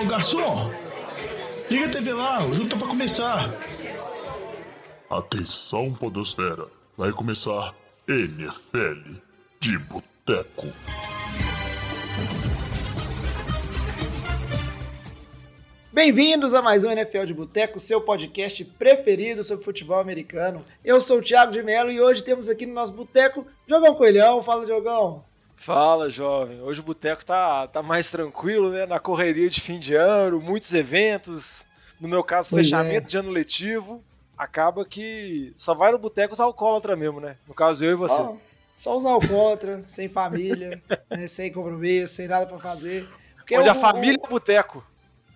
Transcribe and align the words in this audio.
Ô, 0.00 0.06
garçom! 0.06 0.70
Liga 1.68 1.86
a 1.86 1.90
TV 1.90 2.12
lá, 2.12 2.44
o 2.46 2.54
jogo 2.54 2.68
tá 2.68 2.76
pra 2.76 2.86
começar. 2.86 3.50
Atenção, 5.10 5.92
Podosfera. 5.92 6.68
Vai 6.96 7.10
começar 7.10 7.74
NFL 8.06 9.16
de 9.60 9.78
Boteco. 9.78 10.68
Bem-vindos 15.92 16.54
a 16.54 16.62
mais 16.62 16.84
um 16.84 16.90
NFL 16.92 17.24
de 17.24 17.34
Boteco, 17.34 17.80
seu 17.80 18.00
podcast 18.00 18.64
preferido 18.64 19.42
sobre 19.42 19.64
futebol 19.64 19.98
americano. 19.98 20.64
Eu 20.84 21.00
sou 21.00 21.18
o 21.18 21.22
Thiago 21.22 21.50
de 21.50 21.62
Mello 21.62 21.90
e 21.90 22.00
hoje 22.00 22.22
temos 22.22 22.48
aqui 22.48 22.64
no 22.66 22.74
nosso 22.74 22.92
boteco 22.92 23.44
Jogão 23.66 23.96
Coelhão. 23.96 24.44
Fala, 24.44 24.64
Jogão. 24.64 25.27
Fala, 25.58 26.08
jovem. 26.08 26.60
Hoje 26.62 26.80
o 26.80 26.84
boteco 26.84 27.24
tá, 27.24 27.66
tá 27.66 27.82
mais 27.82 28.08
tranquilo, 28.08 28.70
né? 28.70 28.86
Na 28.86 29.00
correria 29.00 29.50
de 29.50 29.60
fim 29.60 29.78
de 29.78 29.94
ano, 29.94 30.40
muitos 30.40 30.72
eventos. 30.72 31.64
No 32.00 32.08
meu 32.08 32.22
caso, 32.22 32.50
pois 32.50 32.66
fechamento 32.66 33.06
é. 33.06 33.10
de 33.10 33.18
ano 33.18 33.30
letivo. 33.30 34.02
Acaba 34.36 34.84
que 34.84 35.52
só 35.56 35.74
vai 35.74 35.90
no 35.90 35.98
boteco 35.98 36.32
os 36.32 36.38
alcoólatra 36.38 36.94
mesmo, 36.94 37.20
né? 37.20 37.36
No 37.46 37.54
caso, 37.54 37.84
eu 37.84 37.92
e 37.92 37.96
você. 37.96 38.14
Só, 38.14 38.36
só 38.72 38.96
os 38.96 39.04
alcoólatra, 39.04 39.82
sem 39.86 40.08
família, 40.08 40.80
né? 41.10 41.26
sem 41.26 41.52
compromisso, 41.52 42.14
sem 42.14 42.28
nada 42.28 42.46
para 42.46 42.58
fazer. 42.58 43.08
Porque 43.36 43.58
Onde 43.58 43.68
a 43.68 43.74
família 43.74 44.18
é 44.22 44.26
o 44.26 44.30
boteco. 44.30 44.84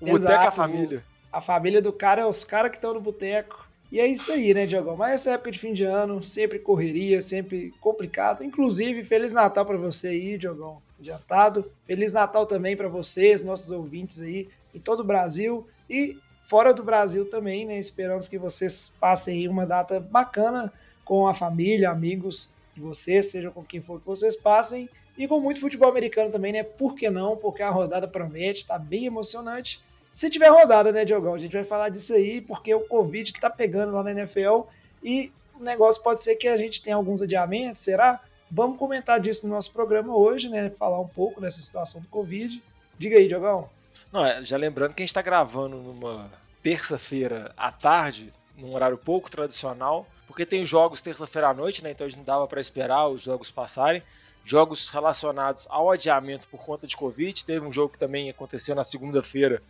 O 0.00 0.06
boteco 0.06 0.32
é 0.32 0.46
a 0.46 0.52
família. 0.52 1.04
A 1.32 1.40
família 1.40 1.82
do 1.82 1.92
cara 1.92 2.22
é 2.22 2.26
os 2.26 2.44
caras 2.44 2.70
que 2.70 2.76
estão 2.76 2.94
no 2.94 3.00
boteco. 3.00 3.61
E 3.92 4.00
é 4.00 4.06
isso 4.06 4.32
aí, 4.32 4.54
né, 4.54 4.64
Diogão? 4.64 4.96
Mas 4.96 5.12
essa 5.12 5.32
época 5.32 5.52
de 5.52 5.58
fim 5.58 5.74
de 5.74 5.84
ano, 5.84 6.22
sempre 6.22 6.58
correria, 6.58 7.20
sempre 7.20 7.74
complicado. 7.78 8.42
Inclusive, 8.42 9.04
Feliz 9.04 9.34
Natal 9.34 9.66
para 9.66 9.76
você 9.76 10.08
aí, 10.08 10.38
Diogão, 10.38 10.80
adiantado. 10.98 11.70
Feliz 11.84 12.10
Natal 12.14 12.46
também 12.46 12.74
para 12.74 12.88
vocês, 12.88 13.42
nossos 13.42 13.70
ouvintes 13.70 14.22
aí, 14.22 14.48
em 14.74 14.80
todo 14.80 15.00
o 15.00 15.04
Brasil 15.04 15.66
e 15.90 16.16
fora 16.40 16.72
do 16.72 16.82
Brasil 16.82 17.26
também, 17.26 17.66
né? 17.66 17.78
Esperamos 17.78 18.28
que 18.28 18.38
vocês 18.38 18.96
passem 18.98 19.40
aí 19.40 19.46
uma 19.46 19.66
data 19.66 20.00
bacana 20.00 20.72
com 21.04 21.26
a 21.26 21.34
família, 21.34 21.90
amigos 21.90 22.48
de 22.74 22.80
vocês, 22.80 23.30
seja 23.30 23.50
com 23.50 23.62
quem 23.62 23.82
for 23.82 24.00
que 24.00 24.06
vocês 24.06 24.34
passem. 24.34 24.88
E 25.18 25.28
com 25.28 25.38
muito 25.38 25.60
futebol 25.60 25.90
americano 25.90 26.30
também, 26.30 26.54
né? 26.54 26.62
Por 26.62 26.94
que 26.94 27.10
não? 27.10 27.36
Porque 27.36 27.62
a 27.62 27.68
rodada 27.68 28.08
promete, 28.08 28.66
tá 28.66 28.78
bem 28.78 29.04
emocionante. 29.04 29.82
Se 30.12 30.28
tiver 30.28 30.48
rodada, 30.48 30.92
né, 30.92 31.06
Diogão? 31.06 31.32
A 31.32 31.38
gente 31.38 31.54
vai 31.54 31.64
falar 31.64 31.88
disso 31.88 32.12
aí, 32.12 32.42
porque 32.42 32.74
o 32.74 32.86
Covid 32.86 33.32
tá 33.40 33.48
pegando 33.48 33.92
lá 33.92 34.02
na 34.02 34.10
NFL 34.10 34.64
e 35.02 35.32
o 35.58 35.64
negócio 35.64 36.02
pode 36.02 36.22
ser 36.22 36.36
que 36.36 36.46
a 36.46 36.56
gente 36.58 36.82
tenha 36.82 36.96
alguns 36.96 37.22
adiamentos, 37.22 37.80
será? 37.80 38.20
Vamos 38.50 38.78
comentar 38.78 39.18
disso 39.18 39.48
no 39.48 39.54
nosso 39.54 39.72
programa 39.72 40.14
hoje, 40.14 40.50
né? 40.50 40.68
Falar 40.68 41.00
um 41.00 41.08
pouco 41.08 41.40
dessa 41.40 41.62
situação 41.62 42.02
do 42.02 42.08
Covid. 42.08 42.62
Diga 42.98 43.16
aí, 43.16 43.26
Diogão. 43.26 43.70
Não, 44.12 44.22
é, 44.22 44.44
já 44.44 44.58
lembrando 44.58 44.92
que 44.92 45.02
a 45.02 45.04
gente 45.04 45.10
está 45.10 45.22
gravando 45.22 45.78
numa 45.78 46.30
terça-feira 46.62 47.54
à 47.56 47.72
tarde, 47.72 48.30
num 48.54 48.74
horário 48.74 48.98
pouco 48.98 49.30
tradicional, 49.30 50.06
porque 50.26 50.44
tem 50.44 50.62
jogos 50.66 51.00
terça-feira 51.00 51.48
à 51.48 51.54
noite, 51.54 51.82
né? 51.82 51.90
Então 51.90 52.06
a 52.06 52.10
gente 52.10 52.18
não 52.18 52.24
dava 52.24 52.46
para 52.46 52.60
esperar 52.60 53.08
os 53.08 53.22
jogos 53.22 53.50
passarem. 53.50 54.02
Jogos 54.44 54.90
relacionados 54.90 55.66
ao 55.70 55.90
adiamento 55.90 56.48
por 56.48 56.60
conta 56.60 56.86
de 56.86 56.96
Covid. 56.96 57.46
Teve 57.46 57.64
um 57.64 57.72
jogo 57.72 57.94
que 57.94 57.98
também 57.98 58.28
aconteceu 58.28 58.74
na 58.74 58.84
segunda-feira, 58.84 59.62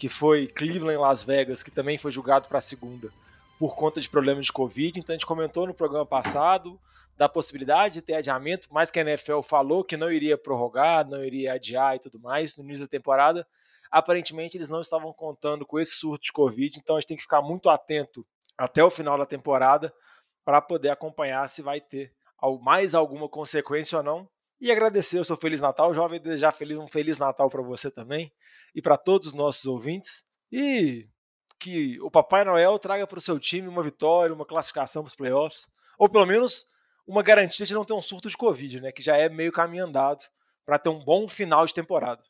que 0.00 0.08
foi 0.08 0.46
Cleveland 0.46 0.98
Las 0.98 1.22
Vegas, 1.22 1.62
que 1.62 1.70
também 1.70 1.98
foi 1.98 2.10
julgado 2.10 2.48
para 2.48 2.56
a 2.56 2.62
segunda 2.62 3.12
por 3.58 3.76
conta 3.76 4.00
de 4.00 4.08
problemas 4.08 4.46
de 4.46 4.52
Covid. 4.52 4.98
Então 4.98 5.12
a 5.12 5.16
gente 5.16 5.26
comentou 5.26 5.66
no 5.66 5.74
programa 5.74 6.06
passado 6.06 6.80
da 7.18 7.28
possibilidade 7.28 7.94
de 7.94 8.00
ter 8.00 8.14
adiamento, 8.14 8.66
mas 8.72 8.90
que 8.90 8.98
a 8.98 9.02
NFL 9.02 9.42
falou 9.42 9.84
que 9.84 9.98
não 9.98 10.10
iria 10.10 10.38
prorrogar, 10.38 11.06
não 11.06 11.22
iria 11.22 11.52
adiar 11.52 11.96
e 11.96 11.98
tudo 11.98 12.18
mais 12.18 12.56
no 12.56 12.64
início 12.64 12.86
da 12.86 12.88
temporada. 12.88 13.46
Aparentemente 13.90 14.56
eles 14.56 14.70
não 14.70 14.80
estavam 14.80 15.12
contando 15.12 15.66
com 15.66 15.78
esse 15.78 15.96
surto 15.96 16.24
de 16.24 16.32
Covid, 16.32 16.78
então 16.78 16.96
a 16.96 17.00
gente 17.00 17.08
tem 17.08 17.16
que 17.18 17.24
ficar 17.24 17.42
muito 17.42 17.68
atento 17.68 18.26
até 18.56 18.82
o 18.82 18.88
final 18.88 19.18
da 19.18 19.26
temporada 19.26 19.92
para 20.46 20.62
poder 20.62 20.88
acompanhar 20.88 21.46
se 21.46 21.60
vai 21.60 21.78
ter 21.78 22.10
mais 22.62 22.94
alguma 22.94 23.28
consequência 23.28 23.98
ou 23.98 24.02
não. 24.04 24.28
E 24.60 24.70
agradecer 24.70 25.18
o 25.18 25.24
seu 25.24 25.36
Feliz 25.36 25.60
Natal, 25.60 25.94
jovem, 25.94 26.20
desejar 26.20 26.52
feliz, 26.52 26.78
um 26.78 26.86
Feliz 26.86 27.18
Natal 27.18 27.48
para 27.48 27.62
você 27.62 27.90
também 27.90 28.30
e 28.74 28.82
para 28.82 28.98
todos 28.98 29.28
os 29.28 29.34
nossos 29.34 29.64
ouvintes. 29.64 30.24
E 30.52 31.08
que 31.58 32.00
o 32.00 32.10
Papai 32.10 32.44
Noel 32.44 32.78
traga 32.78 33.06
para 33.06 33.18
o 33.18 33.22
seu 33.22 33.38
time 33.38 33.68
uma 33.68 33.82
vitória, 33.82 34.34
uma 34.34 34.46
classificação 34.46 35.02
para 35.02 35.10
os 35.10 35.16
playoffs, 35.16 35.66
ou 35.98 36.08
pelo 36.08 36.26
menos 36.26 36.66
uma 37.06 37.22
garantia 37.22 37.66
de 37.66 37.74
não 37.74 37.84
ter 37.84 37.92
um 37.92 38.02
surto 38.02 38.28
de 38.28 38.36
Covid, 38.36 38.80
né? 38.80 38.92
Que 38.92 39.02
já 39.02 39.16
é 39.16 39.28
meio 39.28 39.52
caminho 39.52 39.84
andado 39.84 40.24
para 40.64 40.78
ter 40.78 40.88
um 40.88 41.04
bom 41.04 41.26
final 41.28 41.66
de 41.66 41.74
temporada. 41.74 42.22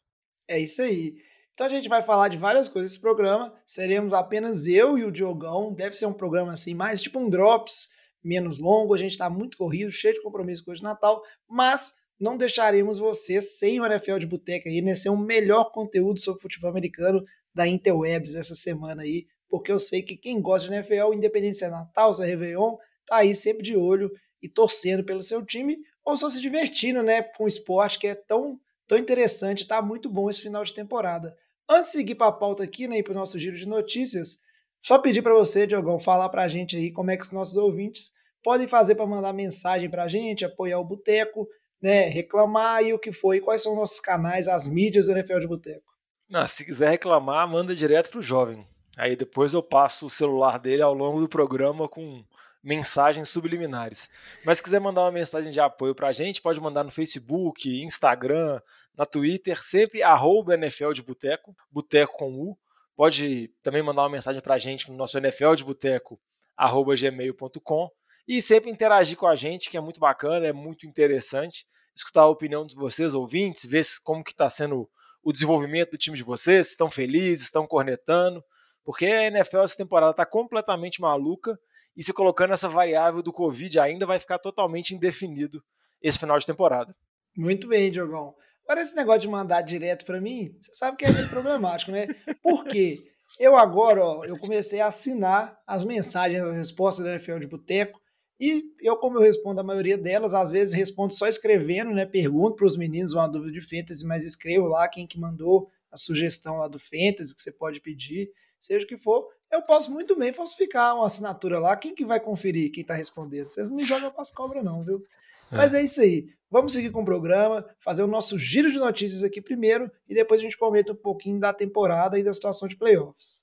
É 0.49 0.59
isso 0.59 0.83
aí. 0.83 1.15
Então 1.53 1.67
a 1.67 1.71
gente 1.71 1.89
vai 1.89 2.03
falar 2.03 2.29
de 2.29 2.39
várias 2.39 2.69
coisas 2.69 2.93
nesse 2.93 3.01
programa. 3.01 3.55
Seremos 3.67 4.15
apenas 4.15 4.67
eu 4.67 4.97
e 4.97 5.05
o 5.05 5.13
Diogão. 5.13 5.73
Deve 5.73 5.95
ser 5.95 6.07
um 6.07 6.13
programa 6.13 6.53
assim, 6.53 6.75
mais 6.75 7.03
tipo 7.03 7.19
um 7.19 7.29
Drops, 7.29 7.91
menos 8.25 8.59
longo. 8.59 8.95
A 8.95 8.99
gente 8.99 9.13
está 9.13 9.29
muito 9.29 9.59
corrido, 9.59 9.93
cheio 9.93 10.15
de 10.15 10.23
compromisso 10.23 10.65
com 10.65 10.73
o 10.73 10.83
Natal, 10.83 11.23
mas 11.49 12.00
não 12.21 12.37
deixaremos 12.37 12.99
você 12.99 13.41
sem 13.41 13.81
o 13.81 13.87
NFL 13.87 14.19
de 14.19 14.27
Boteca 14.27 14.69
aí, 14.69 14.83
né? 14.83 14.95
Ser 14.95 15.09
um 15.09 15.17
melhor 15.17 15.73
conteúdo 15.73 16.21
sobre 16.21 16.43
futebol 16.43 16.71
americano 16.71 17.25
da 17.55 17.67
Interwebs 17.67 18.35
essa 18.35 18.55
semana 18.55 19.03
aí, 19.03 19.27
porque 19.49 19.73
eu 19.73 19.81
sei 19.81 20.03
que 20.03 20.17
quem 20.17 20.41
gosta 20.41 20.69
de 20.69 20.75
NFL, 20.75 21.15
independente 21.15 21.59
se 21.59 21.65
é 21.65 21.71
Natal, 21.71 22.15
se 22.15 22.23
é 22.23 22.27
Réveillon, 22.27 22.77
tá 23.07 23.17
aí 23.17 23.35
sempre 23.35 23.63
de 23.63 23.77
olho 23.77 24.11
e 24.43 24.49
torcendo 24.49 25.03
pelo 25.03 25.23
seu 25.23 25.45
time, 25.45 25.79
ou 26.05 26.17
só 26.17 26.29
se 26.29 26.41
divertindo, 26.41 27.03
né, 27.03 27.23
com 27.23 27.45
o 27.45 27.49
esporte 27.49 27.99
que 27.99 28.07
é 28.07 28.15
tão, 28.15 28.59
tão 28.87 28.99
interessante, 28.99 29.67
tá 29.67 29.83
muito 29.83 30.09
bom 30.09 30.31
esse 30.31 30.41
final 30.41 30.63
de 30.63 30.75
temporada. 30.75 31.37
Antes 31.69 31.93
de 31.93 31.99
seguir 31.99 32.15
para 32.15 32.29
a 32.29 32.33
pauta 32.33 32.63
aqui, 32.63 32.87
né, 32.87 33.03
para 33.03 33.13
o 33.13 33.17
nosso 33.17 33.39
giro 33.39 33.57
de 33.57 33.67
notícias, 33.67 34.39
só 34.83 34.99
pedir 34.99 35.23
para 35.23 35.35
você, 35.35 35.67
Diogão, 35.67 35.99
falar 35.99 36.29
para 36.29 36.43
a 36.43 36.49
gente 36.49 36.77
aí 36.77 36.91
como 36.91 37.11
é 37.11 37.17
que 37.17 37.23
os 37.23 37.33
nossos 37.33 37.57
ouvintes 37.57 38.13
podem 38.43 38.67
fazer 38.67 38.95
para 38.95 39.07
mandar 39.07 39.33
mensagem 39.33 39.91
para 39.91 40.05
a 40.05 40.09
gente, 40.09 40.45
apoiar 40.45 40.79
o 40.79 40.85
Boteco, 40.85 41.47
né, 41.81 42.09
reclamar 42.09 42.83
e 42.83 42.93
o 42.93 42.99
que 42.99 43.13
foi, 43.13 43.41
quais 43.41 43.63
são 43.63 43.75
nossos 43.75 44.01
canais, 44.01 44.49
as 44.49 44.69
mídias 44.69 45.07
do 45.07 45.13
NFL 45.13 45.39
de 45.39 45.49
Boteco. 45.49 45.91
Ah, 46.33 46.47
se 46.47 46.65
quiser 46.65 46.91
reclamar, 46.91 47.49
manda 47.49 47.75
direto 47.75 48.11
pro 48.11 48.23
jovem. 48.23 48.67
Aí 48.97 49.17
depois 49.17 49.55
eu 49.55 49.63
passo 49.63 50.07
o 50.07 50.11
celular 50.11 50.59
dele 50.59 50.83
ao 50.83 50.95
longo 50.95 51.21
do 51.21 51.29
programa 51.29 51.89
com 51.89 52.25
mensagens 52.63 53.29
subliminares. 53.29 54.11
Mas 54.45 54.59
se 54.59 54.65
quiser 54.65 54.81
mandar 54.81 55.03
uma 55.03 55.13
mensagem 55.13 55.51
de 55.51 55.59
apoio 55.59 55.95
pra 55.95 56.13
gente, 56.13 56.43
pode 56.43 56.61
mandar 56.61 56.85
no 56.85 56.91
Facebook, 56.91 57.83
Instagram, 57.83 58.61
na 58.97 59.07
Twitter, 59.07 59.61
sempre 59.63 60.03
arroba 60.03 60.55
NFL 60.55 60.93
de 60.93 61.03
Boteco, 61.03 61.57
Boteco 61.71 62.19
com 62.19 62.33
U. 62.35 62.59
Pode 62.95 63.51
também 63.63 63.83
mandar 63.83 64.03
uma 64.03 64.11
mensagem 64.11 64.43
pra 64.43 64.59
gente 64.59 64.91
no 64.91 64.97
nosso 64.97 65.17
NFL 65.17 65.55
de 65.55 65.65
Boteco, 65.65 66.21
arroba 66.55 66.95
gmail.com 66.95 67.91
e 68.31 68.41
sempre 68.41 68.71
interagir 68.71 69.17
com 69.17 69.27
a 69.27 69.35
gente, 69.35 69.69
que 69.69 69.77
é 69.77 69.81
muito 69.81 69.99
bacana, 69.99 70.47
é 70.47 70.53
muito 70.53 70.87
interessante. 70.87 71.67
Escutar 71.97 72.21
a 72.21 72.29
opinião 72.29 72.65
de 72.65 72.77
vocês, 72.77 73.13
ouvintes, 73.13 73.69
ver 73.69 73.85
como 74.05 74.23
que 74.23 74.31
está 74.31 74.49
sendo 74.49 74.89
o 75.21 75.33
desenvolvimento 75.33 75.91
do 75.91 75.99
time 75.99 76.17
de 76.17 76.23
vocês, 76.23 76.69
estão 76.69 76.89
felizes, 76.89 77.47
estão 77.47 77.67
cornetando, 77.67 78.41
porque 78.85 79.05
a 79.05 79.25
NFL 79.25 79.63
essa 79.63 79.77
temporada 79.77 80.13
está 80.13 80.25
completamente 80.25 81.01
maluca 81.01 81.59
e 81.97 82.05
se 82.05 82.13
colocando 82.13 82.53
essa 82.53 82.69
variável 82.69 83.21
do 83.21 83.33
Covid 83.33 83.81
ainda 83.81 84.07
vai 84.07 84.21
ficar 84.21 84.39
totalmente 84.39 84.95
indefinido 84.95 85.61
esse 86.01 86.17
final 86.17 86.39
de 86.39 86.47
temporada. 86.47 86.95
Muito 87.37 87.67
bem, 87.67 87.91
Diogão. 87.91 88.37
Agora 88.63 88.81
esse 88.81 88.95
negócio 88.95 89.23
de 89.23 89.29
mandar 89.29 89.63
direto 89.63 90.05
para 90.05 90.21
mim, 90.21 90.57
você 90.61 90.73
sabe 90.73 90.97
que 90.97 91.05
é 91.05 91.11
meio 91.11 91.29
problemático, 91.29 91.91
né? 91.91 92.07
Por 92.41 92.65
quê? 92.65 93.11
Eu 93.41 93.57
agora, 93.57 94.05
ó, 94.05 94.25
eu 94.25 94.39
comecei 94.39 94.81
a 94.81 94.87
assinar 94.87 95.59
as 95.67 95.83
mensagens, 95.83 96.41
as 96.41 96.55
respostas 96.55 97.05
da 97.05 97.11
NFL 97.11 97.41
de 97.41 97.49
Boteco, 97.49 98.00
e 98.41 98.65
eu, 98.81 98.97
como 98.97 99.19
eu 99.19 99.23
respondo 99.23 99.61
a 99.61 99.65
maioria 99.65 99.99
delas, 99.99 100.33
às 100.33 100.51
vezes 100.51 100.73
respondo 100.73 101.13
só 101.13 101.29
escrevendo, 101.29 101.91
né? 101.91 102.07
Pergunto 102.07 102.57
para 102.57 102.67
os 102.67 102.77
meninos 102.77 103.13
uma 103.13 103.29
dúvida 103.29 103.53
de 103.53 103.61
fantasy, 103.61 104.07
mas 104.07 104.25
escrevo 104.25 104.67
lá 104.67 104.89
quem 104.89 105.07
que 105.07 105.21
mandou 105.21 105.69
a 105.93 105.97
sugestão 105.99 106.57
lá 106.57 106.67
do 106.67 106.79
fantasy 106.79 107.35
que 107.35 107.43
você 107.43 107.53
pode 107.53 107.81
pedir, 107.81 108.31
seja 108.59 108.87
o 108.87 108.89
que 108.89 108.97
for. 108.97 109.29
Eu 109.53 109.61
posso 109.63 109.93
muito 109.93 110.17
bem 110.17 110.33
falsificar 110.33 110.95
uma 110.97 111.07
assinatura 111.07 111.59
lá. 111.59 111.77
Quem 111.77 111.95
que 111.95 112.05
vai 112.05 112.19
conferir 112.19 112.73
quem 112.73 112.81
está 112.81 112.95
respondendo? 112.95 113.49
Vocês 113.49 113.69
não 113.69 113.77
me 113.77 113.85
jogam 113.85 114.11
para 114.11 114.23
as 114.23 114.31
cobras, 114.31 114.65
não, 114.65 114.83
viu? 114.85 115.05
É. 115.53 115.57
Mas 115.57 115.75
é 115.75 115.83
isso 115.83 116.01
aí. 116.01 116.29
Vamos 116.51 116.73
seguir 116.73 116.91
com 116.91 117.03
o 117.03 117.05
programa, 117.05 117.67
fazer 117.79 118.03
o 118.03 118.07
nosso 118.07 118.39
giro 118.39 118.73
de 118.73 118.79
notícias 118.79 119.23
aqui 119.23 119.41
primeiro 119.41 119.91
e 120.09 120.15
depois 120.15 120.41
a 120.41 120.45
gente 120.45 120.57
comenta 120.57 120.93
um 120.93 120.97
pouquinho 120.97 121.39
da 121.39 121.53
temporada 121.53 122.19
e 122.19 122.25
da 122.25 122.33
situação 122.33 122.67
de 122.67 122.77
playoffs. 122.77 123.43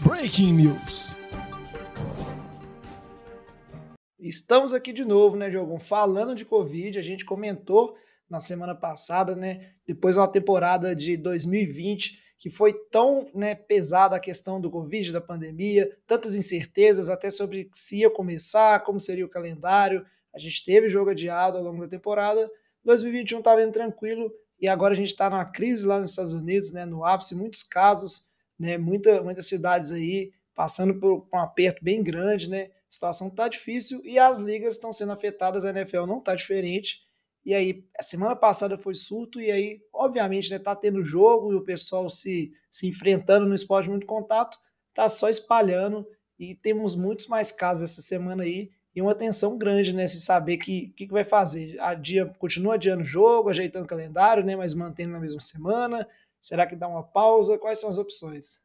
Breaking 0.00 0.54
News. 0.54 1.14
Estamos 4.26 4.72
aqui 4.72 4.90
de 4.90 5.04
novo, 5.04 5.36
né, 5.36 5.50
Diogo? 5.50 5.78
Falando 5.78 6.34
de 6.34 6.46
Covid, 6.46 6.98
a 6.98 7.02
gente 7.02 7.26
comentou 7.26 7.94
na 8.26 8.40
semana 8.40 8.74
passada, 8.74 9.36
né? 9.36 9.72
Depois 9.86 10.14
de 10.14 10.18
uma 10.18 10.26
temporada 10.26 10.96
de 10.96 11.14
2020 11.18 12.22
que 12.38 12.48
foi 12.48 12.72
tão 12.90 13.28
né, 13.34 13.54
pesada 13.54 14.16
a 14.16 14.20
questão 14.20 14.58
do 14.58 14.70
Covid, 14.70 15.12
da 15.12 15.20
pandemia, 15.20 15.94
tantas 16.06 16.34
incertezas 16.34 17.10
até 17.10 17.28
sobre 17.30 17.70
se 17.74 17.98
ia 17.98 18.08
começar, 18.08 18.82
como 18.82 18.98
seria 18.98 19.26
o 19.26 19.28
calendário. 19.28 20.06
A 20.34 20.38
gente 20.38 20.64
teve 20.64 20.88
jogo 20.88 21.10
adiado 21.10 21.58
ao 21.58 21.62
longo 21.62 21.82
da 21.82 21.88
temporada. 21.88 22.50
2021 22.82 23.40
estava 23.40 23.62
indo 23.62 23.72
tranquilo 23.72 24.32
e 24.58 24.66
agora 24.66 24.94
a 24.94 24.96
gente 24.96 25.08
está 25.08 25.28
numa 25.28 25.44
crise 25.44 25.86
lá 25.86 26.00
nos 26.00 26.10
Estados 26.10 26.32
Unidos, 26.32 26.72
né, 26.72 26.86
no 26.86 27.04
ápice, 27.04 27.34
muitos 27.34 27.62
casos, 27.62 28.26
né, 28.58 28.78
muita, 28.78 29.22
muitas 29.22 29.46
cidades 29.46 29.92
aí 29.92 30.32
passando 30.54 30.94
por 30.94 31.26
um 31.30 31.38
aperto 31.38 31.84
bem 31.84 32.02
grande, 32.02 32.48
né, 32.48 32.70
situação 32.94 33.28
está 33.28 33.48
difícil 33.48 34.00
e 34.04 34.18
as 34.18 34.38
ligas 34.38 34.74
estão 34.74 34.92
sendo 34.92 35.12
afetadas, 35.12 35.64
a 35.64 35.70
NFL 35.70 36.06
não 36.06 36.18
está 36.18 36.34
diferente, 36.34 37.02
e 37.44 37.52
aí 37.52 37.84
a 37.98 38.02
semana 38.02 38.34
passada 38.34 38.76
foi 38.76 38.94
surto, 38.94 39.40
e 39.40 39.50
aí, 39.50 39.82
obviamente, 39.92 40.50
né, 40.50 40.58
tá 40.58 40.74
tendo 40.74 41.04
jogo 41.04 41.52
e 41.52 41.56
o 41.56 41.64
pessoal 41.64 42.08
se, 42.08 42.52
se 42.70 42.86
enfrentando 42.88 43.46
no 43.46 43.54
esporte 43.54 43.84
de 43.84 43.90
muito 43.90 44.06
contato, 44.06 44.58
tá 44.94 45.08
só 45.08 45.28
espalhando, 45.28 46.06
e 46.38 46.54
temos 46.54 46.94
muitos 46.94 47.26
mais 47.26 47.52
casos 47.52 47.82
essa 47.82 48.00
semana 48.00 48.44
aí, 48.44 48.70
e 48.94 49.02
uma 49.02 49.14
tensão 49.14 49.58
grande, 49.58 49.92
né? 49.92 50.06
Se 50.06 50.20
saber 50.20 50.56
que 50.56 50.88
que, 50.90 51.06
que 51.06 51.12
vai 51.12 51.24
fazer. 51.24 51.80
Adia, 51.80 52.26
continua 52.38 52.74
adiando 52.74 53.02
o 53.02 53.04
jogo, 53.04 53.48
ajeitando 53.48 53.84
o 53.84 53.88
calendário, 53.88 54.44
né? 54.44 54.54
Mas 54.54 54.72
mantendo 54.72 55.12
na 55.12 55.20
mesma 55.20 55.40
semana. 55.40 56.06
Será 56.40 56.66
que 56.66 56.76
dá 56.76 56.86
uma 56.86 57.02
pausa? 57.02 57.58
Quais 57.58 57.80
são 57.80 57.90
as 57.90 57.98
opções? 57.98 58.60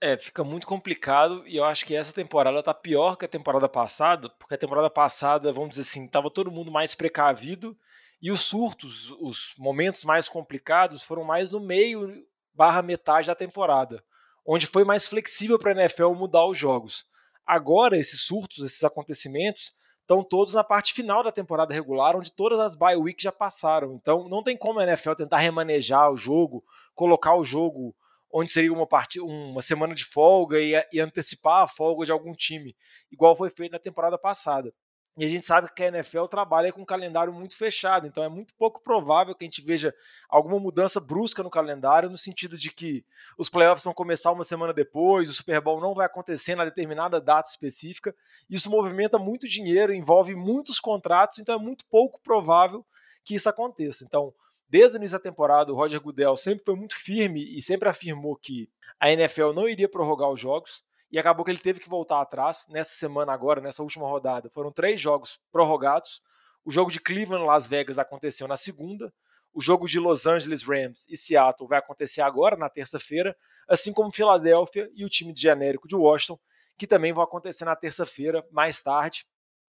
É, 0.00 0.16
fica 0.18 0.44
muito 0.44 0.66
complicado 0.66 1.46
e 1.46 1.56
eu 1.56 1.64
acho 1.64 1.84
que 1.84 1.94
essa 1.94 2.12
temporada 2.12 2.62
tá 2.62 2.74
pior 2.74 3.16
que 3.16 3.24
a 3.24 3.28
temporada 3.28 3.68
passada, 3.68 4.28
porque 4.30 4.54
a 4.54 4.58
temporada 4.58 4.90
passada, 4.90 5.52
vamos 5.52 5.70
dizer 5.70 5.82
assim, 5.82 6.06
tava 6.06 6.30
todo 6.30 6.50
mundo 6.50 6.70
mais 6.70 6.94
precavido 6.94 7.76
e 8.20 8.30
os 8.30 8.40
surtos, 8.40 9.10
os 9.20 9.54
momentos 9.58 10.04
mais 10.04 10.28
complicados 10.28 11.02
foram 11.02 11.24
mais 11.24 11.50
no 11.50 11.60
meio 11.60 12.12
barra 12.52 12.82
metade 12.82 13.26
da 13.26 13.34
temporada, 13.34 14.02
onde 14.46 14.66
foi 14.66 14.84
mais 14.84 15.06
flexível 15.06 15.58
para 15.58 15.72
a 15.72 15.74
NFL 15.74 16.10
mudar 16.10 16.46
os 16.46 16.56
jogos. 16.56 17.06
Agora, 17.46 17.98
esses 17.98 18.20
surtos, 18.22 18.64
esses 18.64 18.82
acontecimentos, 18.84 19.74
estão 20.00 20.22
todos 20.22 20.54
na 20.54 20.62
parte 20.62 20.92
final 20.92 21.22
da 21.22 21.32
temporada 21.32 21.74
regular, 21.74 22.16
onde 22.16 22.30
todas 22.30 22.60
as 22.60 22.76
bye 22.76 22.96
weeks 22.96 23.22
já 23.22 23.32
passaram. 23.32 23.94
Então, 23.94 24.28
não 24.28 24.42
tem 24.42 24.56
como 24.56 24.78
a 24.78 24.84
NFL 24.84 25.14
tentar 25.14 25.38
remanejar 25.38 26.10
o 26.10 26.16
jogo, 26.16 26.64
colocar 26.94 27.34
o 27.34 27.44
jogo 27.44 27.94
onde 28.36 28.50
seria 28.50 28.72
uma, 28.72 28.84
part... 28.84 29.20
uma 29.20 29.62
semana 29.62 29.94
de 29.94 30.04
folga 30.04 30.60
e, 30.60 30.72
e 30.92 31.00
antecipar 31.00 31.62
a 31.62 31.68
folga 31.68 32.04
de 32.04 32.10
algum 32.10 32.32
time, 32.32 32.76
igual 33.10 33.36
foi 33.36 33.48
feito 33.48 33.70
na 33.70 33.78
temporada 33.78 34.18
passada. 34.18 34.74
E 35.16 35.24
a 35.24 35.28
gente 35.28 35.46
sabe 35.46 35.72
que 35.72 35.84
a 35.84 35.86
NFL 35.86 36.24
trabalha 36.24 36.72
com 36.72 36.82
um 36.82 36.84
calendário 36.84 37.32
muito 37.32 37.56
fechado, 37.56 38.04
então 38.04 38.24
é 38.24 38.28
muito 38.28 38.52
pouco 38.56 38.82
provável 38.82 39.32
que 39.32 39.44
a 39.44 39.46
gente 39.46 39.64
veja 39.64 39.94
alguma 40.28 40.58
mudança 40.58 40.98
brusca 40.98 41.40
no 41.40 41.50
calendário, 41.50 42.10
no 42.10 42.18
sentido 42.18 42.58
de 42.58 42.72
que 42.72 43.04
os 43.38 43.48
playoffs 43.48 43.84
vão 43.84 43.94
começar 43.94 44.32
uma 44.32 44.42
semana 44.42 44.72
depois, 44.72 45.30
o 45.30 45.32
Super 45.32 45.60
Bowl 45.60 45.80
não 45.80 45.94
vai 45.94 46.06
acontecer 46.06 46.56
na 46.56 46.64
determinada 46.64 47.20
data 47.20 47.48
específica. 47.48 48.12
Isso 48.50 48.68
movimenta 48.68 49.16
muito 49.16 49.46
dinheiro, 49.46 49.94
envolve 49.94 50.34
muitos 50.34 50.80
contratos, 50.80 51.38
então 51.38 51.54
é 51.54 51.58
muito 51.58 51.84
pouco 51.88 52.20
provável 52.20 52.84
que 53.22 53.36
isso 53.36 53.48
aconteça. 53.48 54.04
Então, 54.04 54.34
desde 54.74 54.96
o 54.96 54.98
início 54.98 55.16
da 55.16 55.22
temporada, 55.22 55.72
o 55.72 55.76
Roger 55.76 56.00
Goodell 56.00 56.36
sempre 56.36 56.64
foi 56.64 56.74
muito 56.74 56.96
firme 56.96 57.56
e 57.56 57.62
sempre 57.62 57.88
afirmou 57.88 58.34
que 58.34 58.68
a 58.98 59.08
NFL 59.08 59.52
não 59.52 59.68
iria 59.68 59.88
prorrogar 59.88 60.28
os 60.28 60.40
jogos 60.40 60.82
e 61.12 61.16
acabou 61.16 61.44
que 61.44 61.52
ele 61.52 61.60
teve 61.60 61.78
que 61.78 61.88
voltar 61.88 62.20
atrás 62.20 62.66
nessa 62.68 62.92
semana 62.96 63.32
agora, 63.32 63.60
nessa 63.60 63.84
última 63.84 64.04
rodada. 64.08 64.50
Foram 64.50 64.72
três 64.72 65.00
jogos 65.00 65.38
prorrogados. 65.52 66.20
O 66.64 66.72
jogo 66.72 66.90
de 66.90 66.98
Cleveland 66.98 67.44
Las 67.44 67.68
Vegas 67.68 68.00
aconteceu 68.00 68.48
na 68.48 68.56
segunda. 68.56 69.14
O 69.52 69.60
jogo 69.60 69.86
de 69.86 70.00
Los 70.00 70.26
Angeles 70.26 70.64
Rams 70.64 71.06
e 71.08 71.16
Seattle 71.16 71.68
vai 71.68 71.78
acontecer 71.78 72.22
agora, 72.22 72.56
na 72.56 72.68
terça-feira, 72.68 73.36
assim 73.68 73.92
como 73.92 74.10
Filadélfia 74.10 74.90
e 74.92 75.04
o 75.04 75.08
time 75.08 75.32
de 75.32 75.40
genérico 75.40 75.86
de 75.86 75.94
Washington, 75.94 76.36
que 76.76 76.88
também 76.88 77.12
vão 77.12 77.22
acontecer 77.22 77.64
na 77.64 77.76
terça-feira, 77.76 78.44
mais 78.50 78.82
tarde, 78.82 79.24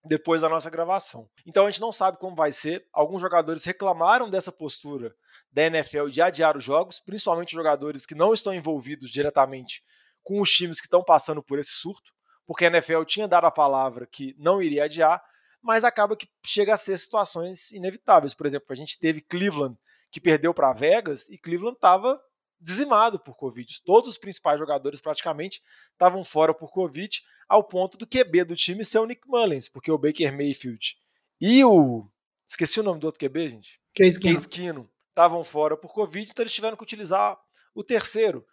depois 0.06 0.42
da 0.42 0.48
nossa 0.48 0.70
gravação. 0.70 1.28
Então 1.44 1.66
a 1.66 1.70
gente 1.70 1.80
não 1.80 1.92
sabe 1.92 2.18
como 2.18 2.36
vai 2.36 2.52
ser. 2.52 2.86
Alguns 2.92 3.20
jogadores 3.20 3.64
reclamaram 3.64 4.30
dessa 4.30 4.52
postura 4.52 5.14
da 5.50 5.62
NFL 5.62 6.08
de 6.08 6.22
adiar 6.22 6.56
os 6.56 6.64
jogos, 6.64 7.00
principalmente 7.00 7.52
jogadores 7.52 8.06
que 8.06 8.14
não 8.14 8.32
estão 8.32 8.54
envolvidos 8.54 9.10
diretamente 9.10 9.82
com 10.22 10.40
os 10.40 10.50
times 10.50 10.80
que 10.80 10.86
estão 10.86 11.04
passando 11.04 11.42
por 11.42 11.58
esse 11.58 11.70
surto, 11.70 12.12
porque 12.46 12.64
a 12.64 12.68
NFL 12.68 13.04
tinha 13.04 13.28
dado 13.28 13.46
a 13.46 13.50
palavra 13.50 14.06
que 14.06 14.34
não 14.38 14.60
iria 14.60 14.84
adiar, 14.84 15.22
mas 15.62 15.84
acaba 15.84 16.16
que 16.16 16.28
chega 16.44 16.74
a 16.74 16.76
ser 16.76 16.98
situações 16.98 17.70
inevitáveis. 17.72 18.34
Por 18.34 18.46
exemplo, 18.46 18.66
a 18.70 18.74
gente 18.74 18.98
teve 18.98 19.20
Cleveland 19.20 19.76
que 20.10 20.20
perdeu 20.20 20.54
para 20.54 20.72
Vegas 20.72 21.28
e 21.28 21.38
Cleveland 21.38 21.76
estava 21.76 22.20
dizimado 22.66 23.18
por 23.18 23.36
Covid. 23.36 23.82
Todos 23.84 24.10
os 24.10 24.18
principais 24.18 24.58
jogadores 24.58 25.00
praticamente 25.00 25.62
estavam 25.92 26.24
fora 26.24 26.52
por 26.52 26.72
Covid, 26.72 27.22
ao 27.48 27.62
ponto 27.62 27.96
do 27.96 28.06
QB 28.06 28.44
do 28.44 28.56
time 28.56 28.84
ser 28.84 28.98
o 28.98 29.06
Nick 29.06 29.22
Mullins, 29.28 29.68
porque 29.68 29.90
o 29.90 29.98
Baker 29.98 30.36
Mayfield 30.36 30.96
e 31.40 31.64
o. 31.64 32.08
Esqueci 32.48 32.80
o 32.80 32.82
nome 32.82 33.00
do 33.00 33.06
outro 33.06 33.20
QB, 33.20 33.48
gente. 33.48 33.80
Case 33.94 34.48
Keenum. 34.48 34.86
estavam 35.08 35.42
fora 35.44 35.76
por 35.76 35.92
Covid, 35.92 36.30
então 36.30 36.42
eles 36.42 36.52
tiveram 36.52 36.76
que 36.76 36.82
utilizar 36.82 37.38
o 37.74 37.84
terceiro 37.84 38.44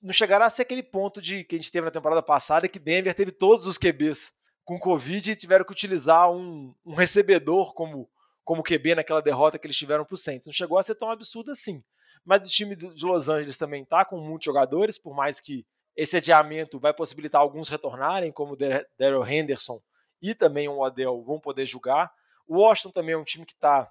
não 0.00 0.12
chegará 0.12 0.46
a 0.46 0.50
ser 0.50 0.62
aquele 0.62 0.82
ponto 0.82 1.20
de 1.20 1.42
que 1.42 1.56
a 1.56 1.58
gente 1.58 1.72
teve 1.72 1.84
na 1.84 1.90
temporada 1.90 2.22
passada 2.22 2.68
que 2.68 2.78
Denver 2.78 3.14
teve 3.14 3.32
todos 3.32 3.66
os 3.66 3.76
QBs 3.76 4.32
com 4.64 4.78
Covid 4.78 5.32
e 5.32 5.36
tiveram 5.36 5.64
que 5.64 5.72
utilizar 5.72 6.30
um, 6.30 6.72
um 6.84 6.94
recebedor 6.94 7.74
como, 7.74 8.08
como 8.44 8.62
QB 8.62 8.94
naquela 8.94 9.20
derrota 9.20 9.58
que 9.58 9.66
eles 9.66 9.76
tiveram 9.76 10.04
para 10.04 10.14
o 10.14 10.18
Saints. 10.18 10.46
Não 10.46 10.52
chegou 10.52 10.78
a 10.78 10.82
ser 10.84 10.94
tão 10.94 11.10
absurdo 11.10 11.50
assim. 11.50 11.82
Mas 12.24 12.48
o 12.48 12.52
time 12.52 12.76
de 12.76 13.04
Los 13.04 13.28
Angeles 13.28 13.58
também 13.58 13.82
está 13.82 14.04
com 14.04 14.18
muitos 14.18 14.44
jogadores, 14.44 14.98
por 14.98 15.14
mais 15.14 15.40
que 15.40 15.66
esse 15.96 16.16
adiamento 16.16 16.78
vai 16.78 16.94
possibilitar 16.94 17.40
alguns 17.40 17.68
retornarem, 17.68 18.32
como 18.32 18.54
o 18.54 18.56
Daryl 18.56 19.26
Henderson 19.26 19.80
e 20.20 20.34
também 20.34 20.68
o 20.68 20.80
Odell 20.80 21.22
vão 21.22 21.40
poder 21.40 21.66
jogar. 21.66 22.12
O 22.46 22.58
Washington 22.58 22.90
também 22.90 23.14
é 23.14 23.18
um 23.18 23.24
time 23.24 23.44
que 23.44 23.54
está 23.54 23.90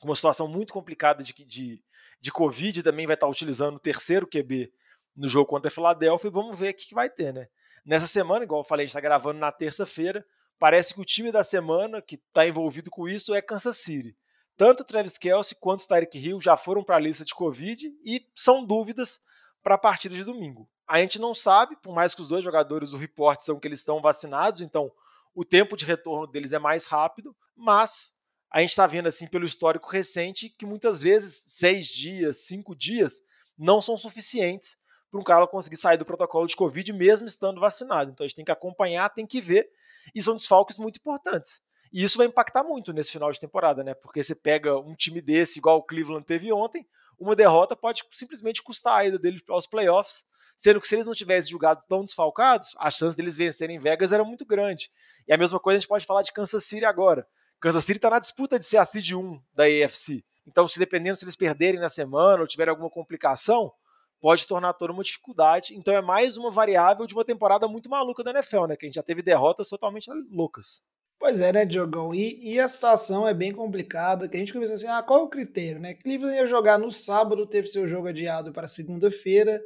com 0.00 0.08
uma 0.08 0.14
situação 0.14 0.46
muito 0.46 0.72
complicada 0.72 1.22
de, 1.22 1.32
de, 1.44 1.82
de 2.20 2.32
Covid, 2.32 2.82
também 2.82 3.06
vai 3.06 3.14
estar 3.14 3.26
tá 3.26 3.30
utilizando 3.30 3.76
o 3.76 3.80
terceiro 3.80 4.26
QB 4.26 4.72
no 5.16 5.28
jogo 5.28 5.46
contra 5.46 5.68
a 5.68 5.70
Filadélfia 5.70 6.28
e 6.28 6.32
vamos 6.32 6.58
ver 6.58 6.70
o 6.70 6.74
que, 6.74 6.86
que 6.86 6.94
vai 6.94 7.10
ter, 7.10 7.32
né? 7.32 7.48
Nessa 7.84 8.06
semana, 8.06 8.44
igual 8.44 8.62
eu 8.62 8.64
falei, 8.66 8.84
a 8.84 8.86
gente 8.86 8.92
está 8.92 9.00
gravando 9.00 9.38
na 9.38 9.52
terça-feira, 9.52 10.24
parece 10.58 10.94
que 10.94 11.00
o 11.00 11.04
time 11.04 11.30
da 11.30 11.44
semana 11.44 12.00
que 12.00 12.16
está 12.16 12.46
envolvido 12.46 12.90
com 12.90 13.06
isso 13.08 13.34
é 13.34 13.42
Kansas 13.42 13.76
City. 13.76 14.16
Tanto 14.56 14.84
Travis 14.84 15.18
Kelsey 15.18 15.56
quanto 15.60 15.86
Tyreek 15.86 16.18
Hill 16.18 16.40
já 16.40 16.56
foram 16.56 16.84
para 16.84 16.96
a 16.96 17.00
lista 17.00 17.24
de 17.24 17.34
Covid 17.34 17.92
e 18.04 18.26
são 18.34 18.64
dúvidas 18.64 19.20
para 19.62 19.74
a 19.74 19.78
partida 19.78 20.14
de 20.14 20.22
domingo. 20.22 20.68
A 20.86 21.00
gente 21.00 21.18
não 21.18 21.34
sabe, 21.34 21.76
por 21.76 21.94
mais 21.94 22.14
que 22.14 22.20
os 22.20 22.28
dois 22.28 22.44
jogadores, 22.44 22.92
o 22.92 22.98
report 22.98 23.40
são 23.40 23.58
que 23.58 23.66
eles 23.66 23.80
estão 23.80 24.00
vacinados, 24.00 24.60
então 24.60 24.92
o 25.34 25.44
tempo 25.44 25.76
de 25.76 25.84
retorno 25.84 26.26
deles 26.26 26.52
é 26.52 26.58
mais 26.58 26.86
rápido, 26.86 27.34
mas 27.56 28.14
a 28.50 28.60
gente 28.60 28.70
está 28.70 28.86
vendo 28.86 29.08
assim 29.08 29.26
pelo 29.26 29.44
histórico 29.44 29.90
recente 29.90 30.48
que 30.48 30.66
muitas 30.66 31.02
vezes 31.02 31.34
seis 31.34 31.86
dias, 31.86 32.44
cinco 32.46 32.76
dias 32.76 33.20
não 33.58 33.80
são 33.80 33.96
suficientes 33.96 34.76
para 35.10 35.20
um 35.20 35.24
cara 35.24 35.46
conseguir 35.46 35.76
sair 35.76 35.96
do 35.96 36.04
protocolo 36.04 36.46
de 36.46 36.54
Covid 36.54 36.92
mesmo 36.92 37.26
estando 37.26 37.60
vacinado. 37.60 38.10
Então 38.10 38.24
a 38.24 38.28
gente 38.28 38.36
tem 38.36 38.44
que 38.44 38.52
acompanhar, 38.52 39.08
tem 39.10 39.26
que 39.26 39.40
ver, 39.40 39.68
e 40.14 40.22
são 40.22 40.36
desfalques 40.36 40.76
muito 40.76 40.98
importantes. 40.98 41.62
E 41.94 42.02
isso 42.02 42.18
vai 42.18 42.26
impactar 42.26 42.64
muito 42.64 42.92
nesse 42.92 43.12
final 43.12 43.30
de 43.30 43.38
temporada, 43.38 43.84
né? 43.84 43.94
Porque 43.94 44.20
você 44.20 44.34
pega 44.34 44.76
um 44.76 44.96
time 44.96 45.20
desse, 45.20 45.60
igual 45.60 45.78
o 45.78 45.82
Cleveland 45.82 46.26
teve 46.26 46.52
ontem, 46.52 46.84
uma 47.16 47.36
derrota 47.36 47.76
pode 47.76 48.02
simplesmente 48.10 48.60
custar 48.64 48.98
a 48.98 49.04
ida 49.04 49.16
deles 49.16 49.40
aos 49.48 49.64
playoffs, 49.64 50.24
sendo 50.56 50.80
que 50.80 50.88
se 50.88 50.96
eles 50.96 51.06
não 51.06 51.14
tivessem 51.14 51.52
jogado 51.52 51.84
tão 51.88 52.04
desfalcados, 52.04 52.74
a 52.78 52.90
chance 52.90 53.16
deles 53.16 53.36
vencerem 53.36 53.78
Vegas 53.78 54.12
era 54.12 54.24
muito 54.24 54.44
grande. 54.44 54.90
E 55.28 55.32
a 55.32 55.36
mesma 55.36 55.60
coisa 55.60 55.76
a 55.76 55.78
gente 55.78 55.88
pode 55.88 56.04
falar 56.04 56.22
de 56.22 56.32
Kansas 56.32 56.64
City 56.64 56.84
agora. 56.84 57.28
Kansas 57.60 57.84
City 57.84 57.98
está 57.98 58.10
na 58.10 58.18
disputa 58.18 58.58
de 58.58 58.64
ser 58.64 58.78
a 58.78 58.84
seed 58.84 59.12
1 59.12 59.40
da 59.54 59.62
AFC. 59.62 60.24
Então, 60.48 60.66
se 60.66 60.80
dependendo 60.80 61.16
se 61.16 61.24
eles 61.24 61.36
perderem 61.36 61.78
na 61.78 61.88
semana 61.88 62.40
ou 62.40 62.46
tiverem 62.48 62.70
alguma 62.70 62.90
complicação, 62.90 63.72
pode 64.20 64.48
tornar 64.48 64.72
toda 64.72 64.92
uma 64.92 65.04
dificuldade. 65.04 65.76
Então 65.76 65.94
é 65.94 66.02
mais 66.02 66.36
uma 66.36 66.50
variável 66.50 67.06
de 67.06 67.14
uma 67.14 67.24
temporada 67.24 67.68
muito 67.68 67.88
maluca 67.88 68.24
da 68.24 68.32
NFL, 68.32 68.66
né? 68.66 68.76
Que 68.76 68.84
a 68.84 68.88
gente 68.88 68.96
já 68.96 69.02
teve 69.02 69.22
derrotas 69.22 69.68
totalmente 69.68 70.10
loucas. 70.28 70.82
Pois 71.18 71.40
é, 71.40 71.52
né, 71.52 71.64
Diogão? 71.64 72.14
E, 72.14 72.54
e, 72.54 72.60
a 72.60 72.68
situação 72.68 73.26
é 73.26 73.32
bem 73.32 73.52
complicada, 73.52 74.28
que 74.28 74.36
a 74.36 74.40
gente 74.40 74.52
começa 74.52 74.74
assim, 74.74 74.86
ah, 74.88 75.02
qual 75.02 75.20
é 75.20 75.22
o 75.22 75.28
critério, 75.28 75.80
né? 75.80 75.94
Cleveland 75.94 76.36
ia 76.36 76.46
jogar 76.46 76.78
no 76.78 76.90
sábado, 76.90 77.46
teve 77.46 77.66
seu 77.66 77.88
jogo 77.88 78.08
adiado 78.08 78.52
para 78.52 78.66
segunda-feira, 78.68 79.62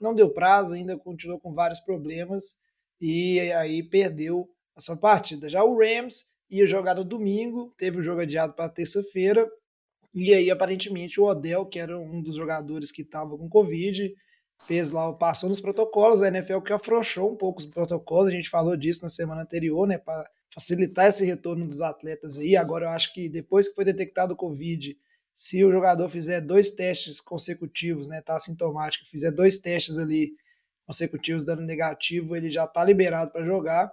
não 0.00 0.14
deu 0.14 0.30
prazo, 0.30 0.74
ainda 0.74 0.96
continuou 0.96 1.40
com 1.40 1.52
vários 1.52 1.80
problemas, 1.80 2.58
e 3.00 3.40
aí 3.52 3.82
perdeu 3.82 4.48
a 4.76 4.80
sua 4.80 4.96
partida. 4.96 5.48
Já 5.48 5.64
o 5.64 5.76
Rams 5.76 6.26
ia 6.48 6.66
jogar 6.66 6.94
no 6.94 7.04
domingo, 7.04 7.74
teve 7.76 7.98
o 7.98 8.02
jogo 8.02 8.20
adiado 8.20 8.54
para 8.54 8.68
terça-feira, 8.68 9.50
e 10.14 10.34
aí, 10.34 10.50
aparentemente, 10.50 11.20
o 11.20 11.24
Odell, 11.24 11.66
que 11.66 11.78
era 11.78 11.96
um 11.98 12.20
dos 12.20 12.36
jogadores 12.36 12.90
que 12.90 13.02
estava 13.02 13.36
com 13.38 13.48
Covid, 13.48 14.12
fez 14.66 14.90
lá, 14.90 15.12
passou 15.12 15.48
nos 15.48 15.60
protocolos, 15.60 16.22
a 16.22 16.28
NFL 16.28 16.60
que 16.60 16.72
afrouxou 16.72 17.32
um 17.32 17.36
pouco 17.36 17.60
os 17.60 17.66
protocolos, 17.66 18.28
a 18.28 18.32
gente 18.32 18.50
falou 18.50 18.76
disso 18.76 19.02
na 19.02 19.08
semana 19.08 19.42
anterior, 19.42 19.86
né, 19.86 19.98
para 19.98 20.28
facilitar 20.52 21.06
esse 21.06 21.24
retorno 21.24 21.66
dos 21.66 21.80
atletas 21.80 22.36
aí. 22.36 22.56
Agora, 22.56 22.86
eu 22.86 22.90
acho 22.90 23.12
que 23.12 23.28
depois 23.28 23.68
que 23.68 23.74
foi 23.74 23.84
detectado 23.84 24.34
o 24.34 24.36
Covid, 24.36 24.96
se 25.34 25.64
o 25.64 25.70
jogador 25.70 26.08
fizer 26.08 26.40
dois 26.40 26.70
testes 26.70 27.20
consecutivos, 27.20 28.06
né, 28.06 28.20
tá 28.20 28.34
assintomático, 28.34 29.06
fizer 29.06 29.30
dois 29.30 29.58
testes 29.58 29.96
ali 29.96 30.32
consecutivos 30.86 31.44
dando 31.44 31.62
negativo, 31.62 32.34
ele 32.34 32.50
já 32.50 32.66
tá 32.66 32.84
liberado 32.84 33.30
para 33.30 33.44
jogar. 33.44 33.90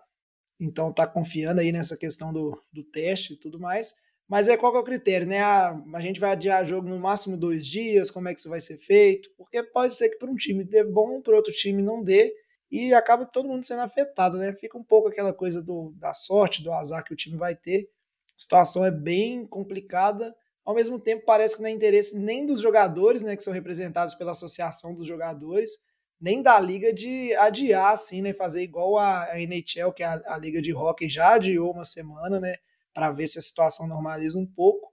Então, 0.60 0.92
tá 0.92 1.06
confiando 1.06 1.62
aí 1.62 1.72
nessa 1.72 1.96
questão 1.96 2.34
do, 2.34 2.60
do 2.74 2.84
teste 2.84 3.34
e 3.34 3.38
tudo 3.38 3.60
mais. 3.60 3.94
Mas 4.28 4.50
é 4.50 4.58
qual 4.58 4.72
que 4.72 4.78
é 4.78 4.82
o 4.82 4.84
critério, 4.84 5.26
né? 5.26 5.40
Ah, 5.40 5.80
a 5.94 6.00
gente 6.02 6.20
vai 6.20 6.32
adiar 6.32 6.66
jogo 6.66 6.90
no 6.90 7.00
máximo 7.00 7.38
dois 7.38 7.66
dias, 7.66 8.12
como 8.12 8.28
é 8.28 8.34
que 8.34 8.40
isso 8.40 8.50
vai 8.50 8.60
ser 8.60 8.78
feito? 8.78 9.30
Porque 9.38 9.64
pode 9.64 9.96
ser 9.96 10.10
que 10.10 10.18
para 10.18 10.30
um 10.30 10.36
time 10.36 10.66
dê 10.66 10.84
bom, 10.84 11.22
para 11.22 11.36
outro 11.36 11.54
time 11.54 11.82
não 11.82 12.04
dê, 12.04 12.34
e 12.70 12.94
acaba 12.94 13.26
todo 13.26 13.48
mundo 13.48 13.66
sendo 13.66 13.82
afetado, 13.82 14.38
né? 14.38 14.52
Fica 14.52 14.78
um 14.78 14.84
pouco 14.84 15.08
aquela 15.08 15.34
coisa 15.34 15.64
do, 15.64 15.94
da 15.96 16.14
sorte, 16.14 16.64
do 16.64 16.72
azar 16.74 17.04
que 17.04 17.14
o 17.14 17.16
time 17.16 17.38
vai 17.38 17.56
ter. 17.56 17.90
A 18.30 18.40
situação 18.40 18.86
é 18.86 18.92
bem 18.92 19.46
complicada. 19.46 20.36
Ao 20.66 20.76
mesmo 20.76 21.00
tempo, 21.00 21.24
parece 21.26 21.56
que 21.56 21.62
não 21.62 21.70
é 21.70 21.72
interesse 21.72 22.20
nem 22.20 22.46
dos 22.46 22.60
jogadores, 22.60 23.24
né, 23.24 23.36
que 23.38 23.44
são 23.44 23.54
representados 23.54 24.14
pela 24.16 24.32
associação 24.32 24.94
dos 24.94 25.08
jogadores, 25.08 25.72
nem 26.20 26.42
da 26.42 26.60
liga 26.60 26.92
de 26.92 27.34
adiar, 27.36 27.94
assim, 27.94 28.22
né, 28.22 28.34
fazer 28.34 28.64
igual 28.64 28.98
a, 28.98 29.24
a 29.32 29.40
NHL, 29.40 29.94
que 29.94 30.04
é 30.04 30.08
a, 30.08 30.22
a 30.26 30.38
liga 30.38 30.62
de 30.62 30.74
hockey 30.74 31.08
já 31.08 31.36
adiou 31.36 31.72
uma 31.72 31.86
semana, 31.86 32.40
né, 32.40 32.56
para 32.94 33.12
ver 33.12 33.28
se 33.28 33.40
a 33.40 33.42
situação 33.42 33.88
normaliza 33.88 34.38
um 34.38 34.46
pouco. 34.46 34.92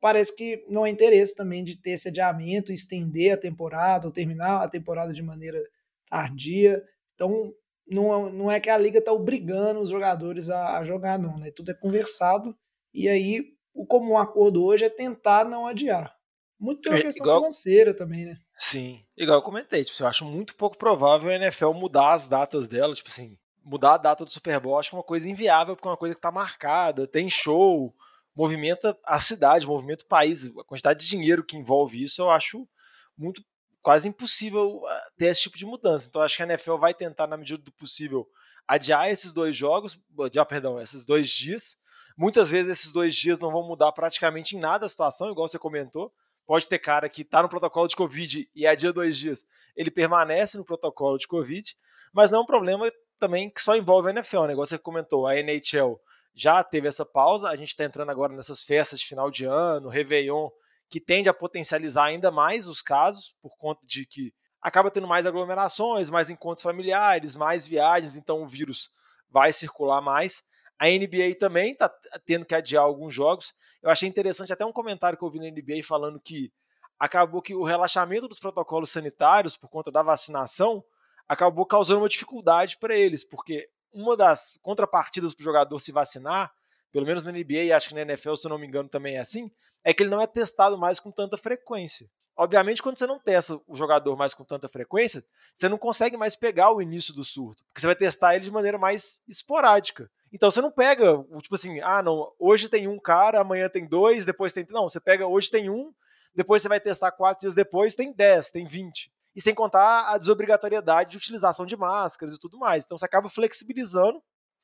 Parece 0.00 0.34
que 0.34 0.64
não 0.68 0.82
há 0.82 0.90
interesse 0.90 1.36
também 1.36 1.62
de 1.62 1.76
ter 1.76 1.90
esse 1.90 2.08
adiamento, 2.08 2.72
estender 2.72 3.34
a 3.34 3.36
temporada 3.36 4.08
ou 4.08 4.12
terminar 4.12 4.60
a 4.60 4.68
temporada 4.68 5.12
de 5.12 5.22
maneira 5.22 5.62
tardia. 6.10 6.82
Então, 7.22 7.54
não, 7.88 8.30
não 8.30 8.50
é 8.50 8.58
que 8.58 8.68
a 8.68 8.76
liga 8.76 8.98
está 8.98 9.12
obrigando 9.12 9.80
os 9.80 9.90
jogadores 9.90 10.50
a, 10.50 10.78
a, 10.78 10.84
jogar, 10.84 11.18
não, 11.18 11.38
né? 11.38 11.52
Tudo 11.52 11.70
é 11.70 11.74
conversado. 11.74 12.56
E 12.92 13.08
aí, 13.08 13.44
o 13.72 13.86
comum 13.86 14.18
acordo 14.18 14.64
hoje 14.64 14.84
é 14.84 14.90
tentar 14.90 15.44
não 15.44 15.66
adiar. 15.66 16.12
Muito 16.58 16.82
pela 16.82 16.98
é, 16.98 17.02
questão 17.02 17.24
igual, 17.24 17.38
financeira 17.38 17.94
também, 17.94 18.24
né? 18.24 18.36
Sim, 18.58 19.04
igual 19.16 19.38
eu 19.38 19.42
comentei, 19.42 19.84
tipo, 19.84 20.00
eu 20.02 20.06
acho 20.06 20.24
muito 20.24 20.54
pouco 20.56 20.76
provável 20.76 21.30
a 21.30 21.34
NFL 21.34 21.72
mudar 21.72 22.12
as 22.12 22.26
datas 22.26 22.68
dela, 22.68 22.94
tipo 22.94 23.08
assim, 23.08 23.36
mudar 23.64 23.94
a 23.94 23.98
data 23.98 24.24
do 24.24 24.32
Super 24.32 24.60
Bowl 24.60 24.78
acho 24.78 24.90
que 24.90 24.96
é 24.96 24.98
uma 24.98 25.04
coisa 25.04 25.28
inviável, 25.28 25.74
porque 25.76 25.88
é 25.88 25.90
uma 25.90 25.96
coisa 25.96 26.14
que 26.14 26.18
está 26.18 26.30
marcada, 26.30 27.06
tem 27.06 27.28
show, 27.28 27.94
movimenta 28.34 28.96
a 29.04 29.18
cidade, 29.18 29.66
movimenta 29.66 30.04
o 30.04 30.08
país, 30.08 30.46
a 30.56 30.64
quantidade 30.64 31.00
de 31.00 31.10
dinheiro 31.10 31.44
que 31.44 31.56
envolve 31.56 32.02
isso, 32.02 32.22
eu 32.22 32.30
acho 32.30 32.68
muito 33.16 33.42
quase 33.82 34.08
impossível 34.08 34.82
ah, 34.86 35.10
ter 35.16 35.26
esse 35.26 35.42
tipo 35.42 35.58
de 35.58 35.66
mudança. 35.66 36.08
Então 36.08 36.22
acho 36.22 36.36
que 36.36 36.42
a 36.42 36.46
NFL 36.46 36.76
vai 36.76 36.94
tentar, 36.94 37.26
na 37.26 37.36
medida 37.36 37.62
do 37.62 37.72
possível, 37.72 38.26
adiar 38.66 39.10
esses 39.10 39.32
dois 39.32 39.56
jogos, 39.56 39.98
adiar, 40.20 40.46
perdão, 40.46 40.80
esses 40.80 41.04
dois 41.04 41.28
dias. 41.28 41.76
Muitas 42.16 42.50
vezes 42.50 42.70
esses 42.70 42.92
dois 42.92 43.14
dias 43.14 43.38
não 43.38 43.50
vão 43.50 43.66
mudar 43.66 43.90
praticamente 43.92 44.56
em 44.56 44.60
nada 44.60 44.86
a 44.86 44.88
situação, 44.88 45.30
igual 45.30 45.48
você 45.48 45.58
comentou. 45.58 46.12
Pode 46.46 46.68
ter 46.68 46.78
cara 46.78 47.08
que 47.08 47.22
está 47.22 47.42
no 47.42 47.48
protocolo 47.48 47.88
de 47.88 47.96
Covid 47.96 48.48
e 48.54 48.66
é 48.66 48.76
dia 48.76 48.92
dois 48.92 49.16
dias, 49.16 49.44
ele 49.76 49.90
permanece 49.90 50.58
no 50.58 50.64
protocolo 50.64 51.16
de 51.16 51.26
Covid, 51.26 51.76
mas 52.12 52.30
não 52.30 52.40
é 52.40 52.42
um 52.42 52.46
problema 52.46 52.90
também 53.18 53.48
que 53.48 53.60
só 53.60 53.76
envolve 53.76 54.08
a 54.08 54.10
NFL, 54.10 54.38
o 54.38 54.46
negócio 54.46 54.76
que 54.76 54.82
você 54.82 54.84
comentou, 54.84 55.26
a 55.26 55.36
NHL 55.36 56.00
já 56.34 56.62
teve 56.64 56.88
essa 56.88 57.06
pausa, 57.06 57.48
a 57.48 57.56
gente 57.56 57.68
está 57.68 57.84
entrando 57.84 58.10
agora 58.10 58.34
nessas 58.34 58.62
festas 58.64 58.98
de 58.98 59.06
final 59.06 59.30
de 59.30 59.44
ano, 59.44 59.88
Réveillon, 59.88 60.48
que 60.92 61.00
tende 61.00 61.26
a 61.26 61.32
potencializar 61.32 62.04
ainda 62.04 62.30
mais 62.30 62.66
os 62.66 62.82
casos, 62.82 63.34
por 63.40 63.56
conta 63.56 63.80
de 63.86 64.04
que 64.04 64.30
acaba 64.60 64.90
tendo 64.90 65.08
mais 65.08 65.24
aglomerações, 65.24 66.10
mais 66.10 66.28
encontros 66.28 66.62
familiares, 66.62 67.34
mais 67.34 67.66
viagens, 67.66 68.14
então 68.14 68.42
o 68.42 68.46
vírus 68.46 68.92
vai 69.30 69.54
circular 69.54 70.02
mais. 70.02 70.44
A 70.78 70.88
NBA 70.88 71.36
também 71.40 71.72
está 71.72 71.90
tendo 72.26 72.44
que 72.44 72.54
adiar 72.54 72.84
alguns 72.84 73.14
jogos. 73.14 73.54
Eu 73.82 73.88
achei 73.88 74.06
interessante 74.06 74.52
até 74.52 74.66
um 74.66 74.72
comentário 74.72 75.16
que 75.18 75.24
eu 75.24 75.30
vi 75.30 75.38
na 75.38 75.46
NBA 75.46 75.82
falando 75.82 76.20
que 76.20 76.52
acabou 76.98 77.40
que 77.40 77.54
o 77.54 77.64
relaxamento 77.64 78.28
dos 78.28 78.38
protocolos 78.38 78.90
sanitários 78.90 79.56
por 79.56 79.70
conta 79.70 79.90
da 79.90 80.02
vacinação 80.02 80.84
acabou 81.26 81.64
causando 81.64 82.02
uma 82.02 82.08
dificuldade 82.08 82.76
para 82.76 82.94
eles, 82.94 83.24
porque 83.24 83.66
uma 83.94 84.14
das 84.14 84.58
contrapartidas 84.60 85.32
para 85.32 85.40
o 85.40 85.44
jogador 85.44 85.78
se 85.78 85.90
vacinar, 85.90 86.52
pelo 86.92 87.06
menos 87.06 87.24
na 87.24 87.32
NBA 87.32 87.74
acho 87.74 87.88
que 87.88 87.94
na 87.94 88.02
NFL, 88.02 88.34
se 88.34 88.46
eu 88.46 88.50
não 88.50 88.58
me 88.58 88.66
engano, 88.66 88.90
também 88.90 89.16
é 89.16 89.20
assim, 89.20 89.50
é 89.84 89.92
que 89.92 90.02
ele 90.02 90.10
não 90.10 90.20
é 90.20 90.26
testado 90.26 90.78
mais 90.78 91.00
com 91.00 91.10
tanta 91.10 91.36
frequência. 91.36 92.08
Obviamente, 92.36 92.82
quando 92.82 92.98
você 92.98 93.06
não 93.06 93.18
testa 93.18 93.60
o 93.66 93.74
jogador 93.74 94.16
mais 94.16 94.32
com 94.32 94.42
tanta 94.42 94.68
frequência, 94.68 95.22
você 95.52 95.68
não 95.68 95.76
consegue 95.76 96.16
mais 96.16 96.34
pegar 96.34 96.72
o 96.72 96.80
início 96.80 97.12
do 97.12 97.24
surto, 97.24 97.62
porque 97.66 97.80
você 97.80 97.86
vai 97.86 97.94
testar 97.96 98.34
ele 98.34 98.44
de 98.44 98.50
maneira 98.50 98.78
mais 98.78 99.22
esporádica. 99.28 100.10
Então 100.32 100.50
você 100.50 100.62
não 100.62 100.70
pega, 100.70 101.22
tipo 101.42 101.54
assim, 101.54 101.80
ah, 101.80 102.02
não, 102.02 102.32
hoje 102.38 102.70
tem 102.70 102.88
um 102.88 102.98
cara, 102.98 103.40
amanhã 103.40 103.68
tem 103.68 103.86
dois, 103.86 104.24
depois 104.24 104.52
tem. 104.52 104.66
Não, 104.70 104.88
você 104.88 104.98
pega, 104.98 105.26
hoje 105.26 105.50
tem 105.50 105.68
um, 105.68 105.92
depois 106.34 106.62
você 106.62 106.68
vai 106.68 106.80
testar 106.80 107.12
quatro 107.12 107.42
dias 107.42 107.54
depois, 107.54 107.94
tem 107.94 108.12
dez, 108.12 108.50
tem 108.50 108.66
vinte. 108.66 109.12
E 109.36 109.42
sem 109.42 109.54
contar 109.54 110.08
a 110.08 110.16
desobrigatoriedade 110.16 111.10
de 111.10 111.16
utilização 111.18 111.66
de 111.66 111.76
máscaras 111.76 112.34
e 112.34 112.40
tudo 112.40 112.58
mais. 112.58 112.84
Então 112.84 112.96
você 112.96 113.04
acaba 113.04 113.28
flexibilizando, 113.28 114.22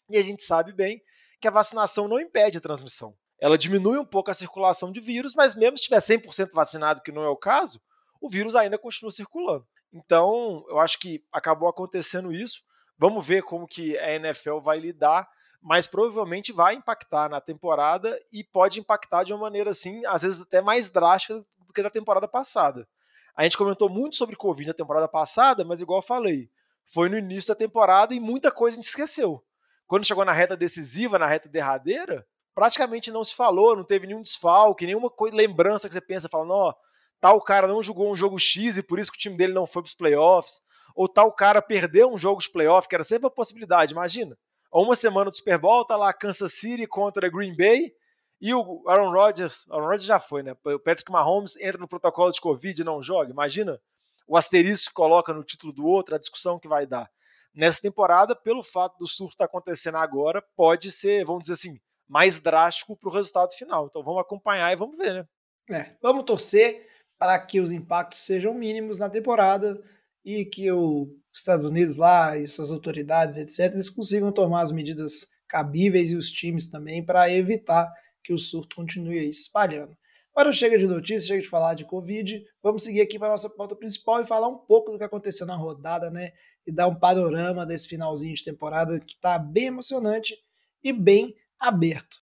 e 0.08 0.16
a 0.16 0.22
gente 0.22 0.42
sabe 0.42 0.72
bem 0.72 1.02
que 1.38 1.46
a 1.46 1.50
vacinação 1.50 2.08
não 2.08 2.18
impede 2.18 2.56
a 2.56 2.62
transmissão 2.62 3.14
ela 3.40 3.56
diminui 3.56 3.98
um 3.98 4.04
pouco 4.04 4.30
a 4.30 4.34
circulação 4.34 4.90
de 4.90 5.00
vírus, 5.00 5.34
mas 5.34 5.54
mesmo 5.54 5.78
se 5.78 5.82
estiver 5.82 6.00
100% 6.00 6.52
vacinado, 6.52 7.02
que 7.02 7.12
não 7.12 7.22
é 7.22 7.28
o 7.28 7.36
caso, 7.36 7.80
o 8.20 8.28
vírus 8.28 8.56
ainda 8.56 8.78
continua 8.78 9.10
circulando. 9.10 9.66
Então, 9.92 10.64
eu 10.68 10.78
acho 10.78 10.98
que 10.98 11.24
acabou 11.32 11.68
acontecendo 11.68 12.32
isso. 12.32 12.62
Vamos 12.98 13.26
ver 13.26 13.42
como 13.42 13.66
que 13.66 13.96
a 13.98 14.14
NFL 14.14 14.58
vai 14.58 14.78
lidar, 14.80 15.28
mas 15.62 15.86
provavelmente 15.86 16.52
vai 16.52 16.74
impactar 16.74 17.28
na 17.28 17.40
temporada 17.40 18.20
e 18.32 18.42
pode 18.44 18.80
impactar 18.80 19.22
de 19.22 19.32
uma 19.32 19.40
maneira 19.40 19.70
assim, 19.70 20.04
às 20.06 20.22
vezes 20.22 20.40
até 20.40 20.60
mais 20.60 20.90
drástica 20.90 21.44
do 21.58 21.72
que 21.72 21.82
da 21.82 21.90
temporada 21.90 22.26
passada. 22.26 22.88
A 23.36 23.44
gente 23.44 23.56
comentou 23.56 23.88
muito 23.88 24.16
sobre 24.16 24.34
Covid 24.34 24.68
na 24.68 24.74
temporada 24.74 25.06
passada, 25.06 25.64
mas 25.64 25.80
igual 25.80 26.00
eu 26.00 26.06
falei, 26.06 26.50
foi 26.84 27.08
no 27.08 27.16
início 27.16 27.48
da 27.48 27.58
temporada 27.58 28.12
e 28.14 28.20
muita 28.20 28.50
coisa 28.50 28.74
a 28.74 28.78
gente 28.78 28.88
esqueceu. 28.88 29.44
Quando 29.86 30.04
chegou 30.04 30.24
na 30.24 30.32
reta 30.32 30.56
decisiva, 30.56 31.18
na 31.18 31.26
reta 31.26 31.48
derradeira, 31.48 32.26
praticamente 32.58 33.12
não 33.12 33.22
se 33.22 33.36
falou, 33.36 33.76
não 33.76 33.84
teve 33.84 34.04
nenhum 34.04 34.20
desfalque, 34.20 34.84
nenhuma 34.84 35.08
coisa, 35.08 35.36
lembrança 35.36 35.86
que 35.86 35.94
você 35.94 36.00
pensa, 36.00 36.28
falando, 36.28 36.50
ó, 36.50 36.74
tal 37.20 37.40
cara 37.40 37.68
não 37.68 37.80
jogou 37.80 38.10
um 38.10 38.16
jogo 38.16 38.36
X 38.36 38.76
e 38.76 38.82
por 38.82 38.98
isso 38.98 39.12
que 39.12 39.16
o 39.16 39.20
time 39.20 39.36
dele 39.36 39.52
não 39.52 39.64
foi 39.64 39.80
para 39.80 39.90
os 39.90 39.94
playoffs, 39.94 40.60
ou 40.92 41.08
tal 41.08 41.30
cara 41.30 41.62
perdeu 41.62 42.12
um 42.12 42.18
jogo 42.18 42.42
de 42.42 42.50
playoff, 42.50 42.88
que 42.88 42.96
era 42.96 43.04
sempre 43.04 43.28
a 43.28 43.30
possibilidade, 43.30 43.92
imagina. 43.92 44.36
Uma 44.72 44.96
semana 44.96 45.30
do 45.30 45.36
Super 45.36 45.56
Bowl, 45.56 45.84
tá 45.84 45.96
lá 45.96 46.12
Kansas 46.12 46.52
City 46.54 46.84
contra 46.84 47.30
Green 47.30 47.56
Bay, 47.56 47.92
e 48.40 48.52
o 48.52 48.82
Aaron 48.88 49.12
Rodgers, 49.12 49.64
Aaron 49.70 49.84
Rodgers 49.84 50.04
já 50.04 50.18
foi, 50.18 50.42
né? 50.42 50.56
O 50.64 50.80
Patrick 50.80 51.12
Mahomes 51.12 51.56
entra 51.58 51.78
no 51.78 51.86
protocolo 51.86 52.32
de 52.32 52.40
Covid 52.40 52.82
e 52.82 52.84
não 52.84 53.00
joga. 53.00 53.30
Imagina 53.30 53.80
o 54.26 54.36
asterisco 54.36 54.88
que 54.88 54.94
coloca 54.94 55.32
no 55.32 55.44
título 55.44 55.72
do 55.72 55.86
outro, 55.86 56.16
a 56.16 56.18
discussão 56.18 56.58
que 56.58 56.66
vai 56.66 56.88
dar. 56.88 57.08
Nessa 57.54 57.80
temporada, 57.80 58.34
pelo 58.34 58.64
fato 58.64 58.98
do 58.98 59.06
surto 59.06 59.34
estar 59.34 59.46
tá 59.46 59.48
acontecendo 59.48 59.98
agora, 59.98 60.42
pode 60.56 60.90
ser, 60.90 61.24
vamos 61.24 61.42
dizer 61.42 61.54
assim, 61.54 61.80
mais 62.08 62.40
drástico 62.40 62.96
para 62.96 63.08
o 63.08 63.12
resultado 63.12 63.52
final. 63.52 63.86
Então 63.86 64.02
vamos 64.02 64.20
acompanhar 64.20 64.72
e 64.72 64.76
vamos 64.76 64.96
ver, 64.96 65.14
né? 65.14 65.26
É, 65.70 65.96
vamos 66.00 66.24
torcer 66.24 66.88
para 67.18 67.38
que 67.38 67.60
os 67.60 67.72
impactos 67.72 68.20
sejam 68.20 68.54
mínimos 68.54 68.98
na 68.98 69.10
temporada 69.10 69.80
e 70.24 70.44
que 70.44 70.70
os 70.72 71.08
Estados 71.34 71.64
Unidos 71.64 71.96
lá 71.96 72.36
e 72.36 72.46
suas 72.46 72.70
autoridades, 72.70 73.36
etc., 73.36 73.74
eles 73.74 73.90
consigam 73.90 74.32
tomar 74.32 74.62
as 74.62 74.72
medidas 74.72 75.28
cabíveis 75.46 76.10
e 76.10 76.16
os 76.16 76.30
times 76.30 76.70
também 76.70 77.04
para 77.04 77.30
evitar 77.30 77.92
que 78.22 78.32
o 78.32 78.38
surto 78.38 78.76
continue 78.76 79.18
aí 79.18 79.28
espalhando. 79.28 79.96
Agora 80.34 80.52
chega 80.52 80.78
de 80.78 80.86
notícias, 80.86 81.26
chega 81.26 81.42
de 81.42 81.48
falar 81.48 81.74
de 81.74 81.84
Covid, 81.84 82.44
vamos 82.62 82.84
seguir 82.84 83.00
aqui 83.00 83.18
para 83.18 83.28
a 83.28 83.32
nossa 83.32 83.50
pauta 83.50 83.74
principal 83.74 84.22
e 84.22 84.26
falar 84.26 84.46
um 84.46 84.58
pouco 84.58 84.92
do 84.92 84.98
que 84.98 85.04
aconteceu 85.04 85.46
na 85.46 85.56
rodada, 85.56 86.10
né? 86.10 86.32
E 86.66 86.70
dar 86.70 86.86
um 86.86 86.94
panorama 86.94 87.66
desse 87.66 87.88
finalzinho 87.88 88.34
de 88.34 88.44
temporada 88.44 89.00
que 89.00 89.14
está 89.14 89.38
bem 89.38 89.64
emocionante 89.64 90.36
e 90.82 90.92
bem 90.92 91.34
aberto. 91.58 92.22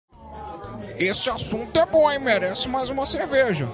Esse 0.98 1.30
assunto 1.30 1.78
é 1.78 1.86
bom, 1.86 2.10
hein? 2.10 2.18
Merece 2.18 2.68
mais 2.68 2.90
uma 2.90 3.04
cerveja. 3.04 3.68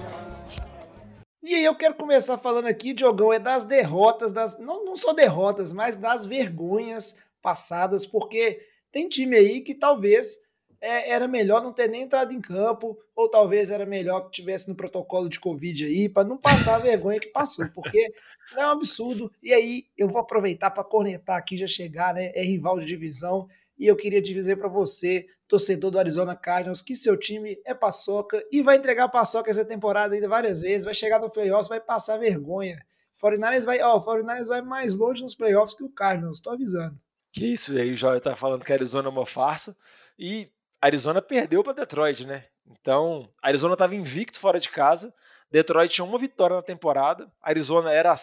E 1.41 1.53
aí 1.53 1.63
eu 1.63 1.75
quero 1.75 1.95
começar 1.95 2.37
falando 2.37 2.65
aqui, 2.65 2.93
Diogão, 2.93 3.31
é 3.31 3.39
das 3.39 3.65
derrotas, 3.65 4.31
das 4.31 4.57
não, 4.57 4.83
não 4.83 4.95
só 4.95 5.13
derrotas, 5.13 5.71
mas 5.71 5.95
das 5.95 6.25
vergonhas 6.25 7.21
passadas, 7.41 8.05
porque 8.05 8.59
tem 8.91 9.07
time 9.07 9.37
aí 9.37 9.61
que 9.61 9.75
talvez 9.75 10.45
é, 10.81 11.11
era 11.11 11.27
melhor 11.27 11.61
não 11.61 11.73
ter 11.73 11.87
nem 11.87 12.03
entrado 12.03 12.33
em 12.33 12.41
campo, 12.41 12.97
ou 13.15 13.29
talvez 13.29 13.69
era 13.69 13.85
melhor 13.85 14.21
que 14.21 14.31
tivesse 14.31 14.69
no 14.69 14.75
protocolo 14.75 15.29
de 15.29 15.39
Covid 15.39 15.85
aí, 15.85 16.09
para 16.09 16.27
não 16.27 16.37
passar 16.37 16.75
a 16.75 16.79
vergonha 16.79 17.19
que 17.19 17.27
passou, 17.27 17.67
porque 17.73 18.11
não 18.53 18.63
é 18.63 18.67
um 18.67 18.71
absurdo. 18.71 19.31
E 19.41 19.53
aí 19.53 19.85
eu 19.97 20.07
vou 20.07 20.19
aproveitar 20.19 20.71
para 20.71 20.83
cornetar 20.83 21.37
aqui, 21.37 21.57
já 21.57 21.67
chegar, 21.67 22.13
né? 22.13 22.31
É 22.35 22.43
rival 22.43 22.79
de 22.79 22.85
divisão. 22.85 23.47
E 23.77 23.87
eu 23.87 23.95
queria 23.95 24.21
dizer 24.21 24.57
para 24.57 24.67
você, 24.67 25.27
torcedor 25.47 25.91
do 25.91 25.99
Arizona 25.99 26.35
Cardinals, 26.35 26.81
que 26.81 26.95
seu 26.95 27.17
time 27.17 27.59
é 27.65 27.73
paçoca 27.73 28.43
e 28.51 28.61
vai 28.61 28.77
entregar 28.77 29.09
paçoca 29.09 29.51
essa 29.51 29.65
temporada 29.65 30.15
ainda 30.15 30.27
várias 30.27 30.61
vezes, 30.61 30.85
vai 30.85 30.93
chegar 30.93 31.19
no 31.19 31.29
playoffs, 31.29 31.67
vai 31.67 31.79
passar 31.79 32.17
vergonha. 32.17 32.83
49ers 33.21 33.65
vai, 33.65 33.81
ó, 33.81 33.99
49ers 33.99 34.47
vai 34.47 34.61
mais 34.61 34.93
longe 34.95 35.21
nos 35.21 35.35
playoffs 35.35 35.75
que 35.75 35.83
o 35.83 35.89
Cardinals, 35.89 36.41
tô 36.41 36.49
avisando. 36.51 36.99
Que 37.31 37.53
isso 37.53 37.77
aí, 37.77 37.91
o 37.91 37.95
Joia 37.95 38.19
tá 38.19 38.35
falando 38.35 38.63
que 38.63 38.71
a 38.71 38.75
Arizona 38.75 39.07
é 39.07 39.11
uma 39.11 39.25
farsa 39.25 39.75
e 40.17 40.49
Arizona 40.81 41.21
perdeu 41.21 41.63
para 41.63 41.73
Detroit, 41.73 42.25
né? 42.25 42.45
Então, 42.65 43.29
Arizona 43.41 43.73
estava 43.73 43.95
invicto 43.95 44.39
fora 44.39 44.59
de 44.59 44.69
casa, 44.69 45.13
Detroit 45.51 45.93
tinha 45.93 46.05
uma 46.05 46.17
vitória 46.17 46.55
na 46.55 46.61
temporada, 46.61 47.31
Arizona 47.41 47.91
era 47.91 48.13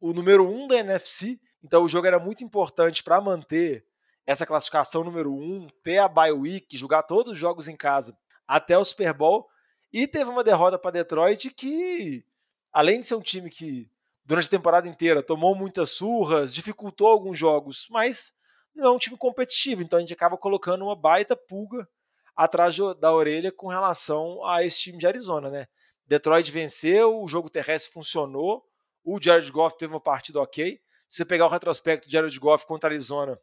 o 0.00 0.12
número 0.12 0.48
um 0.48 0.66
da 0.66 0.76
NFC, 0.76 1.38
então 1.62 1.84
o 1.84 1.88
jogo 1.88 2.06
era 2.06 2.18
muito 2.18 2.42
importante 2.42 3.02
para 3.02 3.20
manter 3.20 3.84
essa 4.26 4.46
classificação 4.46 5.04
número 5.04 5.32
um, 5.32 5.68
ter 5.82 5.98
a 5.98 6.08
bye 6.08 6.32
week, 6.32 6.76
jogar 6.76 7.02
todos 7.02 7.32
os 7.32 7.38
jogos 7.38 7.68
em 7.68 7.76
casa 7.76 8.16
até 8.46 8.76
o 8.76 8.84
Super 8.84 9.12
Bowl 9.12 9.48
e 9.92 10.06
teve 10.06 10.30
uma 10.30 10.44
derrota 10.44 10.78
para 10.78 10.92
Detroit 10.92 11.50
que, 11.50 12.24
além 12.72 13.00
de 13.00 13.06
ser 13.06 13.14
um 13.14 13.20
time 13.20 13.50
que 13.50 13.90
durante 14.24 14.46
a 14.46 14.50
temporada 14.50 14.88
inteira 14.88 15.22
tomou 15.22 15.54
muitas 15.54 15.90
surras, 15.90 16.54
dificultou 16.54 17.08
alguns 17.08 17.38
jogos, 17.38 17.86
mas 17.90 18.32
não 18.74 18.86
é 18.86 18.90
um 18.90 18.98
time 18.98 19.16
competitivo, 19.16 19.82
então 19.82 19.98
a 19.98 20.00
gente 20.00 20.12
acaba 20.12 20.36
colocando 20.36 20.84
uma 20.84 20.96
baita 20.96 21.36
pulga 21.36 21.86
atrás 22.34 22.76
da 22.98 23.12
orelha 23.12 23.52
com 23.52 23.68
relação 23.68 24.44
a 24.46 24.64
esse 24.64 24.80
time 24.80 24.98
de 24.98 25.06
Arizona, 25.06 25.50
né? 25.50 25.68
Detroit 26.06 26.50
venceu, 26.50 27.20
o 27.22 27.28
jogo 27.28 27.50
terrestre 27.50 27.92
funcionou, 27.92 28.64
o 29.04 29.20
Jared 29.20 29.50
Goff 29.50 29.76
teve 29.76 29.92
uma 29.92 30.00
partida 30.00 30.40
ok. 30.40 30.80
Se 31.08 31.18
você 31.18 31.24
pegar 31.24 31.46
o 31.46 31.50
retrospecto 31.50 32.06
de 32.06 32.12
Jared 32.12 32.38
Goff 32.38 32.66
contra 32.66 32.88
Arizona, 32.88 33.38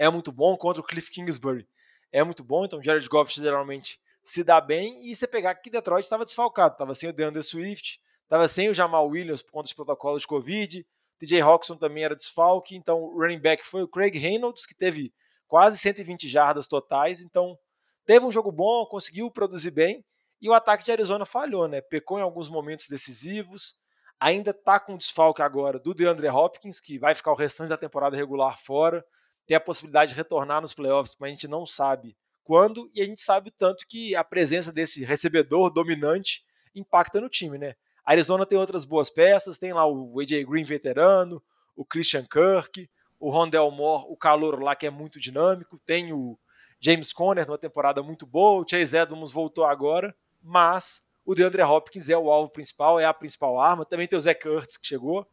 é 0.00 0.08
muito 0.08 0.32
bom, 0.32 0.56
contra 0.56 0.80
o 0.80 0.84
Cliff 0.84 1.10
Kingsbury 1.10 1.68
é 2.10 2.24
muito 2.24 2.42
bom, 2.42 2.64
então 2.64 2.82
Jared 2.82 3.06
Goff 3.06 3.32
geralmente 3.32 4.00
se 4.22 4.42
dá 4.42 4.60
bem, 4.60 5.06
e 5.06 5.14
você 5.14 5.26
pegar 5.26 5.54
que 5.54 5.70
Detroit 5.70 6.04
estava 6.04 6.24
desfalcado, 6.24 6.72
estava 6.72 6.94
sem 6.94 7.10
o 7.10 7.12
DeAndre 7.12 7.42
Swift, 7.42 8.00
estava 8.22 8.48
sem 8.48 8.70
o 8.70 8.74
Jamal 8.74 9.06
Williams 9.06 9.42
por 9.42 9.52
conta 9.52 9.64
dos 9.64 9.74
protocolos 9.74 10.22
de 10.22 10.26
Covid, 10.28 10.86
TJ 11.18 11.42
Hawkinson 11.42 11.76
também 11.76 12.02
era 12.02 12.16
desfalque, 12.16 12.74
então 12.74 12.98
o 12.98 13.20
running 13.20 13.38
back 13.38 13.64
foi 13.64 13.82
o 13.82 13.88
Craig 13.88 14.18
Reynolds, 14.18 14.64
que 14.64 14.74
teve 14.74 15.12
quase 15.46 15.78
120 15.78 16.28
jardas 16.28 16.66
totais, 16.66 17.20
então 17.20 17.58
teve 18.06 18.24
um 18.24 18.32
jogo 18.32 18.50
bom, 18.50 18.86
conseguiu 18.86 19.30
produzir 19.30 19.70
bem, 19.70 20.02
e 20.40 20.48
o 20.48 20.54
ataque 20.54 20.82
de 20.82 20.92
Arizona 20.92 21.26
falhou, 21.26 21.68
né? 21.68 21.82
Pecou 21.82 22.18
em 22.18 22.22
alguns 22.22 22.48
momentos 22.48 22.88
decisivos, 22.88 23.76
ainda 24.18 24.54
tá 24.54 24.80
com 24.80 24.96
desfalque 24.96 25.42
agora 25.42 25.78
do 25.78 25.92
DeAndre 25.92 26.28
Hopkins, 26.28 26.80
que 26.80 26.98
vai 26.98 27.14
ficar 27.14 27.32
o 27.32 27.36
restante 27.36 27.68
da 27.68 27.76
temporada 27.76 28.16
regular 28.16 28.58
fora, 28.58 29.04
tem 29.50 29.56
a 29.56 29.60
possibilidade 29.60 30.12
de 30.12 30.16
retornar 30.16 30.60
nos 30.60 30.72
playoffs, 30.72 31.16
mas 31.18 31.26
a 31.26 31.34
gente 31.34 31.48
não 31.48 31.66
sabe 31.66 32.16
quando, 32.44 32.88
e 32.94 33.02
a 33.02 33.04
gente 33.04 33.20
sabe 33.20 33.50
tanto 33.50 33.84
que 33.84 34.14
a 34.14 34.22
presença 34.22 34.72
desse 34.72 35.04
recebedor 35.04 35.72
dominante 35.72 36.44
impacta 36.72 37.20
no 37.20 37.28
time, 37.28 37.58
né? 37.58 37.74
A 38.04 38.12
Arizona 38.12 38.46
tem 38.46 38.56
outras 38.56 38.84
boas 38.84 39.10
peças, 39.10 39.58
tem 39.58 39.72
lá 39.72 39.84
o 39.84 40.20
AJ 40.20 40.44
Green 40.44 40.62
veterano, 40.62 41.42
o 41.74 41.84
Christian 41.84 42.24
Kirk, 42.30 42.88
o 43.18 43.28
Rondell 43.28 43.68
Moore, 43.72 44.04
o 44.08 44.16
calor 44.16 44.62
lá 44.62 44.76
que 44.76 44.86
é 44.86 44.90
muito 44.90 45.18
dinâmico, 45.18 45.80
tem 45.84 46.12
o 46.12 46.38
James 46.78 47.12
Conner 47.12 47.44
numa 47.44 47.58
temporada 47.58 48.04
muito 48.04 48.24
boa, 48.24 48.62
o 48.62 48.68
Chase 48.68 48.96
Edmonds 48.96 49.32
voltou 49.32 49.64
agora, 49.64 50.14
mas 50.40 51.02
o 51.26 51.34
DeAndre 51.34 51.62
Hopkins 51.62 52.08
é 52.08 52.16
o 52.16 52.30
alvo 52.30 52.52
principal, 52.52 53.00
é 53.00 53.04
a 53.04 53.12
principal 53.12 53.58
arma, 53.58 53.84
também 53.84 54.06
tem 54.06 54.16
o 54.16 54.20
Zach 54.20 54.40
Kurtz 54.40 54.76
que 54.76 54.86
chegou, 54.86 55.26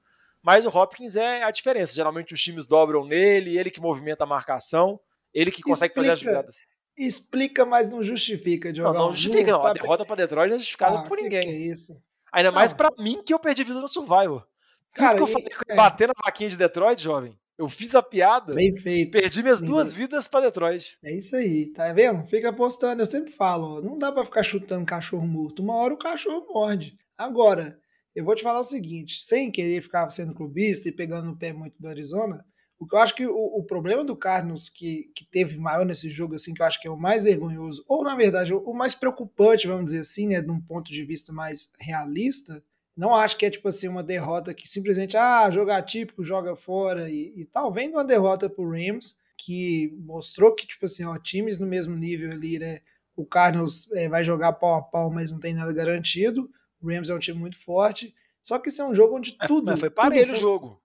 mas 0.48 0.66
o 0.66 0.70
Hopkins 0.70 1.18
é 1.18 1.44
a 1.44 1.52
diferença, 1.52 1.94
geralmente 1.94 2.34
os 2.34 2.42
times 2.42 2.66
dobram 2.66 3.06
nele, 3.06 3.58
ele 3.58 3.70
que 3.70 3.82
movimenta 3.82 4.24
a 4.24 4.26
marcação, 4.26 4.98
ele 5.34 5.52
que 5.52 5.62
consegue 5.62 5.92
explica, 5.92 6.10
fazer 6.10 6.14
as 6.14 6.20
jogadas. 6.22 6.56
Explica, 6.98 7.66
mas 7.66 7.90
não 7.90 8.02
justifica, 8.02 8.72
Diogo. 8.72 8.94
Não, 8.94 9.08
não 9.08 9.14
justifica, 9.14 9.52
não. 9.52 9.66
A 9.66 9.74
derrota 9.74 10.06
para 10.06 10.16
Detroit 10.16 10.48
não 10.48 10.56
é 10.56 10.60
justificada 10.60 11.00
ah, 11.00 11.04
por 11.04 11.18
ninguém. 11.18 11.42
Que 11.42 11.50
é 11.50 11.52
isso? 11.52 12.02
Ainda 12.32 12.50
mais 12.50 12.72
para 12.72 12.90
mim 12.98 13.22
que 13.26 13.34
eu 13.34 13.40
perdi 13.40 13.66
vida 13.66 13.82
no 13.82 13.90
Survival. 13.90 14.48
Cara, 14.94 15.18
Tudo 15.18 15.26
que 15.26 15.38
eu 15.38 15.42
falei 15.42 15.58
é... 15.68 15.76
bater 15.76 16.08
na 16.08 16.14
vaquinha 16.26 16.48
de 16.48 16.56
Detroit, 16.56 17.04
jovem. 17.04 17.38
Eu 17.58 17.68
fiz 17.68 17.94
a 17.94 18.02
piada. 18.02 18.54
Bem 18.54 18.74
feito. 18.74 19.20
Perdi 19.20 19.44
minhas 19.44 19.60
Bem 19.60 19.70
duas 19.70 19.92
feito. 19.92 19.98
vidas 19.98 20.28
para 20.30 20.46
Detroit. 20.46 20.98
É 21.04 21.14
isso 21.14 21.36
aí, 21.36 21.74
tá 21.74 21.92
vendo? 21.92 22.26
Fica 22.26 22.52
apostando. 22.52 23.02
Eu 23.02 23.06
sempre 23.06 23.34
falo, 23.34 23.80
ó, 23.80 23.82
não 23.82 23.98
dá 23.98 24.14
para 24.14 24.24
ficar 24.24 24.44
chutando 24.44 24.86
cachorro 24.86 25.28
morto. 25.28 25.62
Uma 25.62 25.76
hora 25.76 25.94
o 25.94 25.98
cachorro 25.98 26.48
morde. 26.50 26.98
Agora, 27.18 27.78
eu 28.18 28.26
vou 28.26 28.34
te 28.34 28.42
falar 28.42 28.60
o 28.60 28.66
seguinte, 28.66 29.24
sem 29.24 29.52
querer 29.52 29.80
ficar 29.80 30.10
sendo 30.10 30.34
clubista 30.34 30.90
e 30.90 30.92
pegando 30.92 31.28
no 31.28 31.38
pé 31.38 31.54
muito 31.54 31.80
do 31.80 31.88
Arizona, 31.88 32.44
o 32.80 32.88
que 32.88 32.96
eu 32.96 33.00
acho 33.00 33.16
que 33.16 33.28
o, 33.28 33.36
o 33.36 33.64
problema 33.64 34.04
do 34.04 34.16
Cardinals 34.16 34.70
que, 34.70 35.12
que 35.16 35.24
teve 35.24 35.60
maior 35.60 35.86
nesse 35.86 36.10
jogo, 36.10 36.34
assim, 36.34 36.52
que 36.52 36.60
eu 36.64 36.66
acho 36.66 36.82
que 36.82 36.88
é 36.88 36.92
o 36.92 36.98
mais 36.98 37.22
vergonhoso, 37.22 37.86
ou 37.88 38.04
na 38.04 38.16
verdade 38.16 38.56
o, 38.56 38.60
o 38.60 38.74
mais 38.74 38.96
preocupante, 38.96 39.68
vamos 39.68 39.86
dizer 39.86 40.00
assim, 40.00 40.30
né, 40.30 40.42
de 40.42 40.50
um 40.50 40.60
ponto 40.60 40.92
de 40.92 41.06
vista 41.06 41.32
mais 41.32 41.70
realista, 41.80 42.64
não 42.98 43.16
acho 43.16 43.38
que 43.38 43.46
é 43.46 43.52
tipo 43.52 43.68
assim 43.68 43.88
uma 43.88 44.02
derrota 44.02 44.52
que 44.52 44.68
simplesmente, 44.68 45.16
ah, 45.16 45.48
jogar 45.52 45.84
típico, 45.84 46.24
joga 46.24 46.56
fora 46.56 47.12
e, 47.12 47.32
e 47.38 47.46
tal. 47.46 47.72
Vem 47.72 47.90
de 47.90 47.94
uma 47.94 48.04
derrota 48.04 48.50
pro 48.50 48.72
Rams, 48.72 49.20
que 49.38 49.96
mostrou 50.00 50.56
que, 50.56 50.66
tipo 50.66 50.86
assim, 50.86 51.06
ó, 51.06 51.16
times 51.20 51.60
no 51.60 51.68
mesmo 51.68 51.96
nível 51.96 52.32
ali, 52.32 52.58
né? 52.58 52.80
O 53.16 53.24
Cardinals 53.24 53.92
é, 53.92 54.10
vai 54.10 54.24
jogar 54.24 54.54
pau 54.54 54.74
a 54.74 54.82
pau, 54.82 55.12
mas 55.12 55.30
não 55.30 55.40
tem 55.40 55.54
nada 55.54 55.72
garantido. 55.72 56.50
O 56.82 56.90
Rams 56.90 57.10
é 57.10 57.16
um 57.16 57.20
time 57.20 57.40
muito 57.40 57.58
forte. 57.58 58.14
Só 58.42 58.60
que 58.60 58.70
isso 58.70 58.82
é 58.82 58.86
um 58.86 58.94
jogo 58.94 59.18
onde 59.18 59.38
tudo. 59.48 59.66
Mas 59.66 59.80
foi 59.80 59.90
parelho 59.90 60.34
o 60.34 60.38
jogo. 60.38 60.82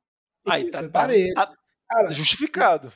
Aí, 0.49 0.71
tá, 0.71 0.81
foi 0.81 0.89
parelho. 0.89 1.35
Tá, 1.35 1.53
Cara, 1.89 2.11
justificado. 2.11 2.93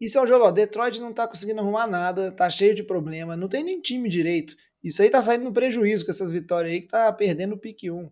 Isso 0.00 0.18
é 0.18 0.22
um 0.22 0.26
jogo, 0.26 0.46
ó, 0.46 0.50
Detroit 0.50 0.98
não 0.98 1.12
tá 1.12 1.26
conseguindo 1.28 1.60
arrumar 1.60 1.86
nada, 1.86 2.32
tá 2.32 2.48
cheio 2.48 2.74
de 2.74 2.82
problema, 2.82 3.36
não 3.36 3.48
tem 3.48 3.62
nem 3.62 3.80
time 3.80 4.08
direito. 4.08 4.56
Isso 4.82 5.02
aí 5.02 5.10
tá 5.10 5.20
saindo 5.20 5.44
no 5.44 5.52
prejuízo 5.52 6.04
com 6.04 6.10
essas 6.10 6.30
vitórias 6.30 6.72
aí 6.72 6.80
que 6.80 6.88
tá 6.88 7.12
perdendo 7.12 7.54
o 7.54 7.58
pique 7.58 7.90
1. 7.90 8.10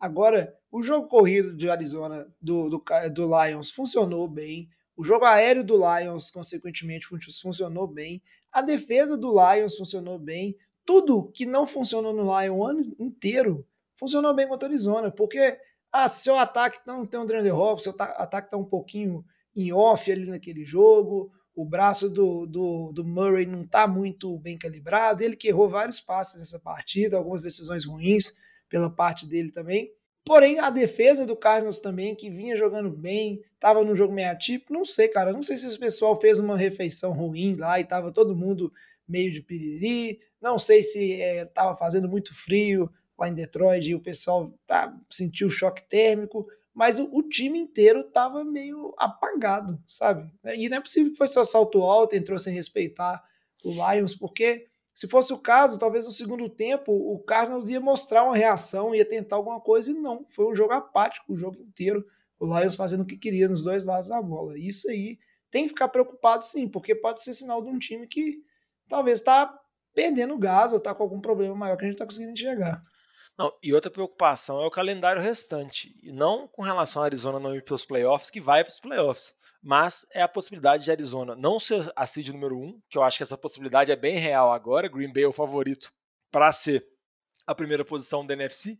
Agora, 0.00 0.56
o 0.70 0.82
jogo 0.82 1.08
corrido 1.08 1.56
de 1.56 1.70
Arizona, 1.70 2.26
do, 2.40 2.68
do, 2.68 2.84
do 3.12 3.44
Lions, 3.44 3.70
funcionou 3.70 4.26
bem. 4.28 4.68
O 4.96 5.04
jogo 5.04 5.24
aéreo 5.24 5.62
do 5.62 5.76
Lions, 5.76 6.30
consequentemente, 6.30 7.06
funcionou 7.40 7.86
bem. 7.86 8.20
A 8.50 8.60
defesa 8.60 9.16
do 9.16 9.30
Lions 9.30 9.76
funcionou 9.76 10.18
bem. 10.18 10.56
Tudo 10.88 11.30
que 11.34 11.44
não 11.44 11.66
funcionou 11.66 12.14
no 12.14 12.22
Lions 12.22 12.56
o 12.56 12.64
ano 12.64 12.80
inteiro 12.98 13.68
funcionou 13.94 14.34
bem 14.34 14.48
contra 14.48 14.66
a 14.66 14.70
Arizona. 14.70 15.10
Porque, 15.10 15.58
ah, 15.92 16.08
se 16.08 16.24
seu 16.24 16.38
ataque 16.38 16.78
não 16.86 17.04
tem 17.04 17.20
um 17.20 17.26
Dreander 17.26 17.54
Hopkins, 17.54 17.82
seu 17.82 17.94
ataque 17.98 18.50
tá 18.50 18.56
um 18.56 18.64
pouquinho 18.64 19.22
em 19.54 19.70
off 19.70 20.10
ali 20.10 20.24
naquele 20.24 20.64
jogo, 20.64 21.30
o 21.54 21.62
braço 21.62 22.08
do, 22.08 22.46
do, 22.46 22.90
do 22.90 23.04
Murray 23.04 23.44
não 23.44 23.66
tá 23.66 23.86
muito 23.86 24.38
bem 24.38 24.56
calibrado, 24.56 25.22
ele 25.22 25.36
que 25.36 25.48
errou 25.48 25.68
vários 25.68 26.00
passes 26.00 26.38
nessa 26.38 26.58
partida, 26.58 27.18
algumas 27.18 27.42
decisões 27.42 27.84
ruins 27.84 28.32
pela 28.66 28.88
parte 28.88 29.26
dele 29.26 29.52
também. 29.52 29.92
Porém, 30.24 30.58
a 30.58 30.70
defesa 30.70 31.26
do 31.26 31.36
Cardinals 31.36 31.80
também, 31.80 32.14
que 32.14 32.30
vinha 32.30 32.56
jogando 32.56 32.90
bem, 32.90 33.42
tava 33.60 33.84
no 33.84 33.94
jogo 33.94 34.14
meio 34.14 34.30
atípico, 34.30 34.72
não 34.72 34.86
sei, 34.86 35.08
cara, 35.08 35.34
não 35.34 35.42
sei 35.42 35.58
se 35.58 35.66
o 35.66 35.78
pessoal 35.78 36.18
fez 36.18 36.40
uma 36.40 36.56
refeição 36.56 37.12
ruim 37.12 37.56
lá 37.56 37.78
e 37.78 37.84
tava 37.84 38.10
todo 38.10 38.34
mundo 38.34 38.72
meio 39.08 39.32
de 39.32 39.42
piriri, 39.42 40.20
não 40.40 40.58
sei 40.58 40.82
se 40.82 41.20
é, 41.20 41.44
tava 41.44 41.74
fazendo 41.74 42.08
muito 42.08 42.34
frio 42.34 42.90
lá 43.18 43.28
em 43.28 43.34
Detroit 43.34 43.88
e 43.88 43.94
o 43.94 44.00
pessoal 44.00 44.52
tá, 44.66 44.96
sentiu 45.10 45.50
choque 45.50 45.82
térmico, 45.88 46.46
mas 46.72 47.00
o, 47.00 47.08
o, 47.12 47.22
time 47.22 47.58
inteiro 47.58 48.04
tava 48.04 48.44
meio 48.44 48.94
apagado, 48.96 49.82
sabe? 49.88 50.30
E 50.44 50.68
não 50.68 50.76
é 50.76 50.80
possível 50.80 51.10
que 51.10 51.18
foi 51.18 51.26
só 51.26 51.42
salto 51.42 51.82
alto, 51.82 52.14
entrou 52.14 52.38
sem 52.38 52.54
respeitar 52.54 53.20
o 53.64 53.72
Lions, 53.72 54.14
porque 54.14 54.68
se 54.94 55.08
fosse 55.08 55.32
o 55.32 55.38
caso, 55.38 55.78
talvez 55.78 56.04
no 56.04 56.10
segundo 56.10 56.48
tempo 56.48 56.92
o 56.92 57.18
Cardinals 57.20 57.68
ia 57.68 57.80
mostrar 57.80 58.24
uma 58.24 58.36
reação, 58.36 58.94
ia 58.94 59.04
tentar 59.04 59.36
alguma 59.36 59.60
coisa, 59.60 59.90
e 59.90 59.94
não. 59.94 60.26
Foi 60.28 60.50
um 60.50 60.54
jogo 60.54 60.72
apático 60.72 61.32
o 61.32 61.36
jogo 61.36 61.60
inteiro. 61.60 62.04
O 62.38 62.46
Lions 62.46 62.76
fazendo 62.76 63.02
o 63.02 63.06
que 63.06 63.16
queria 63.16 63.48
nos 63.48 63.62
dois 63.62 63.84
lados 63.84 64.08
da 64.08 64.22
bola. 64.22 64.58
Isso 64.58 64.88
aí 64.88 65.18
tem 65.50 65.64
que 65.64 65.70
ficar 65.70 65.88
preocupado 65.88 66.44
sim, 66.44 66.68
porque 66.68 66.94
pode 66.94 67.22
ser 67.22 67.34
sinal 67.34 67.62
de 67.62 67.68
um 67.68 67.78
time 67.78 68.06
que 68.06 68.42
talvez 68.88 69.18
está 69.18 69.52
perdendo 69.94 70.38
gás 70.38 70.72
ou 70.72 70.78
está 70.78 70.94
com 70.94 71.02
algum 71.02 71.20
problema 71.20 71.54
maior 71.54 71.76
que 71.76 71.84
a 71.84 71.86
gente 71.86 71.94
está 71.94 72.04
conseguindo 72.04 72.32
enxergar. 72.32 72.82
Não, 73.36 73.52
e 73.62 73.72
outra 73.72 73.90
preocupação 73.90 74.60
é 74.60 74.66
o 74.66 74.70
calendário 74.70 75.22
restante. 75.22 75.94
E 76.02 76.10
não 76.10 76.48
com 76.48 76.62
relação 76.62 77.02
a 77.02 77.04
Arizona 77.04 77.38
não 77.38 77.54
ir 77.54 77.62
para 77.62 77.74
os 77.74 77.84
playoffs, 77.84 78.30
que 78.30 78.40
vai 78.40 78.64
para 78.64 78.72
os 78.72 78.80
playoffs 78.80 79.38
mas 79.62 80.06
é 80.12 80.22
a 80.22 80.28
possibilidade 80.28 80.84
de 80.84 80.90
Arizona 80.90 81.34
não 81.34 81.58
ser 81.58 81.90
a 81.96 82.06
seed 82.06 82.28
número 82.28 82.58
um, 82.58 82.80
que 82.88 82.96
eu 82.96 83.02
acho 83.02 83.16
que 83.16 83.22
essa 83.22 83.36
possibilidade 83.36 83.90
é 83.90 83.96
bem 83.96 84.16
real 84.16 84.52
agora. 84.52 84.88
Green 84.88 85.12
Bay 85.12 85.24
é 85.24 85.28
o 85.28 85.32
favorito 85.32 85.92
para 86.30 86.52
ser 86.52 86.86
a 87.46 87.54
primeira 87.54 87.84
posição 87.84 88.26
da 88.26 88.34
NFC, 88.34 88.78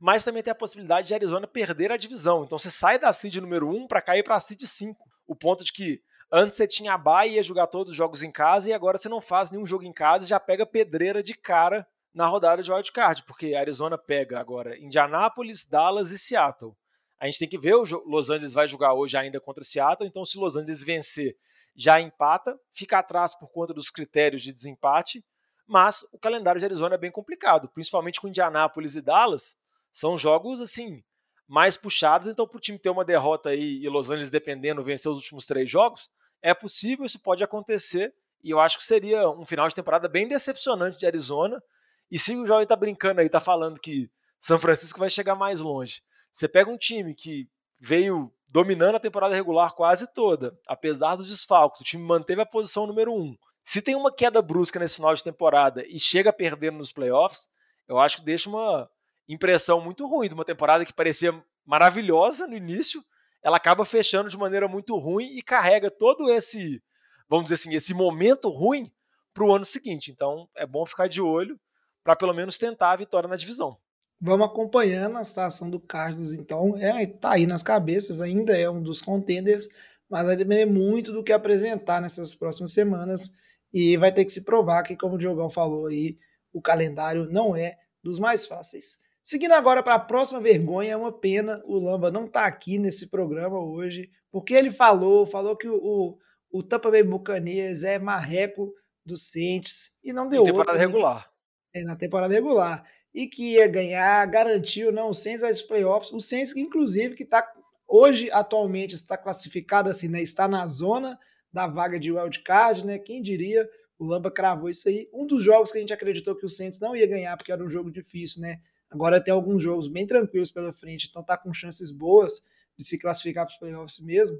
mas 0.00 0.24
também 0.24 0.42
tem 0.42 0.50
a 0.50 0.54
possibilidade 0.54 1.08
de 1.08 1.14
Arizona 1.14 1.46
perder 1.46 1.92
a 1.92 1.96
divisão. 1.96 2.44
Então 2.44 2.58
você 2.58 2.70
sai 2.70 2.98
da 2.98 3.12
seed 3.12 3.36
número 3.36 3.68
um 3.68 3.86
para 3.86 4.02
cair 4.02 4.22
para 4.22 4.34
a 4.34 4.40
seed 4.40 4.62
5. 4.62 4.98
O 5.26 5.34
ponto 5.34 5.64
de 5.64 5.72
que 5.72 6.00
antes 6.30 6.56
você 6.56 6.66
tinha 6.66 6.94
a 6.94 7.26
e 7.26 7.34
ia 7.34 7.42
jogar 7.42 7.66
todos 7.66 7.90
os 7.90 7.96
jogos 7.96 8.22
em 8.22 8.30
casa 8.30 8.68
e 8.68 8.72
agora 8.72 8.98
você 8.98 9.08
não 9.08 9.20
faz 9.20 9.50
nenhum 9.50 9.66
jogo 9.66 9.84
em 9.84 9.92
casa 9.92 10.24
e 10.24 10.28
já 10.28 10.40
pega 10.40 10.66
pedreira 10.66 11.22
de 11.22 11.34
cara 11.34 11.86
na 12.12 12.26
rodada 12.26 12.62
de 12.62 12.72
wildcard, 12.72 13.24
porque 13.24 13.54
Arizona 13.54 13.98
pega 13.98 14.40
agora 14.40 14.78
Indianápolis, 14.78 15.66
Dallas 15.66 16.10
e 16.10 16.18
Seattle. 16.18 16.72
A 17.18 17.26
gente 17.26 17.38
tem 17.38 17.48
que 17.48 17.58
ver, 17.58 17.74
o 17.74 17.84
Los 18.06 18.30
Angeles 18.30 18.54
vai 18.54 18.66
jogar 18.66 18.94
hoje 18.94 19.16
ainda 19.16 19.40
contra 19.40 19.62
Seattle, 19.62 20.08
então 20.08 20.24
se 20.24 20.38
Los 20.38 20.56
Angeles 20.56 20.82
vencer, 20.82 21.36
já 21.74 22.00
empata, 22.00 22.58
fica 22.72 22.98
atrás 22.98 23.34
por 23.34 23.50
conta 23.50 23.74
dos 23.74 23.90
critérios 23.90 24.42
de 24.42 24.52
desempate, 24.52 25.24
mas 25.66 26.06
o 26.12 26.18
calendário 26.18 26.58
de 26.58 26.64
Arizona 26.64 26.94
é 26.94 26.98
bem 26.98 27.10
complicado, 27.10 27.68
principalmente 27.68 28.20
com 28.20 28.28
Indianápolis 28.28 28.96
e 28.96 29.02
Dallas, 29.02 29.56
são 29.92 30.16
jogos 30.16 30.60
assim 30.60 31.02
mais 31.48 31.76
puxados, 31.76 32.26
então 32.26 32.46
para 32.46 32.56
o 32.56 32.60
time 32.60 32.78
ter 32.78 32.90
uma 32.90 33.04
derrota 33.04 33.50
aí 33.50 33.78
e 33.82 33.88
Los 33.88 34.10
Angeles 34.10 34.30
dependendo 34.30 34.82
vencer 34.82 35.10
os 35.10 35.18
últimos 35.18 35.46
três 35.46 35.70
jogos, 35.70 36.10
é 36.42 36.52
possível, 36.52 37.04
isso 37.04 37.20
pode 37.20 37.42
acontecer, 37.42 38.12
e 38.42 38.50
eu 38.50 38.60
acho 38.60 38.78
que 38.78 38.84
seria 38.84 39.28
um 39.30 39.46
final 39.46 39.68
de 39.68 39.74
temporada 39.74 40.08
bem 40.08 40.28
decepcionante 40.28 40.98
de 40.98 41.06
Arizona, 41.06 41.62
e 42.10 42.18
se 42.18 42.34
o 42.36 42.46
jovem 42.46 42.66
tá 42.66 42.76
brincando 42.76 43.20
aí, 43.20 43.28
tá 43.28 43.40
falando 43.40 43.80
que 43.80 44.10
São 44.38 44.58
Francisco 44.58 44.98
vai 44.98 45.10
chegar 45.10 45.34
mais 45.34 45.60
longe, 45.60 46.02
você 46.32 46.48
pega 46.48 46.70
um 46.70 46.76
time 46.76 47.14
que 47.14 47.48
veio 47.80 48.32
dominando 48.48 48.96
a 48.96 49.00
temporada 49.00 49.34
regular 49.34 49.74
quase 49.74 50.12
toda, 50.12 50.58
apesar 50.66 51.16
dos 51.16 51.28
desfalques, 51.28 51.80
o 51.80 51.84
time 51.84 52.02
manteve 52.02 52.40
a 52.40 52.46
posição 52.46 52.86
número 52.86 53.12
um. 53.12 53.36
Se 53.62 53.82
tem 53.82 53.96
uma 53.96 54.12
queda 54.12 54.40
brusca 54.40 54.78
nesse 54.78 54.96
final 54.96 55.14
de 55.14 55.24
temporada 55.24 55.84
e 55.86 55.98
chega 55.98 56.32
perdendo 56.32 56.78
nos 56.78 56.92
playoffs, 56.92 57.48
eu 57.88 57.98
acho 57.98 58.18
que 58.18 58.24
deixa 58.24 58.48
uma 58.48 58.88
impressão 59.28 59.80
muito 59.80 60.06
ruim 60.06 60.28
de 60.28 60.34
uma 60.34 60.44
temporada 60.44 60.84
que 60.84 60.92
parecia 60.92 61.32
maravilhosa 61.64 62.46
no 62.46 62.56
início, 62.56 63.02
ela 63.42 63.56
acaba 63.56 63.84
fechando 63.84 64.28
de 64.28 64.36
maneira 64.36 64.68
muito 64.68 64.96
ruim 64.98 65.36
e 65.36 65.42
carrega 65.42 65.90
todo 65.90 66.30
esse, 66.30 66.82
vamos 67.28 67.46
dizer 67.46 67.54
assim, 67.54 67.74
esse 67.74 67.94
momento 67.94 68.48
ruim 68.48 68.90
para 69.32 69.44
o 69.44 69.54
ano 69.54 69.64
seguinte. 69.64 70.10
Então 70.10 70.48
é 70.56 70.66
bom 70.66 70.84
ficar 70.86 71.08
de 71.08 71.20
olho 71.20 71.58
para 72.02 72.16
pelo 72.16 72.32
menos 72.32 72.56
tentar 72.56 72.92
a 72.92 72.96
vitória 72.96 73.28
na 73.28 73.36
divisão. 73.36 73.76
Vamos 74.20 74.46
acompanhando 74.46 75.18
a 75.18 75.24
situação 75.24 75.68
do 75.68 75.78
Carlos, 75.78 76.32
então. 76.32 76.76
É, 76.78 77.06
tá 77.06 77.32
aí 77.32 77.46
nas 77.46 77.62
cabeças, 77.62 78.20
ainda 78.20 78.56
é 78.56 78.68
um 78.70 78.82
dos 78.82 79.02
contenders, 79.02 79.68
mas 80.08 80.24
vai 80.24 80.36
depender 80.36 80.64
muito 80.64 81.12
do 81.12 81.22
que 81.22 81.32
apresentar 81.32 82.00
nessas 82.00 82.34
próximas 82.34 82.72
semanas 82.72 83.36
e 83.72 83.96
vai 83.96 84.10
ter 84.10 84.24
que 84.24 84.32
se 84.32 84.44
provar 84.44 84.84
que, 84.84 84.96
como 84.96 85.16
o 85.16 85.18
Diogão 85.18 85.50
falou 85.50 85.86
aí, 85.86 86.16
o 86.52 86.62
calendário 86.62 87.26
não 87.30 87.54
é 87.54 87.76
dos 88.02 88.18
mais 88.18 88.46
fáceis. 88.46 88.96
Seguindo 89.26 89.54
agora 89.54 89.82
para 89.82 89.96
a 89.96 89.98
próxima 89.98 90.40
vergonha, 90.40 90.92
é 90.92 90.96
uma 90.96 91.10
pena 91.10 91.60
o 91.64 91.80
Lamba 91.80 92.12
não 92.12 92.28
tá 92.28 92.46
aqui 92.46 92.78
nesse 92.78 93.10
programa 93.10 93.58
hoje, 93.58 94.08
porque 94.30 94.54
ele 94.54 94.70
falou, 94.70 95.26
falou 95.26 95.56
que 95.56 95.66
o, 95.66 95.74
o, 95.74 96.18
o 96.48 96.62
Tampa 96.62 96.92
Bay 96.92 97.02
Buccaneers 97.02 97.82
é 97.82 97.98
marreco 97.98 98.72
do 99.04 99.16
Saints 99.16 99.96
e 100.04 100.12
não 100.12 100.28
deu 100.28 100.44
na 100.44 100.46
temporada 100.46 100.70
outra, 100.70 100.86
regular. 100.86 101.30
É, 101.74 101.82
na 101.82 101.96
temporada 101.96 102.32
regular. 102.32 102.88
E 103.12 103.26
que 103.26 103.54
ia 103.54 103.66
ganhar, 103.66 104.24
garantiu, 104.26 104.92
não, 104.92 105.08
o 105.08 105.12
Saints 105.12 105.42
aos 105.42 105.60
playoffs. 105.60 106.12
O 106.12 106.20
Saints, 106.20 106.52
que 106.52 106.60
inclusive, 106.60 107.16
que 107.16 107.24
está 107.24 107.44
hoje, 107.88 108.30
atualmente, 108.30 108.94
está 108.94 109.16
classificado 109.18 109.88
assim, 109.88 110.06
né? 110.06 110.22
Está 110.22 110.46
na 110.46 110.64
zona 110.68 111.18
da 111.52 111.66
vaga 111.66 111.98
de 111.98 112.12
wildcard, 112.12 112.86
né? 112.86 112.96
Quem 112.96 113.20
diria? 113.20 113.68
O 113.98 114.04
Lamba 114.04 114.30
cravou 114.30 114.70
isso 114.70 114.88
aí. 114.88 115.08
Um 115.12 115.26
dos 115.26 115.42
jogos 115.42 115.72
que 115.72 115.78
a 115.78 115.80
gente 115.80 115.92
acreditou 115.92 116.36
que 116.36 116.46
o 116.46 116.48
Saints 116.48 116.78
não 116.78 116.94
ia 116.94 117.08
ganhar, 117.08 117.36
porque 117.36 117.50
era 117.50 117.64
um 117.64 117.68
jogo 117.68 117.90
difícil, 117.90 118.42
né? 118.42 118.60
Agora 118.90 119.22
tem 119.22 119.32
alguns 119.32 119.62
jogos 119.62 119.88
bem 119.88 120.06
tranquilos 120.06 120.50
pela 120.50 120.72
frente, 120.72 121.08
então 121.08 121.22
tá 121.22 121.36
com 121.36 121.52
chances 121.52 121.90
boas 121.90 122.42
de 122.78 122.86
se 122.86 122.98
classificar 122.98 123.44
para 123.44 123.52
os 123.52 123.58
playoffs 123.58 123.98
mesmo. 124.00 124.38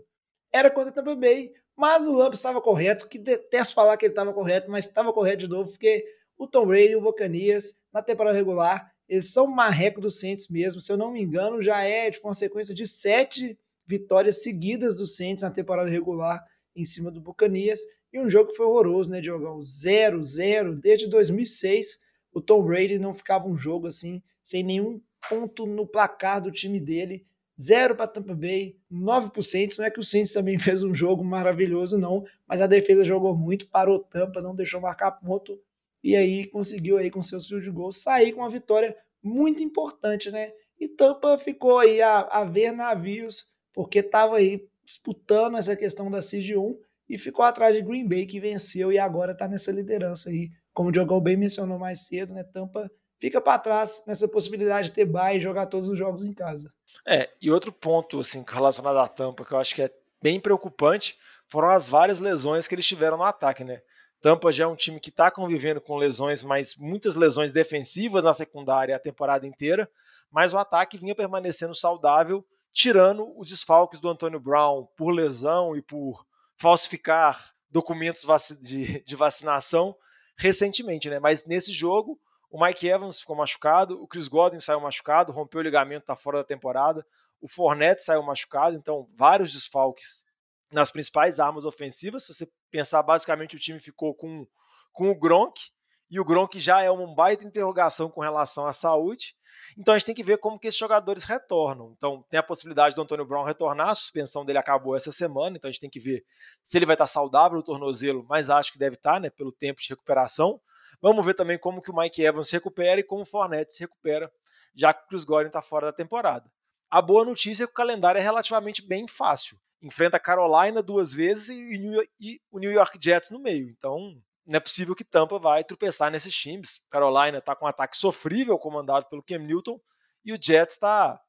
Era 0.53 0.71
contra 0.71 0.91
o 0.91 0.95
Tampa 0.95 1.15
Bay, 1.15 1.53
mas 1.77 2.07
o 2.07 2.13
Lamp 2.13 2.35
estava 2.35 2.61
correto, 2.61 3.09
que 3.09 3.19
detesto 3.19 3.75
falar 3.75 3.97
que 3.97 4.07
ele 4.07 4.13
estava 4.13 4.33
correto, 4.33 4.71
mas 4.71 4.87
estava 4.87 5.13
correto 5.13 5.39
de 5.39 5.49
novo, 5.49 5.71
porque 5.71 6.05
o 6.39 6.47
Tom 6.47 6.67
Brady 6.67 6.93
e 6.93 6.97
o 6.97 7.01
Bocanias, 7.01 7.81
na 7.93 8.03
temporada 8.03 8.37
regular, 8.37 8.91
eles 9.09 9.33
são 9.33 9.47
marreco 9.47 10.01
do 10.01 10.11
Saints 10.11 10.49
mesmo. 10.49 10.81
Se 10.81 10.91
eu 10.93 10.97
não 10.97 11.13
me 11.13 11.23
engano, 11.23 11.63
já 11.63 11.83
é 11.83 12.11
de 12.11 12.21
consequência 12.21 12.75
de 12.75 12.87
sete 12.87 13.59
vitórias 13.87 14.43
seguidas 14.43 14.97
do 14.97 15.07
Saints 15.07 15.43
na 15.43 15.51
temporada 15.51 15.89
regular 15.89 16.45
em 16.75 16.85
cima 16.85 17.11
do 17.11 17.21
Bucanias. 17.21 17.81
E 18.13 18.19
um 18.19 18.29
jogo 18.29 18.51
que 18.51 18.57
foi 18.57 18.67
horroroso, 18.67 19.11
né, 19.11 19.21
Diogão? 19.21 19.59
0-0. 19.59 20.81
Desde 20.81 21.07
2006, 21.09 21.99
o 22.33 22.41
Tom 22.41 22.63
Brady 22.65 22.99
não 22.99 23.15
ficava 23.15 23.47
um 23.47 23.57
jogo 23.57 23.87
assim, 23.87 24.23
sem 24.47 24.63
nenhum 24.63 25.01
ponto 25.29 25.67
no 25.67 25.85
placar 25.85 26.41
do 26.41 26.53
time 26.53 26.79
dele. 26.79 27.27
Zero 27.61 27.97
para 27.97 28.07
Tampa 28.07 28.33
Bay, 28.33 28.77
9%. 28.93 29.79
Não 29.79 29.85
é 29.85 29.91
que 29.91 29.99
o 29.99 30.05
Saints 30.05 30.33
também 30.33 30.57
fez 30.61 30.85
um 30.85 30.95
jogo 30.95 31.25
maravilhoso, 31.25 31.99
não, 31.99 32.25
mas 32.47 32.61
a 32.61 32.67
defesa 32.69 33.05
jogou 33.05 33.37
muito, 33.37 33.69
parou 33.69 33.99
Tampa, 33.99 34.41
não 34.41 34.55
deixou 34.55 34.81
marcar 34.81 35.11
ponto, 35.11 35.61
e 36.03 36.15
aí 36.15 36.47
conseguiu 36.47 36.97
aí 36.97 37.11
com 37.11 37.21
seus 37.21 37.49
fios 37.49 37.65
de 37.65 37.71
gol 37.71 37.91
sair 37.91 38.33
com 38.33 38.41
uma 38.41 38.49
vitória 38.49 38.97
muito 39.21 39.65
importante, 39.65 40.31
né? 40.31 40.53
E 40.79 40.87
Tampa 40.87 41.37
ficou 41.39 41.81
aí 41.81 42.01
a, 42.01 42.21
a 42.21 42.45
ver 42.45 42.71
navios, 42.71 43.49
porque 43.73 43.99
estava 43.99 44.37
aí 44.37 44.69
disputando 44.85 45.57
essa 45.57 45.75
questão 45.75 46.09
da 46.09 46.23
Seed 46.23 46.51
1 46.51 46.79
e 47.09 47.19
ficou 47.19 47.45
atrás 47.45 47.75
de 47.75 47.83
Green 47.83 48.07
Bay, 48.07 48.27
que 48.27 48.39
venceu 48.39 48.93
e 48.93 48.99
agora 48.99 49.33
está 49.33 49.49
nessa 49.49 49.73
liderança 49.73 50.31
aí. 50.31 50.51
Como 50.73 50.91
o 50.91 50.93
Diogão 50.93 51.21
bem 51.21 51.37
mencionou 51.37 51.79
mais 51.79 52.07
cedo, 52.07 52.33
né? 52.33 52.45
Tampa 52.45 52.89
fica 53.19 53.41
para 53.41 53.59
trás 53.59 54.05
nessa 54.07 54.29
possibilidade 54.29 54.89
de 54.89 54.95
ter 54.95 55.05
bye 55.05 55.37
e 55.37 55.41
jogar 55.41 55.67
todos 55.67 55.89
os 55.89 55.99
jogos 55.99 56.25
em 56.25 56.33
casa. 56.33 56.73
É, 57.07 57.31
e 57.41 57.51
outro 57.51 57.73
ponto 57.73 58.21
assim 58.21 58.45
relacionado 58.47 58.99
à 58.99 59.09
Tampa 59.09 59.45
que 59.45 59.53
eu 59.53 59.59
acho 59.59 59.75
que 59.75 59.83
é 59.83 59.91
bem 60.23 60.41
preocupante 60.41 61.17
foram 61.49 61.71
as 61.71 61.89
várias 61.89 62.19
lesões 62.19 62.67
que 62.67 62.75
eles 62.75 62.87
tiveram 62.87 63.17
no 63.17 63.23
ataque, 63.23 63.63
né? 63.63 63.81
Tampa 64.21 64.51
já 64.51 64.65
é 64.65 64.67
um 64.67 64.75
time 64.75 64.99
que 64.99 65.11
está 65.11 65.31
convivendo 65.31 65.81
com 65.81 65.97
lesões, 65.97 66.43
mas 66.43 66.75
muitas 66.77 67.15
lesões 67.15 67.53
defensivas 67.53 68.25
na 68.25 68.35
secundária 68.35 68.97
a 68.97 68.99
temporada 68.99 69.47
inteira, 69.47 69.89
mas 70.31 70.53
o 70.53 70.59
ataque 70.59 70.99
vinha 70.99 71.15
permanecendo 71.15 71.75
saudável, 71.75 72.45
tirando 72.73 73.33
os 73.39 73.49
desfalques 73.49 74.01
do 74.01 74.09
Antônio 74.09 74.41
Brown 74.41 74.87
por 74.97 75.11
lesão 75.11 75.77
e 75.77 75.83
por 75.83 76.27
falsificar 76.57 77.55
documentos 77.71 78.23
de, 78.61 79.01
de 79.05 79.17
vacinação 79.17 79.95
recentemente, 80.37 81.09
né? 81.09 81.19
Mas 81.19 81.47
nesse 81.47 81.73
jogo 81.73 82.19
o 82.57 82.65
Mike 82.65 82.89
Evans 82.89 83.21
ficou 83.21 83.37
machucado, 83.37 84.03
o 84.03 84.09
Chris 84.09 84.29
Godwin 84.29 84.59
saiu 84.59 84.81
machucado, 84.81 85.31
rompeu 85.31 85.61
o 85.61 85.63
ligamento, 85.63 86.05
está 86.05 86.17
fora 86.17 86.39
da 86.39 86.45
temporada. 86.45 87.07
O 87.39 87.47
Fournette 87.47 88.03
saiu 88.03 88.23
machucado, 88.23 88.75
então 88.75 89.07
vários 89.15 89.53
desfalques 89.53 90.25
nas 90.73 90.91
principais 90.91 91.39
armas 91.39 91.67
ofensivas. 91.67 92.25
Se 92.25 92.33
você 92.33 92.49
pensar, 92.71 93.03
basicamente 93.03 93.55
o 93.55 93.59
time 93.59 93.79
ficou 93.79 94.15
com, 94.15 94.47
com 94.91 95.11
o 95.11 95.15
Gronk, 95.15 95.61
e 96.09 96.19
o 96.19 96.25
Gronk 96.25 96.59
já 96.59 96.81
é 96.81 96.91
uma 96.91 97.15
baita 97.15 97.47
interrogação 97.47 98.09
com 98.09 98.23
relação 98.23 98.67
à 98.67 98.73
saúde. 98.73 99.37
Então 99.77 99.95
a 99.95 99.99
gente 99.99 100.07
tem 100.07 100.15
que 100.15 100.23
ver 100.23 100.39
como 100.39 100.59
que 100.59 100.69
esses 100.69 100.81
jogadores 100.81 101.25
retornam. 101.25 101.93
Então 101.95 102.25
tem 102.31 102.41
a 102.41 102.43
possibilidade 102.43 102.95
do 102.95 103.03
Antônio 103.03 103.27
Brown 103.27 103.45
retornar, 103.45 103.91
a 103.91 103.95
suspensão 103.95 104.47
dele 104.47 104.59
acabou 104.59 104.97
essa 104.97 105.13
semana, 105.13 105.59
então 105.59 105.69
a 105.69 105.73
gente 105.73 105.81
tem 105.83 105.91
que 105.91 106.01
ver 106.01 106.25
se 106.65 106.79
ele 106.79 106.87
vai 106.87 106.95
estar 106.95 107.07
saudável 107.07 107.59
o 107.59 107.63
tornozelo, 107.63 108.25
mas 108.27 108.49
acho 108.49 108.73
que 108.73 108.79
deve 108.79 108.97
estar, 108.97 109.21
né, 109.21 109.29
pelo 109.29 109.53
tempo 109.53 109.83
de 109.83 109.91
recuperação. 109.91 110.59
Vamos 111.01 111.25
ver 111.25 111.35
também 111.35 111.59
como 111.59 111.83
que 111.83 111.91
o 111.91 111.97
Mike 111.97 112.23
Evans 112.23 112.51
recupera 112.51 113.01
e 113.01 113.05
como 113.05 113.23
o 113.23 113.27
Fournette 113.27 113.75
se 113.75 113.81
recupera, 113.81 114.33
já 114.75 114.93
que 114.93 115.05
o 115.05 115.09
Chris 115.09 115.25
Godwin 115.25 115.49
está 115.49 115.63
fora 115.63 115.87
da 115.87 115.93
temporada. 115.93 116.51
A 116.91 117.03
boa 117.03 117.25
notícia 117.25 117.65
é 117.65 117.67
que 117.67 117.73
o 117.73 117.77
calendário 117.77 118.19
é 118.19 118.23
relativamente 118.23 118.87
bem 118.87 119.09
fácil. 119.09 119.59
Enfrenta 119.83 120.17
a 120.17 120.21
Carolina 120.21 120.83
duas 120.83 121.13
vezes 121.13 121.49
e 121.49 122.41
o 122.51 122.59
New 122.59 122.73
York 122.73 122.99
Jets 123.01 123.31
no 123.31 123.39
meio. 123.39 123.69
Então, 123.69 124.21
não 124.47 124.57
é 124.57 124.61
possível 124.61 124.95
que 124.95 125.05
Tampa 125.05 125.39
vai 125.39 125.65
tropeçar 125.65 126.11
nesses 126.11 126.35
times. 126.35 126.81
Carolina 126.89 127.39
está 127.39 127.55
com 127.55 127.67
um 127.67 127.69
ataque 127.69 127.97
sofrível 127.97 128.59
comandado 128.59 129.07
pelo 129.07 129.23
Cam 129.23 129.39
Newton 129.39 129.81
e 130.25 130.33
o 130.33 130.39
Jets 130.41 130.75
está 130.75 131.21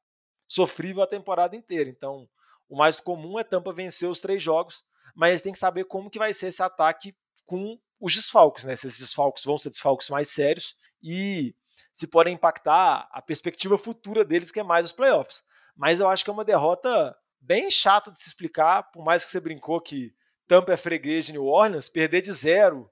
sofrível 0.46 1.02
a 1.02 1.06
temporada 1.06 1.56
inteira. 1.56 1.90
Então, 1.90 2.28
o 2.68 2.76
mais 2.76 3.00
comum 3.00 3.38
é 3.38 3.44
Tampa 3.44 3.72
vencer 3.72 4.08
os 4.08 4.20
três 4.20 4.42
jogos, 4.42 4.84
mas 5.14 5.42
têm 5.42 5.52
que 5.52 5.58
saber 5.58 5.84
como 5.84 6.10
que 6.10 6.18
vai 6.18 6.32
ser 6.32 6.46
esse 6.46 6.62
ataque 6.62 7.14
com 7.48 7.78
os 7.98 8.14
desfalques, 8.14 8.64
né? 8.64 8.76
Se 8.76 8.86
esses 8.86 9.00
desfalques 9.00 9.44
vão 9.44 9.58
ser 9.58 9.70
desfalques 9.70 10.08
mais 10.10 10.28
sérios 10.28 10.76
e 11.02 11.54
se 11.92 12.06
podem 12.06 12.34
impactar 12.34 13.08
a 13.10 13.22
perspectiva 13.22 13.78
futura 13.78 14.24
deles, 14.24 14.52
que 14.52 14.60
é 14.60 14.62
mais 14.62 14.86
os 14.86 14.92
playoffs. 14.92 15.42
Mas 15.74 15.98
eu 15.98 16.08
acho 16.08 16.22
que 16.22 16.30
é 16.30 16.32
uma 16.32 16.44
derrota 16.44 17.16
bem 17.40 17.70
chata 17.70 18.10
de 18.12 18.20
se 18.20 18.28
explicar, 18.28 18.84
por 18.92 19.02
mais 19.02 19.24
que 19.24 19.30
você 19.30 19.40
brincou 19.40 19.80
que 19.80 20.12
Tampa 20.46 20.72
é 20.72 20.76
freguês 20.76 21.26
de 21.26 21.32
New 21.32 21.46
Orleans, 21.46 21.88
perder 21.88 22.20
de 22.20 22.32
zero 22.32 22.90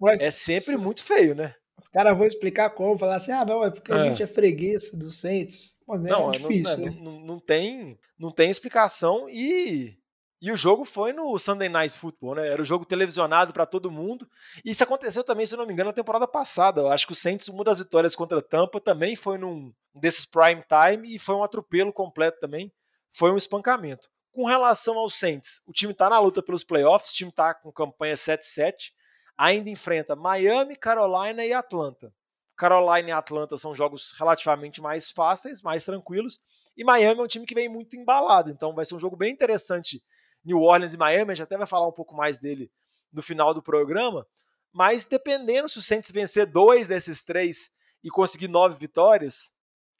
Ué, 0.00 0.16
é 0.20 0.30
sempre 0.30 0.72
isso... 0.72 0.78
muito 0.78 1.04
feio, 1.04 1.34
né? 1.34 1.54
Os 1.76 1.88
caras 1.88 2.16
vão 2.16 2.26
explicar 2.26 2.70
como, 2.70 2.98
falar 2.98 3.16
assim, 3.16 3.32
ah, 3.32 3.44
não, 3.44 3.64
é 3.64 3.70
porque 3.70 3.92
é. 3.92 3.94
a 3.94 4.04
gente 4.04 4.22
é 4.22 4.26
freguês 4.26 4.92
do 4.92 5.12
Saints. 5.12 5.76
Pô, 5.86 5.96
né? 5.96 6.10
não, 6.10 6.30
é 6.30 6.38
difícil, 6.38 6.86
não, 6.86 6.92
né? 6.92 6.98
não, 7.00 7.20
não, 7.20 7.40
tem, 7.40 7.98
não 8.18 8.32
tem 8.32 8.50
explicação 8.50 9.28
e 9.28 9.96
e 10.40 10.52
o 10.52 10.56
jogo 10.56 10.84
foi 10.84 11.12
no 11.12 11.36
Sunday 11.36 11.68
Night 11.68 11.98
Football, 11.98 12.36
né? 12.36 12.48
Era 12.48 12.62
o 12.62 12.64
jogo 12.64 12.84
televisionado 12.84 13.52
para 13.52 13.66
todo 13.66 13.90
mundo. 13.90 14.28
E 14.64 14.70
isso 14.70 14.84
aconteceu 14.84 15.24
também, 15.24 15.44
se 15.44 15.56
não 15.56 15.66
me 15.66 15.72
engano, 15.72 15.88
na 15.88 15.94
temporada 15.94 16.28
passada. 16.28 16.80
Eu 16.80 16.92
acho 16.92 17.06
que 17.06 17.12
o 17.12 17.16
Saints, 17.16 17.48
uma 17.48 17.64
das 17.64 17.80
vitórias 17.80 18.14
contra 18.14 18.38
a 18.38 18.42
Tampa, 18.42 18.80
também 18.80 19.16
foi 19.16 19.36
num 19.36 19.72
desses 19.92 20.24
prime 20.24 20.62
time 20.62 21.14
e 21.14 21.18
foi 21.18 21.34
um 21.34 21.42
atropelo 21.42 21.92
completo 21.92 22.38
também. 22.38 22.72
Foi 23.12 23.32
um 23.32 23.36
espancamento. 23.36 24.08
Com 24.30 24.44
relação 24.44 24.96
ao 24.96 25.10
Saints, 25.10 25.60
o 25.66 25.72
time 25.72 25.92
está 25.92 26.08
na 26.08 26.20
luta 26.20 26.40
pelos 26.40 26.62
playoffs, 26.62 27.10
o 27.10 27.14
time 27.14 27.30
está 27.30 27.52
com 27.52 27.72
campanha 27.72 28.14
7-7, 28.14 28.92
ainda 29.36 29.68
enfrenta 29.68 30.14
Miami, 30.14 30.76
Carolina 30.76 31.44
e 31.44 31.52
Atlanta. 31.52 32.12
Carolina 32.56 33.08
e 33.08 33.12
Atlanta 33.12 33.56
são 33.56 33.74
jogos 33.74 34.14
relativamente 34.16 34.80
mais 34.80 35.10
fáceis, 35.10 35.62
mais 35.62 35.84
tranquilos, 35.84 36.40
e 36.76 36.84
Miami 36.84 37.20
é 37.20 37.24
um 37.24 37.26
time 37.26 37.46
que 37.46 37.54
vem 37.54 37.68
muito 37.68 37.96
embalado, 37.96 38.50
então 38.50 38.72
vai 38.72 38.84
ser 38.84 38.94
um 38.94 39.00
jogo 39.00 39.16
bem 39.16 39.32
interessante 39.32 40.00
New 40.44 40.60
Orleans 40.60 40.94
e 40.94 40.96
Miami, 40.96 41.32
a 41.32 41.34
gente 41.34 41.44
até 41.44 41.56
vai 41.56 41.66
falar 41.66 41.86
um 41.86 41.92
pouco 41.92 42.14
mais 42.14 42.40
dele 42.40 42.70
no 43.12 43.22
final 43.22 43.52
do 43.52 43.62
programa, 43.62 44.26
mas 44.72 45.04
dependendo 45.04 45.68
se 45.68 45.78
o 45.78 45.82
Saints 45.82 46.10
vencer 46.10 46.46
dois 46.46 46.88
desses 46.88 47.22
três 47.22 47.70
e 48.02 48.10
conseguir 48.10 48.48
nove 48.48 48.76
vitórias, 48.78 49.52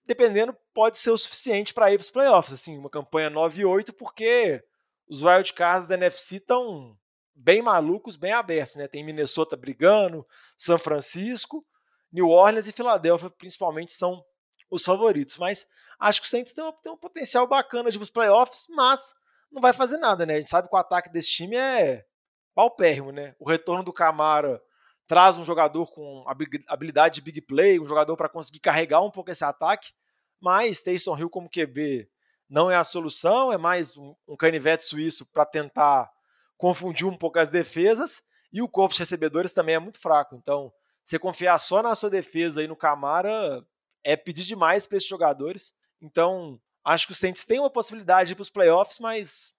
dependendo, 0.08 0.56
pode 0.72 0.96
ser 0.96 1.10
o 1.10 1.18
suficiente 1.18 1.74
para 1.74 1.92
ir 1.92 1.98
para 1.98 2.02
os 2.02 2.10
playoffs, 2.10 2.54
assim, 2.54 2.78
uma 2.78 2.88
campanha 2.88 3.28
9 3.28 3.60
e 3.60 3.64
8, 3.64 3.92
porque 3.92 4.64
os 5.06 5.22
wildcards 5.22 5.86
da 5.86 5.96
NFC 5.96 6.36
estão 6.36 6.96
bem 7.34 7.60
malucos, 7.60 8.16
bem 8.16 8.32
abertos, 8.32 8.76
né? 8.76 8.88
Tem 8.88 9.04
Minnesota 9.04 9.54
brigando, 9.54 10.26
São 10.56 10.78
Francisco, 10.78 11.64
New 12.10 12.28
Orleans 12.28 12.66
e 12.66 12.72
Filadélfia, 12.72 13.28
principalmente, 13.28 13.92
são 13.92 14.24
os 14.70 14.82
favoritos. 14.82 15.36
Mas 15.36 15.66
acho 16.00 16.22
que 16.22 16.26
o 16.26 16.30
Saints 16.30 16.54
tem 16.54 16.64
um, 16.64 16.72
tem 16.72 16.90
um 16.90 16.96
potencial 16.96 17.46
bacana 17.46 17.90
de 17.90 17.96
ir 17.96 18.00
para 18.00 18.04
os 18.04 18.10
playoffs, 18.10 18.66
mas 18.70 19.14
não 19.50 19.60
vai 19.60 19.72
fazer 19.72 19.98
nada, 19.98 20.24
né? 20.26 20.34
A 20.34 20.40
gente 20.40 20.50
sabe 20.50 20.68
que 20.68 20.74
o 20.74 20.78
ataque 20.78 21.10
desse 21.10 21.28
time 21.28 21.56
é 21.56 22.04
paupérrimo, 22.54 23.12
né? 23.12 23.34
O 23.38 23.48
retorno 23.48 23.82
do 23.82 23.92
Camara 23.92 24.60
traz 25.06 25.36
um 25.36 25.44
jogador 25.44 25.90
com 25.90 26.24
habilidade 26.68 27.16
de 27.16 27.22
big 27.22 27.40
play, 27.40 27.80
um 27.80 27.86
jogador 27.86 28.16
para 28.16 28.28
conseguir 28.28 28.60
carregar 28.60 29.00
um 29.00 29.10
pouco 29.10 29.30
esse 29.30 29.44
ataque, 29.44 29.92
mas 30.40 30.82
Taysom 30.82 31.16
Hill 31.16 31.30
como 31.30 31.48
QB 31.48 32.08
não 32.48 32.70
é 32.70 32.76
a 32.76 32.84
solução, 32.84 33.52
é 33.52 33.58
mais 33.58 33.96
um, 33.96 34.14
um 34.26 34.36
canivete 34.36 34.86
suíço 34.86 35.26
para 35.32 35.46
tentar 35.46 36.10
confundir 36.56 37.06
um 37.06 37.16
pouco 37.16 37.38
as 37.38 37.50
defesas, 37.50 38.22
e 38.52 38.62
o 38.62 38.68
corpo 38.68 38.94
de 38.94 39.00
recebedores 39.00 39.52
também 39.52 39.74
é 39.74 39.78
muito 39.78 39.98
fraco. 39.98 40.34
Então, 40.34 40.72
você 41.04 41.18
confiar 41.18 41.58
só 41.58 41.82
na 41.82 41.94
sua 41.94 42.10
defesa 42.10 42.62
e 42.62 42.66
no 42.66 42.76
Camara 42.76 43.64
é 44.02 44.16
pedir 44.16 44.44
demais 44.44 44.86
para 44.86 44.96
esses 44.96 45.08
jogadores. 45.08 45.72
Então, 46.00 46.60
acho 46.88 47.06
que 47.06 47.12
o 47.12 47.16
Saints 47.16 47.44
tem 47.44 47.60
uma 47.60 47.70
possibilidade 47.70 48.28
de 48.28 48.32
ir 48.32 48.36
para 48.36 48.42
os 48.42 48.50
playoffs, 48.50 48.98
mas, 48.98 49.52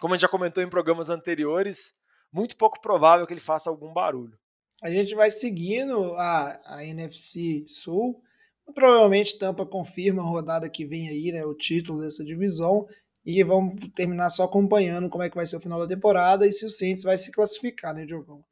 como 0.00 0.14
a 0.14 0.16
gente 0.16 0.22
já 0.22 0.28
comentou 0.28 0.62
em 0.62 0.70
programas 0.70 1.08
anteriores, 1.08 1.92
muito 2.32 2.56
pouco 2.56 2.80
provável 2.80 3.26
que 3.26 3.32
ele 3.32 3.40
faça 3.40 3.68
algum 3.68 3.92
barulho. 3.92 4.38
A 4.82 4.88
gente 4.88 5.14
vai 5.14 5.30
seguindo 5.30 6.14
a, 6.14 6.60
a 6.76 6.84
NFC 6.84 7.64
Sul. 7.66 8.22
Provavelmente 8.72 9.36
Tampa 9.36 9.66
confirma 9.66 10.22
a 10.22 10.24
rodada 10.24 10.70
que 10.70 10.86
vem 10.86 11.08
aí, 11.08 11.32
né, 11.32 11.44
o 11.44 11.54
título 11.54 12.00
dessa 12.00 12.24
divisão. 12.24 12.86
E 13.26 13.42
vamos 13.42 13.74
terminar 13.94 14.30
só 14.30 14.44
acompanhando 14.44 15.10
como 15.10 15.22
é 15.22 15.28
que 15.28 15.36
vai 15.36 15.44
ser 15.44 15.56
o 15.56 15.60
final 15.60 15.78
da 15.80 15.86
temporada 15.86 16.46
e 16.46 16.52
se 16.52 16.64
o 16.64 16.70
Saints 16.70 17.02
vai 17.02 17.16
se 17.16 17.30
classificar, 17.30 17.92
né, 17.92 18.06
Diogão? 18.06 18.42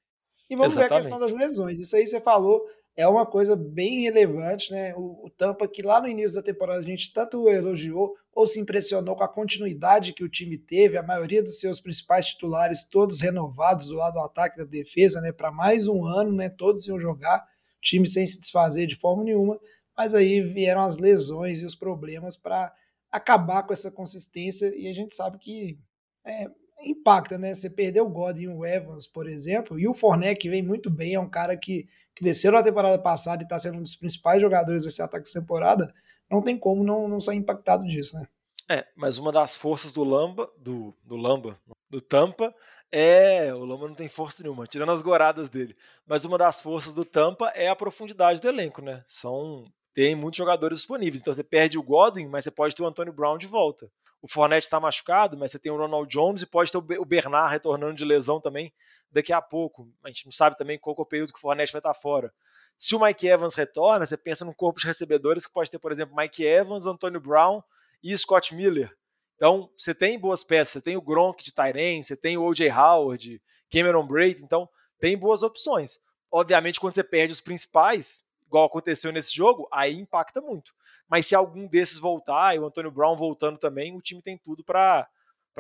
E 0.50 0.56
vamos 0.56 0.72
Exatamente. 0.72 0.90
ver 0.90 0.94
a 0.94 0.98
questão 0.98 1.20
das 1.20 1.32
lesões. 1.32 1.78
Isso 1.78 1.96
aí 1.96 2.06
você 2.06 2.20
falou 2.20 2.66
é 2.98 3.06
uma 3.06 3.24
coisa 3.24 3.54
bem 3.54 4.00
relevante, 4.00 4.72
né? 4.72 4.92
O, 4.96 5.26
o, 5.26 5.30
Tampa, 5.30 5.68
que 5.68 5.82
lá 5.82 6.00
no 6.00 6.08
início 6.08 6.34
da 6.34 6.42
temporada 6.42 6.80
a 6.80 6.82
gente 6.82 7.12
tanto 7.12 7.48
elogiou 7.48 8.16
ou 8.34 8.44
se 8.44 8.58
impressionou 8.58 9.14
com 9.14 9.22
a 9.22 9.28
continuidade 9.28 10.12
que 10.12 10.24
o 10.24 10.28
time 10.28 10.58
teve, 10.58 10.98
a 10.98 11.02
maioria 11.02 11.40
dos 11.40 11.60
seus 11.60 11.80
principais 11.80 12.26
titulares 12.26 12.82
todos 12.82 13.20
renovados 13.20 13.86
do 13.86 13.94
lado 13.94 14.14
do 14.14 14.18
ataque 14.18 14.56
e 14.56 14.64
da 14.64 14.68
defesa, 14.68 15.20
né? 15.20 15.30
Para 15.30 15.52
mais 15.52 15.86
um 15.86 16.04
ano, 16.04 16.32
né? 16.32 16.48
Todos 16.48 16.88
iam 16.88 16.98
jogar, 16.98 17.46
time 17.80 18.04
sem 18.04 18.26
se 18.26 18.40
desfazer 18.40 18.88
de 18.88 18.96
forma 18.96 19.22
nenhuma, 19.22 19.60
mas 19.96 20.12
aí 20.12 20.40
vieram 20.40 20.80
as 20.80 20.96
lesões 20.96 21.62
e 21.62 21.66
os 21.66 21.76
problemas 21.76 22.34
para 22.34 22.74
acabar 23.12 23.62
com 23.62 23.72
essa 23.72 23.92
consistência 23.92 24.74
e 24.76 24.88
a 24.88 24.92
gente 24.92 25.14
sabe 25.14 25.38
que 25.38 25.78
é, 26.24 26.50
impacta, 26.82 27.38
né? 27.38 27.54
Você 27.54 27.70
perdeu 27.70 28.06
o 28.06 28.10
Godwin 28.10 28.42
e 28.42 28.48
o 28.48 28.66
Evans, 28.66 29.06
por 29.06 29.28
exemplo, 29.28 29.78
e 29.78 29.86
o 29.86 29.94
que 30.36 30.50
vem 30.50 30.64
muito 30.64 30.90
bem, 30.90 31.14
é 31.14 31.20
um 31.20 31.30
cara 31.30 31.56
que 31.56 31.86
cresceu 32.18 32.52
na 32.52 32.62
temporada 32.62 32.98
passada 32.98 33.42
e 33.42 33.44
está 33.44 33.58
sendo 33.58 33.78
um 33.78 33.82
dos 33.82 33.94
principais 33.94 34.42
jogadores 34.42 34.84
desse 34.84 35.00
ataque 35.00 35.26
de 35.26 35.32
temporada, 35.32 35.94
não 36.30 36.42
tem 36.42 36.58
como 36.58 36.82
não, 36.82 37.08
não 37.08 37.20
sair 37.20 37.36
impactado 37.36 37.84
disso, 37.84 38.18
né? 38.18 38.26
É, 38.70 38.86
mas 38.94 39.16
uma 39.16 39.32
das 39.32 39.56
forças 39.56 39.92
do 39.92 40.04
Lamba, 40.04 40.50
do, 40.58 40.94
do 41.02 41.16
Lamba, 41.16 41.58
do 41.88 42.00
Tampa, 42.00 42.54
é. 42.90 43.54
O 43.54 43.64
Lamba 43.64 43.88
não 43.88 43.94
tem 43.94 44.08
força 44.08 44.42
nenhuma, 44.42 44.66
tirando 44.66 44.92
as 44.92 45.00
goradas 45.00 45.48
dele. 45.48 45.76
Mas 46.06 46.24
uma 46.24 46.36
das 46.36 46.60
forças 46.60 46.94
do 46.94 47.04
Tampa 47.04 47.48
é 47.54 47.68
a 47.68 47.76
profundidade 47.76 48.40
do 48.40 48.48
elenco, 48.48 48.82
né? 48.82 49.02
São. 49.06 49.64
Tem 49.94 50.14
muitos 50.14 50.38
jogadores 50.38 50.78
disponíveis. 50.78 51.20
Então 51.20 51.32
você 51.32 51.42
perde 51.42 51.78
o 51.78 51.82
Godwin, 51.82 52.26
mas 52.28 52.44
você 52.44 52.50
pode 52.50 52.74
ter 52.74 52.82
o 52.82 52.86
Antônio 52.86 53.12
Brown 53.12 53.38
de 53.38 53.46
volta. 53.46 53.90
O 54.20 54.28
Fournette 54.28 54.66
está 54.66 54.80
machucado, 54.80 55.36
mas 55.36 55.52
você 55.52 55.58
tem 55.58 55.70
o 55.70 55.76
Ronald 55.76 56.08
Jones 56.10 56.42
e 56.42 56.46
pode 56.46 56.72
ter 56.72 56.78
o 56.78 57.04
Bernard 57.04 57.52
retornando 57.52 57.94
de 57.94 58.04
lesão 58.04 58.40
também 58.40 58.72
daqui 59.10 59.32
a 59.32 59.40
pouco. 59.40 59.88
A 60.04 60.08
gente 60.08 60.26
não 60.26 60.32
sabe 60.32 60.56
também 60.56 60.78
qual 60.78 60.96
é 60.98 61.02
o 61.02 61.06
período 61.06 61.32
que 61.32 61.38
o 61.38 61.40
Fournette 61.40 61.72
vai 61.72 61.80
estar 61.80 61.94
fora. 61.94 62.32
Se 62.78 62.94
o 62.94 63.00
Mike 63.00 63.26
Evans 63.26 63.54
retorna, 63.54 64.06
você 64.06 64.16
pensa 64.16 64.44
num 64.44 64.52
corpo 64.52 64.80
de 64.80 64.86
recebedores 64.86 65.46
que 65.46 65.52
pode 65.52 65.70
ter, 65.70 65.78
por 65.78 65.90
exemplo, 65.90 66.16
Mike 66.16 66.44
Evans, 66.44 66.86
Antônio 66.86 67.20
Brown 67.20 67.62
e 68.02 68.16
Scott 68.16 68.54
Miller. 68.54 68.92
Então, 69.36 69.70
você 69.76 69.94
tem 69.94 70.18
boas 70.18 70.42
peças, 70.42 70.74
você 70.74 70.80
tem 70.80 70.96
o 70.96 71.02
Gronk 71.02 71.42
de 71.44 71.52
Tyren, 71.52 72.02
você 72.02 72.16
tem 72.16 72.36
o 72.36 72.44
O.J. 72.44 72.70
Howard, 72.70 73.40
Cameron 73.70 74.06
Braid, 74.06 74.42
então 74.42 74.68
tem 75.00 75.16
boas 75.16 75.42
opções. 75.42 76.00
Obviamente, 76.30 76.80
quando 76.80 76.94
você 76.94 77.04
perde 77.04 77.32
os 77.32 77.40
principais, 77.40 78.24
igual 78.46 78.66
aconteceu 78.66 79.12
nesse 79.12 79.34
jogo, 79.34 79.68
aí 79.72 79.94
impacta 79.94 80.40
muito. 80.40 80.72
Mas 81.08 81.26
se 81.26 81.34
algum 81.34 81.66
desses 81.66 81.98
voltar, 81.98 82.54
e 82.54 82.58
o 82.58 82.66
Antônio 82.66 82.90
Brown 82.90 83.16
voltando 83.16 83.58
também, 83.58 83.96
o 83.96 84.00
time 84.00 84.22
tem 84.22 84.36
tudo 84.36 84.62
para 84.62 85.08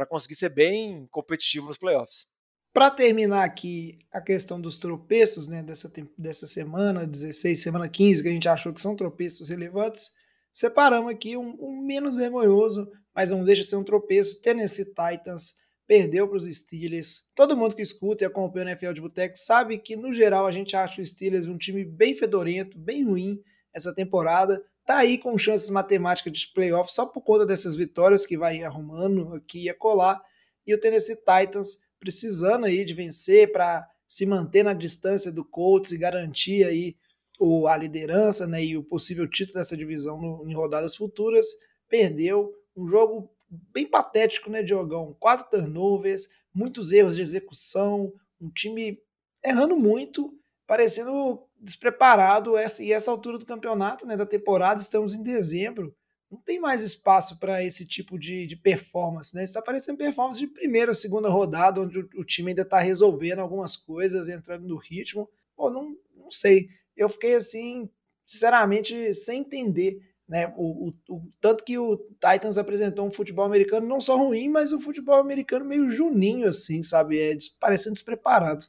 conseguir 0.08 0.34
ser 0.34 0.50
bem 0.50 1.06
competitivo 1.10 1.66
nos 1.66 1.78
playoffs. 1.78 2.26
Para 2.72 2.90
terminar 2.90 3.44
aqui 3.44 3.98
a 4.12 4.20
questão 4.20 4.60
dos 4.60 4.78
tropeços 4.78 5.48
né, 5.48 5.62
dessa, 5.62 5.90
dessa 6.16 6.46
semana, 6.46 7.06
16, 7.06 7.60
semana 7.60 7.88
15, 7.88 8.22
que 8.22 8.28
a 8.28 8.32
gente 8.32 8.48
achou 8.48 8.72
que 8.72 8.82
são 8.82 8.94
tropeços 8.94 9.48
relevantes, 9.48 10.10
separamos 10.52 11.10
aqui 11.10 11.36
um, 11.36 11.56
um 11.58 11.80
menos 11.80 12.14
vergonhoso, 12.14 12.88
mas 13.14 13.30
não 13.30 13.42
deixa 13.42 13.62
de 13.62 13.68
ser 13.68 13.76
um 13.76 13.84
tropeço. 13.84 14.40
Tennessee 14.42 14.84
Titans 14.84 15.56
perdeu 15.88 16.28
para 16.28 16.36
os 16.36 16.44
Steelers. 16.44 17.26
Todo 17.34 17.56
mundo 17.56 17.74
que 17.74 17.82
escuta 17.82 18.22
e 18.22 18.26
acompanha 18.26 18.66
o 18.66 18.68
NFL 18.68 18.92
de 18.92 19.00
Boteco 19.00 19.36
sabe 19.36 19.78
que, 19.78 19.96
no 19.96 20.12
geral, 20.12 20.46
a 20.46 20.52
gente 20.52 20.76
acha 20.76 21.00
o 21.00 21.06
Steelers 21.06 21.46
um 21.46 21.56
time 21.56 21.84
bem 21.84 22.14
fedorento, 22.14 22.78
bem 22.78 23.04
ruim 23.04 23.42
essa 23.72 23.94
temporada. 23.94 24.62
Tá 24.88 24.96
aí 24.96 25.18
com 25.18 25.36
chances 25.36 25.68
matemáticas 25.68 26.32
de 26.32 26.48
playoff 26.48 26.90
só 26.90 27.04
por 27.04 27.20
conta 27.20 27.44
dessas 27.44 27.76
vitórias 27.76 28.24
que 28.24 28.38
vai 28.38 28.62
arrumando 28.62 29.34
aqui 29.34 29.64
e 29.64 29.68
acolá. 29.68 30.18
E 30.66 30.72
o 30.72 30.80
Tennessee 30.80 31.14
Titans 31.14 31.80
precisando 32.00 32.64
aí 32.64 32.86
de 32.86 32.94
vencer 32.94 33.52
para 33.52 33.86
se 34.06 34.24
manter 34.24 34.62
na 34.62 34.72
distância 34.72 35.30
do 35.30 35.44
Colts 35.44 35.92
e 35.92 35.98
garantir 35.98 36.64
aí 36.64 36.96
o, 37.38 37.68
a 37.68 37.76
liderança 37.76 38.46
né, 38.46 38.64
e 38.64 38.78
o 38.78 38.82
possível 38.82 39.28
título 39.28 39.58
dessa 39.58 39.76
divisão 39.76 40.18
no, 40.18 40.48
em 40.48 40.54
rodadas 40.54 40.96
futuras. 40.96 41.46
Perdeu 41.86 42.54
um 42.74 42.88
jogo 42.88 43.30
bem 43.50 43.86
patético, 43.86 44.48
né, 44.48 44.62
Diogão? 44.62 45.14
Quatro 45.20 45.50
turnovers, 45.50 46.30
muitos 46.54 46.92
erros 46.92 47.16
de 47.16 47.20
execução, 47.20 48.10
um 48.40 48.48
time 48.48 48.98
errando 49.44 49.76
muito, 49.76 50.32
parecendo 50.66 51.46
despreparado. 51.60 52.56
Essa, 52.56 52.82
e 52.82 52.92
essa 52.92 53.10
altura 53.10 53.38
do 53.38 53.46
campeonato, 53.46 54.06
né, 54.06 54.16
da 54.16 54.26
temporada, 54.26 54.80
estamos 54.80 55.14
em 55.14 55.22
dezembro 55.22 55.94
não 56.30 56.38
tem 56.38 56.60
mais 56.60 56.82
espaço 56.82 57.38
para 57.38 57.64
esse 57.64 57.86
tipo 57.86 58.18
de, 58.18 58.46
de 58.46 58.54
performance, 58.54 59.34
né? 59.34 59.44
Está 59.44 59.62
parecendo 59.62 59.98
performance 59.98 60.38
de 60.38 60.46
primeira, 60.46 60.92
segunda 60.92 61.28
rodada, 61.28 61.80
onde 61.80 61.98
o, 61.98 62.08
o 62.16 62.24
time 62.24 62.50
ainda 62.50 62.62
está 62.62 62.78
resolvendo 62.78 63.38
algumas 63.38 63.76
coisas, 63.76 64.28
entrando 64.28 64.66
no 64.66 64.76
ritmo. 64.76 65.28
Pô, 65.56 65.70
não, 65.70 65.96
não 66.14 66.30
sei. 66.30 66.68
Eu 66.94 67.08
fiquei 67.08 67.34
assim, 67.34 67.88
sinceramente, 68.26 69.14
sem 69.14 69.40
entender. 69.40 70.00
Né, 70.28 70.52
o, 70.58 70.88
o, 70.88 70.90
o, 71.08 71.22
tanto 71.40 71.64
que 71.64 71.78
o 71.78 71.96
Titans 71.96 72.58
apresentou 72.58 73.06
um 73.06 73.10
futebol 73.10 73.46
americano 73.46 73.86
não 73.86 73.98
só 73.98 74.14
ruim, 74.14 74.50
mas 74.50 74.72
um 74.74 74.80
futebol 74.80 75.14
americano 75.14 75.64
meio 75.64 75.88
juninho, 75.88 76.46
assim, 76.46 76.82
sabe? 76.82 77.18
É, 77.18 77.38
parecendo 77.58 77.94
despreparado. 77.94 78.66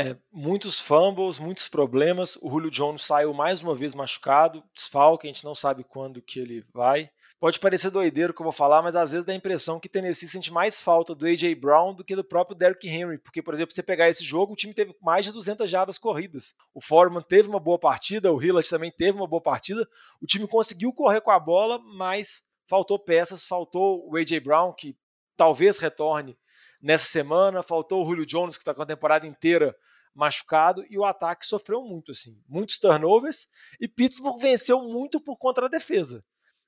É, 0.00 0.16
muitos 0.30 0.78
fumbles, 0.78 1.40
muitos 1.40 1.66
problemas. 1.66 2.38
O 2.40 2.48
Julio 2.48 2.70
Jones 2.70 3.02
saiu 3.02 3.34
mais 3.34 3.60
uma 3.60 3.74
vez 3.74 3.96
machucado, 3.96 4.62
desfalque, 4.72 5.26
a 5.26 5.32
gente 5.32 5.44
não 5.44 5.56
sabe 5.56 5.82
quando 5.82 6.22
que 6.22 6.38
ele 6.38 6.64
vai. 6.72 7.10
Pode 7.40 7.58
parecer 7.58 7.90
doideiro 7.90 8.32
que 8.32 8.40
eu 8.40 8.44
vou 8.44 8.52
falar, 8.52 8.80
mas 8.80 8.94
às 8.94 9.10
vezes 9.10 9.26
dá 9.26 9.32
a 9.32 9.36
impressão 9.36 9.80
que 9.80 9.88
Tennessee 9.88 10.28
sente 10.28 10.52
mais 10.52 10.80
falta 10.80 11.16
do 11.16 11.26
A.J. 11.26 11.52
Brown 11.56 11.94
do 11.94 12.04
que 12.04 12.14
do 12.14 12.22
próprio 12.22 12.56
Derrick 12.56 12.88
Henry, 12.88 13.18
porque, 13.18 13.42
por 13.42 13.52
exemplo, 13.52 13.74
você 13.74 13.82
pegar 13.82 14.08
esse 14.08 14.22
jogo, 14.22 14.52
o 14.52 14.56
time 14.56 14.72
teve 14.72 14.94
mais 15.02 15.26
de 15.26 15.32
200 15.32 15.68
jardas 15.68 15.98
corridas. 15.98 16.54
O 16.72 16.80
Foreman 16.80 17.22
teve 17.22 17.48
uma 17.48 17.58
boa 17.58 17.78
partida, 17.78 18.32
o 18.32 18.40
Hillard 18.40 18.70
também 18.70 18.92
teve 18.92 19.18
uma 19.18 19.26
boa 19.26 19.42
partida. 19.42 19.84
O 20.22 20.26
time 20.26 20.46
conseguiu 20.46 20.92
correr 20.92 21.20
com 21.22 21.32
a 21.32 21.40
bola, 21.40 21.76
mas 21.96 22.44
faltou 22.68 23.00
peças, 23.00 23.44
faltou 23.44 24.08
o 24.08 24.16
A.J. 24.16 24.38
Brown, 24.38 24.72
que 24.72 24.96
talvez 25.36 25.78
retorne 25.78 26.38
nessa 26.80 27.06
semana, 27.06 27.64
faltou 27.64 28.04
o 28.04 28.08
Julio 28.08 28.24
Jones, 28.24 28.56
que 28.56 28.62
está 28.62 28.72
com 28.72 28.82
a 28.82 28.86
temporada 28.86 29.26
inteira 29.26 29.76
machucado 30.18 30.84
e 30.90 30.98
o 30.98 31.04
ataque 31.04 31.46
sofreu 31.46 31.80
muito, 31.80 32.10
assim, 32.10 32.42
muitos 32.48 32.76
turnovers 32.78 33.48
e 33.80 33.86
Pittsburgh 33.86 34.40
venceu 34.40 34.82
muito 34.82 35.20
por 35.20 35.36
conta 35.36 35.60
da 35.62 35.68
defesa. 35.68 36.24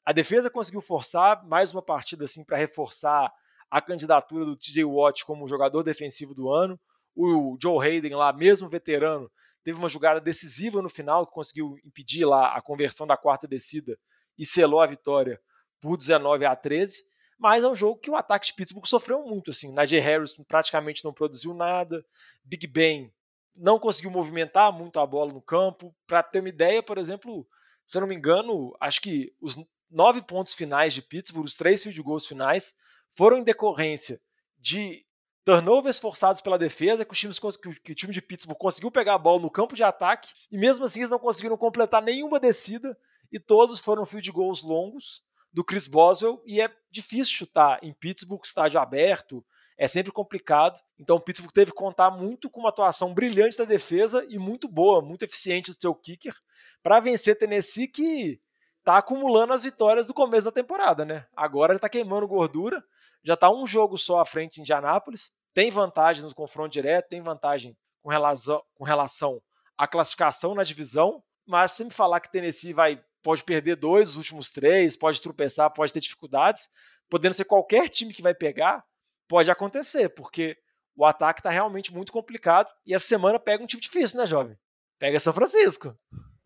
A 0.07 0.13
defesa 0.13 0.49
conseguiu 0.49 0.81
forçar 0.81 1.45
mais 1.45 1.73
uma 1.73 1.83
partida 1.83 2.25
assim 2.25 2.45
para 2.45 2.57
reforçar 2.57 3.31
a 3.69 3.83
candidatura 3.83 4.45
do 4.45 4.57
TJ 4.57 4.85
Watt 4.85 5.25
como 5.25 5.49
jogador 5.49 5.83
defensivo 5.83 6.33
do 6.33 6.49
ano. 6.49 6.79
O 7.15 7.59
Joe 7.61 7.85
Hayden 7.85 8.15
lá, 8.15 8.33
mesmo 8.33 8.69
veterano, 8.69 9.29
teve 9.65 9.79
uma 9.79 9.89
jogada 9.89 10.21
decisiva 10.21 10.81
no 10.81 10.89
final 10.89 11.27
que 11.27 11.33
conseguiu 11.33 11.77
impedir 11.85 12.25
lá 12.25 12.55
a 12.55 12.63
conversão 12.63 13.05
da 13.05 13.17
quarta 13.17 13.49
descida 13.49 13.99
e 14.39 14.47
selou 14.47 14.81
a 14.81 14.87
vitória 14.87 15.41
por 15.81 15.97
19 15.97 16.45
a 16.45 16.55
13. 16.55 17.03
Mas 17.37 17.65
é 17.65 17.69
um 17.69 17.75
jogo 17.75 17.99
que 17.99 18.11
o 18.11 18.17
ataque 18.17 18.47
de 18.47 18.55
Pittsburgh 18.55 18.87
sofreu 18.87 19.25
muito. 19.25 19.51
Assim, 19.51 19.73
Najee 19.73 19.99
Harris 19.99 20.37
praticamente 20.47 21.05
não 21.05 21.13
produziu 21.13 21.53
nada. 21.53 22.05
Big 22.45 22.67
Ben 22.67 23.13
não 23.55 23.79
conseguiu 23.79 24.11
movimentar 24.11 24.73
muito 24.73 24.99
a 25.01 25.07
bola 25.07 25.33
no 25.33 25.43
campo. 25.43 25.95
Para 26.07 26.23
ter 26.23 26.41
uma 26.41 26.49
ideia, 26.49 26.83
por 26.83 26.99
exemplo, 26.99 27.47
se 27.87 27.97
eu 27.97 28.01
não 28.01 28.09
me 28.09 28.15
engano, 28.15 28.77
acho 28.81 29.01
que 29.01 29.33
os 29.41 29.57
nove 29.91 30.23
pontos 30.23 30.55
finais 30.55 30.95
de 30.95 31.03
Pittsburgh, 31.03 31.45
os 31.45 31.55
três 31.55 31.83
field 31.83 32.01
goals 32.03 32.27
finais, 32.27 32.75
foram 33.15 33.39
em 33.39 33.45
decorrência 33.45 34.21
de 34.59 35.05
turnovers 35.45 35.99
forçados 35.99 36.41
pela 36.41 36.59
defesa, 36.59 37.05
que, 37.05 37.15
times, 37.15 37.39
que 37.39 37.93
o 37.93 37.95
time 37.95 38.13
de 38.13 38.23
Pittsburgh 38.23 38.59
conseguiu 38.59 38.91
pegar 38.91 39.15
a 39.15 39.19
bola 39.19 39.41
no 39.41 39.51
campo 39.51 39.75
de 39.75 39.83
ataque, 39.83 40.33
e 40.51 40.57
mesmo 40.57 40.85
assim 40.85 41.01
eles 41.01 41.11
não 41.11 41.19
conseguiram 41.19 41.57
completar 41.57 42.03
nenhuma 42.03 42.39
descida, 42.39 42.97
e 43.33 43.41
todos 43.41 43.81
foram 43.81 44.07
field 44.07 44.31
goals 44.31 44.63
longos 44.63 45.23
do 45.53 45.65
Chris 45.65 45.87
Boswell, 45.87 46.41
e 46.47 46.61
é 46.61 46.71
difícil 46.91 47.35
chutar 47.35 47.83
em 47.83 47.93
Pittsburgh, 47.93 48.45
estádio 48.45 48.79
aberto, 48.79 49.45
é 49.81 49.89
sempre 49.89 50.13
complicado. 50.13 50.79
Então 50.99 51.17
o 51.17 51.21
Pittsburgh 51.21 51.55
teve 51.55 51.71
que 51.71 51.77
contar 51.77 52.11
muito 52.11 52.51
com 52.51 52.61
uma 52.61 52.69
atuação 52.69 53.15
brilhante 53.15 53.57
da 53.57 53.65
defesa 53.65 54.23
e 54.29 54.39
muito 54.39 54.69
boa, 54.69 55.01
muito 55.01 55.25
eficiente 55.25 55.73
do 55.73 55.81
seu 55.81 55.95
kicker 55.95 56.35
para 56.83 57.01
vencer 57.01 57.39
Tennessee 57.39 57.89
que 57.89 58.39
tá 58.85 58.99
acumulando 58.99 59.55
as 59.55 59.63
vitórias 59.63 60.07
do 60.07 60.13
começo 60.13 60.45
da 60.45 60.53
temporada, 60.53 61.07
né? 61.07 61.27
Agora 61.35 61.73
ele 61.73 61.81
tá 61.81 61.89
queimando 61.89 62.29
gordura, 62.29 62.85
já 63.25 63.35
tá 63.39 63.51
um 63.51 63.67
jogo 63.67 63.97
só 63.97 64.21
à 64.21 64.27
frente 64.27 64.59
em 64.59 64.61
Indianápolis, 64.61 65.33
tem 65.55 65.71
vantagem 65.71 66.23
no 66.23 66.35
confronto 66.35 66.69
direto, 66.69 67.09
tem 67.09 67.23
vantagem 67.23 67.75
com 68.03 68.11
relação, 68.11 68.63
com 68.75 68.85
relação 68.85 69.41
à 69.79 69.89
classificação 69.89 70.55
na 70.55 70.63
divisão, 70.63 71.25
mas 71.47 71.73
se 71.73 71.85
me 71.85 71.91
falar 71.91 72.21
que 72.21 72.31
Tennessee 72.31 72.75
vai 72.75 73.03
pode 73.23 73.43
perder 73.45 73.77
dois 73.77 74.11
dos 74.11 74.17
últimos 74.19 74.51
três, 74.51 74.95
pode 74.95 75.23
tropeçar, 75.23 75.73
pode 75.73 75.91
ter 75.91 76.01
dificuldades, 76.01 76.69
podendo 77.09 77.35
ser 77.35 77.45
qualquer 77.45 77.89
time 77.89 78.13
que 78.13 78.23
vai 78.23 78.35
pegar, 78.35 78.85
pode 79.31 79.49
acontecer, 79.49 80.09
porque 80.09 80.57
o 80.97 81.05
ataque 81.05 81.39
está 81.39 81.51
realmente 81.51 81.95
muito 81.95 82.11
complicado 82.11 82.69
e 82.85 82.93
essa 82.93 83.07
semana 83.07 83.39
pega 83.39 83.63
um 83.63 83.67
time 83.67 83.81
difícil, 83.81 84.19
né, 84.19 84.27
jovem? 84.27 84.59
Pega 84.99 85.21
São 85.21 85.33
Francisco. 85.33 85.97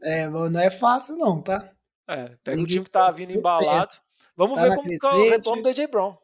É, 0.03 0.29
não 0.29 0.61
é 0.61 0.69
fácil 0.69 1.17
não, 1.17 1.41
tá? 1.41 1.73
É, 2.07 2.37
pega 2.45 2.61
um 2.61 2.67
time 2.67 2.85
que 2.85 2.91
tá 2.91 3.11
vindo 3.11 3.33
embalado. 3.33 3.95
Vamos 4.37 4.57
tá 4.57 4.69
ver 4.69 4.77
como 4.77 4.91
fica 4.91 5.17
o 5.17 5.31
retorno 5.31 5.63
do 5.63 5.69
AJ 5.71 5.87
Brown. 5.87 6.15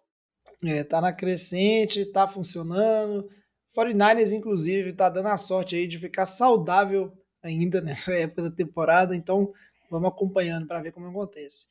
É, 0.63 0.85
tá 0.85 1.01
na 1.01 1.15
crescente, 1.15 2.05
tá 2.05 2.29
funcionando. 2.29 3.27
49ers, 3.75 4.33
inclusive, 4.35 4.93
tá 4.93 5.09
dando 5.09 5.29
a 5.29 5.39
sorte 5.39 5.77
aí 5.77 5.87
de 5.87 5.99
ficar 5.99 6.27
saudável 6.27 7.11
ainda 7.43 7.81
nessa 7.81 8.13
época 8.13 8.43
da 8.43 8.51
temporada, 8.51 9.17
então 9.17 9.51
vamos 9.91 10.11
acompanhando 10.11 10.67
para 10.67 10.83
ver 10.83 10.93
como 10.93 11.09
acontece. 11.09 11.69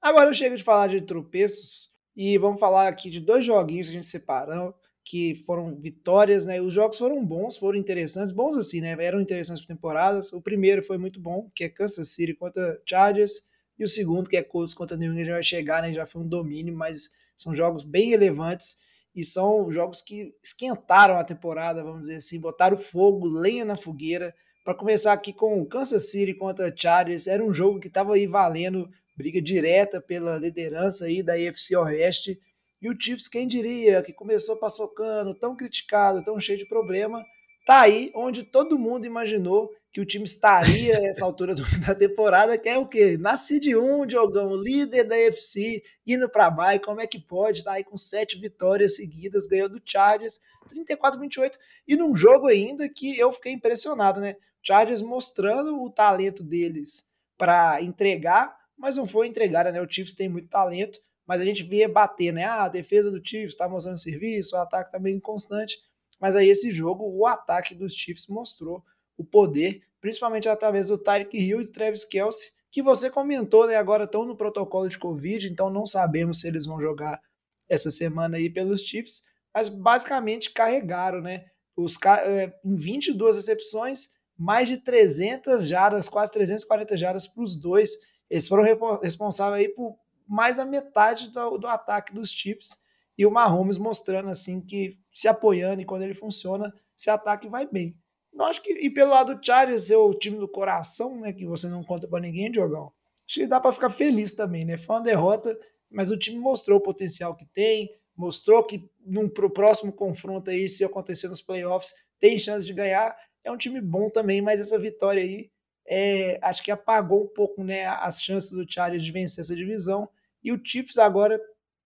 Agora 0.00 0.30
eu 0.30 0.34
chego 0.34 0.54
de 0.54 0.62
falar 0.62 0.86
de 0.86 1.00
tropeços 1.00 1.92
e 2.20 2.36
vamos 2.36 2.58
falar 2.58 2.88
aqui 2.88 3.08
de 3.08 3.20
dois 3.20 3.44
joguinhos 3.44 3.86
que 3.86 3.92
a 3.92 3.94
gente 3.94 4.08
separou, 4.08 4.74
que 5.04 5.36
foram 5.46 5.76
vitórias, 5.76 6.44
né? 6.44 6.60
Os 6.60 6.74
jogos 6.74 6.98
foram 6.98 7.24
bons, 7.24 7.56
foram 7.56 7.78
interessantes, 7.78 8.32
bons 8.32 8.56
assim, 8.56 8.80
né? 8.80 8.96
Eram 8.98 9.20
interessantes 9.20 9.64
para 9.64 9.72
temporadas. 9.72 10.32
O 10.32 10.42
primeiro 10.42 10.82
foi 10.82 10.98
muito 10.98 11.20
bom, 11.20 11.48
que 11.54 11.62
é 11.62 11.68
Kansas 11.68 12.08
City 12.08 12.34
contra 12.34 12.82
Chargers, 12.84 13.42
e 13.78 13.84
o 13.84 13.88
segundo, 13.88 14.28
que 14.28 14.36
é 14.36 14.42
Colts 14.42 14.74
contra 14.74 14.96
New 14.96 15.12
England, 15.12 15.30
vai 15.30 15.44
chegar, 15.44 15.80
né? 15.80 15.92
Já 15.92 16.04
foi 16.06 16.20
um 16.20 16.28
domínio, 16.28 16.76
mas 16.76 17.10
são 17.36 17.54
jogos 17.54 17.84
bem 17.84 18.08
relevantes 18.08 18.78
e 19.14 19.24
são 19.24 19.70
jogos 19.70 20.02
que 20.02 20.34
esquentaram 20.42 21.16
a 21.16 21.22
temporada, 21.22 21.84
vamos 21.84 22.00
dizer 22.00 22.16
assim, 22.16 22.40
botaram 22.40 22.76
fogo, 22.76 23.28
lenha 23.28 23.64
na 23.64 23.76
fogueira. 23.76 24.34
Para 24.64 24.74
começar 24.74 25.12
aqui 25.12 25.32
com 25.32 25.64
Kansas 25.64 26.10
City 26.10 26.34
contra 26.34 26.74
Chargers, 26.76 27.28
era 27.28 27.44
um 27.44 27.52
jogo 27.52 27.78
que 27.78 27.86
estava 27.86 28.14
aí 28.14 28.26
valendo 28.26 28.90
briga 29.18 29.42
direta 29.42 30.00
pela 30.00 30.38
liderança 30.38 31.06
aí 31.06 31.24
da 31.24 31.32
AFC 31.32 31.76
Oeste. 31.76 32.40
E 32.80 32.88
o 32.88 32.96
Chiefs, 32.96 33.26
quem 33.26 33.48
diria, 33.48 34.00
que 34.00 34.12
começou 34.12 34.56
paçocando, 34.56 35.34
tão 35.34 35.56
criticado, 35.56 36.24
tão 36.24 36.38
cheio 36.38 36.56
de 36.56 36.68
problema, 36.68 37.24
tá 37.66 37.80
aí 37.80 38.12
onde 38.14 38.44
todo 38.44 38.78
mundo 38.78 39.06
imaginou 39.06 39.68
que 39.92 40.00
o 40.00 40.06
time 40.06 40.24
estaria 40.24 41.00
nessa 41.00 41.24
altura 41.24 41.56
da 41.84 41.96
temporada, 41.96 42.56
que 42.56 42.68
é 42.68 42.78
o 42.78 42.86
quê? 42.86 43.16
Na 43.18 43.36
Seed 43.36 43.66
1, 43.74 44.06
Diogão, 44.06 44.54
líder 44.54 45.02
da 45.02 45.16
UFC, 45.16 45.82
indo 46.06 46.30
para 46.30 46.48
baixo, 46.48 46.82
como 46.82 47.00
é 47.00 47.06
que 47.06 47.18
pode? 47.18 47.64
Tá 47.64 47.72
aí 47.72 47.82
com 47.82 47.96
sete 47.96 48.38
vitórias 48.38 48.94
seguidas, 48.94 49.48
ganhou 49.48 49.68
do 49.68 49.82
Chargers, 49.84 50.38
34-28, 50.72 51.54
e 51.88 51.96
num 51.96 52.14
jogo 52.14 52.46
ainda 52.46 52.88
que 52.88 53.18
eu 53.18 53.32
fiquei 53.32 53.52
impressionado, 53.52 54.20
né? 54.20 54.36
Chargers 54.62 55.02
mostrando 55.02 55.82
o 55.82 55.90
talento 55.90 56.44
deles 56.44 57.08
para 57.36 57.82
entregar, 57.82 58.56
mas 58.78 58.96
não 58.96 59.06
foi 59.06 59.26
entregar, 59.26 59.70
né? 59.72 59.82
O 59.82 59.90
Chiefs 59.90 60.14
tem 60.14 60.28
muito 60.28 60.48
talento, 60.48 60.98
mas 61.26 61.40
a 61.40 61.44
gente 61.44 61.64
via 61.64 61.88
bater, 61.88 62.32
né? 62.32 62.44
Ah, 62.44 62.64
a 62.64 62.68
defesa 62.68 63.10
do 63.10 63.20
Chiefs 63.22 63.52
está 63.52 63.68
mostrando 63.68 63.98
serviço, 63.98 64.56
o 64.56 64.60
ataque 64.60 64.88
está 64.88 64.98
meio 64.98 65.16
inconstante. 65.16 65.76
Mas 66.20 66.34
aí 66.36 66.48
esse 66.48 66.70
jogo, 66.70 67.04
o 67.04 67.26
ataque 67.26 67.74
dos 67.74 67.92
Chiefs 67.92 68.26
mostrou 68.28 68.82
o 69.16 69.24
poder, 69.24 69.82
principalmente 70.00 70.48
através 70.48 70.88
do 70.88 70.98
Tyreek 70.98 71.36
Hill 71.36 71.60
e 71.60 71.66
Travis 71.66 72.04
Kelsey, 72.04 72.50
que 72.70 72.82
você 72.82 73.10
comentou, 73.10 73.66
né? 73.66 73.76
Agora 73.76 74.04
estão 74.04 74.24
no 74.24 74.36
protocolo 74.36 74.88
de 74.88 74.98
Covid, 74.98 75.48
então 75.48 75.70
não 75.70 75.86
sabemos 75.86 76.40
se 76.40 76.48
eles 76.48 76.66
vão 76.66 76.80
jogar 76.80 77.20
essa 77.68 77.90
semana 77.90 78.36
aí 78.36 78.48
pelos 78.48 78.82
Chiefs, 78.82 79.24
mas 79.54 79.68
basicamente 79.68 80.50
carregaram, 80.52 81.20
né? 81.20 81.46
Os, 81.76 81.96
é, 82.24 82.52
em 82.64 82.76
22 82.76 83.36
recepções, 83.36 84.12
mais 84.36 84.68
de 84.68 84.78
300 84.78 85.66
jardas, 85.66 86.08
quase 86.08 86.32
340 86.32 86.96
jardas 86.96 87.26
para 87.26 87.42
os 87.42 87.56
dois. 87.56 87.90
Eles 88.30 88.48
foram 88.48 88.64
responsáveis 89.02 89.66
aí 89.66 89.68
por 89.68 89.96
mais 90.26 90.58
da 90.58 90.64
metade 90.64 91.30
do, 91.30 91.58
do 91.58 91.66
ataque 91.66 92.12
dos 92.12 92.30
Chiefs 92.30 92.82
e 93.16 93.24
o 93.24 93.30
Mahomes 93.30 93.78
mostrando 93.78 94.28
assim 94.28 94.60
que 94.60 94.98
se 95.10 95.26
apoiando 95.26 95.80
e 95.80 95.84
quando 95.84 96.02
ele 96.02 96.14
funciona, 96.14 96.72
esse 96.96 97.10
ataque 97.10 97.48
vai 97.48 97.66
bem. 97.66 97.96
Eu 98.32 98.44
acho 98.44 98.62
que, 98.62 98.72
e 98.72 98.90
pelo 98.90 99.10
lado 99.10 99.34
do 99.34 99.44
Chargers, 99.44 99.84
ser 99.84 99.96
o 99.96 100.14
time 100.14 100.38
do 100.38 100.46
coração, 100.46 101.18
né, 101.20 101.32
que 101.32 101.46
você 101.46 101.66
não 101.66 101.82
conta 101.82 102.06
para 102.06 102.20
ninguém, 102.20 102.52
Diogão, 102.52 102.92
acho 103.26 103.40
que 103.40 103.46
dá 103.46 103.58
para 103.60 103.72
ficar 103.72 103.90
feliz 103.90 104.32
também, 104.32 104.64
né? 104.64 104.76
Foi 104.76 104.96
uma 104.96 105.02
derrota, 105.02 105.58
mas 105.90 106.10
o 106.10 106.16
time 106.16 106.38
mostrou 106.38 106.78
o 106.78 106.82
potencial 106.82 107.34
que 107.34 107.46
tem, 107.46 107.90
mostrou 108.16 108.62
que 108.62 108.88
num, 109.04 109.28
pro 109.28 109.50
próximo 109.50 109.92
confronto 109.92 110.50
aí, 110.50 110.68
se 110.68 110.84
acontecer 110.84 111.28
nos 111.28 111.42
playoffs, 111.42 111.92
tem 112.20 112.38
chance 112.38 112.66
de 112.66 112.72
ganhar. 112.72 113.16
É 113.42 113.50
um 113.50 113.56
time 113.56 113.80
bom 113.80 114.08
também, 114.08 114.40
mas 114.40 114.60
essa 114.60 114.78
vitória 114.78 115.22
aí 115.22 115.50
é, 115.88 116.38
acho 116.42 116.62
que 116.62 116.70
apagou 116.70 117.24
um 117.24 117.28
pouco 117.28 117.64
né, 117.64 117.86
as 117.86 118.22
chances 118.22 118.50
do 118.50 118.70
Chargers 118.70 119.02
de 119.02 119.10
vencer 119.10 119.42
essa 119.42 119.56
divisão. 119.56 120.08
E 120.44 120.52
o 120.52 120.60
Chiefs 120.62 120.98
agora 120.98 121.40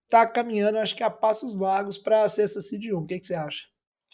tá 0.09 0.27
caminhando, 0.27 0.77
acho 0.77 0.95
que 0.95 1.03
a 1.03 1.09
passos 1.09 1.55
largos 1.55 1.97
para 1.97 2.27
ser 2.27 2.43
essa 2.43 2.61
seed 2.61 2.91
1. 2.91 2.97
O 2.97 3.05
que, 3.05 3.19
que 3.19 3.25
você 3.25 3.33
acha? 3.33 3.63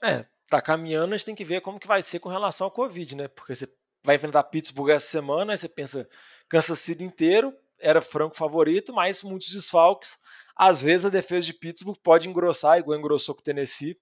É, 0.04 0.25
tá 0.47 0.62
caminhando, 0.62 1.13
a 1.13 1.17
gente 1.17 1.25
tem 1.25 1.36
que 1.36 1.43
ver 1.43 1.62
como 1.62 1.80
que 1.80 1.88
vai 1.88 2.02
ser 2.02 2.19
com 2.19 2.30
relação 2.30 2.65
ao 2.65 2.71
Covid, 2.71 3.15
né? 3.15 3.28
Porque 3.28 3.56
você 3.56 3.67
vai 4.06 4.15
enfrentar 4.15 4.43
Pittsburgh 4.43 4.91
essa 4.91 5.08
semana, 5.08 5.54
aí 5.54 5.58
você 5.58 5.67
pensa, 5.67 6.08
Kansas 6.47 6.80
City 6.80 7.04
inteiro, 7.04 7.54
era 7.80 8.02
franco 8.02 8.36
favorito, 8.36 8.93
mas 8.93 9.23
muitos 9.23 9.49
desfalques. 9.49 10.19
Às 10.56 10.82
vezes 10.82 11.06
a 11.06 11.10
defesa 11.10 11.45
de 11.45 11.54
Pittsburgh 11.54 11.97
pode 12.02 12.30
engrossar, 12.30 12.78
igual 12.78 12.97
engrossou 12.97 13.34
com 13.34 13.41
o 13.41 13.43
Tennessee, 13.43 13.97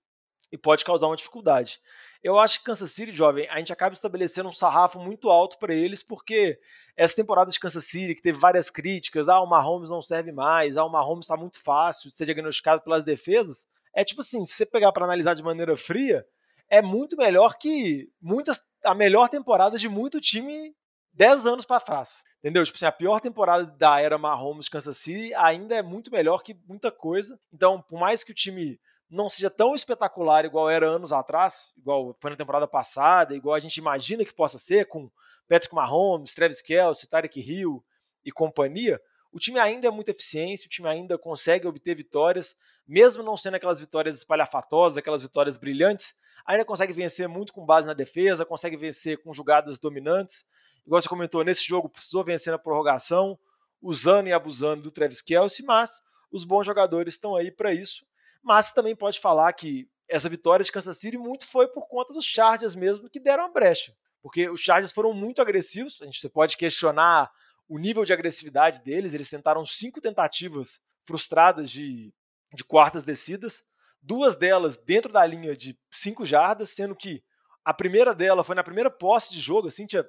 e 0.51 0.57
pode 0.57 0.83
causar 0.83 1.07
uma 1.07 1.15
dificuldade. 1.15 1.79
Eu 2.23 2.39
acho 2.39 2.59
que 2.59 2.65
Kansas 2.65 2.91
City, 2.91 3.11
jovem, 3.11 3.47
a 3.49 3.57
gente 3.57 3.71
acaba 3.71 3.93
estabelecendo 3.93 4.49
um 4.49 4.53
sarrafo 4.53 4.99
muito 4.99 5.29
alto 5.29 5.57
para 5.57 5.73
eles, 5.73 6.03
porque 6.03 6.59
essa 6.95 7.15
temporada 7.15 7.51
de 7.51 7.59
Kansas 7.59 7.85
City, 7.85 8.15
que 8.15 8.21
teve 8.21 8.39
várias 8.39 8.69
críticas, 8.69 9.29
ah, 9.29 9.39
o 9.39 9.47
Mahomes 9.47 9.89
não 9.89 10.01
serve 10.01 10.31
mais, 10.31 10.77
ah, 10.77 10.85
o 10.85 10.91
Mahomes 10.91 11.25
está 11.25 11.37
muito 11.37 11.61
fácil 11.61 12.09
de 12.09 12.15
ser 12.15 12.25
diagnosticado 12.25 12.81
pelas 12.81 13.03
defesas, 13.03 13.67
é 13.93 14.03
tipo 14.03 14.21
assim, 14.21 14.45
se 14.45 14.53
você 14.53 14.65
pegar 14.65 14.91
para 14.91 15.05
analisar 15.05 15.33
de 15.33 15.43
maneira 15.43 15.75
fria, 15.75 16.25
é 16.69 16.81
muito 16.81 17.17
melhor 17.17 17.57
que 17.57 18.09
muitas 18.21 18.63
a 18.83 18.93
melhor 18.93 19.29
temporada 19.29 19.77
de 19.77 19.89
muito 19.89 20.21
time 20.21 20.75
10 21.13 21.47
anos 21.47 21.65
para 21.65 21.81
trás. 21.81 22.23
Entendeu? 22.39 22.63
Tipo 22.63 22.77
assim, 22.77 22.85
a 22.85 22.91
pior 22.91 23.19
temporada 23.19 23.69
da 23.71 23.99
era 23.99 24.17
Mahomes 24.17 24.69
Kansas 24.69 24.97
City 24.97 25.33
ainda 25.33 25.75
é 25.75 25.81
muito 25.81 26.11
melhor 26.11 26.43
que 26.43 26.55
muita 26.67 26.91
coisa. 26.91 27.39
Então, 27.51 27.81
por 27.81 27.99
mais 27.99 28.23
que 28.23 28.31
o 28.31 28.35
time 28.35 28.79
não 29.09 29.29
seja 29.29 29.49
tão 29.49 29.73
espetacular 29.73 30.45
igual 30.45 30.69
era 30.69 30.87
anos 30.87 31.13
atrás, 31.13 31.73
igual 31.77 32.15
foi 32.19 32.31
na 32.31 32.35
temporada 32.35 32.67
passada, 32.67 33.35
igual 33.35 33.55
a 33.55 33.59
gente 33.59 33.77
imagina 33.77 34.25
que 34.25 34.33
possa 34.33 34.59
ser, 34.59 34.87
com 34.87 35.09
Patrick 35.47 35.73
Mahomes, 35.73 36.33
Travis 36.33 36.61
Kelce, 36.61 37.07
Tarek 37.07 37.39
Hill 37.39 37.83
e 38.25 38.31
companhia, 38.31 39.01
o 39.31 39.39
time 39.39 39.59
ainda 39.59 39.87
é 39.87 39.91
muito 39.91 40.09
eficiente, 40.09 40.65
o 40.65 40.69
time 40.69 40.89
ainda 40.89 41.17
consegue 41.17 41.67
obter 41.67 41.95
vitórias, 41.95 42.57
mesmo 42.87 43.23
não 43.23 43.37
sendo 43.37 43.55
aquelas 43.55 43.79
vitórias 43.79 44.17
espalhafatosas, 44.17 44.97
aquelas 44.97 45.21
vitórias 45.21 45.57
brilhantes, 45.57 46.15
ainda 46.45 46.65
consegue 46.65 46.91
vencer 46.91 47.27
muito 47.27 47.53
com 47.53 47.65
base 47.65 47.85
na 47.87 47.93
defesa, 47.93 48.45
consegue 48.45 48.75
vencer 48.75 49.21
com 49.21 49.33
jogadas 49.33 49.79
dominantes. 49.79 50.45
Igual 50.85 51.01
você 51.01 51.09
comentou, 51.09 51.43
nesse 51.43 51.65
jogo 51.65 51.89
precisou 51.89 52.23
vencer 52.23 52.51
na 52.51 52.57
prorrogação, 52.57 53.37
usando 53.81 54.27
e 54.27 54.33
abusando 54.33 54.83
do 54.83 54.91
Travis 54.91 55.21
Kelce, 55.21 55.61
mas 55.63 56.01
os 56.31 56.43
bons 56.43 56.65
jogadores 56.65 57.13
estão 57.13 57.35
aí 57.35 57.51
para 57.51 57.73
isso 57.73 58.06
mas 58.47 58.71
também 58.71 58.95
pode 58.95 59.19
falar 59.19 59.51
que 59.51 59.89
essa 60.07 60.29
vitória 60.29 60.63
de 60.63 60.71
Kansas 60.71 60.97
City 60.97 61.17
muito 61.17 61.45
foi 61.45 61.67
por 61.67 61.85
conta 61.85 62.13
dos 62.13 62.23
Chargers 62.23 62.75
mesmo 62.75 63.09
que 63.09 63.19
deram 63.19 63.43
a 63.43 63.49
brecha. 63.49 63.93
Porque 64.21 64.49
os 64.49 64.61
Chargers 64.61 64.93
foram 64.93 65.11
muito 65.11 65.41
agressivos, 65.41 66.01
a 66.01 66.05
gente 66.05 66.29
pode 66.29 66.55
questionar 66.55 67.29
o 67.67 67.77
nível 67.77 68.05
de 68.05 68.13
agressividade 68.13 68.81
deles, 68.81 69.13
eles 69.13 69.29
tentaram 69.29 69.65
cinco 69.65 69.99
tentativas 69.99 70.81
frustradas 71.05 71.69
de, 71.69 72.13
de 72.53 72.63
quartas 72.63 73.03
descidas, 73.03 73.65
duas 74.01 74.37
delas 74.37 74.77
dentro 74.77 75.11
da 75.11 75.25
linha 75.25 75.53
de 75.53 75.77
cinco 75.91 76.23
jardas, 76.23 76.69
sendo 76.69 76.95
que 76.95 77.21
a 77.65 77.73
primeira 77.73 78.15
dela 78.15 78.45
foi 78.45 78.55
na 78.55 78.63
primeira 78.63 78.89
posse 78.89 79.33
de 79.33 79.41
jogo, 79.41 79.67
assim, 79.67 79.85
tinha 79.85 80.05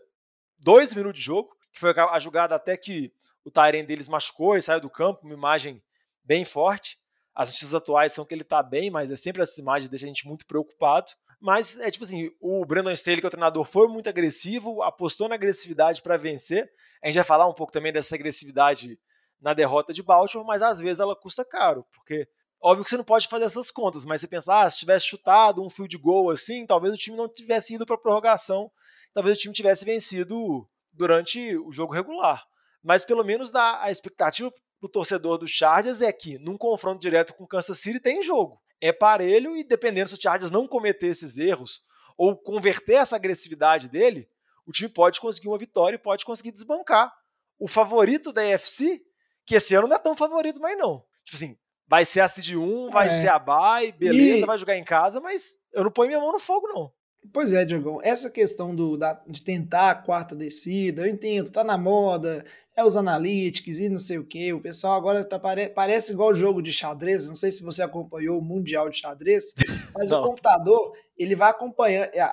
dois 0.57 0.95
minutos 0.95 1.19
de 1.19 1.27
jogo, 1.27 1.57
que 1.73 1.81
foi 1.81 1.91
a 1.91 2.19
jogada 2.21 2.55
até 2.55 2.77
que 2.77 3.13
o 3.45 3.51
Tyrene 3.51 3.87
deles 3.87 4.09
machucou 4.09 4.57
e 4.57 4.63
saiu 4.63 4.81
do 4.81 4.89
campo, 4.89 5.25
uma 5.25 5.35
imagem 5.35 5.83
bem 6.23 6.45
forte. 6.45 6.99
As 7.39 7.51
notícias 7.51 7.73
atuais 7.73 8.13
são 8.13 8.25
que 8.25 8.35
ele 8.35 8.43
tá 8.43 8.61
bem, 8.65 8.91
mas 8.91 9.13
é 9.13 9.15
sempre 9.15 9.41
essa 9.41 9.61
imagem 9.61 9.89
deixa 9.89 10.05
a 10.05 10.09
gente 10.09 10.27
muito 10.27 10.45
preocupado. 10.45 11.13
Mas 11.41 11.79
é 11.79 11.89
tipo 11.89 12.03
assim, 12.03 12.33
o 12.41 12.67
Brandon 12.67 12.91
Staley, 12.91 13.21
que 13.21 13.27
é 13.27 13.29
o 13.29 13.31
treinador, 13.31 13.65
foi 13.65 13.87
muito 13.87 14.09
agressivo, 14.09 14.83
apostou 14.83 15.29
na 15.29 15.37
agressividade 15.37 16.03
para 16.03 16.17
vencer. 16.17 16.69
A 17.01 17.07
gente 17.07 17.15
vai 17.15 17.25
falar 17.25 17.47
um 17.47 17.55
pouco 17.55 17.73
também 17.73 17.93
dessa 17.93 18.17
agressividade 18.17 18.99
na 19.41 19.55
derrota 19.55 19.93
de 19.93 20.03
Baltimore, 20.03 20.45
mas 20.45 20.63
às 20.63 20.81
vezes 20.81 20.99
ela 20.99 21.15
custa 21.15 21.45
caro, 21.45 21.87
porque 21.95 22.27
Óbvio 22.61 22.83
que 22.83 22.91
você 22.91 22.97
não 22.97 23.05
pode 23.05 23.29
fazer 23.29 23.45
essas 23.45 23.71
contas, 23.71 24.05
mas 24.05 24.21
você 24.21 24.27
pensar, 24.27 24.63
ah, 24.63 24.71
se 24.71 24.81
tivesse 24.81 25.07
chutado 25.07 25.63
um 25.63 25.71
field 25.71 25.97
goal 25.97 26.29
assim, 26.29 26.67
talvez 26.67 26.93
o 26.93 26.97
time 26.97 27.17
não 27.17 27.29
tivesse 27.29 27.75
ido 27.75 27.87
para 27.87 27.97
prorrogação, 27.97 28.69
talvez 29.15 29.37
o 29.37 29.41
time 29.41 29.55
tivesse 29.55 29.85
vencido 29.85 30.69
durante 30.93 31.57
o 31.57 31.71
jogo 31.71 31.93
regular. 31.93 32.45
Mas 32.83 33.05
pelo 33.05 33.23
menos 33.23 33.51
dá 33.53 33.81
a 33.81 33.93
expectativa 33.93 34.53
pro 34.81 34.89
torcedor 34.89 35.39
do 35.39 35.49
Chargers 35.49 36.01
é 36.01 36.13
que 36.13 36.39
num 36.39 36.57
confronto 36.57 37.01
direto 37.01 37.35
com 37.35 37.45
o 37.45 37.49
Kansas 37.49 37.79
City 37.79 38.01
tem 38.01 38.23
jogo. 38.23 38.61
É 38.81 38.93
parelho 38.93 39.57
e 39.57 39.65
dependendo 39.65 40.09
se 40.09 40.15
o 40.15 40.21
Chargers 40.21 40.51
não 40.51 40.69
cometer 40.69 41.09
esses 41.09 41.37
erros 41.37 41.83
ou 42.17 42.37
converter 42.37 42.95
essa 42.95 43.17
agressividade 43.17 43.89
dele, 43.89 44.29
o 44.67 44.73
time 44.73 44.89
pode 44.89 45.21
conseguir 45.21 45.49
uma 45.49 45.59
vitória 45.59 45.97
e 45.97 46.01
pode 46.01 46.25
conseguir 46.25 46.53
desbancar 46.53 47.13
o 47.59 47.67
favorito 47.67 48.33
da 48.33 48.45
EFC, 48.45 49.03
que 49.45 49.57
esse 49.57 49.75
ano 49.75 49.89
não 49.89 49.97
é 49.97 49.99
tão 49.99 50.17
favorito 50.17 50.61
mais 50.61 50.79
não. 50.79 51.05
Tipo 51.25 51.37
assim, 51.37 51.57
vai 51.89 52.05
ser 52.05 52.21
a 52.21 52.29
Cid 52.29 52.57
1, 52.57 52.91
vai 52.91 53.09
é. 53.09 53.21
ser 53.21 53.29
a 53.29 53.39
Bay, 53.39 53.93
beleza, 53.93 54.39
e... 54.39 54.45
vai 54.45 54.59
jogar 54.59 54.77
em 54.77 54.85
casa, 54.85 55.21
mas 55.21 55.59
eu 55.73 55.83
não 55.83 55.91
ponho 55.91 56.09
minha 56.09 56.21
mão 56.21 56.33
no 56.33 56.39
fogo, 56.39 56.69
não. 56.69 56.93
Pois 57.33 57.53
é, 57.53 57.65
Diogão, 57.65 58.01
essa 58.03 58.31
questão 58.31 58.75
do, 58.75 58.97
da, 58.97 59.21
de 59.27 59.43
tentar 59.43 59.91
a 59.91 59.95
quarta 59.95 60.37
descida, 60.37 61.03
eu 61.03 61.07
entendo, 61.09 61.51
tá 61.51 61.65
na 61.65 61.77
moda, 61.77 62.45
é 62.79 62.85
os 62.85 62.97
analytics 62.97 63.81
e 63.81 63.89
não 63.89 63.99
sei 63.99 64.19
o 64.19 64.25
que, 64.25 64.53
o 64.53 64.61
pessoal 64.61 64.97
agora 64.97 65.25
tá, 65.25 65.37
pare, 65.37 65.69
parece 65.69 66.13
igual 66.13 66.31
o 66.31 66.35
jogo 66.35 66.63
de 66.63 66.73
xadrez, 66.73 67.27
não 67.27 67.35
sei 67.35 67.51
se 67.51 67.65
você 67.65 67.83
acompanhou 67.83 68.39
o 68.39 68.43
Mundial 68.43 68.89
de 68.89 68.99
Xadrez, 68.99 69.53
mas 69.93 70.13
o 70.13 70.23
computador, 70.23 70.93
ele 71.17 71.35
vai 71.35 71.51
acompanhando, 71.51 72.09
é, 72.15 72.33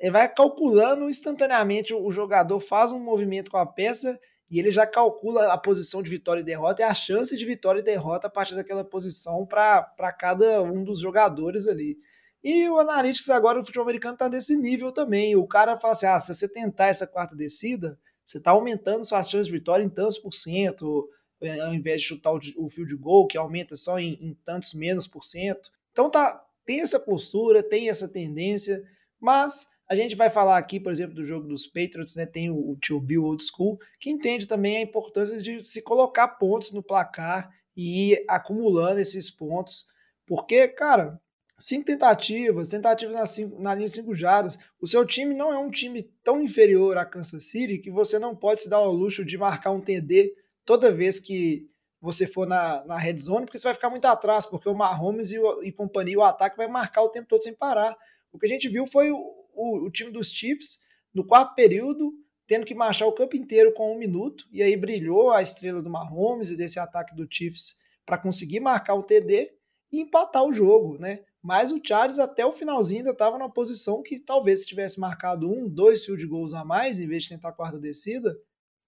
ele 0.00 0.10
vai 0.10 0.26
calculando 0.26 1.06
instantaneamente, 1.06 1.92
o 1.92 2.10
jogador 2.10 2.58
faz 2.60 2.92
um 2.92 2.98
movimento 2.98 3.50
com 3.50 3.58
a 3.58 3.66
peça 3.66 4.18
e 4.50 4.58
ele 4.58 4.70
já 4.70 4.86
calcula 4.86 5.52
a 5.52 5.58
posição 5.58 6.02
de 6.02 6.08
vitória 6.08 6.40
e 6.40 6.44
derrota 6.44 6.80
e 6.80 6.84
a 6.84 6.94
chance 6.94 7.36
de 7.36 7.44
vitória 7.44 7.80
e 7.80 7.84
derrota 7.84 8.26
a 8.26 8.30
partir 8.30 8.54
daquela 8.54 8.84
posição 8.84 9.44
para 9.44 10.12
cada 10.18 10.62
um 10.62 10.82
dos 10.82 10.98
jogadores 10.98 11.68
ali. 11.68 11.98
E 12.42 12.66
o 12.70 12.78
Analytics 12.78 13.28
agora, 13.28 13.60
o 13.60 13.64
futebol 13.64 13.84
americano 13.84 14.14
está 14.14 14.30
nesse 14.30 14.56
nível 14.56 14.92
também. 14.92 15.36
O 15.36 15.46
cara 15.46 15.78
fala 15.78 15.92
assim: 15.92 16.06
ah, 16.06 16.18
se 16.18 16.34
você 16.34 16.46
tentar 16.46 16.86
essa 16.86 17.06
quarta 17.06 17.34
descida, 17.34 17.98
você 18.24 18.38
está 18.38 18.52
aumentando 18.52 19.04
suas 19.04 19.28
chances 19.28 19.46
de 19.46 19.52
vitória 19.52 19.84
em 19.84 19.88
tantos 19.88 20.18
por 20.18 20.32
cento, 20.32 21.08
é, 21.40 21.60
ao 21.60 21.74
invés 21.74 22.00
de 22.00 22.08
chutar 22.08 22.32
o, 22.32 22.40
o 22.56 22.68
field 22.68 22.96
goal, 22.96 23.26
que 23.26 23.36
aumenta 23.36 23.76
só 23.76 23.98
em, 23.98 24.14
em 24.14 24.34
tantos 24.44 24.72
menos 24.74 25.06
por 25.06 25.24
cento. 25.24 25.70
Então 25.92 26.10
tá, 26.10 26.42
tem 26.64 26.80
essa 26.80 26.98
postura, 26.98 27.62
tem 27.62 27.88
essa 27.88 28.08
tendência, 28.08 28.82
mas 29.20 29.66
a 29.88 29.94
gente 29.94 30.16
vai 30.16 30.30
falar 30.30 30.56
aqui, 30.56 30.80
por 30.80 30.90
exemplo, 30.90 31.14
do 31.14 31.24
jogo 31.24 31.46
dos 31.46 31.66
Patriots, 31.66 32.16
né? 32.16 32.24
Tem 32.24 32.50
o, 32.50 32.70
o 32.70 32.76
tio 32.76 32.98
Bill 33.00 33.24
Old 33.24 33.44
School, 33.44 33.78
que 34.00 34.08
entende 34.10 34.46
também 34.46 34.78
a 34.78 34.82
importância 34.82 35.40
de 35.42 35.64
se 35.64 35.82
colocar 35.82 36.28
pontos 36.28 36.72
no 36.72 36.82
placar 36.82 37.50
e 37.76 38.12
ir 38.12 38.24
acumulando 38.26 38.98
esses 38.98 39.28
pontos. 39.28 39.86
Porque, 40.26 40.68
cara, 40.68 41.20
cinco 41.58 41.86
tentativas, 41.86 42.68
tentativas 42.68 43.14
na, 43.14 43.26
cinco, 43.26 43.60
na 43.60 43.74
linha 43.74 43.88
de 43.88 43.94
cinco 43.94 44.14
jardas. 44.14 44.58
O 44.80 44.86
seu 44.86 45.06
time 45.06 45.34
não 45.34 45.52
é 45.52 45.58
um 45.58 45.70
time 45.70 46.02
tão 46.22 46.40
inferior 46.40 46.96
a 46.96 47.04
Kansas 47.04 47.44
City 47.44 47.78
que 47.78 47.90
você 47.90 48.18
não 48.18 48.34
pode 48.34 48.62
se 48.62 48.68
dar 48.68 48.76
ao 48.76 48.92
luxo 48.92 49.24
de 49.24 49.38
marcar 49.38 49.70
um 49.70 49.80
TD 49.80 50.34
toda 50.64 50.92
vez 50.92 51.18
que 51.18 51.68
você 52.00 52.26
for 52.26 52.46
na, 52.46 52.84
na 52.84 52.98
red 52.98 53.16
zone, 53.16 53.46
porque 53.46 53.58
você 53.58 53.68
vai 53.68 53.74
ficar 53.74 53.88
muito 53.88 54.04
atrás, 54.04 54.44
porque 54.44 54.68
o 54.68 54.74
Mahomes 54.74 55.30
e, 55.30 55.38
o, 55.38 55.62
e 55.62 55.72
companhia, 55.72 56.18
o 56.18 56.22
ataque 56.22 56.56
vai 56.56 56.68
marcar 56.68 57.02
o 57.02 57.08
tempo 57.08 57.26
todo 57.28 57.42
sem 57.42 57.54
parar. 57.54 57.96
O 58.30 58.38
que 58.38 58.44
a 58.44 58.48
gente 58.48 58.68
viu 58.68 58.86
foi 58.86 59.10
o, 59.10 59.16
o, 59.54 59.86
o 59.86 59.90
time 59.90 60.10
dos 60.10 60.28
Chiefs, 60.28 60.80
no 61.14 61.26
quarto 61.26 61.54
período, 61.54 62.12
tendo 62.46 62.66
que 62.66 62.74
marchar 62.74 63.08
o 63.08 63.14
campo 63.14 63.36
inteiro 63.36 63.72
com 63.72 63.94
um 63.94 63.98
minuto, 63.98 64.44
e 64.52 64.62
aí 64.62 64.76
brilhou 64.76 65.30
a 65.30 65.40
estrela 65.40 65.80
do 65.80 65.88
Mahomes 65.88 66.50
e 66.50 66.56
desse 66.56 66.78
ataque 66.78 67.14
do 67.14 67.26
Chiefs 67.30 67.78
para 68.04 68.18
conseguir 68.18 68.60
marcar 68.60 68.94
o 68.94 69.02
TD 69.02 69.50
e 69.90 70.00
empatar 70.00 70.44
o 70.44 70.52
jogo, 70.52 70.98
né? 70.98 71.20
Mas 71.44 71.70
o 71.70 71.78
Charles 71.86 72.18
até 72.18 72.46
o 72.46 72.50
finalzinho 72.50 73.00
ainda 73.00 73.10
estava 73.10 73.36
numa 73.36 73.52
posição 73.52 74.02
que 74.02 74.18
talvez 74.18 74.60
se 74.60 74.66
tivesse 74.66 74.98
marcado 74.98 75.46
um, 75.46 75.68
dois 75.68 76.02
field 76.02 76.26
goals 76.26 76.54
a 76.54 76.64
mais, 76.64 76.98
em 76.98 77.06
vez 77.06 77.24
de 77.24 77.28
tentar 77.28 77.50
a 77.50 77.52
quarta 77.52 77.78
descida, 77.78 78.34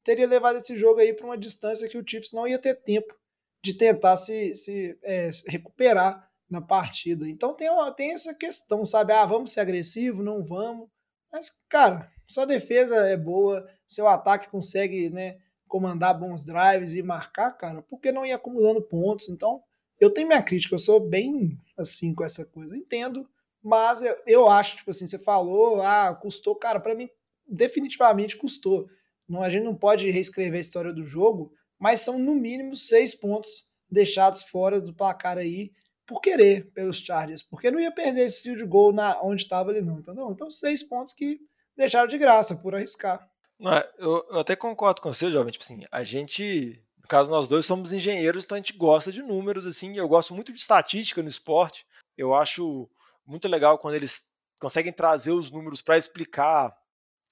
teria 0.02 0.26
levado 0.26 0.56
esse 0.56 0.74
jogo 0.74 0.98
aí 0.98 1.12
para 1.12 1.26
uma 1.26 1.36
distância 1.36 1.86
que 1.86 1.98
o 1.98 2.04
Chiefs 2.08 2.32
não 2.32 2.48
ia 2.48 2.58
ter 2.58 2.74
tempo 2.76 3.14
de 3.62 3.74
tentar 3.74 4.16
se, 4.16 4.56
se 4.56 4.98
é, 5.02 5.30
recuperar 5.46 6.30
na 6.48 6.62
partida. 6.62 7.28
Então 7.28 7.52
tem, 7.52 7.68
tem 7.94 8.12
essa 8.12 8.34
questão, 8.34 8.86
sabe? 8.86 9.12
Ah, 9.12 9.26
vamos 9.26 9.52
ser 9.52 9.60
agressivo, 9.60 10.22
não 10.22 10.42
vamos. 10.42 10.88
Mas, 11.30 11.50
cara, 11.68 12.10
sua 12.26 12.46
defesa 12.46 12.96
é 13.06 13.18
boa, 13.18 13.68
seu 13.86 14.08
ataque 14.08 14.48
consegue, 14.48 15.10
né, 15.10 15.36
comandar 15.68 16.18
bons 16.18 16.46
drives 16.46 16.94
e 16.94 17.02
marcar, 17.02 17.50
cara, 17.50 17.82
porque 17.82 18.10
não 18.10 18.24
ir 18.24 18.32
acumulando 18.32 18.80
pontos. 18.80 19.28
Então, 19.28 19.62
eu 20.00 20.12
tenho 20.12 20.28
minha 20.28 20.42
crítica, 20.42 20.74
eu 20.74 20.78
sou 20.78 21.00
bem 21.00 21.58
assim 21.76 22.14
com 22.14 22.24
essa 22.24 22.44
coisa. 22.44 22.76
Entendo, 22.76 23.28
mas 23.62 24.02
eu, 24.02 24.16
eu 24.26 24.48
acho, 24.48 24.76
tipo 24.76 24.90
assim, 24.90 25.06
você 25.06 25.18
falou, 25.18 25.82
ah, 25.82 26.14
custou, 26.14 26.54
cara, 26.54 26.80
para 26.80 26.94
mim 26.94 27.08
definitivamente 27.46 28.36
custou. 28.36 28.88
Não, 29.28 29.42
a 29.42 29.48
gente 29.48 29.64
não 29.64 29.74
pode 29.74 30.10
reescrever 30.10 30.58
a 30.58 30.60
história 30.60 30.92
do 30.92 31.04
jogo, 31.04 31.52
mas 31.78 32.00
são 32.00 32.18
no 32.18 32.34
mínimo 32.34 32.76
seis 32.76 33.14
pontos 33.14 33.66
deixados 33.90 34.42
fora 34.44 34.80
do 34.80 34.94
placar 34.94 35.38
aí 35.38 35.72
por 36.06 36.20
querer 36.20 36.70
pelos 36.72 36.98
Chargers, 36.98 37.42
porque 37.42 37.70
não 37.70 37.80
ia 37.80 37.90
perder 37.90 38.22
esse 38.22 38.42
field 38.42 38.64
goal 38.64 38.92
na, 38.92 39.20
onde 39.22 39.42
estava 39.42 39.70
ele 39.70 39.82
não, 39.82 39.98
entendeu? 39.98 40.30
Então 40.30 40.50
seis 40.50 40.82
pontos 40.82 41.12
que 41.12 41.40
deixaram 41.76 42.06
de 42.06 42.16
graça 42.16 42.56
por 42.56 42.74
arriscar. 42.74 43.28
Não, 43.58 43.72
é, 43.72 43.90
eu, 43.98 44.24
eu, 44.30 44.38
até 44.38 44.54
concordo 44.54 45.00
com 45.00 45.12
você, 45.12 45.30
jovem, 45.30 45.50
tipo 45.52 45.64
assim, 45.64 45.84
a 45.90 46.04
gente, 46.04 46.80
no 47.06 47.08
caso 47.08 47.30
nós 47.30 47.46
dois 47.46 47.64
somos 47.64 47.92
engenheiros, 47.92 48.44
então 48.44 48.56
a 48.56 48.58
gente 48.58 48.72
gosta 48.72 49.12
de 49.12 49.22
números, 49.22 49.64
assim, 49.64 49.96
eu 49.96 50.08
gosto 50.08 50.34
muito 50.34 50.52
de 50.52 50.58
estatística 50.58 51.22
no 51.22 51.28
esporte, 51.28 51.86
eu 52.18 52.34
acho 52.34 52.90
muito 53.24 53.46
legal 53.46 53.78
quando 53.78 53.94
eles 53.94 54.24
conseguem 54.58 54.92
trazer 54.92 55.30
os 55.30 55.48
números 55.48 55.80
para 55.80 55.96
explicar 55.96 56.76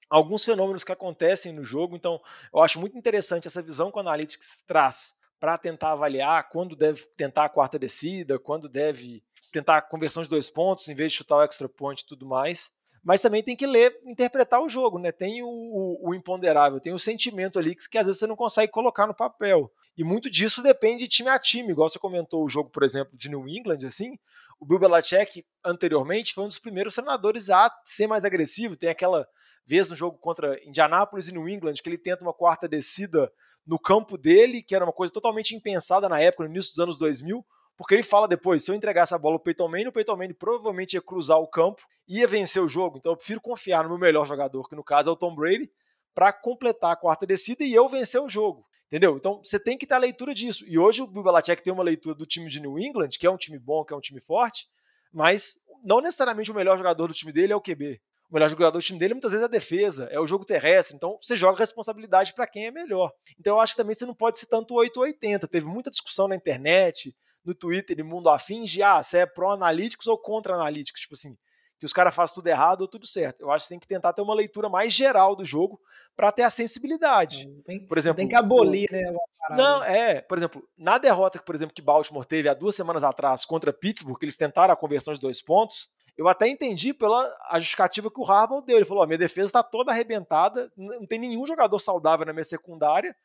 alguns 0.09 0.45
fenômenos 0.45 0.85
que 0.85 0.93
acontecem 0.93 1.51
no 1.51 1.61
jogo, 1.61 1.97
então 1.97 2.21
eu 2.53 2.61
acho 2.61 2.79
muito 2.79 2.97
interessante 2.97 3.49
essa 3.49 3.61
visão 3.61 3.91
que 3.91 3.97
o 3.97 3.99
Analytics 3.99 4.63
traz 4.65 5.13
para 5.41 5.57
tentar 5.57 5.91
avaliar 5.91 6.47
quando 6.47 6.73
deve 6.73 7.05
tentar 7.17 7.43
a 7.43 7.49
quarta 7.49 7.77
descida, 7.77 8.39
quando 8.39 8.69
deve 8.69 9.21
tentar 9.51 9.77
a 9.77 9.81
conversão 9.81 10.23
de 10.23 10.29
dois 10.29 10.49
pontos 10.49 10.87
em 10.87 10.95
vez 10.95 11.11
de 11.11 11.17
chutar 11.17 11.35
o 11.35 11.41
extra 11.41 11.67
point 11.67 12.01
e 12.01 12.05
tudo 12.05 12.25
mais. 12.25 12.71
Mas 13.05 13.21
também 13.21 13.43
tem 13.43 13.55
que 13.55 13.67
ler, 13.67 13.95
interpretar 14.03 14.59
o 14.59 14.67
jogo, 14.67 14.97
né? 14.97 15.11
Tem 15.11 15.43
o, 15.43 15.47
o, 15.47 16.09
o 16.09 16.15
imponderável, 16.15 16.79
tem 16.79 16.91
o 16.91 16.97
sentimento 16.97 17.59
ali 17.59 17.75
que, 17.75 17.87
que 17.87 17.97
às 17.99 18.07
vezes 18.07 18.19
você 18.19 18.25
não 18.25 18.35
consegue 18.35 18.71
colocar 18.71 19.05
no 19.05 19.13
papel. 19.13 19.71
E 19.95 20.03
muito 20.03 20.27
disso 20.27 20.63
depende 20.63 21.03
de 21.03 21.09
time 21.09 21.29
a 21.29 21.37
time, 21.37 21.71
igual 21.71 21.87
você 21.87 21.99
comentou 21.99 22.43
o 22.43 22.49
jogo, 22.49 22.71
por 22.71 22.81
exemplo, 22.81 23.15
de 23.15 23.29
New 23.29 23.47
England, 23.47 23.85
assim, 23.85 24.17
o 24.59 24.65
Bill 24.65 24.79
Belichick, 24.79 25.45
anteriormente, 25.63 26.33
foi 26.33 26.45
um 26.45 26.47
dos 26.47 26.57
primeiros 26.57 26.95
treinadores 26.95 27.49
a 27.51 27.71
ser 27.85 28.07
mais 28.07 28.25
agressivo. 28.25 28.75
Tem 28.75 28.89
aquela 28.89 29.27
vez 29.67 29.89
no 29.91 29.95
jogo 29.95 30.17
contra 30.17 30.59
Indianápolis 30.65 31.27
e 31.27 31.31
New 31.31 31.47
England 31.47 31.75
que 31.75 31.87
ele 31.87 31.97
tenta 31.97 32.23
uma 32.23 32.33
quarta 32.33 32.67
descida 32.67 33.31
no 33.65 33.79
campo 33.79 34.17
dele, 34.17 34.63
que 34.63 34.75
era 34.75 34.83
uma 34.83 34.93
coisa 34.93 35.13
totalmente 35.13 35.55
impensada 35.55 36.09
na 36.09 36.19
época, 36.19 36.43
no 36.43 36.49
início 36.49 36.71
dos 36.71 36.79
anos 36.79 36.97
2000, 36.97 37.45
porque 37.77 37.95
ele 37.95 38.03
fala 38.03 38.27
depois, 38.27 38.63
se 38.63 38.71
eu 38.71 38.75
entregasse 38.75 39.13
a 39.13 39.17
bola 39.17 39.35
ao 39.35 39.39
Peyton 39.39 39.67
Manning, 39.67 39.87
o 39.87 39.91
Peyton 39.91 40.15
Manning 40.15 40.33
provavelmente 40.33 40.93
ia 40.93 41.01
cruzar 41.01 41.37
o 41.37 41.47
campo 41.47 41.81
ia 42.07 42.27
vencer 42.27 42.61
o 42.61 42.67
jogo. 42.67 42.97
Então 42.97 43.11
eu 43.11 43.17
prefiro 43.17 43.41
confiar 43.41 43.83
no 43.83 43.89
meu 43.89 43.97
melhor 43.97 44.25
jogador, 44.25 44.67
que 44.69 44.75
no 44.75 44.83
caso 44.83 45.09
é 45.09 45.13
o 45.13 45.15
Tom 45.15 45.33
Brady, 45.35 45.69
para 46.13 46.31
completar 46.31 46.93
a 46.93 46.95
quarta 46.95 47.25
descida 47.25 47.63
e 47.63 47.73
eu 47.73 47.87
vencer 47.87 48.21
o 48.21 48.29
jogo. 48.29 48.65
Entendeu? 48.87 49.17
Então 49.17 49.41
você 49.43 49.59
tem 49.59 49.77
que 49.77 49.87
ter 49.87 49.95
a 49.95 49.99
leitura 49.99 50.33
disso. 50.33 50.63
E 50.67 50.77
hoje 50.77 51.01
o 51.01 51.07
Bill 51.07 51.23
tem 51.63 51.73
uma 51.73 51.83
leitura 51.83 52.15
do 52.15 52.25
time 52.25 52.49
de 52.49 52.59
New 52.59 52.79
England, 52.79 53.09
que 53.19 53.25
é 53.25 53.31
um 53.31 53.37
time 53.37 53.57
bom, 53.57 53.83
que 53.83 53.93
é 53.93 53.97
um 53.97 54.01
time 54.01 54.21
forte, 54.21 54.67
mas 55.11 55.57
não 55.83 55.99
necessariamente 55.99 56.51
o 56.51 56.55
melhor 56.55 56.77
jogador 56.77 57.07
do 57.07 57.13
time 57.13 57.31
dele 57.31 57.51
é 57.51 57.55
o 57.55 57.61
QB. 57.61 57.99
O 58.29 58.33
melhor 58.33 58.49
jogador 58.49 58.77
do 58.77 58.83
time 58.83 58.97
dele 58.97 59.13
muitas 59.13 59.31
vezes 59.31 59.43
é 59.43 59.45
a 59.45 59.49
defesa, 59.49 60.07
é 60.11 60.19
o 60.19 60.27
jogo 60.27 60.45
terrestre. 60.45 60.95
Então 60.95 61.17
você 61.19 61.35
joga 61.35 61.57
responsabilidade 61.57 62.33
para 62.33 62.47
quem 62.47 62.67
é 62.67 62.71
melhor. 62.71 63.11
Então 63.39 63.55
eu 63.55 63.59
acho 63.59 63.73
que 63.73 63.77
também 63.77 63.95
você 63.95 64.05
não 64.05 64.15
pode 64.15 64.37
ser 64.37 64.45
tanto 64.45 64.75
880. 64.75 65.47
Teve 65.47 65.65
muita 65.65 65.89
discussão 65.89 66.27
na 66.27 66.35
internet, 66.35 67.13
no 67.45 67.53
Twitter 67.53 67.99
e 67.99 68.03
mundo 68.03 68.29
afim 68.29 68.63
de 68.63 68.81
ah, 68.81 69.01
você 69.01 69.19
é 69.19 69.25
pró-analíticos 69.25 70.07
ou 70.07 70.17
contra-analíticos. 70.17 71.01
Tipo 71.01 71.13
assim, 71.13 71.37
que 71.79 71.85
os 71.85 71.93
caras 71.93 72.15
fazem 72.15 72.35
tudo 72.35 72.47
errado 72.47 72.81
ou 72.81 72.87
tudo 72.87 73.05
certo. 73.05 73.41
Eu 73.41 73.51
acho 73.51 73.65
que 73.65 73.69
tem 73.69 73.79
que 73.79 73.87
tentar 73.87 74.13
ter 74.13 74.21
uma 74.21 74.33
leitura 74.33 74.67
mais 74.67 74.91
geral 74.91 75.35
do 75.35 75.45
jogo 75.45 75.79
para 76.15 76.31
ter 76.31 76.43
a 76.43 76.49
sensibilidade. 76.49 77.47
Tem, 77.63 77.85
por 77.85 77.97
exemplo, 77.97 78.17
tem 78.17 78.27
que 78.27 78.35
abolir, 78.35 78.89
né? 78.91 79.03
Não, 79.51 79.83
é, 79.83 80.21
por 80.21 80.37
exemplo, 80.37 80.67
na 80.77 80.97
derrota 80.97 81.37
que, 81.37 81.45
por 81.45 81.53
exemplo, 81.53 81.75
que 81.75 81.81
Baltimore 81.81 82.25
teve 82.25 82.49
há 82.49 82.53
duas 82.53 82.75
semanas 82.75 83.03
atrás 83.03 83.45
contra 83.45 83.71
Pittsburgh, 83.71 84.17
que 84.17 84.25
eles 84.25 84.37
tentaram 84.37 84.73
a 84.73 84.77
conversão 84.77 85.13
de 85.13 85.19
dois 85.19 85.41
pontos, 85.41 85.89
eu 86.17 86.27
até 86.27 86.47
entendi 86.47 86.93
pela 86.93 87.29
a 87.49 87.59
justificativa 87.59 88.09
que 88.09 88.19
o 88.19 88.25
Harbaugh 88.25 88.61
deu. 88.61 88.77
Ele 88.77 88.85
falou: 88.85 89.03
a 89.03 89.07
minha 89.07 89.17
defesa 89.17 89.47
está 89.47 89.61
toda 89.61 89.91
arrebentada, 89.91 90.71
não 90.77 91.05
tem 91.05 91.19
nenhum 91.19 91.45
jogador 91.45 91.77
saudável 91.77 92.25
na 92.25 92.33
minha 92.33 92.43
secundária. 92.43 93.15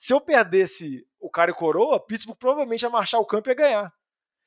Se 0.00 0.14
eu 0.14 0.20
perdesse 0.20 1.06
o 1.20 1.28
cara 1.28 1.50
e 1.50 1.54
coroa, 1.54 2.00
Pittsburgh 2.00 2.38
provavelmente 2.38 2.80
ia 2.80 2.88
marchar 2.88 3.20
o 3.20 3.26
campo 3.26 3.46
e 3.46 3.52
ia 3.52 3.54
ganhar. 3.54 3.94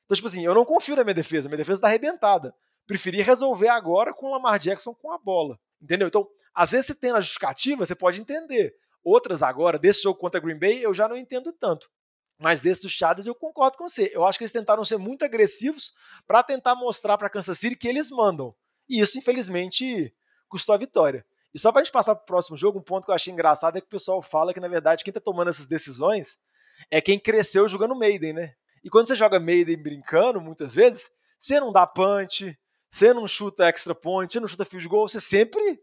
Então, 0.04 0.16
tipo 0.16 0.26
assim, 0.26 0.44
eu 0.44 0.52
não 0.52 0.64
confio 0.64 0.96
na 0.96 1.04
minha 1.04 1.14
defesa, 1.14 1.48
minha 1.48 1.56
defesa 1.56 1.78
está 1.78 1.86
arrebentada. 1.86 2.52
Preferi 2.88 3.22
resolver 3.22 3.68
agora 3.68 4.12
com 4.12 4.26
o 4.26 4.30
Lamar 4.32 4.58
Jackson 4.58 4.92
com 4.92 5.12
a 5.12 5.16
bola. 5.16 5.56
Entendeu? 5.80 6.08
Então, 6.08 6.28
às 6.52 6.72
vezes 6.72 6.86
você 6.86 6.94
tem 6.96 7.12
a 7.12 7.20
justificativa, 7.20 7.86
você 7.86 7.94
pode 7.94 8.20
entender. 8.20 8.74
Outras 9.04 9.44
agora, 9.44 9.78
desse 9.78 10.02
jogo 10.02 10.18
contra 10.18 10.40
Green 10.40 10.58
Bay, 10.58 10.84
eu 10.84 10.92
já 10.92 11.06
não 11.06 11.16
entendo 11.16 11.52
tanto. 11.52 11.88
Mas 12.36 12.58
desse 12.58 12.82
do 12.82 12.88
Chargers 12.88 13.28
eu 13.28 13.34
concordo 13.34 13.78
com 13.78 13.86
você. 13.86 14.10
Eu 14.12 14.24
acho 14.24 14.36
que 14.36 14.42
eles 14.42 14.50
tentaram 14.50 14.84
ser 14.84 14.96
muito 14.96 15.24
agressivos 15.24 15.94
para 16.26 16.42
tentar 16.42 16.74
mostrar 16.74 17.16
para 17.16 17.30
Kansas 17.30 17.60
City 17.60 17.76
que 17.76 17.86
eles 17.86 18.10
mandam. 18.10 18.52
E 18.88 18.98
isso, 18.98 19.16
infelizmente, 19.16 20.12
custou 20.48 20.74
a 20.74 20.78
vitória. 20.78 21.24
E 21.54 21.58
só 21.58 21.70
para 21.70 21.80
a 21.80 21.84
gente 21.84 21.92
passar 21.92 22.14
para 22.16 22.22
o 22.22 22.26
próximo 22.26 22.56
jogo, 22.56 22.78
um 22.80 22.82
ponto 22.82 23.04
que 23.04 23.10
eu 23.10 23.14
achei 23.14 23.32
engraçado 23.32 23.78
é 23.78 23.80
que 23.80 23.86
o 23.86 23.90
pessoal 23.90 24.20
fala 24.20 24.52
que, 24.52 24.60
na 24.60 24.68
verdade, 24.68 25.04
quem 25.04 25.10
está 25.10 25.20
tomando 25.20 25.48
essas 25.48 25.66
decisões 25.66 26.38
é 26.90 27.00
quem 27.00 27.18
cresceu 27.18 27.68
jogando 27.68 27.94
Maiden, 27.94 28.32
né? 28.32 28.54
E 28.82 28.90
quando 28.90 29.06
você 29.06 29.14
joga 29.14 29.38
Maiden 29.38 29.80
brincando, 29.80 30.40
muitas 30.40 30.74
vezes, 30.74 31.10
você 31.38 31.60
não 31.60 31.72
dá 31.72 31.86
punch, 31.86 32.58
você 32.90 33.14
não 33.14 33.26
chuta 33.26 33.68
extra 33.68 33.94
point, 33.94 34.32
você 34.32 34.40
não 34.40 34.48
chuta 34.48 34.64
field 34.64 34.88
goal, 34.88 35.08
você 35.08 35.20
sempre 35.20 35.80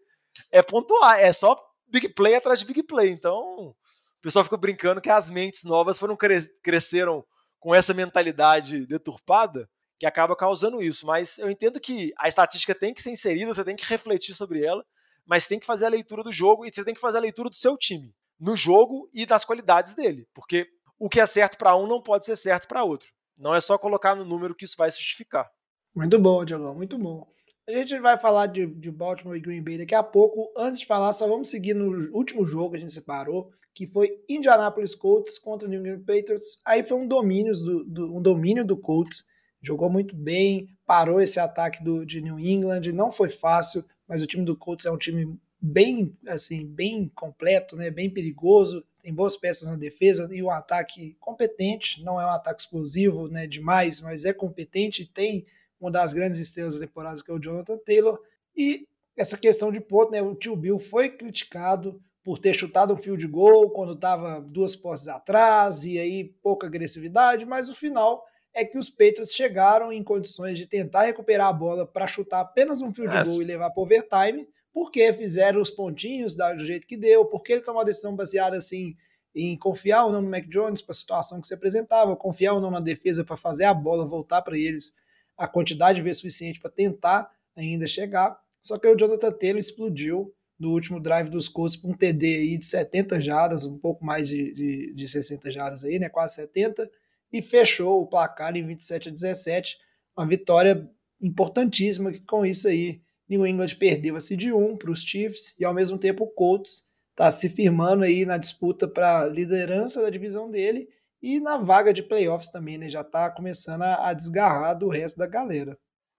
é 0.52 0.62
pontuar, 0.62 1.20
é 1.20 1.32
só 1.32 1.58
big 1.88 2.10
play 2.10 2.36
atrás 2.36 2.60
de 2.60 2.66
big 2.66 2.84
play. 2.84 3.10
Então, 3.10 3.38
o 3.38 3.76
pessoal 4.22 4.44
fica 4.44 4.58
brincando 4.58 5.02
que 5.02 5.10
as 5.10 5.30
mentes 5.30 5.64
novas 5.64 5.98
foram 5.98 6.18
cresceram 6.62 7.26
com 7.60 7.74
essa 7.74 7.94
mentalidade 7.94 8.86
deturpada 8.86 9.70
que 10.00 10.06
acaba 10.06 10.36
causando 10.36 10.82
isso. 10.82 11.06
Mas 11.06 11.38
eu 11.38 11.50
entendo 11.50 11.80
que 11.80 12.14
a 12.18 12.28
estatística 12.28 12.76
tem 12.76 12.94
que 12.94 13.02
ser 13.02 13.12
inserida, 13.12 13.54
você 13.54 13.64
tem 13.64 13.76
que 13.76 13.86
refletir 13.86 14.34
sobre 14.34 14.66
ela, 14.66 14.86
mas 15.26 15.48
tem 15.48 15.60
que 15.60 15.66
fazer 15.66 15.86
a 15.86 15.90
leitura 15.90 16.24
do 16.24 16.32
jogo 16.32 16.66
e 16.66 16.72
você 16.74 16.84
tem 16.84 16.94
que 16.94 17.02
fazer 17.02 17.18
a 17.18 17.22
leitura 17.22 17.50
do 17.50 17.56
seu 17.56 17.78
time 17.78 18.14
no 18.40 18.56
jogo 18.56 19.08
e 19.14 19.26
das 19.26 19.46
qualidades 19.46 19.94
dele, 19.94 20.28
porque 20.34 20.68
o 20.98 21.08
que 21.08 21.20
é 21.20 21.26
certo 21.26 21.58
para 21.58 21.76
um 21.76 21.88
não 21.88 22.02
pode 22.02 22.26
ser 22.26 22.36
certo 22.36 22.68
para 22.68 22.84
outro. 22.84 23.10
Não 23.38 23.56
é 23.56 23.62
só 23.62 23.78
colocar 23.78 24.16
no 24.16 24.26
número 24.26 24.56
que 24.56 24.66
isso 24.66 24.76
vai 24.78 24.90
justificar. 24.90 25.50
Muito 25.96 26.20
bom, 26.20 26.44
Diogão, 26.46 26.76
muito 26.76 26.98
bom. 26.98 27.28
A 27.68 27.72
gente 27.74 28.00
vai 28.00 28.18
falar 28.18 28.48
de, 28.48 28.66
de 28.66 28.92
Baltimore 28.92 29.38
e 29.38 29.40
Green 29.40 29.64
Bay 29.64 29.78
daqui 29.78 29.96
a 29.96 30.04
pouco. 30.04 30.52
Antes 30.58 30.80
de 30.80 30.86
falar, 30.86 31.14
só 31.14 31.28
vamos 31.28 31.50
seguir 31.50 31.74
no 31.74 32.16
último 32.16 32.46
jogo 32.46 32.72
que 32.72 32.78
a 32.78 32.80
gente 32.80 32.92
separou, 32.92 33.52
que 33.74 33.86
foi 33.86 34.10
Indianapolis 34.28 34.96
Colts 34.96 35.38
contra 35.38 35.68
New 35.68 35.80
England 35.80 36.04
Patriots. 36.06 36.62
Aí 36.66 36.84
foi 36.84 36.98
um 36.98 37.06
domínio 37.06 37.54
do, 37.54 37.84
do, 37.86 38.16
um 38.18 38.22
domínio 38.22 38.66
do 38.66 38.78
Colts. 38.78 39.26
Jogou 39.62 39.90
muito 39.90 40.16
bem, 40.16 40.68
parou 40.86 41.22
esse 41.22 41.40
ataque 41.40 41.84
do, 41.84 42.06
de 42.06 42.22
New 42.22 42.40
England. 42.40 42.82
Não 42.94 43.12
foi 43.12 43.30
fácil, 43.30 43.86
mas 44.12 44.22
o 44.22 44.28
time 44.28 44.44
do 44.44 44.58
Colts 44.58 44.86
é 44.86 44.92
um 44.92 44.98
time 44.98 45.40
bem 45.62 46.14
assim 46.28 46.66
bem 46.66 47.10
completo, 47.16 47.78
né? 47.78 47.90
bem 47.90 48.10
perigoso. 48.10 48.84
Tem 49.02 49.14
boas 49.14 49.38
peças 49.38 49.70
na 49.70 49.78
defesa 49.78 50.28
e 50.34 50.44
um 50.44 50.52
ataque 50.52 51.16
competente. 51.18 52.04
Não 52.04 52.20
é 52.20 52.26
um 52.26 52.32
ataque 52.32 52.60
explosivo 52.60 53.30
né, 53.30 53.48
demais, 53.48 54.02
mas 54.02 54.26
é 54.26 54.34
competente. 54.34 55.06
Tem 55.06 55.46
uma 55.80 55.90
das 55.90 56.12
grandes 56.12 56.40
estrelas 56.40 56.74
da 56.74 56.86
temporada, 56.86 57.24
que 57.24 57.32
é 57.32 57.34
o 57.34 57.40
Jonathan 57.40 57.78
Taylor. 57.78 58.20
E 58.54 58.86
essa 59.16 59.38
questão 59.38 59.72
de 59.72 59.80
ponto, 59.80 60.12
né? 60.12 60.22
O 60.22 60.36
tio 60.36 60.58
Bill 60.58 60.78
foi 60.78 61.08
criticado 61.08 62.04
por 62.22 62.38
ter 62.38 62.54
chutado 62.54 62.94
um 62.94 62.98
field 62.98 63.26
goal 63.28 63.70
quando 63.70 63.94
estava 63.94 64.42
duas 64.42 64.76
postes 64.76 65.08
atrás 65.08 65.86
e 65.86 65.98
aí 65.98 66.26
pouca 66.44 66.68
agressividade, 66.68 67.46
mas 67.46 67.70
o 67.70 67.74
final 67.74 68.26
é 68.54 68.66
que 68.66 68.78
os 68.78 68.90
Patriots 68.90 69.34
chegaram 69.34 69.92
em 69.92 70.04
condições 70.04 70.58
de 70.58 70.66
tentar 70.66 71.04
recuperar 71.04 71.48
a 71.48 71.54
bola 71.54 71.86
para 71.86 72.08
chutar 72.08 72.42
apenas 72.42 72.82
um 72.82 72.94
field 72.94 73.14
goal 73.24 73.42
e 73.42 73.46
levar 73.46 73.70
para 73.70 73.84
overtime, 73.84 74.48
porque 74.74 75.12
fizeram 75.14 75.62
os 75.62 75.70
pontinhos 75.70 76.34
do 76.34 76.66
jeito 76.66 76.88
que 76.88 76.98
deu, 76.98 77.26
porque 77.26 77.54
ele 77.54 77.62
tomou 77.62 77.82
a 77.82 77.86
decisão 77.86 78.16
baseada 78.16 78.58
assim 78.58 78.96
em 79.34 79.58
confiar 79.58 80.06
ou 80.06 80.12
não 80.12 80.22
no 80.22 80.30
Mac 80.30 80.46
Jones 80.48 80.82
para 80.82 80.92
a 80.92 80.96
situação 80.96 81.40
que 81.40 81.48
se 81.48 81.54
apresentava, 81.54 82.16
confiar 82.16 82.54
ou 82.54 82.62
não 82.62 82.70
na 82.70 82.82
defesa 82.82 83.24
para 83.24 83.38
fazer 83.38 83.64
a 83.64 83.74
bola 83.74 84.06
voltar 84.06 84.42
para 84.42 84.58
eles 84.58 84.94
a 85.38 85.48
quantidade 85.48 85.98
de 85.98 86.04
vezes 86.04 86.18
suficiente 86.18 86.60
para 86.60 86.70
tentar 86.70 87.32
ainda 87.56 87.88
chegar. 87.88 88.38
Só 88.62 88.78
que 88.78 88.88
o 88.88 88.96
Jonathan 88.96 89.32
Taylor 89.32 89.60
explodiu 89.60 90.34
no 90.60 90.72
último 90.72 91.00
drive 91.00 91.30
dos 91.30 91.48
Colts 91.48 91.76
para 91.76 91.90
um 91.90 91.94
TD 91.94 92.36
aí 92.36 92.58
de 92.58 92.66
70 92.66 93.20
jardas, 93.20 93.66
um 93.66 93.78
pouco 93.78 94.06
mais 94.06 94.28
de, 94.28 94.54
de, 94.54 94.94
de 94.94 95.08
60 95.08 95.50
jardas 95.50 95.84
aí, 95.84 95.98
né? 95.98 96.10
Quase 96.10 96.36
70, 96.36 96.90
e 97.32 97.42
fechou 97.42 98.02
o 98.02 98.08
placar 98.08 98.56
em 98.56 98.66
27 98.66 99.10
a 99.10 99.12
17. 99.12 99.78
Uma 100.18 100.28
vitória 100.28 100.90
importantíssima, 101.22 102.12
que 102.12 102.20
com 102.22 102.46
isso 102.46 102.68
aí 102.68 103.02
New 103.30 103.48
England 103.48 103.76
perdeu 103.80 104.16
a 104.16 104.20
de 104.20 104.52
1 104.52 104.78
para 104.78 104.92
os 104.92 105.04
Chiefs 105.04 105.58
e 105.58 105.64
ao 105.64 105.74
mesmo 105.74 105.98
tempo 105.98 106.26
o 106.26 106.28
Colts 106.28 106.84
está 107.12 107.32
se 107.32 107.50
firmando 107.50 108.04
aí 108.04 108.26
na 108.26 108.38
disputa 108.38 108.88
para 108.88 109.26
liderança 109.26 110.02
da 110.02 110.10
divisão 110.10 110.50
dele 110.50 110.90
e 111.22 111.40
na 111.40 111.58
vaga 111.58 111.94
de 111.94 112.04
playoffs 112.04 112.52
também, 112.52 112.78
né? 112.78 112.90
Já 112.90 113.02
está 113.02 113.30
começando 113.30 113.84
a, 113.84 114.10
a, 114.10 114.14
desgarrar 114.14 114.78
do 114.78 114.90
resto 114.90 115.18
da 115.18 115.28
galera. 115.28 115.78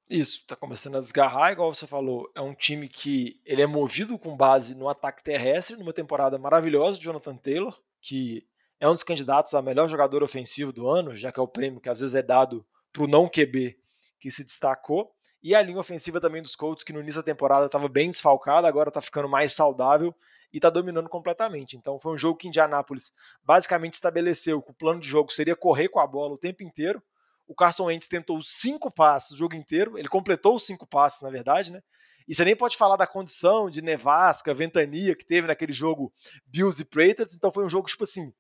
Isso, 0.09 0.39
está 0.39 0.55
começando 0.55 0.97
a 0.97 1.01
desgarrar, 1.01 1.53
igual 1.53 1.75
você 1.75 1.87
falou, 1.87 2.31
é 2.35 2.41
um 2.41 2.55
time 2.55 2.89
que 2.89 3.41
ele 3.45 3.63
é 3.63 3.67
movido 3.67 4.19
com 4.19 4.37
base 4.37 4.75
no 4.75 4.89
ataque 4.89 5.25
terrestre, 5.25 5.77
numa 5.77 5.93
temporada 5.93 6.39
maravilhosa 6.39 6.99
de 6.99 7.05
Jonathan 7.05 7.37
Taylor, 7.37 7.79
que 8.01 8.47
é 8.83 8.89
um 8.89 8.93
dos 8.95 9.05
candidatos 9.05 9.55
a 9.55 9.63
melhor 9.63 9.89
jogador 9.89 10.25
ofensivo 10.25 10.73
do 10.73 10.89
ano, 10.91 11.15
já 11.15 11.31
que 11.31 11.39
é 11.39 11.43
o 11.43 11.47
prêmio 11.47 11.81
que 11.81 11.89
às 11.89 12.01
vezes 12.01 12.17
é 12.17 12.23
dado 12.23 12.67
para 12.93 13.05
o 13.05 13.07
não 13.07 13.29
QB 13.29 13.79
que 14.19 14.29
se 14.29 14.43
destacou. 14.43 15.15
E 15.41 15.55
a 15.55 15.63
linha 15.63 15.79
ofensiva 15.79 16.21
também 16.21 16.43
dos 16.43 16.57
Colts, 16.57 16.83
que 16.83 16.93
no 16.93 16.99
início 16.99 17.23
da 17.23 17.25
temporada 17.25 17.67
estava 17.67 17.89
bem 17.89 18.11
desfalcada, 18.11 18.67
agora 18.67 18.89
está 18.89 19.01
ficando 19.01 19.29
mais 19.29 19.53
saudável 19.53 20.13
e 20.53 20.59
está 20.59 20.69
dominando 20.69 21.09
completamente. 21.09 21.77
Então 21.77 21.97
foi 22.01 22.13
um 22.13 22.19
jogo 22.19 22.37
que 22.37 22.49
Indianápolis 22.49 23.15
basicamente 23.45 23.95
estabeleceu 23.95 24.61
que 24.61 24.73
o 24.73 24.75
plano 24.75 24.99
de 24.99 25.07
jogo 25.07 25.31
seria 25.31 25.55
correr 25.55 25.89
com 25.89 26.01
a 26.01 26.07
bola 26.07 26.35
o 26.35 26.39
tempo 26.39 26.65
inteiro. 26.65 27.01
O 27.47 27.55
Carson 27.55 27.85
Wentz 27.85 28.09
tentou 28.09 28.43
cinco 28.43 28.91
passes 28.91 29.31
o 29.31 29.37
jogo 29.37 29.55
inteiro, 29.55 29.97
ele 29.97 30.09
completou 30.09 30.57
os 30.57 30.67
cinco 30.67 30.89
passes, 30.89 31.23
na 31.23 31.31
verdade, 31.31 31.71
né? 31.71 31.81
E 32.27 32.35
você 32.35 32.45
nem 32.45 32.57
pode 32.57 32.77
falar 32.77 32.97
da 32.97 33.07
condição 33.07 33.71
de 33.71 33.81
nevasca, 33.81 34.53
ventania 34.53 35.15
que 35.15 35.25
teve 35.25 35.47
naquele 35.47 35.73
jogo 35.73 36.13
Bills 36.45 36.83
e 36.83 36.85
Patriots. 36.85 37.37
Então 37.37 37.53
foi 37.53 37.65
um 37.65 37.69
jogo, 37.69 37.87
tipo 37.87 38.03
assim, 38.03 38.33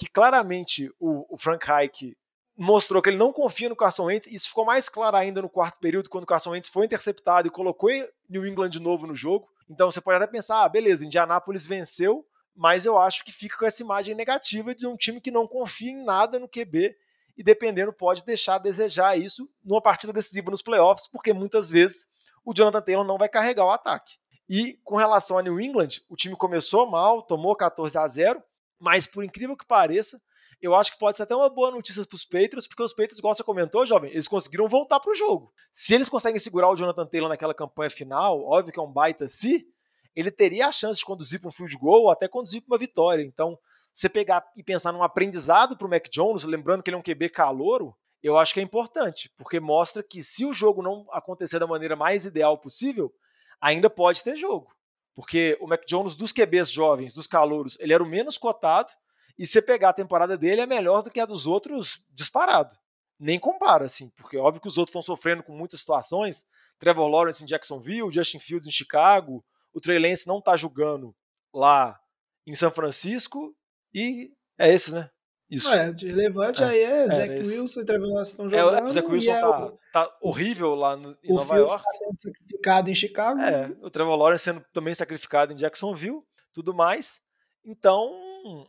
que 0.00 0.08
claramente 0.08 0.90
o, 0.98 1.34
o 1.34 1.36
Frank 1.36 1.66
Reich 1.66 2.16
mostrou 2.56 3.02
que 3.02 3.10
ele 3.10 3.18
não 3.18 3.34
confia 3.34 3.68
no 3.68 3.76
Carson 3.76 4.04
Wentz. 4.04 4.26
Isso 4.32 4.48
ficou 4.48 4.64
mais 4.64 4.88
claro 4.88 5.14
ainda 5.14 5.42
no 5.42 5.48
quarto 5.48 5.78
período, 5.78 6.08
quando 6.08 6.24
o 6.24 6.26
Carson 6.26 6.52
Wentz 6.52 6.70
foi 6.70 6.86
interceptado 6.86 7.46
e 7.46 7.50
colocou 7.50 7.90
New 8.26 8.46
England 8.46 8.70
de 8.70 8.80
novo 8.80 9.06
no 9.06 9.14
jogo. 9.14 9.46
Então 9.68 9.90
você 9.90 10.00
pode 10.00 10.16
até 10.16 10.26
pensar, 10.26 10.64
ah, 10.64 10.68
beleza, 10.70 11.04
Indianápolis 11.04 11.66
venceu, 11.66 12.24
mas 12.56 12.86
eu 12.86 12.98
acho 12.98 13.22
que 13.26 13.30
fica 13.30 13.58
com 13.58 13.66
essa 13.66 13.82
imagem 13.82 14.14
negativa 14.14 14.74
de 14.74 14.86
um 14.86 14.96
time 14.96 15.20
que 15.20 15.30
não 15.30 15.46
confia 15.46 15.90
em 15.90 16.02
nada 16.02 16.38
no 16.38 16.48
QB 16.48 16.96
e 17.36 17.42
dependendo 17.42 17.92
pode 17.92 18.24
deixar 18.24 18.54
a 18.54 18.58
desejar 18.58 19.18
isso 19.18 19.46
numa 19.62 19.82
partida 19.82 20.14
decisiva 20.14 20.50
nos 20.50 20.62
playoffs, 20.62 21.06
porque 21.06 21.34
muitas 21.34 21.68
vezes 21.68 22.08
o 22.42 22.54
Jonathan 22.54 22.80
Taylor 22.80 23.04
não 23.04 23.18
vai 23.18 23.28
carregar 23.28 23.66
o 23.66 23.70
ataque. 23.70 24.14
E 24.48 24.80
com 24.82 24.96
relação 24.96 25.36
a 25.36 25.42
New 25.42 25.60
England, 25.60 26.00
o 26.08 26.16
time 26.16 26.34
começou 26.34 26.90
mal, 26.90 27.22
tomou 27.22 27.54
14 27.54 27.98
a 27.98 28.08
0, 28.08 28.42
mas 28.80 29.06
por 29.06 29.22
incrível 29.22 29.56
que 29.56 29.66
pareça, 29.66 30.20
eu 30.60 30.74
acho 30.74 30.92
que 30.92 30.98
pode 30.98 31.16
ser 31.16 31.22
até 31.22 31.34
uma 31.34 31.48
boa 31.48 31.70
notícia 31.70 32.04
para 32.04 32.14
os 32.14 32.24
Patriots, 32.24 32.66
porque 32.66 32.82
os 32.82 32.92
Patriots, 32.92 33.18
igual 33.18 33.34
você 33.34 33.42
comentou, 33.42 33.86
jovem, 33.86 34.10
eles 34.10 34.28
conseguiram 34.28 34.68
voltar 34.68 35.00
para 35.00 35.10
o 35.10 35.14
jogo. 35.14 35.52
Se 35.72 35.94
eles 35.94 36.08
conseguem 36.08 36.38
segurar 36.38 36.68
o 36.68 36.76
Jonathan 36.76 37.06
Taylor 37.06 37.28
naquela 37.28 37.54
campanha 37.54 37.90
final, 37.90 38.42
óbvio 38.42 38.72
que 38.72 38.78
é 38.78 38.82
um 38.82 38.92
baita 38.92 39.26
se, 39.26 39.66
ele 40.14 40.30
teria 40.30 40.66
a 40.66 40.72
chance 40.72 40.98
de 40.98 41.04
conduzir 41.04 41.40
para 41.40 41.48
um 41.48 41.52
field 41.52 41.76
goal 41.76 42.02
ou 42.02 42.10
até 42.10 42.28
conduzir 42.28 42.60
para 42.62 42.74
uma 42.74 42.78
vitória. 42.78 43.22
Então, 43.22 43.58
você 43.92 44.08
pegar 44.08 44.44
e 44.56 44.62
pensar 44.62 44.92
num 44.92 45.02
aprendizado 45.02 45.76
para 45.76 45.86
o 45.86 45.90
Mac 45.90 46.08
Jones, 46.10 46.44
lembrando 46.44 46.82
que 46.82 46.90
ele 46.90 46.96
é 46.96 46.98
um 46.98 47.02
QB 47.02 47.30
calouro, 47.30 47.96
eu 48.22 48.36
acho 48.36 48.52
que 48.52 48.60
é 48.60 48.62
importante, 48.62 49.32
porque 49.36 49.58
mostra 49.58 50.02
que 50.02 50.22
se 50.22 50.44
o 50.44 50.52
jogo 50.52 50.82
não 50.82 51.06
acontecer 51.10 51.58
da 51.58 51.66
maneira 51.66 51.96
mais 51.96 52.26
ideal 52.26 52.58
possível, 52.58 53.12
ainda 53.60 53.88
pode 53.88 54.22
ter 54.22 54.36
jogo. 54.36 54.70
Porque 55.14 55.56
o 55.60 55.66
Mac 55.66 55.84
Jones 55.86 56.16
dos 56.16 56.32
QBs 56.32 56.70
jovens, 56.70 57.14
dos 57.14 57.26
calouros, 57.26 57.76
ele 57.80 57.92
era 57.92 58.02
o 58.02 58.06
menos 58.06 58.38
cotado, 58.38 58.90
e 59.38 59.46
você 59.46 59.60
pegar 59.60 59.90
a 59.90 59.94
temporada 59.94 60.36
dele 60.36 60.60
é 60.60 60.66
melhor 60.66 61.02
do 61.02 61.10
que 61.10 61.20
a 61.20 61.26
dos 61.26 61.46
outros 61.46 62.02
disparado. 62.10 62.76
Nem 63.18 63.38
compara, 63.38 63.84
assim, 63.84 64.10
porque 64.10 64.36
é 64.36 64.40
óbvio 64.40 64.60
que 64.62 64.68
os 64.68 64.78
outros 64.78 64.92
estão 64.92 65.02
sofrendo 65.02 65.42
com 65.42 65.52
muitas 65.52 65.80
situações. 65.80 66.44
Trevor 66.78 67.08
Lawrence 67.08 67.42
em 67.42 67.46
Jacksonville, 67.46 68.10
Justin 68.10 68.38
Fields 68.38 68.66
em 68.66 68.70
Chicago, 68.70 69.44
o 69.72 69.80
Trey 69.80 69.98
Lance 69.98 70.26
não 70.26 70.40
tá 70.40 70.56
jogando 70.56 71.14
lá 71.52 72.00
em 72.46 72.54
São 72.54 72.70
Francisco 72.70 73.54
e 73.94 74.32
é 74.58 74.72
esse, 74.72 74.94
né? 74.94 75.10
Isso. 75.50 75.68
É, 75.72 75.92
de 75.92 76.06
relevante 76.06 76.62
é, 76.62 76.66
aí 76.66 76.80
é, 76.80 77.04
é 77.04 77.08
Zach 77.08 77.38
Wilson 77.38 77.80
e 77.80 77.84
Trevor 77.84 78.08
Lawrence 78.08 78.30
estão 78.30 78.48
jogando. 78.48 78.78
É, 78.78 78.82
o 78.82 78.90
Zach 78.90 79.08
Wilson 79.08 79.30
é 79.32 79.40
tá, 79.40 79.66
o, 79.66 79.78
tá, 79.92 80.16
horrível 80.20 80.74
lá 80.76 80.96
no, 80.96 81.18
em 81.24 81.34
Nova 81.34 81.54
Fields 81.54 81.72
York. 81.72 81.88
está 81.90 81.92
sendo 81.92 82.20
sacrificado 82.20 82.90
em 82.90 82.94
Chicago. 82.94 83.40
É, 83.40 83.76
o 83.82 83.90
Trevor 83.90 84.16
Lawrence 84.16 84.44
sendo 84.44 84.64
também 84.72 84.94
sacrificado 84.94 85.52
em 85.52 85.56
Jacksonville, 85.56 86.22
tudo 86.52 86.72
mais. 86.72 87.20
Então, 87.64 88.12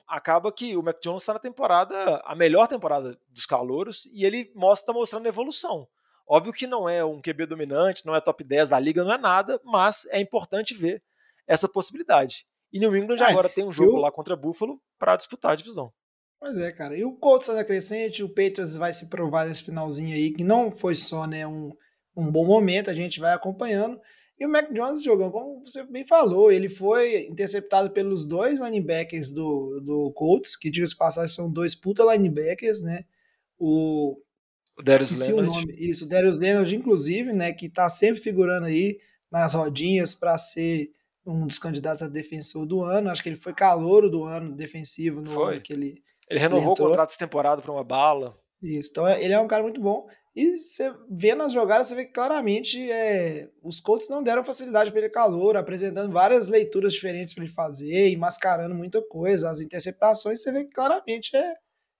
acaba 0.08 0.52
que 0.52 0.76
o 0.76 0.82
Mac 0.82 1.00
Jones 1.02 1.22
está 1.22 1.34
na 1.34 1.40
temporada, 1.40 2.22
a 2.26 2.36
melhor 2.36 2.68
temporada 2.68 3.18
dos 3.30 3.46
calouros, 3.46 4.08
e 4.12 4.26
ele 4.26 4.52
mostra, 4.56 4.88
tá 4.88 4.94
mostrando 4.94 5.28
evolução. 5.28 5.88
Óbvio 6.28 6.54
que 6.54 6.66
não 6.66 6.90
é 6.90 7.04
um 7.04 7.22
QB 7.22 7.46
dominante, 7.46 8.06
não 8.06 8.16
é 8.16 8.22
top 8.22 8.44
10 8.44 8.70
da 8.70 8.80
liga, 8.80 9.04
não 9.04 9.14
é 9.14 9.18
nada, 9.18 9.60
mas 9.64 10.06
é 10.10 10.20
importante 10.20 10.74
ver 10.74 11.04
essa 11.46 11.68
possibilidade. 11.68 12.46
E 12.72 12.80
New 12.80 12.96
England 12.96 13.18
é, 13.18 13.30
agora 13.30 13.50
tem 13.50 13.66
um 13.66 13.72
jogo 13.72 13.98
eu... 13.98 14.02
lá 14.02 14.12
contra 14.12 14.36
Buffalo 14.36 14.82
para 14.98 15.18
disputar 15.18 15.52
a 15.52 15.56
divisão. 15.56 15.94
Pois 16.42 16.58
é, 16.58 16.72
cara. 16.72 16.98
E 16.98 17.06
o 17.06 17.14
Colts 17.14 17.48
está 17.48 17.64
crescente, 17.64 18.24
o 18.24 18.28
Patriots 18.28 18.76
vai 18.76 18.92
se 18.92 19.10
provar 19.10 19.48
nesse 19.48 19.64
finalzinho 19.64 20.16
aí, 20.16 20.32
que 20.32 20.44
não 20.44 20.72
foi 20.72 20.96
só 20.96 21.28
né, 21.28 21.46
um, 21.46 21.72
um 22.18 22.32
bom 22.32 22.46
momento, 22.46 22.90
a 22.90 22.94
gente 22.94 23.20
vai 23.20 23.32
acompanhando. 23.32 24.02
E 24.40 24.46
o 24.46 24.50
Mac 24.50 24.74
Jones 24.74 25.04
jogou, 25.04 25.30
como 25.32 25.64
você 25.64 25.84
bem 25.84 26.04
falou, 26.04 26.52
ele 26.52 26.68
foi 26.68 27.28
interceptado 27.28 27.92
pelos 27.92 28.26
dois 28.26 28.60
linebackers 28.60 29.32
do, 29.32 29.80
do 29.86 30.12
Colts, 30.14 30.56
que 30.56 30.72
diga-se 30.72 30.98
passagem 30.98 31.34
são 31.34 31.52
dois 31.52 31.76
puta 31.76 32.04
linebackers, 32.12 32.82
né? 32.82 33.06
O, 33.60 34.18
o 34.76 34.82
Darius 34.82 35.12
esqueci 35.12 35.32
Leonard. 35.32 35.48
o 35.48 35.54
nome, 35.54 35.76
isso, 35.78 36.06
o 36.06 36.10
Darius 36.10 36.40
Leonard, 36.40 36.76
inclusive, 36.76 37.32
né, 37.34 37.54
que 37.54 37.70
tá 37.70 37.88
sempre 37.88 38.20
figurando 38.20 38.66
aí 38.66 39.00
nas 39.32 39.54
rodinhas 39.54 40.16
para 40.16 40.36
ser 40.40 40.92
um 41.24 41.46
dos 41.46 41.60
candidatos 41.60 42.02
a 42.02 42.08
defensor 42.08 42.66
do 42.66 42.84
ano. 42.84 43.12
Acho 43.12 43.22
que 43.22 43.30
ele 43.30 43.36
foi 43.36 43.54
calouro 43.54 44.10
do 44.10 44.24
ano 44.24 44.56
defensivo 44.56 45.22
no 45.22 45.34
foi. 45.34 45.54
ano 45.54 45.62
que 45.62 45.72
ele. 45.72 46.02
Ele 46.32 46.40
renovou 46.40 46.74
ele 46.74 46.82
o 46.82 46.88
contrato 46.88 47.12
de 47.12 47.18
temporada 47.18 47.62
para 47.62 47.72
uma 47.72 47.84
bala. 47.84 48.38
Isso, 48.64 48.90
então 48.92 49.08
ele 49.10 49.34
é 49.34 49.40
um 49.40 49.48
cara 49.48 49.64
muito 49.64 49.82
bom. 49.82 50.08
E 50.34 50.56
você 50.58 50.94
vê 51.10 51.36
nas 51.36 51.52
jogadas, 51.52 51.88
você 51.88 51.96
vê 51.96 52.06
que 52.06 52.14
claramente 52.14 52.90
é, 52.90 53.50
os 53.62 53.82
Colts 53.82 54.08
não 54.10 54.24
deram 54.24 54.46
facilidade 54.46 54.90
para 54.90 55.02
ele 55.02 55.10
calor, 55.10 55.58
apresentando 55.58 56.12
várias 56.14 56.48
leituras 56.48 56.94
diferentes 56.94 57.34
para 57.34 57.44
ele 57.44 57.52
fazer 57.52 58.10
e 58.10 58.16
mascarando 58.16 58.74
muita 58.74 59.02
coisa. 59.02 59.50
As 59.50 59.60
interceptações, 59.60 60.42
você 60.42 60.52
vê 60.54 60.64
que 60.64 60.72
claramente 60.72 61.36
é, 61.36 61.56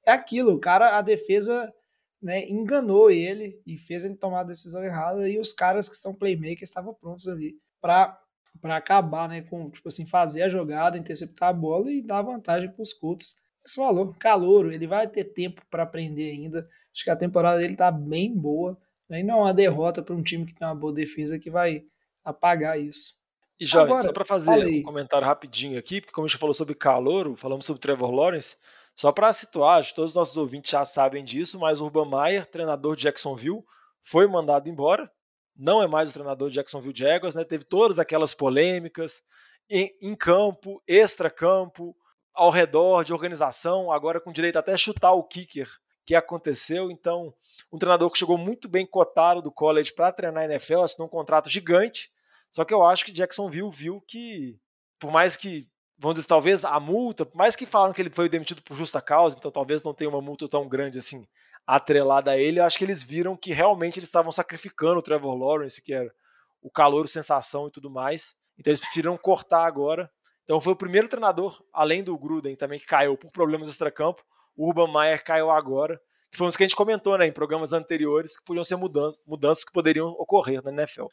é 0.06 0.12
aquilo. 0.14 0.54
O 0.54 0.60
cara, 0.60 0.98
a 0.98 1.02
defesa 1.02 1.74
né, 2.22 2.48
enganou 2.48 3.12
ele 3.12 3.62
e 3.68 3.78
fez 3.78 4.06
ele 4.06 4.16
tomar 4.16 4.42
a 4.42 4.46
decisão 4.46 4.82
errada. 4.82 5.28
E 5.28 5.38
os 5.38 5.52
caras 5.52 5.90
que 5.90 5.98
são 5.98 6.16
playmakers 6.16 6.70
estavam 6.70 6.94
prontos 6.94 7.28
ali 7.28 7.56
para 7.82 8.18
para 8.60 8.76
acabar, 8.76 9.30
né, 9.30 9.42
com 9.42 9.70
tipo 9.72 9.88
assim, 9.88 10.06
fazer 10.06 10.44
a 10.44 10.50
jogada, 10.50 10.98
interceptar 10.98 11.50
a 11.50 11.54
bola 11.54 11.92
e 11.92 12.02
dar 12.02 12.22
vantagem 12.22 12.70
para 12.70 12.82
os 12.82 12.92
Colts. 12.92 13.36
Você 13.66 13.76
falou, 13.76 14.14
calouro, 14.18 14.72
ele 14.72 14.88
vai 14.88 15.08
ter 15.08 15.26
tempo 15.26 15.62
para 15.70 15.84
aprender 15.84 16.32
ainda 16.32 16.68
Acho 16.94 17.06
que 17.06 17.10
a 17.10 17.16
temporada 17.16 17.60
dele 17.60 17.76
tá 17.76 17.90
bem 17.90 18.34
boa. 18.34 18.78
E 19.10 19.24
não 19.24 19.36
é 19.36 19.42
uma 19.42 19.54
derrota 19.54 20.02
para 20.02 20.16
um 20.16 20.24
time 20.24 20.46
que 20.46 20.54
tem 20.54 20.68
uma 20.68 20.76
boa 20.76 20.94
defesa 20.94 21.40
que 21.40 21.50
vai 21.50 21.84
apagar 22.24 22.80
isso. 22.80 23.16
E 23.60 23.66
já, 23.66 23.88
só 23.88 24.14
para 24.14 24.26
fazer 24.26 24.46
falei. 24.46 24.80
um 24.80 24.84
comentário 24.84 25.28
rapidinho 25.28 25.78
aqui, 25.78 26.02
porque 26.02 26.14
como 26.14 26.26
a 26.26 26.28
gente 26.28 26.40
falou 26.40 26.54
sobre 26.54 26.74
calor, 26.74 27.36
falamos 27.38 27.66
sobre 27.66 27.82
Trevor 27.82 28.10
Lawrence, 28.10 28.58
só 28.96 29.12
para 29.12 29.32
situar, 29.34 29.86
todos 29.94 30.12
os 30.12 30.16
nossos 30.16 30.36
ouvintes 30.36 30.72
já 30.72 30.84
sabem 30.84 31.24
disso, 31.24 31.60
mas 31.60 31.80
o 31.80 31.86
Urban 31.86 32.10
Meyer, 32.10 32.46
treinador 32.48 32.96
de 32.96 33.04
Jacksonville, 33.04 33.64
foi 34.02 34.28
mandado 34.28 34.68
embora. 34.68 35.12
Não 35.56 35.84
é 35.84 35.88
mais 35.88 36.10
o 36.10 36.14
treinador 36.14 36.50
de 36.50 36.56
Jacksonville 36.56 36.96
Jaguars, 36.96 37.36
né? 37.36 37.44
Teve 37.44 37.66
todas 37.66 38.00
aquelas 38.00 38.34
polêmicas 38.34 39.22
em, 39.70 39.92
em 40.02 40.16
campo, 40.16 40.82
extra-campo, 40.88 41.96
ao 42.34 42.50
redor 42.50 43.04
de 43.04 43.14
organização, 43.14 43.92
agora 43.92 44.20
com 44.20 44.32
direito 44.32 44.58
até 44.58 44.74
a 44.74 44.78
chutar 44.78 45.14
o 45.14 45.24
kicker 45.24 45.70
que 46.06 46.16
aconteceu. 46.16 46.90
Então, 46.92 47.34
um 47.72 47.78
treinador 47.78 48.10
que 48.10 48.18
chegou 48.18 48.38
muito 48.38 48.68
bem 48.68 48.86
cotado 48.86 49.42
do 49.42 49.52
college 49.52 49.94
para 49.94 50.12
treinar 50.12 50.44
a 50.44 50.46
NFL, 50.46 50.82
assinou 50.82 51.08
um 51.08 51.12
contrato 51.12 51.50
gigante. 51.50 52.12
Só 52.50 52.66
que 52.66 52.74
eu 52.74 52.84
acho 52.84 53.06
que 53.06 53.12
Jacksonville 53.12 53.70
viu 53.72 54.02
que, 54.08 54.60
por 55.00 55.12
mais 55.12 55.38
que, 55.38 55.68
vamos 55.98 56.16
dizer, 56.16 56.28
talvez 56.28 56.66
a 56.66 56.80
multa, 56.80 57.26
por 57.26 57.38
mais 57.38 57.56
que 57.56 57.66
falam 57.66 57.94
que 57.94 58.02
ele 58.02 58.10
foi 58.10 58.28
demitido 58.28 58.62
por 58.62 58.76
justa 58.76 59.02
causa, 59.02 59.38
então 59.38 59.52
talvez 59.52 59.84
não 59.84 59.94
tenha 59.94 60.10
uma 60.10 60.22
multa 60.22 60.48
tão 60.48 60.68
grande 60.68 61.00
assim 61.00 61.26
atrelada 61.66 62.32
a 62.32 62.38
ele, 62.38 62.60
eu 62.60 62.66
acho 62.66 62.78
que 62.78 62.84
eles 62.84 63.04
viram 63.04 63.38
que 63.38 63.54
realmente 63.54 64.00
eles 64.00 64.10
estavam 64.10 64.32
sacrificando 64.32 65.00
o 65.00 65.02
Trevor 65.02 65.36
Lawrence, 65.36 65.82
que 65.82 65.94
era 65.94 66.12
o 66.62 66.70
calor, 66.70 67.08
sensação 67.08 67.68
e 67.68 67.72
tudo 67.72 67.90
mais. 67.90 68.36
Então 68.58 68.72
eles 68.72 68.80
preferiram 68.80 69.18
cortar 69.18 69.66
agora. 69.66 70.12
Então 70.52 70.60
foi 70.60 70.74
o 70.74 70.76
primeiro 70.76 71.08
treinador, 71.08 71.64
além 71.72 72.04
do 72.04 72.18
Gruden 72.18 72.58
também, 72.58 72.78
que 72.78 72.86
caiu 72.86 73.16
por 73.16 73.32
problemas 73.32 73.70
extra-campo, 73.70 74.22
o 74.54 74.68
Urban 74.68 74.92
Meyer 74.92 75.24
caiu 75.24 75.50
agora, 75.50 75.98
que 76.30 76.38
foi 76.38 76.46
um 76.46 76.50
que 76.50 76.62
a 76.62 76.68
gente 76.68 76.76
comentou 76.76 77.18
né, 77.18 77.26
em 77.26 77.32
programas 77.32 77.72
anteriores, 77.72 78.38
que 78.38 78.44
podiam 78.44 78.62
ser 78.66 78.76
mudanças, 78.76 79.18
mudanças 79.26 79.64
que 79.64 79.72
poderiam 79.72 80.10
ocorrer 80.10 80.62
na 80.62 80.70
NFL. 80.74 81.06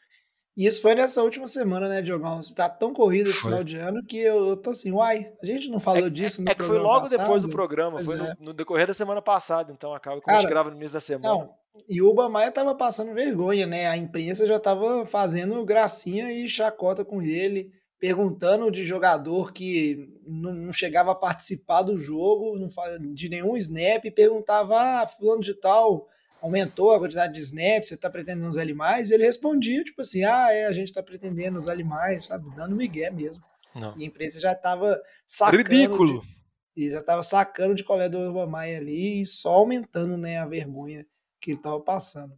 E 0.57 0.67
isso 0.67 0.81
foi 0.81 0.93
nessa 0.93 1.23
última 1.23 1.47
semana, 1.47 1.87
né, 1.87 2.01
Diogão? 2.01 2.41
Você 2.41 2.53
tá 2.53 2.67
tão 2.67 2.93
corrido 2.93 3.29
esse 3.29 3.39
foi. 3.39 3.51
final 3.51 3.63
de 3.63 3.77
ano 3.77 4.03
que 4.05 4.19
eu, 4.19 4.57
tô 4.57 4.71
assim, 4.71 4.91
uai, 4.91 5.31
a 5.41 5.45
gente 5.45 5.69
não 5.69 5.79
falou 5.79 6.07
é, 6.07 6.09
disso 6.09 6.43
no 6.43 6.51
É 6.51 6.53
que 6.53 6.61
foi 6.61 6.77
logo 6.77 6.99
passado? 6.99 7.19
depois 7.19 7.41
do 7.41 7.47
programa, 7.47 7.91
pois 7.91 8.07
foi 8.07 8.17
é. 8.17 8.19
no, 8.19 8.35
no, 8.41 8.53
decorrer 8.53 8.87
da 8.87 8.93
semana 8.93 9.21
passada, 9.21 9.71
então 9.71 9.93
acaba 9.93 10.19
que 10.19 10.29
a 10.29 10.41
gente 10.41 10.49
grava 10.49 10.69
no 10.69 10.75
início 10.75 10.95
da 10.95 10.99
semana. 10.99 11.33
Não, 11.33 11.49
e 11.87 12.01
o 12.01 12.09
Obamaia 12.09 12.51
tava 12.51 12.75
passando 12.75 13.13
vergonha, 13.13 13.65
né? 13.65 13.87
A 13.87 13.95
imprensa 13.95 14.45
já 14.45 14.59
tava 14.59 15.05
fazendo 15.05 15.63
gracinha 15.63 16.29
e 16.29 16.45
chacota 16.45 17.05
com 17.05 17.21
ele 17.21 17.78
perguntando 17.99 18.71
de 18.71 18.85
jogador 18.85 19.51
que 19.51 20.09
não, 20.25 20.71
chegava 20.71 21.11
a 21.11 21.15
participar 21.15 21.81
do 21.81 21.97
jogo, 21.97 22.57
não 22.57 22.69
de 23.13 23.27
nenhum 23.27 23.57
snap, 23.57 24.05
e 24.05 24.11
perguntava, 24.11 25.01
ah, 25.01 25.07
fulano 25.07 25.41
de 25.41 25.53
tal, 25.53 26.07
aumentou 26.41 26.93
a 26.93 26.99
quantidade 26.99 27.33
de 27.33 27.39
snaps, 27.39 27.89
você 27.89 27.95
está 27.95 28.09
pretendendo 28.09 28.47
usar 28.47 28.61
ele 28.61 28.73
mais? 28.73 29.09
E 29.09 29.15
ele 29.15 29.25
respondia, 29.25 29.83
tipo 29.83 30.01
assim, 30.01 30.23
ah, 30.23 30.47
é, 30.51 30.65
a 30.65 30.71
gente 30.71 30.87
está 30.87 31.03
pretendendo 31.03 31.57
usar 31.57 31.73
ele 31.73 31.83
mais, 31.83 32.25
sabe? 32.25 32.49
Dando 32.55 32.75
migué 32.75 33.11
mesmo. 33.11 33.43
Não. 33.75 33.97
E 33.97 34.03
a 34.03 34.07
imprensa 34.07 34.39
já 34.39 34.53
estava 34.53 34.99
sacando... 35.27 35.63
Ridículo! 35.63 36.21
De, 36.21 36.39
e 36.77 36.89
já 36.89 36.99
estava 36.99 37.21
sacando 37.21 37.75
de 37.75 37.83
colher 37.83 38.09
do 38.09 38.19
Obamai 38.19 38.75
ali 38.75 39.21
e 39.21 39.25
só 39.25 39.55
aumentando 39.55 40.15
né, 40.17 40.37
a 40.37 40.45
vergonha 40.45 41.05
que 41.41 41.51
ele 41.51 41.57
estava 41.57 41.79
passando. 41.81 42.33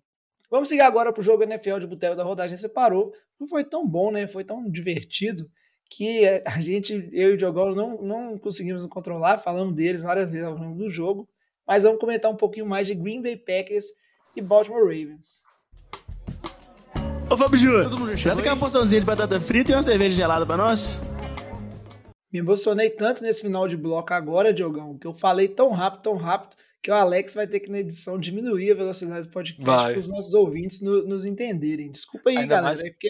Vamos 0.49 0.67
seguir 0.67 0.81
agora 0.81 1.13
para 1.13 1.21
o 1.21 1.23
jogo 1.23 1.43
NFL 1.43 1.77
de 1.77 1.87
Boteco 1.87 2.15
da 2.15 2.23
Rodagem 2.23 2.57
Separou. 2.57 3.13
Não 3.41 3.47
foi 3.47 3.63
tão 3.63 3.87
bom, 3.87 4.11
né? 4.11 4.27
Foi 4.27 4.43
tão 4.43 4.69
divertido 4.69 5.49
que 5.89 6.27
a 6.45 6.61
gente, 6.61 7.09
eu 7.11 7.31
e 7.31 7.33
o 7.33 7.37
Diogão, 7.37 7.73
não, 7.73 7.99
não 7.99 8.37
conseguimos 8.37 8.85
controlar. 8.85 9.39
Falamos 9.39 9.73
deles 9.73 10.03
várias 10.03 10.29
vezes 10.29 10.45
ao 10.45 10.53
longo 10.53 10.77
do 10.77 10.91
jogo. 10.91 11.27
Mas 11.67 11.81
vamos 11.81 11.99
comentar 11.99 12.29
um 12.29 12.35
pouquinho 12.35 12.67
mais 12.67 12.85
de 12.85 12.93
Green 12.93 13.19
Bay 13.19 13.35
Packers 13.35 13.85
e 14.35 14.41
Baltimore 14.43 14.83
Ravens. 14.83 15.41
Ô 17.31 17.35
Fábio 17.35 17.57
Júnior, 17.57 17.89
traz 18.21 18.37
aqui 18.37 18.47
uma 18.47 18.59
porçãozinha 18.59 18.99
de 18.99 19.07
batata 19.07 19.41
frita 19.41 19.71
e 19.71 19.75
uma 19.75 19.81
cerveja 19.81 20.15
gelada 20.15 20.45
para 20.45 20.57
nós. 20.57 21.01
Me 22.31 22.37
emocionei 22.37 22.91
tanto 22.91 23.23
nesse 23.23 23.41
final 23.41 23.67
de 23.67 23.75
bloco 23.75 24.13
agora, 24.13 24.53
Diogão, 24.53 24.99
que 24.99 25.07
eu 25.07 25.15
falei 25.15 25.47
tão 25.47 25.71
rápido, 25.71 26.03
tão 26.03 26.15
rápido, 26.15 26.55
que 26.83 26.91
o 26.91 26.93
Alex 26.93 27.33
vai 27.33 27.47
ter 27.47 27.59
que 27.59 27.71
na 27.71 27.79
edição 27.79 28.19
diminuir 28.19 28.71
a 28.71 28.75
velocidade 28.75 29.25
do 29.25 29.31
podcast 29.31 29.87
para 29.87 29.99
os 29.99 30.07
nossos 30.07 30.33
ouvintes 30.35 30.79
no, 30.81 31.07
nos 31.07 31.25
entenderem. 31.25 31.89
Desculpa 31.89 32.29
aí, 32.29 32.37
Ainda 32.37 32.55
galera, 32.55 32.67
mais... 32.67 32.81
é 32.81 32.89
porque 32.91 33.09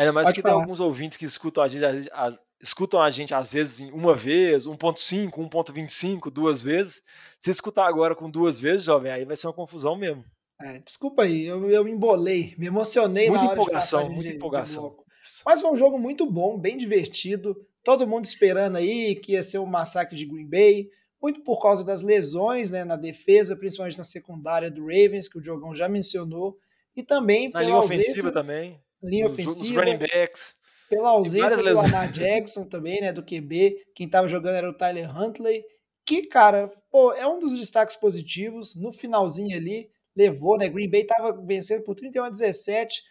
Ainda 0.00 0.14
mais 0.14 0.28
Pode 0.28 0.36
que 0.36 0.40
falar. 0.40 0.54
tem 0.54 0.62
alguns 0.62 0.80
ouvintes 0.80 1.18
que 1.18 1.26
escutam 1.26 1.62
a 1.62 1.68
gente, 1.68 1.84
a, 2.10 2.38
escutam 2.58 3.02
a 3.02 3.10
gente 3.10 3.34
às 3.34 3.52
vezes 3.52 3.80
em 3.80 3.90
uma 3.92 4.14
vez, 4.14 4.66
1.5, 4.66 5.30
1.25, 5.30 6.30
duas 6.30 6.62
vezes. 6.62 7.02
Se 7.38 7.50
escutar 7.50 7.86
agora 7.86 8.14
com 8.14 8.30
duas 8.30 8.58
vezes, 8.58 8.86
jovem, 8.86 9.12
aí 9.12 9.26
vai 9.26 9.36
ser 9.36 9.46
uma 9.46 9.52
confusão 9.52 9.94
mesmo. 9.94 10.24
É, 10.62 10.78
desculpa 10.78 11.24
aí, 11.24 11.44
eu, 11.44 11.70
eu 11.70 11.84
me 11.84 11.90
embolei, 11.90 12.54
me 12.56 12.66
emocionei 12.66 13.28
muita 13.28 13.44
na 13.44 13.50
hora 13.50 13.60
empolgação, 13.60 14.04
de 14.04 14.08
muita 14.08 14.30
de, 14.30 14.36
empolgação. 14.36 14.88
De 14.88 14.96
Mas 15.44 15.60
foi 15.60 15.70
um 15.70 15.76
jogo 15.76 15.98
muito 15.98 16.24
bom, 16.24 16.58
bem 16.58 16.78
divertido. 16.78 17.54
Todo 17.84 18.06
mundo 18.06 18.24
esperando 18.24 18.76
aí 18.76 19.14
que 19.16 19.32
ia 19.32 19.42
ser 19.42 19.58
um 19.58 19.66
massacre 19.66 20.16
de 20.16 20.24
Green 20.24 20.48
Bay 20.48 20.88
muito 21.20 21.42
por 21.42 21.60
causa 21.60 21.84
das 21.84 22.00
lesões 22.00 22.70
né, 22.70 22.84
na 22.84 22.96
defesa, 22.96 23.54
principalmente 23.54 23.98
na 23.98 24.04
secundária 24.04 24.70
do 24.70 24.86
Ravens, 24.86 25.28
que 25.28 25.36
o 25.36 25.42
Diogão 25.42 25.74
já 25.74 25.90
mencionou, 25.90 26.56
e 26.96 27.02
também 27.02 27.50
na 27.50 27.60
pela 27.60 27.74
ausência, 27.74 28.00
ofensiva 28.00 28.32
também, 28.32 28.80
linha 29.02 29.28
ofensiva, 29.28 29.80
running 29.80 29.98
backs, 29.98 30.54
pela 30.88 31.10
ausência 31.10 31.62
do 31.62 31.74
Lamar 31.74 32.10
Jackson 32.10 32.64
também, 32.64 33.00
né, 33.00 33.12
do 33.12 33.22
QB, 33.22 33.76
quem 33.94 34.06
estava 34.06 34.26
jogando 34.28 34.56
era 34.56 34.68
o 34.68 34.74
Tyler 34.74 35.16
Huntley, 35.16 35.62
que, 36.04 36.26
cara, 36.26 36.70
pô, 36.90 37.12
é 37.12 37.26
um 37.26 37.38
dos 37.38 37.56
destaques 37.56 37.96
positivos, 37.96 38.74
no 38.74 38.92
finalzinho 38.92 39.56
ali, 39.56 39.88
levou, 40.16 40.58
né, 40.58 40.68
Green 40.68 40.90
Bay 40.90 41.02
estava 41.02 41.32
vencendo 41.44 41.84
por 41.84 41.94
31 41.94 42.24
a 42.24 42.30
17, 42.30 43.02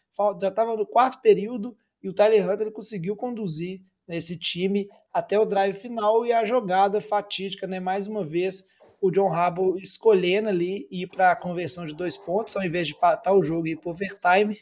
já 0.42 0.50
estava 0.50 0.76
no 0.76 0.86
quarto 0.86 1.22
período, 1.22 1.76
e 2.04 2.10
o 2.10 2.14
Tyler 2.14 2.50
Huntley 2.50 2.72
conseguiu 2.72 3.16
conduzir 3.16 3.82
nesse 4.08 4.38
time 4.38 4.88
até 5.14 5.40
o 5.40 5.46
drive 5.46 5.76
final 5.76 6.26
e 6.26 6.34
a 6.34 6.44
jogada 6.44 7.00
fatídica, 7.00 7.68
né? 7.68 7.80
Mais 7.80 8.08
uma 8.08 8.26
vez, 8.26 8.68
o 9.02 9.12
John 9.12 9.32
Harbaugh 9.32 9.78
escolhendo 9.78 10.50
ali 10.50 10.88
ir 10.92 11.08
para 11.08 11.32
a 11.32 11.36
conversão 11.36 11.86
de 11.86 11.94
dois 11.94 12.18
pontos, 12.18 12.56
ao 12.56 12.64
invés 12.64 12.88
de 12.88 12.96
patar 12.96 13.34
o 13.34 13.44
jogo 13.44 13.68
e 13.68 13.72
ir 13.72 13.76
para 13.78 13.92
overtime. 13.92 14.60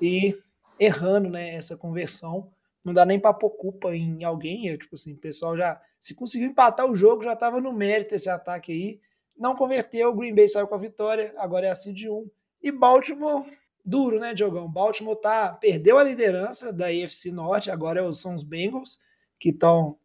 E 0.00 0.36
errando, 0.78 1.28
né? 1.28 1.54
Essa 1.54 1.76
conversão. 1.76 2.50
Não 2.84 2.94
dá 2.94 3.04
nem 3.04 3.18
para 3.18 3.34
pôr 3.34 3.50
culpa 3.50 3.94
em 3.94 4.22
alguém, 4.22 4.68
é, 4.68 4.76
tipo 4.76 4.94
assim, 4.94 5.14
o 5.14 5.18
pessoal 5.18 5.56
já 5.56 5.80
se 5.98 6.14
conseguiu 6.14 6.48
empatar 6.48 6.86
o 6.86 6.94
jogo, 6.94 7.24
já 7.24 7.32
estava 7.32 7.60
no 7.60 7.72
mérito 7.72 8.14
esse 8.14 8.30
ataque 8.30 8.70
aí. 8.70 9.00
Não 9.36 9.56
converteu, 9.56 10.10
o 10.10 10.14
Green 10.14 10.34
Bay 10.34 10.48
saiu 10.48 10.68
com 10.68 10.76
a 10.76 10.78
vitória, 10.78 11.34
agora 11.36 11.66
é 11.66 11.70
a 11.70 11.92
de 11.92 12.08
1. 12.08 12.30
E 12.62 12.70
Baltimore 12.70 13.44
duro, 13.84 14.18
né, 14.18 14.34
Diogão? 14.34 14.70
Baltimore 14.70 15.16
tá, 15.16 15.52
perdeu 15.52 15.98
a 15.98 16.04
liderança 16.04 16.72
da 16.72 16.86
AFC 16.86 17.30
Norte, 17.30 17.70
agora 17.70 18.12
são 18.12 18.34
os 18.34 18.42
Bengals 18.42 19.00
que 19.38 19.50
estão 19.50 19.96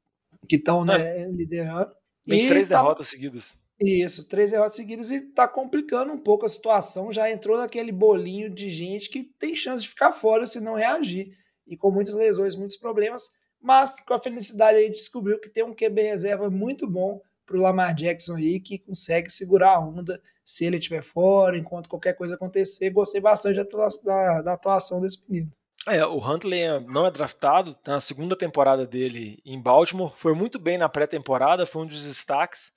que 0.47 0.55
estão 0.55 0.83
né, 0.83 1.27
liderando. 1.27 1.95
E 2.25 2.47
três 2.47 2.67
tá, 2.67 2.81
derrotas 2.81 3.07
seguidas. 3.07 3.57
Isso, 3.81 4.27
três 4.27 4.51
derrotas 4.51 4.75
seguidas 4.75 5.09
e 5.09 5.21
tá 5.21 5.47
complicando 5.47 6.13
um 6.13 6.17
pouco 6.17 6.45
a 6.45 6.49
situação. 6.49 7.11
Já 7.11 7.31
entrou 7.31 7.57
naquele 7.57 7.91
bolinho 7.91 8.49
de 8.49 8.69
gente 8.69 9.09
que 9.09 9.23
tem 9.39 9.55
chance 9.55 9.81
de 9.81 9.89
ficar 9.89 10.11
fora 10.11 10.45
se 10.45 10.61
não 10.61 10.75
reagir. 10.75 11.35
E 11.65 11.75
com 11.75 11.89
muitas 11.89 12.13
lesões, 12.13 12.55
muitos 12.55 12.77
problemas. 12.77 13.31
Mas 13.59 13.99
com 13.99 14.13
a 14.13 14.19
felicidade 14.19 14.77
aí 14.77 14.89
descobriu 14.89 15.39
que 15.39 15.49
tem 15.49 15.63
um 15.63 15.73
QB 15.73 16.01
reserva 16.01 16.49
muito 16.49 16.87
bom 16.87 17.21
para 17.45 17.57
o 17.57 17.61
Lamar 17.61 17.95
Jackson 17.95 18.35
aí, 18.35 18.59
que 18.59 18.77
consegue 18.79 19.31
segurar 19.31 19.75
a 19.75 19.79
onda 19.79 20.21
se 20.45 20.65
ele 20.65 20.77
estiver 20.77 21.01
fora, 21.01 21.57
enquanto 21.57 21.89
qualquer 21.89 22.13
coisa 22.13 22.35
acontecer. 22.35 22.89
Gostei 22.91 23.21
bastante 23.21 23.55
da, 23.55 23.87
da, 24.03 24.41
da 24.41 24.53
atuação 24.53 25.01
desse 25.01 25.23
menino. 25.27 25.51
É, 25.87 26.05
o 26.05 26.17
Huntley 26.17 26.79
não 26.87 27.07
é 27.07 27.11
draftado, 27.11 27.73
tá 27.73 27.93
na 27.93 27.99
segunda 27.99 28.35
temporada 28.35 28.85
dele 28.85 29.39
em 29.43 29.59
Baltimore, 29.59 30.13
foi 30.15 30.35
muito 30.35 30.59
bem 30.59 30.77
na 30.77 30.87
pré-temporada, 30.87 31.65
foi 31.65 31.81
um 31.81 31.87
dos 31.87 32.05
destaques, 32.05 32.71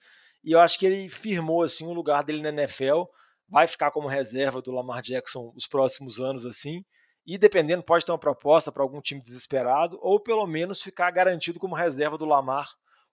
e 0.44 0.52
eu 0.52 0.60
acho 0.60 0.78
que 0.78 0.86
ele 0.86 1.08
firmou 1.08 1.62
assim 1.62 1.86
o 1.86 1.92
lugar 1.92 2.22
dele 2.22 2.42
na 2.42 2.50
NFL, 2.50 3.04
vai 3.48 3.66
ficar 3.66 3.90
como 3.90 4.08
reserva 4.08 4.60
do 4.60 4.70
Lamar 4.70 5.02
Jackson 5.02 5.52
os 5.56 5.66
próximos 5.66 6.20
anos 6.20 6.44
assim, 6.44 6.84
e 7.26 7.38
dependendo 7.38 7.82
pode 7.82 8.04
ter 8.04 8.12
uma 8.12 8.18
proposta 8.18 8.70
para 8.70 8.82
algum 8.82 9.00
time 9.00 9.22
desesperado, 9.22 9.98
ou 10.02 10.20
pelo 10.20 10.46
menos 10.46 10.82
ficar 10.82 11.10
garantido 11.10 11.58
como 11.58 11.74
reserva 11.74 12.18
do 12.18 12.26
Lamar 12.26 12.68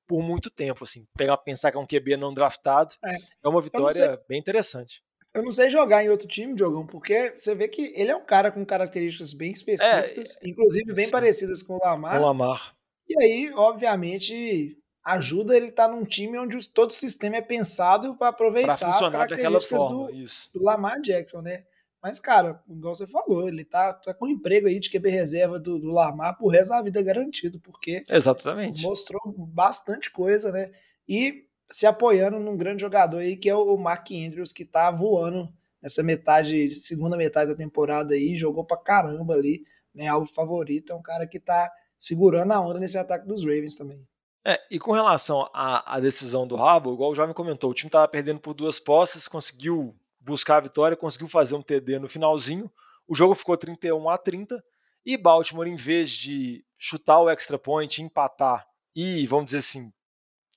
por 0.07 0.21
muito 0.21 0.49
tempo, 0.49 0.83
assim. 0.83 1.05
Pegar 1.17 1.37
pensar 1.37 1.71
que 1.71 1.77
é 1.77 1.79
um 1.79 1.87
QB 1.87 2.17
não 2.17 2.33
draftado, 2.33 2.93
é, 3.05 3.15
é 3.45 3.47
uma 3.47 3.61
vitória 3.61 4.21
bem 4.27 4.39
interessante. 4.39 5.01
Eu 5.33 5.43
não 5.43 5.51
sei 5.51 5.69
jogar 5.69 6.03
em 6.03 6.09
outro 6.09 6.27
time, 6.27 6.53
Diogão, 6.53 6.85
porque 6.85 7.33
você 7.37 7.55
vê 7.55 7.69
que 7.69 7.93
ele 7.95 8.11
é 8.11 8.15
um 8.15 8.25
cara 8.25 8.51
com 8.51 8.65
características 8.65 9.31
bem 9.31 9.51
específicas, 9.51 10.35
é, 10.41 10.49
inclusive 10.49 10.93
bem 10.93 11.05
sim. 11.05 11.11
parecidas 11.11 11.63
com 11.63 11.75
o 11.75 11.79
Lamar. 11.79 12.17
Com 12.17 12.23
o 12.23 12.25
Lamar. 12.25 12.75
E 13.07 13.23
aí, 13.23 13.51
obviamente, 13.55 14.77
ajuda 15.03 15.55
ele 15.55 15.67
estar 15.67 15.87
tá 15.87 15.93
num 15.93 16.05
time 16.05 16.37
onde 16.37 16.69
todo 16.69 16.91
o 16.91 16.93
sistema 16.93 17.37
é 17.37 17.41
pensado 17.41 18.15
para 18.15 18.27
aproveitar 18.27 18.77
pra 18.77 18.89
as 18.89 19.09
características 19.09 19.67
forma, 19.67 20.07
do, 20.07 20.13
do, 20.53 20.63
Lamar 20.63 21.01
Jackson, 21.01 21.41
né? 21.41 21.63
Mas, 22.01 22.19
cara, 22.19 22.61
igual 22.67 22.95
você 22.95 23.05
falou, 23.05 23.47
ele 23.47 23.63
tá, 23.63 23.93
tá 23.93 24.13
com 24.13 24.25
um 24.25 24.29
emprego 24.29 24.67
aí 24.67 24.79
de 24.79 24.89
QB 24.89 25.09
reserva 25.09 25.59
do, 25.59 25.77
do 25.77 25.91
Lamar 25.91 26.35
pro 26.35 26.47
resto 26.47 26.69
da 26.69 26.81
vida 26.81 27.01
garantido, 27.01 27.59
porque 27.59 28.03
Exatamente. 28.09 28.81
mostrou 28.81 29.21
bastante 29.37 30.09
coisa, 30.09 30.51
né? 30.51 30.71
E 31.07 31.45
se 31.69 31.85
apoiando 31.85 32.39
num 32.39 32.57
grande 32.57 32.81
jogador 32.81 33.19
aí, 33.19 33.37
que 33.37 33.49
é 33.49 33.55
o 33.55 33.77
Mark 33.77 34.07
Andrews, 34.11 34.51
que 34.51 34.65
tá 34.65 34.89
voando 34.89 35.51
nessa 35.81 36.01
metade, 36.01 36.71
segunda 36.73 37.15
metade 37.15 37.51
da 37.51 37.57
temporada 37.57 38.13
aí, 38.13 38.35
jogou 38.35 38.65
pra 38.65 38.77
caramba 38.77 39.35
ali, 39.35 39.63
né? 39.93 40.07
Alvo 40.07 40.31
favorito, 40.31 40.91
é 40.91 40.95
um 40.95 41.01
cara 41.01 41.27
que 41.27 41.39
tá 41.39 41.71
segurando 41.99 42.51
a 42.51 42.59
onda 42.59 42.79
nesse 42.79 42.97
ataque 42.97 43.27
dos 43.27 43.43
Ravens 43.43 43.75
também. 43.75 44.03
É, 44.43 44.59
e 44.71 44.79
com 44.79 44.91
relação 44.91 45.47
à, 45.53 45.95
à 45.95 45.99
decisão 45.99 46.47
do 46.47 46.55
Rabo, 46.55 46.93
igual 46.93 47.11
o 47.11 47.15
Jovem 47.15 47.33
comentou, 47.33 47.69
o 47.69 47.73
time 47.73 47.89
estava 47.89 48.07
perdendo 48.07 48.39
por 48.39 48.53
duas 48.53 48.79
posses, 48.79 49.27
conseguiu 49.27 49.95
buscar 50.19 50.57
a 50.57 50.61
vitória, 50.61 50.97
conseguiu 50.97 51.27
fazer 51.27 51.55
um 51.55 51.61
TD 51.61 51.99
no 51.99 52.09
finalzinho. 52.09 52.71
O 53.07 53.15
jogo 53.15 53.35
ficou 53.35 53.55
31 53.55 54.09
a 54.09 54.17
30 54.17 54.63
e 55.05 55.17
Baltimore, 55.17 55.67
em 55.67 55.75
vez 55.75 56.09
de 56.09 56.63
chutar 56.77 57.19
o 57.19 57.29
extra 57.29 57.57
point, 57.59 58.01
empatar 58.01 58.67
e, 58.95 59.25
vamos 59.27 59.45
dizer 59.45 59.59
assim, 59.59 59.91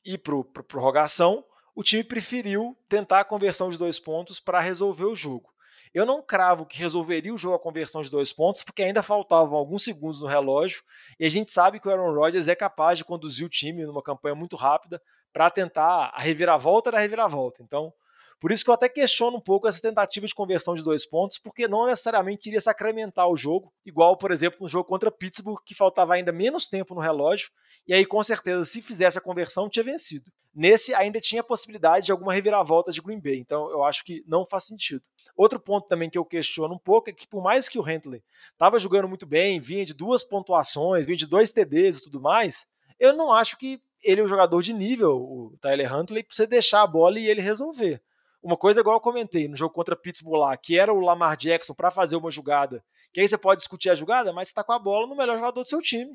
ir 0.05 0.19
para 0.19 0.35
a 0.39 0.63
prorrogação, 0.63 1.45
o 1.75 1.83
time 1.83 2.05
preferiu 2.05 2.77
tentar 2.89 3.21
a 3.21 3.25
conversão 3.25 3.69
de 3.69 3.79
dois 3.79 3.99
pontos 3.99 4.39
para 4.39 4.61
resolver 4.61 5.05
o 5.05 5.15
jogo. 5.15 5.54
Eu 5.95 6.05
não 6.05 6.21
cravo 6.21 6.67
que 6.67 6.77
resolveria 6.77 7.33
o 7.33 7.39
jogo 7.39 7.55
a 7.55 7.59
conversão 7.59 8.03
de 8.03 8.11
dois 8.11 8.33
pontos, 8.33 8.65
porque 8.65 8.83
ainda 8.83 9.01
faltavam 9.01 9.57
alguns 9.57 9.85
segundos 9.85 10.21
no 10.21 10.27
relógio, 10.27 10.83
e 11.21 11.25
a 11.25 11.29
gente 11.29 11.53
sabe 11.53 11.79
que 11.79 11.87
o 11.87 11.91
Aaron 11.91 12.13
Rodgers 12.13 12.49
é 12.49 12.55
capaz 12.57 12.99
de 12.99 13.05
conduzir 13.05 13.47
o 13.47 13.49
time 13.49 13.87
numa 13.87 14.03
campanha 14.03 14.35
muito 14.35 14.57
rápida 14.57 15.01
para 15.33 15.49
tentar 15.51 16.13
a 16.13 16.21
reviravolta 16.21 16.91
da 16.91 16.99
reviravolta. 16.99 17.63
Então, 17.63 17.95
por 18.41 18.53
isso 18.53 18.65
que 18.65 18.71
eu 18.71 18.75
até 18.75 18.89
questiono 18.89 19.37
um 19.37 19.41
pouco 19.41 19.67
essa 19.67 19.81
tentativa 19.81 20.27
de 20.27 20.35
conversão 20.35 20.75
de 20.75 20.83
dois 20.83 21.07
pontos, 21.07 21.39
porque 21.39 21.67
não 21.67 21.87
necessariamente 21.87 22.43
queria 22.43 22.61
sacramentar 22.61 23.29
o 23.29 23.37
jogo, 23.37 23.73
igual, 23.85 24.17
por 24.17 24.31
exemplo, 24.31 24.59
no 24.61 24.69
jogo 24.69 24.89
contra 24.89 25.11
Pittsburgh, 25.11 25.61
que 25.65 25.75
faltava 25.75 26.15
ainda 26.15 26.33
menos 26.33 26.67
tempo 26.67 26.95
no 26.95 27.01
relógio, 27.01 27.51
e 27.87 27.95
aí 27.95 28.05
com 28.05 28.23
certeza, 28.23 28.65
se 28.65 28.83
fizesse 28.83 29.19
a 29.19 29.21
conversão, 29.21 29.69
tinha 29.69 29.85
vencido. 29.85 30.31
Nesse 30.55 30.95
ainda 30.95 31.21
tinha 31.21 31.41
a 31.41 31.45
possibilidade 31.45 32.07
de 32.07 32.13
alguma 32.13 32.33
reviravolta 32.33 32.93
de 32.93 33.01
Green 33.01 33.19
Bay, 33.19 33.39
então 33.39 33.69
eu 33.71 33.83
acho 33.83 34.05
que 34.05 34.23
não 34.27 34.47
faz 34.47 34.65
sentido. 34.65 35.03
Outro 35.37 35.59
ponto 35.59 35.89
também 35.89 36.09
que 36.09 36.17
eu 36.17 36.25
questiono 36.25 36.75
um 36.75 36.79
pouco 36.79 37.11
é 37.11 37.13
que, 37.13 37.27
por 37.27 37.43
mais 37.43 37.69
que 37.69 37.79
o 37.79 37.89
Hentley 37.89 38.23
estava 38.53 38.79
jogando 38.79 39.09
muito 39.09 39.27
bem, 39.27 39.59
vinha 39.59 39.85
de 39.85 39.93
duas 39.93 40.23
pontuações, 40.23 41.07
vinha 41.07 41.17
de 41.17 41.27
dois 41.27 41.51
TDs 41.51 41.99
e 41.99 42.05
tudo 42.05 42.21
mais, 42.21 42.69
eu 43.01 43.13
não 43.13 43.33
acho 43.33 43.59
que 43.59 43.83
ele 44.01 44.21
é 44.21 44.25
um 44.25 44.29
jogador 44.29 44.63
de 44.63 44.73
nível, 44.73 45.17
o 45.17 45.57
Tyler 45.61 45.93
Huntley, 45.93 46.23
para 46.23 46.37
você 46.37 46.47
deixar 46.47 46.83
a 46.83 46.87
bola 46.87 47.19
e 47.19 47.27
ele 47.27 47.41
resolver. 47.41 48.01
Uma 48.45 48.59
coisa 48.59 48.81
igual 48.81 48.97
eu 48.97 49.01
comentei 49.01 49.49
no 49.49 49.57
jogo 49.57 49.73
contra 49.73 49.97
Pittsburgh 49.97 50.39
lá, 50.39 50.55
que 50.55 50.79
era 50.79 50.93
o 50.93 51.01
Lamar 51.01 51.35
Jackson 51.35 51.73
para 51.73 51.91
fazer 51.91 52.15
uma 52.15 52.31
jogada, 52.31 52.85
que 53.11 53.19
aí 53.19 53.27
você 53.27 53.39
pode 53.39 53.61
discutir 53.61 53.89
a 53.89 53.95
jogada, 53.95 54.35
mas 54.35 54.49
você 54.49 54.53
está 54.53 54.63
com 54.63 54.73
a 54.73 54.79
bola 54.79 55.07
no 55.07 55.17
melhor 55.17 55.39
jogador 55.39 55.63
do 55.63 55.67
seu 55.67 55.81
time 55.81 56.15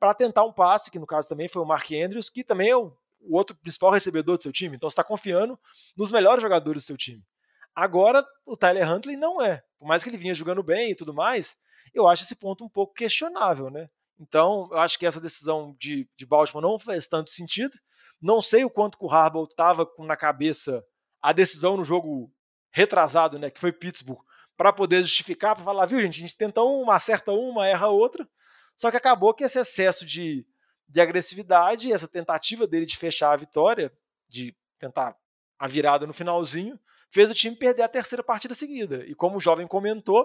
para 0.00 0.14
tentar 0.14 0.44
um 0.44 0.52
passe, 0.54 0.90
que 0.90 0.98
no 0.98 1.06
caso 1.06 1.28
também 1.28 1.48
foi 1.48 1.60
o 1.60 1.66
Mark 1.66 1.86
Andrews, 1.92 2.30
que 2.30 2.42
também 2.42 2.70
é 2.70 2.76
o, 2.78 2.96
o 3.20 3.36
outro 3.36 3.54
principal 3.56 3.90
recebedor 3.90 4.38
do 4.38 4.42
seu 4.42 4.50
time. 4.52 4.74
Então 4.74 4.88
você 4.88 4.94
está 4.94 5.04
confiando 5.04 5.58
nos 5.94 6.10
melhores 6.10 6.40
jogadores 6.40 6.82
do 6.82 6.86
seu 6.86 6.96
time. 6.96 7.22
Agora, 7.74 8.26
o 8.46 8.56
Tyler 8.56 8.90
Huntley 8.90 9.14
não 9.14 9.42
é. 9.42 9.62
Por 9.78 9.86
mais 9.86 10.02
que 10.02 10.08
ele 10.08 10.16
vinha 10.16 10.32
jogando 10.32 10.62
bem 10.62 10.92
e 10.92 10.94
tudo 10.94 11.12
mais, 11.12 11.58
eu 11.92 12.08
acho 12.08 12.22
esse 12.22 12.34
ponto 12.34 12.64
um 12.64 12.70
pouco 12.70 12.94
questionável, 12.94 13.68
né? 13.68 13.90
Então, 14.18 14.66
eu 14.70 14.78
acho 14.78 14.98
que 14.98 15.04
essa 15.04 15.20
decisão 15.20 15.76
de, 15.78 16.08
de 16.16 16.24
Baltimore 16.24 16.62
não 16.62 16.78
fez 16.78 17.06
tanto 17.06 17.28
sentido. 17.28 17.76
Não 18.18 18.40
sei 18.40 18.64
o 18.64 18.70
quanto 18.70 18.96
o 18.98 19.10
Harbaugh 19.10 19.44
estava 19.44 19.86
na 19.98 20.16
cabeça 20.16 20.82
a 21.26 21.32
decisão 21.32 21.76
no 21.76 21.82
jogo 21.82 22.32
retrasado, 22.70 23.36
né, 23.36 23.50
que 23.50 23.58
foi 23.58 23.72
Pittsburgh, 23.72 24.20
para 24.56 24.72
poder 24.72 25.02
justificar, 25.02 25.56
para 25.56 25.64
falar, 25.64 25.84
viu, 25.84 26.00
gente, 26.00 26.18
a 26.18 26.20
gente 26.20 26.36
tenta 26.36 26.62
uma, 26.62 26.94
acerta 26.94 27.32
uma, 27.32 27.66
erra 27.66 27.88
outra. 27.88 28.28
Só 28.76 28.92
que 28.92 28.96
acabou 28.96 29.34
que 29.34 29.42
esse 29.42 29.58
excesso 29.58 30.06
de, 30.06 30.46
de 30.88 31.00
agressividade, 31.00 31.92
essa 31.92 32.06
tentativa 32.06 32.64
dele 32.64 32.86
de 32.86 32.96
fechar 32.96 33.32
a 33.32 33.36
vitória, 33.36 33.92
de 34.28 34.56
tentar 34.78 35.16
a 35.58 35.66
virada 35.66 36.06
no 36.06 36.12
finalzinho, 36.12 36.78
fez 37.10 37.28
o 37.28 37.34
time 37.34 37.56
perder 37.56 37.82
a 37.82 37.88
terceira 37.88 38.22
partida 38.22 38.54
seguida. 38.54 39.04
E 39.04 39.12
como 39.12 39.38
o 39.38 39.40
jovem 39.40 39.66
comentou, 39.66 40.24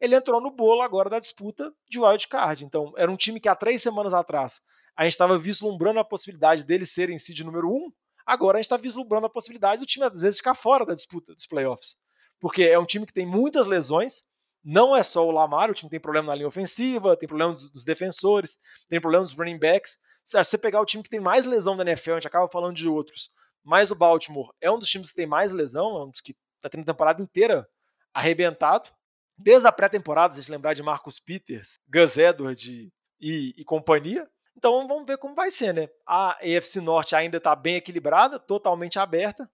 ele 0.00 0.16
entrou 0.16 0.40
no 0.40 0.50
bolo 0.50 0.80
agora 0.80 1.10
da 1.10 1.18
disputa 1.18 1.70
de 1.90 2.00
wild 2.00 2.26
card. 2.26 2.64
Então, 2.64 2.94
era 2.96 3.12
um 3.12 3.18
time 3.18 3.38
que 3.38 3.50
há 3.50 3.54
três 3.54 3.82
semanas 3.82 4.14
atrás 4.14 4.62
a 4.96 5.02
gente 5.02 5.12
estava 5.12 5.36
vislumbrando 5.36 6.00
a 6.00 6.04
possibilidade 6.04 6.64
dele 6.64 6.86
ser 6.86 7.10
em 7.10 7.18
seed 7.18 7.40
número 7.40 7.68
um, 7.68 7.92
Agora 8.28 8.58
a 8.58 8.60
gente 8.60 8.66
está 8.66 8.76
vislumbrando 8.76 9.24
a 9.24 9.30
possibilidade 9.30 9.80
do 9.80 9.86
time, 9.86 10.04
às 10.04 10.20
vezes, 10.20 10.36
ficar 10.36 10.54
fora 10.54 10.84
da 10.84 10.94
disputa 10.94 11.34
dos 11.34 11.46
playoffs. 11.46 11.96
Porque 12.38 12.62
é 12.62 12.78
um 12.78 12.84
time 12.84 13.06
que 13.06 13.12
tem 13.12 13.24
muitas 13.24 13.66
lesões, 13.66 14.22
não 14.62 14.94
é 14.94 15.02
só 15.02 15.26
o 15.26 15.30
Lamar, 15.30 15.70
o 15.70 15.74
time 15.74 15.88
tem 15.88 15.98
problema 15.98 16.26
na 16.26 16.34
linha 16.34 16.46
ofensiva, 16.46 17.16
tem 17.16 17.26
problema 17.26 17.54
dos, 17.54 17.84
defensores, 17.84 18.58
tem 18.86 19.00
problema 19.00 19.24
dos 19.24 19.32
running 19.32 19.58
backs. 19.58 19.98
Se 20.22 20.36
você 20.36 20.58
pegar 20.58 20.78
o 20.78 20.84
time 20.84 21.02
que 21.02 21.08
tem 21.08 21.18
mais 21.18 21.46
lesão 21.46 21.74
da 21.74 21.82
NFL, 21.82 22.12
a 22.12 22.14
gente 22.16 22.26
acaba 22.26 22.46
falando 22.50 22.76
de 22.76 22.86
outros, 22.86 23.30
mas 23.64 23.90
o 23.90 23.94
Baltimore 23.94 24.52
é 24.60 24.70
um 24.70 24.78
dos 24.78 24.90
times 24.90 25.08
que 25.08 25.16
tem 25.16 25.26
mais 25.26 25.50
lesão, 25.50 25.96
é 25.96 26.04
um 26.04 26.10
dos 26.10 26.20
que 26.20 26.36
está 26.56 26.68
tendo 26.68 26.82
a 26.82 26.92
temporada 26.92 27.22
inteira 27.22 27.66
arrebentado. 28.12 28.90
Desde 29.38 29.66
a 29.66 29.72
pré-temporada, 29.72 30.34
se 30.34 30.40
a 30.40 30.42
gente 30.42 30.52
lembrar 30.52 30.74
de 30.74 30.82
Marcus 30.82 31.18
Peters, 31.18 31.78
Gus 31.88 32.18
Edwards 32.18 32.90
e, 33.18 33.54
e 33.56 33.64
companhia, 33.64 34.28
então 34.58 34.88
vamos 34.88 35.06
ver 35.06 35.18
como 35.18 35.36
vai 35.36 35.52
ser, 35.52 35.72
né? 35.72 35.88
A 36.04 36.36
EFC 36.42 36.80
Norte 36.80 37.14
ainda 37.14 37.36
está 37.36 37.54
bem 37.54 37.76
equilibrada, 37.76 38.40
totalmente 38.40 38.98
aberta. 38.98 39.48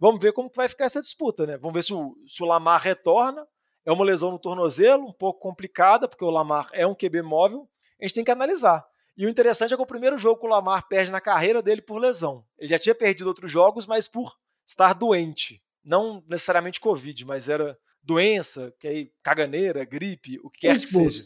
Vamos 0.00 0.20
ver 0.20 0.32
como 0.32 0.50
vai 0.52 0.68
ficar 0.68 0.86
essa 0.86 1.00
disputa, 1.00 1.46
né? 1.46 1.56
Vamos 1.56 1.74
ver 1.74 1.84
se 1.84 1.94
o, 1.94 2.16
se 2.26 2.42
o 2.42 2.46
Lamar 2.46 2.82
retorna. 2.82 3.46
É 3.86 3.92
uma 3.92 4.04
lesão 4.04 4.30
no 4.32 4.38
tornozelo, 4.38 5.06
um 5.06 5.12
pouco 5.12 5.40
complicada, 5.40 6.06
porque 6.06 6.24
o 6.24 6.30
Lamar 6.30 6.68
é 6.72 6.86
um 6.86 6.94
QB 6.94 7.22
móvel. 7.22 7.68
A 7.98 8.04
gente 8.04 8.16
tem 8.16 8.24
que 8.24 8.30
analisar. 8.30 8.84
E 9.16 9.24
o 9.24 9.28
interessante 9.28 9.72
é 9.72 9.76
que 9.76 9.82
o 9.82 9.86
primeiro 9.86 10.18
jogo 10.18 10.40
que 10.40 10.46
o 10.46 10.50
Lamar 10.50 10.86
perde 10.88 11.10
na 11.10 11.20
carreira 11.20 11.62
dele 11.62 11.80
por 11.80 11.98
lesão. 11.98 12.44
Ele 12.58 12.68
já 12.68 12.78
tinha 12.78 12.94
perdido 12.94 13.28
outros 13.28 13.50
jogos, 13.50 13.86
mas 13.86 14.06
por 14.06 14.36
estar 14.66 14.92
doente. 14.92 15.62
Não 15.82 16.22
necessariamente 16.26 16.80
Covid, 16.80 17.24
mas 17.24 17.48
era 17.48 17.78
doença, 18.02 18.74
que 18.78 18.88
aí, 18.88 19.12
caganeira, 19.22 19.84
gripe, 19.84 20.38
o 20.42 20.50
que 20.50 20.60
quer 20.60 20.74
que 20.74 20.78
seja. 20.80 21.24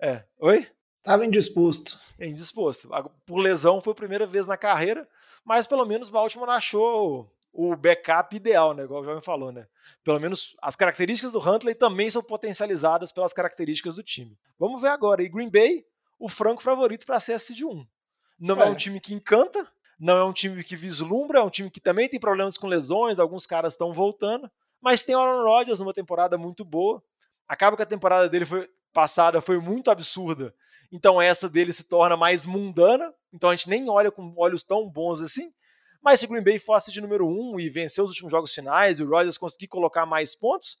É. 0.00 0.24
Oi? 0.38 0.66
Estava 1.00 1.24
indisposto. 1.24 1.98
Indisposto. 2.18 2.88
Por 3.26 3.38
lesão 3.38 3.80
foi 3.80 3.92
a 3.92 3.96
primeira 3.96 4.26
vez 4.26 4.46
na 4.46 4.56
carreira, 4.56 5.08
mas 5.44 5.66
pelo 5.66 5.84
menos 5.86 6.10
Baltimore 6.10 6.50
achou 6.50 7.32
o 7.52 7.74
backup 7.74 8.36
ideal, 8.36 8.74
né? 8.74 8.84
Igual 8.84 9.00
o 9.00 9.04
Jovem 9.04 9.22
falou, 9.22 9.50
né? 9.50 9.66
Pelo 10.04 10.20
menos 10.20 10.54
as 10.62 10.76
características 10.76 11.32
do 11.32 11.40
Huntley 11.40 11.74
também 11.74 12.10
são 12.10 12.22
potencializadas 12.22 13.10
pelas 13.10 13.32
características 13.32 13.96
do 13.96 14.02
time. 14.02 14.38
Vamos 14.58 14.82
ver 14.82 14.88
agora. 14.88 15.22
E 15.22 15.28
Green 15.28 15.50
Bay, 15.50 15.84
o 16.18 16.28
franco 16.28 16.62
favorito 16.62 17.06
para 17.06 17.18
ser 17.18 17.38
de 17.38 17.64
1. 17.64 17.86
Não 18.38 18.62
é. 18.62 18.66
é 18.66 18.70
um 18.70 18.74
time 18.74 19.00
que 19.00 19.14
encanta, 19.14 19.66
não 19.98 20.16
é 20.16 20.24
um 20.24 20.32
time 20.32 20.62
que 20.62 20.76
vislumbra, 20.76 21.40
é 21.40 21.42
um 21.42 21.50
time 21.50 21.70
que 21.70 21.80
também 21.80 22.08
tem 22.08 22.20
problemas 22.20 22.56
com 22.56 22.66
lesões, 22.66 23.18
alguns 23.18 23.46
caras 23.46 23.72
estão 23.72 23.92
voltando, 23.92 24.50
mas 24.80 25.02
tem 25.02 25.14
Aaron 25.14 25.42
Rodgers 25.42 25.80
numa 25.80 25.92
temporada 25.92 26.38
muito 26.38 26.64
boa. 26.64 27.02
Acaba 27.48 27.76
que 27.76 27.82
a 27.82 27.86
temporada 27.86 28.28
dele 28.28 28.44
foi 28.44 28.68
passada 28.92 29.40
foi 29.40 29.58
muito 29.58 29.90
absurda 29.90 30.54
então 30.92 31.20
essa 31.20 31.48
dele 31.48 31.72
se 31.72 31.84
torna 31.84 32.16
mais 32.16 32.44
mundana, 32.44 33.12
então 33.32 33.50
a 33.50 33.54
gente 33.54 33.68
nem 33.68 33.88
olha 33.88 34.10
com 34.10 34.34
olhos 34.36 34.64
tão 34.64 34.88
bons 34.88 35.20
assim. 35.20 35.52
Mas 36.02 36.20
se 36.20 36.26
Green 36.26 36.42
Bay 36.42 36.58
fosse 36.58 36.90
de 36.90 37.00
número 37.00 37.26
um 37.26 37.60
e 37.60 37.68
vencer 37.68 38.02
os 38.02 38.10
últimos 38.10 38.30
jogos 38.30 38.54
finais 38.54 38.98
e 38.98 39.04
o 39.04 39.08
Rodgers 39.08 39.36
conseguir 39.36 39.68
colocar 39.68 40.06
mais 40.06 40.34
pontos, 40.34 40.78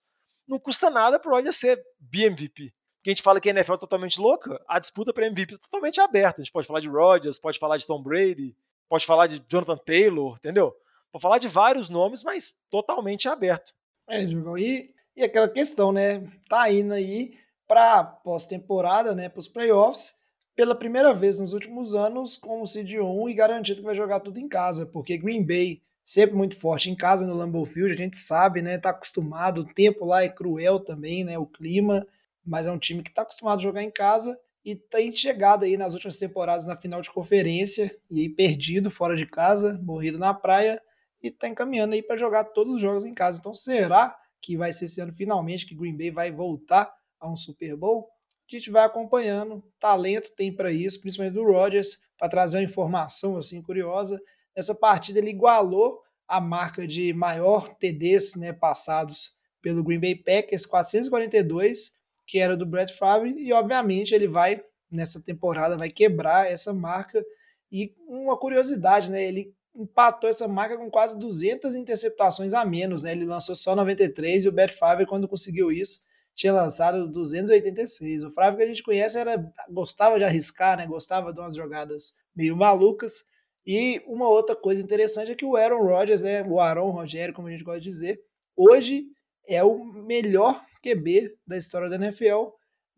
não 0.48 0.58
custa 0.58 0.90
nada 0.90 1.18
para 1.18 1.30
o 1.30 1.34
Rodgers 1.34 1.56
ser 1.56 1.80
BMVP. 1.98 2.72
Porque 2.96 3.10
a 3.10 3.12
gente 3.12 3.22
fala 3.22 3.40
que 3.40 3.48
a 3.48 3.52
NFL 3.52 3.74
é 3.74 3.78
totalmente 3.78 4.20
louca, 4.20 4.60
a 4.68 4.78
disputa 4.78 5.12
para 5.12 5.26
MVP 5.26 5.54
é 5.54 5.58
totalmente 5.58 6.00
aberta. 6.00 6.40
A 6.40 6.44
gente 6.44 6.52
pode 6.52 6.66
falar 6.66 6.80
de 6.80 6.88
Rodgers, 6.88 7.38
pode 7.38 7.58
falar 7.58 7.76
de 7.76 7.86
Tom 7.86 8.02
Brady, 8.02 8.54
pode 8.88 9.06
falar 9.06 9.26
de 9.26 9.42
Jonathan 9.48 9.78
Taylor, 9.78 10.36
entendeu? 10.36 10.74
Pode 11.12 11.22
falar 11.22 11.38
de 11.38 11.48
vários 11.48 11.88
nomes, 11.88 12.22
mas 12.22 12.54
totalmente 12.70 13.28
aberto. 13.28 13.72
É, 14.08 14.24
Diogão, 14.24 14.58
e, 14.58 14.92
e 15.16 15.22
aquela 15.22 15.48
questão, 15.48 15.92
né? 15.92 16.30
Tá 16.48 16.70
indo 16.70 16.92
aí 16.92 17.38
para 17.70 18.02
pós-temporada, 18.02 19.14
né, 19.14 19.28
para 19.28 19.38
os 19.38 19.46
playoffs, 19.46 20.18
pela 20.56 20.74
primeira 20.74 21.14
vez 21.14 21.38
nos 21.38 21.52
últimos 21.52 21.94
anos 21.94 22.36
como 22.36 22.66
seed 22.66 22.94
1 22.94 23.28
e 23.28 23.32
garantido 23.34 23.78
que 23.78 23.86
vai 23.86 23.94
jogar 23.94 24.18
tudo 24.18 24.40
em 24.40 24.48
casa, 24.48 24.84
porque 24.86 25.16
Green 25.16 25.46
Bay 25.46 25.80
sempre 26.04 26.34
muito 26.34 26.58
forte 26.58 26.90
em 26.90 26.96
casa 26.96 27.24
no 27.24 27.32
Lambeau 27.32 27.64
Field, 27.64 27.92
a 27.92 27.96
gente 27.96 28.16
sabe, 28.16 28.60
né, 28.60 28.76
tá 28.76 28.90
acostumado, 28.90 29.60
o 29.60 29.72
tempo 29.72 30.04
lá 30.04 30.24
é 30.24 30.28
cruel 30.28 30.80
também, 30.80 31.22
né, 31.22 31.38
o 31.38 31.46
clima, 31.46 32.04
mas 32.44 32.66
é 32.66 32.72
um 32.72 32.78
time 32.78 33.04
que 33.04 33.14
tá 33.14 33.22
acostumado 33.22 33.60
a 33.60 33.62
jogar 33.62 33.84
em 33.84 33.90
casa 33.90 34.36
e 34.64 34.74
tem 34.74 35.12
chegado 35.12 35.64
aí 35.64 35.76
nas 35.76 35.94
últimas 35.94 36.18
temporadas 36.18 36.66
na 36.66 36.76
final 36.76 37.00
de 37.00 37.10
conferência 37.12 37.96
e 38.10 38.22
aí 38.22 38.28
perdido 38.28 38.90
fora 38.90 39.14
de 39.14 39.26
casa, 39.26 39.80
morrido 39.80 40.18
na 40.18 40.34
praia 40.34 40.82
e 41.22 41.30
tá 41.30 41.46
encaminhando 41.46 41.94
aí 41.94 42.02
para 42.02 42.16
jogar 42.16 42.46
todos 42.46 42.74
os 42.74 42.80
jogos 42.80 43.04
em 43.04 43.14
casa. 43.14 43.38
Então 43.38 43.54
será 43.54 44.18
que 44.42 44.56
vai 44.56 44.72
ser 44.72 44.86
esse 44.86 45.00
ano 45.00 45.12
finalmente 45.12 45.64
que 45.64 45.76
Green 45.76 45.96
Bay 45.96 46.10
vai 46.10 46.32
voltar 46.32 46.92
a 47.20 47.30
um 47.30 47.36
Super 47.36 47.76
Bowl? 47.76 48.08
A 48.50 48.56
gente 48.56 48.70
vai 48.70 48.84
acompanhando, 48.84 49.62
talento 49.78 50.32
tem 50.34 50.52
para 50.52 50.72
isso, 50.72 51.00
principalmente 51.00 51.34
do 51.34 51.44
Rodgers, 51.44 51.98
para 52.18 52.28
trazer 52.28 52.58
uma 52.58 52.64
informação 52.64 53.36
assim 53.36 53.62
curiosa. 53.62 54.20
Nessa 54.56 54.74
partida 54.74 55.20
ele 55.20 55.30
igualou 55.30 56.00
a 56.26 56.40
marca 56.40 56.86
de 56.86 57.12
maior 57.12 57.74
TDs 57.74 58.34
né, 58.36 58.52
passados 58.52 59.38
pelo 59.62 59.84
Green 59.84 60.00
Bay 60.00 60.14
Packers, 60.14 60.66
442, 60.66 62.00
que 62.26 62.38
era 62.38 62.56
do 62.56 62.66
Brett 62.66 62.92
Favre, 62.94 63.34
e 63.36 63.52
obviamente 63.52 64.14
ele 64.14 64.26
vai, 64.26 64.62
nessa 64.90 65.22
temporada, 65.22 65.76
vai 65.76 65.90
quebrar 65.90 66.50
essa 66.50 66.72
marca. 66.72 67.24
E 67.70 67.94
uma 68.06 68.38
curiosidade, 68.38 69.10
né? 69.10 69.22
Ele 69.22 69.54
empatou 69.74 70.28
essa 70.28 70.48
marca 70.48 70.76
com 70.76 70.90
quase 70.90 71.18
200 71.18 71.74
interceptações 71.74 72.52
a 72.52 72.64
menos, 72.64 73.02
né? 73.02 73.12
Ele 73.12 73.24
lançou 73.24 73.54
só 73.54 73.76
93 73.76 74.44
e 74.44 74.48
o 74.48 74.52
Brett 74.52 74.74
Favre, 74.74 75.06
quando 75.06 75.28
conseguiu 75.28 75.70
isso, 75.70 76.00
tinha 76.40 76.54
lançado 76.54 77.06
286. 77.06 78.24
O 78.24 78.30
Favre 78.30 78.56
que 78.56 78.62
a 78.62 78.66
gente 78.66 78.82
conhece 78.82 79.18
era 79.18 79.36
gostava 79.68 80.16
de 80.16 80.24
arriscar, 80.24 80.74
né? 80.74 80.86
Gostava 80.86 81.34
de 81.34 81.38
umas 81.38 81.54
jogadas 81.54 82.14
meio 82.34 82.56
malucas. 82.56 83.24
E 83.66 84.02
uma 84.06 84.26
outra 84.26 84.56
coisa 84.56 84.80
interessante 84.80 85.32
é 85.32 85.34
que 85.34 85.44
o 85.44 85.54
Aaron 85.54 85.82
Rodgers, 85.82 86.22
né, 86.22 86.42
o 86.42 86.58
Aaron 86.58 86.90
Rogério, 86.92 87.34
como 87.34 87.48
a 87.48 87.50
gente 87.50 87.62
gosta 87.62 87.80
de 87.80 87.90
dizer, 87.90 88.18
hoje 88.56 89.04
é 89.46 89.62
o 89.62 89.84
melhor 89.84 90.64
QB 90.82 91.36
da 91.46 91.58
história 91.58 91.90
da 91.90 91.96
NFL 91.96 92.48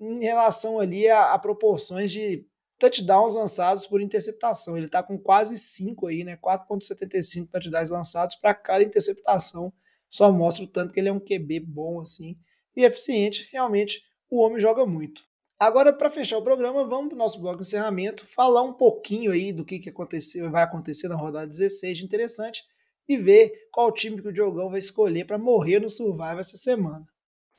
em 0.00 0.22
relação 0.22 0.78
ali 0.78 1.08
a, 1.08 1.32
a 1.32 1.38
proporções 1.38 2.12
de 2.12 2.46
touchdowns 2.78 3.34
lançados 3.34 3.88
por 3.88 4.00
interceptação. 4.00 4.76
Ele 4.76 4.86
está 4.86 5.02
com 5.02 5.18
quase 5.18 5.58
5 5.58 6.06
aí, 6.06 6.22
né? 6.22 6.36
4.75 6.36 7.50
touchdowns 7.50 7.90
lançados 7.90 8.36
para 8.36 8.54
cada 8.54 8.84
interceptação. 8.84 9.72
Só 10.08 10.30
mostra 10.30 10.62
o 10.62 10.68
tanto 10.68 10.92
que 10.92 11.00
ele 11.00 11.08
é 11.08 11.12
um 11.12 11.18
QB 11.18 11.58
bom 11.58 12.00
assim 12.00 12.36
e 12.76 12.84
eficiente. 12.84 13.48
Realmente, 13.52 14.02
o 14.30 14.40
homem 14.40 14.60
joga 14.60 14.86
muito. 14.86 15.22
Agora, 15.58 15.92
para 15.92 16.10
fechar 16.10 16.38
o 16.38 16.42
programa, 16.42 16.84
vamos 16.84 17.08
para 17.08 17.14
o 17.14 17.18
nosso 17.18 17.40
bloco 17.40 17.58
de 17.58 17.68
encerramento, 17.68 18.26
falar 18.26 18.62
um 18.62 18.72
pouquinho 18.72 19.30
aí 19.30 19.52
do 19.52 19.64
que, 19.64 19.78
que 19.78 19.90
aconteceu, 19.90 20.50
vai 20.50 20.64
acontecer 20.64 21.06
na 21.06 21.14
rodada 21.14 21.46
16 21.46 21.98
de 21.98 22.04
interessante 22.04 22.62
e 23.08 23.16
ver 23.16 23.52
qual 23.70 23.92
time 23.92 24.20
que 24.20 24.26
o 24.26 24.32
Diogão 24.32 24.70
vai 24.70 24.80
escolher 24.80 25.24
para 25.24 25.38
morrer 25.38 25.78
no 25.78 25.88
Survival 25.88 26.40
essa 26.40 26.56
semana. 26.56 27.06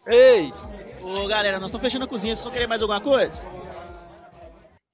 Ei! 0.06 0.52
Ô, 1.02 1.28
galera, 1.28 1.60
nós 1.60 1.70
estamos 1.70 1.82
fechando 1.82 2.04
a 2.04 2.08
cozinha, 2.08 2.36
vocês 2.36 2.44
vão 2.44 2.52
querer 2.52 2.68
mais 2.68 2.82
alguma 2.82 3.00
coisa? 3.00 3.42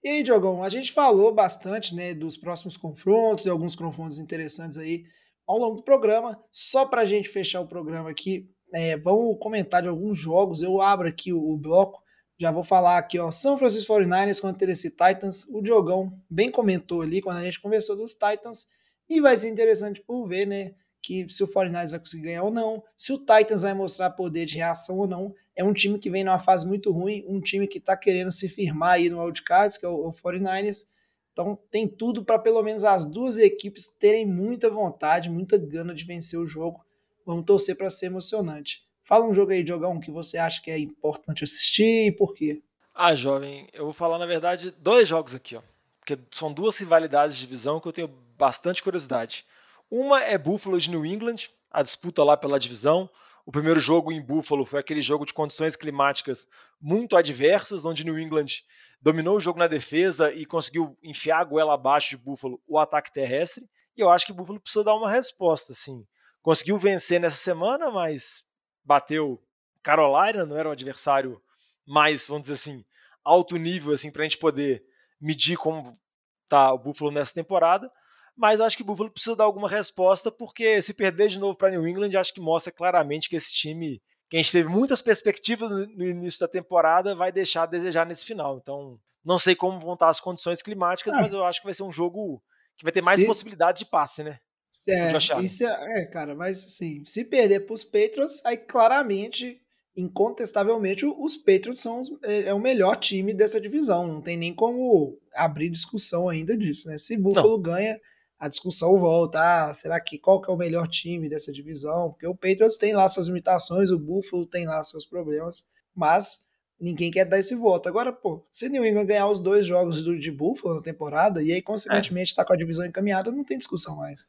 E 0.04 0.10
aí, 0.10 0.24
Diogão, 0.24 0.64
a 0.64 0.70
gente 0.70 0.94
falou 0.94 1.34
bastante 1.34 1.96
né, 1.96 2.14
dos 2.14 2.38
próximos 2.38 2.78
confrontos 2.78 3.46
e 3.46 3.50
alguns 3.50 3.76
confrontos 3.76 4.20
interessantes 4.20 4.78
aí 4.78 5.04
ao 5.48 5.58
longo 5.58 5.78
do 5.78 5.84
programa. 5.84 6.40
Só 6.52 6.86
para 6.86 7.02
a 7.02 7.06
gente 7.06 7.28
fechar 7.28 7.60
o 7.60 7.68
programa 7.68 8.10
aqui, 8.10 8.50
é, 8.74 8.98
vamos 8.98 9.38
comentar 9.40 9.82
de 9.82 9.88
alguns 9.88 10.18
jogos. 10.18 10.62
Eu 10.62 10.82
abro 10.82 11.08
aqui 11.08 11.34
o, 11.34 11.52
o, 11.52 11.58
bloco, 11.58 12.02
já 12.38 12.52
vou 12.52 12.64
falar 12.64 12.98
aqui, 12.98 13.20
ó, 13.20 13.32
São 13.32 13.58
Francisco 13.58 13.94
49ers 13.94 14.40
contra 14.42 14.60
Tennessee 14.60 14.92
Titans. 14.92 15.48
O 15.50 15.62
Diogão 15.62 16.14
bem 16.30 16.50
comentou 16.50 17.02
ali 17.02 17.22
quando 17.22 17.38
a 17.38 17.44
gente 17.44 17.60
conversou 17.60 17.96
dos 17.96 18.14
Titans 18.14 18.68
e 19.10 19.20
vai 19.20 19.36
ser 19.36 19.50
interessante 19.50 20.02
por 20.02 20.28
ver, 20.28 20.46
né, 20.46 20.74
que 21.02 21.28
se 21.30 21.44
o 21.44 21.48
49ers 21.48 21.92
vai 21.92 22.00
conseguir 22.00 22.24
ganhar 22.24 22.44
ou 22.44 22.52
não, 22.52 22.84
se 22.96 23.12
o 23.12 23.18
Titans 23.18 23.64
vai 23.64 23.74
mostrar 23.74 24.12
poder 24.12 24.46
de 24.46 24.58
reação 24.58 24.98
ou 25.00 25.08
não. 25.08 25.34
É 25.56 25.64
um 25.64 25.74
time 25.74 26.00
que 26.00 26.10
vem 26.10 26.24
numa 26.24 26.40
fase 26.40 26.66
muito 26.66 26.92
ruim, 26.92 27.26
um 27.28 27.42
time 27.42 27.68
que 27.68 27.80
está 27.80 27.98
querendo 27.98 28.32
se 28.32 28.48
firmar 28.48 28.92
aí 28.92 29.10
no 29.10 29.22
wildcards, 29.22 29.78
que 29.78 29.86
é 29.86 29.90
o, 29.90 30.08
o 30.08 30.14
49ers. 30.14 30.86
Então 31.34 31.58
tem 31.70 31.88
tudo 31.88 32.24
para 32.24 32.40
pelo 32.40 32.62
menos 32.62 32.84
as 32.84 33.06
duas 33.06 33.38
equipes 33.38 33.88
terem 33.88 34.26
muita 34.26 34.70
vontade, 34.70 35.30
muita 35.30 35.58
gana 35.58 35.94
de 35.94 36.06
vencer 36.06 36.40
o 36.40 36.48
jogo. 36.48 36.86
Vamos 37.30 37.46
torcer 37.46 37.78
para 37.78 37.92
ser 37.92 38.08
emocionante. 38.08 38.82
Fala 39.04 39.24
um 39.24 39.32
jogo 39.32 39.52
aí, 39.52 39.62
Diogão, 39.62 40.00
que 40.00 40.10
você 40.10 40.40
acha 40.40 40.60
que 40.64 40.72
é 40.72 40.80
importante 40.80 41.44
assistir 41.44 42.08
e 42.08 42.12
por 42.12 42.34
quê? 42.34 42.64
Ah, 42.92 43.14
jovem, 43.14 43.70
eu 43.72 43.84
vou 43.84 43.94
falar 43.94 44.18
na 44.18 44.26
verdade 44.26 44.72
dois 44.72 45.08
jogos 45.08 45.36
aqui, 45.36 45.56
ó. 45.56 45.62
Porque 46.00 46.18
são 46.32 46.52
duas 46.52 46.76
rivalidades 46.80 47.36
de 47.36 47.42
divisão 47.42 47.80
que 47.80 47.88
eu 47.88 47.94
tenho 47.94 48.08
bastante 48.36 48.82
curiosidade. 48.82 49.46
Uma 49.92 50.24
é 50.24 50.40
Buffalo 50.40 50.80
de 50.80 50.90
New 50.90 51.06
England, 51.06 51.52
a 51.70 51.84
disputa 51.84 52.24
lá 52.24 52.36
pela 52.36 52.58
divisão. 52.58 53.08
O 53.46 53.52
primeiro 53.52 53.80
jogo 53.80 54.12
em 54.12 54.20
Buffalo 54.20 54.66
foi 54.66 54.80
aquele 54.80 55.04
jogo 55.04 55.24
de 55.24 55.32
condições 55.32 55.76
climáticas 55.76 56.48
muito 56.82 57.16
adversas, 57.16 57.86
onde 57.86 58.04
New 58.04 58.18
England 58.18 58.64
dominou 59.00 59.38
o 59.38 59.40
jogo 59.40 59.60
na 59.60 59.68
defesa 59.68 60.34
e 60.34 60.48
conseguiu 60.48 60.98
enfiar 61.04 61.42
a 61.42 61.44
goela 61.44 61.76
abaixo 61.76 62.10
de 62.10 62.18
Buffalo 62.18 62.60
o 62.68 62.80
ataque 62.80 63.14
terrestre. 63.14 63.70
E 63.96 64.02
eu 64.02 64.10
acho 64.10 64.26
que 64.26 64.34
Buffalo 64.34 64.60
precisa 64.60 64.84
dar 64.84 64.96
uma 64.96 65.12
resposta, 65.12 65.74
assim. 65.74 66.04
Conseguiu 66.42 66.78
vencer 66.78 67.20
nessa 67.20 67.38
semana, 67.38 67.92
mas 67.92 68.44
bateu 68.84 69.42
Carolina, 69.84 70.46
não 70.46 70.58
era 70.58 70.70
um 70.70 70.74
adversário 70.74 71.42
mais, 71.86 72.28
vamos 72.28 72.44
dizer 72.44 72.54
assim, 72.54 72.86
alto 73.24 73.56
nível 73.58 73.94
assim 73.94 74.12
para 74.12 74.22
a 74.22 74.26
gente 74.26 74.38
poder 74.38 74.84
medir 75.20 75.58
como 75.58 76.00
tá 76.48 76.74
o 76.74 76.80
Buffalo 76.80 77.12
nessa 77.12 77.34
temporada 77.34 77.92
mas 78.40 78.62
acho 78.62 78.78
que 78.78 78.84
o 78.84 78.86
Buffalo 78.86 79.12
precisa 79.12 79.36
dar 79.36 79.44
alguma 79.44 79.68
resposta, 79.68 80.32
porque 80.32 80.82
se 80.82 80.94
perder 80.94 81.28
de 81.28 81.38
novo 81.38 81.56
para 81.56 81.72
New 81.72 81.86
England, 81.86 82.18
acho 82.18 82.34
que 82.34 82.40
mostra 82.40 82.72
claramente 82.72 83.28
que 83.28 83.36
esse 83.36 83.52
time, 83.52 84.02
que 84.30 84.38
a 84.38 84.42
gente 84.42 84.54
teve 84.54 84.70
muitas 84.70 85.02
perspectivas 85.02 85.70
no 85.70 86.06
início 86.06 86.40
da 86.40 86.48
temporada, 86.48 87.14
vai 87.14 87.34
deixar 87.34 87.64
a 87.64 87.66
desejar 87.66 88.06
nesse 88.06 88.24
final. 88.24 88.58
Então, 88.58 88.98
não 89.26 89.38
sei 89.38 89.58
como 89.58 89.82
vão 89.82 89.96
estar 89.96 90.08
as 90.08 90.22
condições 90.22 90.62
climáticas, 90.62 91.14
ah, 91.14 91.20
mas 91.20 91.34
eu 91.34 91.44
acho 91.44 91.60
que 91.60 91.66
vai 91.66 91.74
ser 91.74 91.84
um 91.84 91.92
jogo 91.92 92.42
que 92.78 92.86
vai 92.86 92.94
ter 92.94 93.04
mais 93.04 93.20
se... 93.20 93.26
possibilidade 93.26 93.80
de 93.80 93.86
passe, 93.88 94.24
né? 94.24 94.40
É, 94.88 95.18
isso 95.44 95.66
é, 95.66 96.02
é, 96.02 96.06
cara, 96.06 96.36
mas 96.36 96.64
assim, 96.64 97.04
se 97.06 97.26
perder 97.26 97.62
para 97.62 97.74
os 97.74 97.84
Patriots, 97.84 98.44
aí 98.46 98.58
claramente, 98.58 99.60
incontestavelmente, 99.96 101.06
os 101.06 101.38
Patriots 101.38 101.82
são 101.82 102.00
os, 102.00 102.10
é, 102.24 102.44
é, 102.44 102.54
o 102.54 102.60
melhor 102.60 102.96
time 102.96 103.34
dessa 103.34 103.60
divisão. 103.60 104.08
Não 104.08 104.22
tem 104.22 104.38
nem 104.38 104.54
como 104.54 105.18
abrir 105.34 105.70
discussão 105.70 106.30
ainda 106.30 106.56
disso, 106.56 106.88
né? 106.88 106.98
Se 106.98 107.18
Buffalo 107.18 107.58
não. 107.58 107.62
ganha, 107.62 108.00
a 108.40 108.48
discussão 108.48 108.98
volta, 108.98 109.68
ah, 109.68 109.74
será 109.74 110.00
que 110.00 110.18
qual 110.18 110.42
que 110.42 110.50
é 110.50 110.54
o 110.54 110.58
melhor 110.58 110.88
time 110.88 111.28
dessa 111.28 111.52
divisão? 111.52 112.12
Porque 112.12 112.26
o 112.26 112.36
Patriots 112.36 112.78
tem 112.78 112.94
lá 112.94 113.08
suas 113.10 113.28
limitações, 113.28 113.92
o 113.92 114.00
Buffalo 114.00 114.46
tem 114.46 114.66
lá 114.66 114.82
seus 114.82 115.06
problemas, 115.06 115.64
mas 115.94 116.46
ninguém 116.80 117.12
quer 117.12 117.26
dar 117.26 117.38
esse 117.38 117.54
voto. 117.54 117.90
Agora, 117.90 118.14
pô, 118.14 118.46
se 118.50 118.70
New 118.70 118.86
England 118.86 119.08
ganhar 119.08 119.28
os 119.28 119.42
dois 119.42 119.68
jogos 119.68 120.02
do, 120.02 120.18
de 120.18 120.32
Buffalo 120.32 120.76
na 120.76 120.82
temporada 120.82 121.44
e 121.44 121.52
aí, 121.52 121.62
consequentemente, 121.62 122.30
está 122.30 122.44
é. 122.44 122.46
com 122.46 122.54
a 122.54 122.58
divisão 122.58 122.86
encaminhada, 122.86 123.32
não 123.32 123.44
tem 123.44 123.58
discussão 123.58 123.98
mais. 123.98 124.26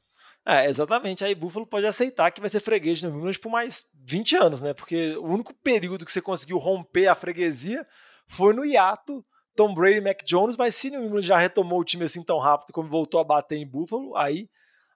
É, 0.50 0.68
exatamente. 0.68 1.24
Aí 1.24 1.32
Buffalo 1.32 1.64
pode 1.64 1.86
aceitar 1.86 2.32
que 2.32 2.40
vai 2.40 2.50
ser 2.50 2.58
freguês 2.58 2.98
de 2.98 3.06
New 3.06 3.16
England 3.16 3.38
por 3.40 3.52
mais 3.52 3.86
20 4.04 4.36
anos, 4.36 4.60
né? 4.60 4.74
Porque 4.74 5.16
o 5.16 5.26
único 5.26 5.54
período 5.54 6.04
que 6.04 6.10
você 6.10 6.20
conseguiu 6.20 6.58
romper 6.58 7.06
a 7.06 7.14
freguesia 7.14 7.86
foi 8.26 8.52
no 8.52 8.64
hiato 8.64 9.24
Tom 9.54 9.72
Brady 9.72 9.98
e 9.98 10.00
Mac 10.00 10.24
Jones, 10.24 10.56
mas 10.56 10.74
se 10.74 10.90
New 10.90 11.04
England 11.04 11.22
já 11.22 11.38
retomou 11.38 11.78
o 11.78 11.84
time 11.84 12.02
assim 12.02 12.24
tão 12.24 12.40
rápido 12.40 12.72
como 12.72 12.88
voltou 12.88 13.20
a 13.20 13.24
bater 13.24 13.58
em 13.58 13.66
Buffalo, 13.66 14.16
aí 14.16 14.50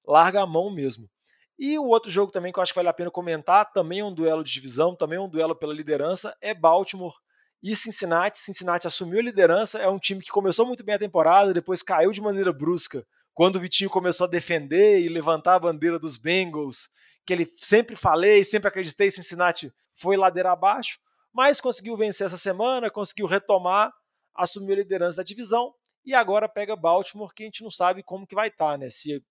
larga 0.05 0.42
a 0.42 0.46
mão 0.46 0.74
mesmo. 0.74 1.09
E 1.57 1.78
o 1.78 1.86
outro 1.86 2.11
jogo 2.11 2.32
também 2.32 2.52
que 2.52 2.59
eu 2.59 2.62
acho 2.62 2.72
que 2.72 2.78
vale 2.78 2.88
a 2.88 2.92
pena 2.92 3.11
comentar, 3.11 3.70
também 3.70 4.00
é 4.00 4.05
um 4.05 4.12
duelo 4.12 4.42
de 4.42 4.52
divisão, 4.52 4.96
também 4.96 5.18
é 5.18 5.22
um 5.22 5.28
duelo 5.28 5.55
pela 5.55 5.72
liderança, 5.72 6.36
é 6.40 6.52
Baltimore 6.52 7.14
e 7.62 7.76
Cincinnati. 7.76 8.40
Cincinnati 8.40 8.88
assumiu 8.88 9.20
a 9.20 9.22
liderança, 9.22 9.78
é 9.78 9.88
um 9.88 10.00
time 10.00 10.20
que 10.20 10.32
começou 10.32 10.66
muito 10.66 10.82
bem 10.82 10.96
a 10.96 10.98
temporada, 10.98 11.55
depois 11.55 11.80
caiu 11.80 12.11
de 12.11 12.20
maneira 12.20 12.52
brusca 12.52 13.07
quando 13.35 13.57
o 13.57 13.61
Vitinho 13.61 13.91
começou 13.91 14.26
a 14.26 14.30
defender 14.30 15.01
e 15.01 15.09
levantar 15.09 15.57
a 15.57 15.61
bandeira 15.61 15.99
dos 15.99 16.16
Bengals, 16.16 16.89
que 17.26 17.32
ele 17.32 17.53
sempre 17.59 17.97
falei, 17.97 18.45
sempre 18.45 18.68
acreditei, 18.68 19.11
Cincinnati 19.11 19.72
foi 19.95 20.16
ladeira 20.16 20.53
abaixo, 20.53 20.99
mas 21.32 21.61
conseguiu 21.61 21.97
vencer 21.97 22.26
essa 22.26 22.39
semana, 22.39 22.91
conseguiu 22.91 23.26
retomar 23.26 23.93
assumiu 24.35 24.74
a 24.74 24.78
liderança 24.78 25.18
da 25.18 25.22
divisão 25.22 25.72
e 26.05 26.14
agora 26.14 26.49
pega 26.49 26.76
Baltimore, 26.76 27.32
que 27.32 27.45
a 27.45 27.47
gente 27.47 27.62
não 27.62 27.70
sabe 27.70 28.03
como 28.03 28.26
que 28.26 28.35
vai 28.35 28.49
estar, 28.49 28.72
tá, 28.72 28.78
né? 28.78 28.91
Se 28.91 29.22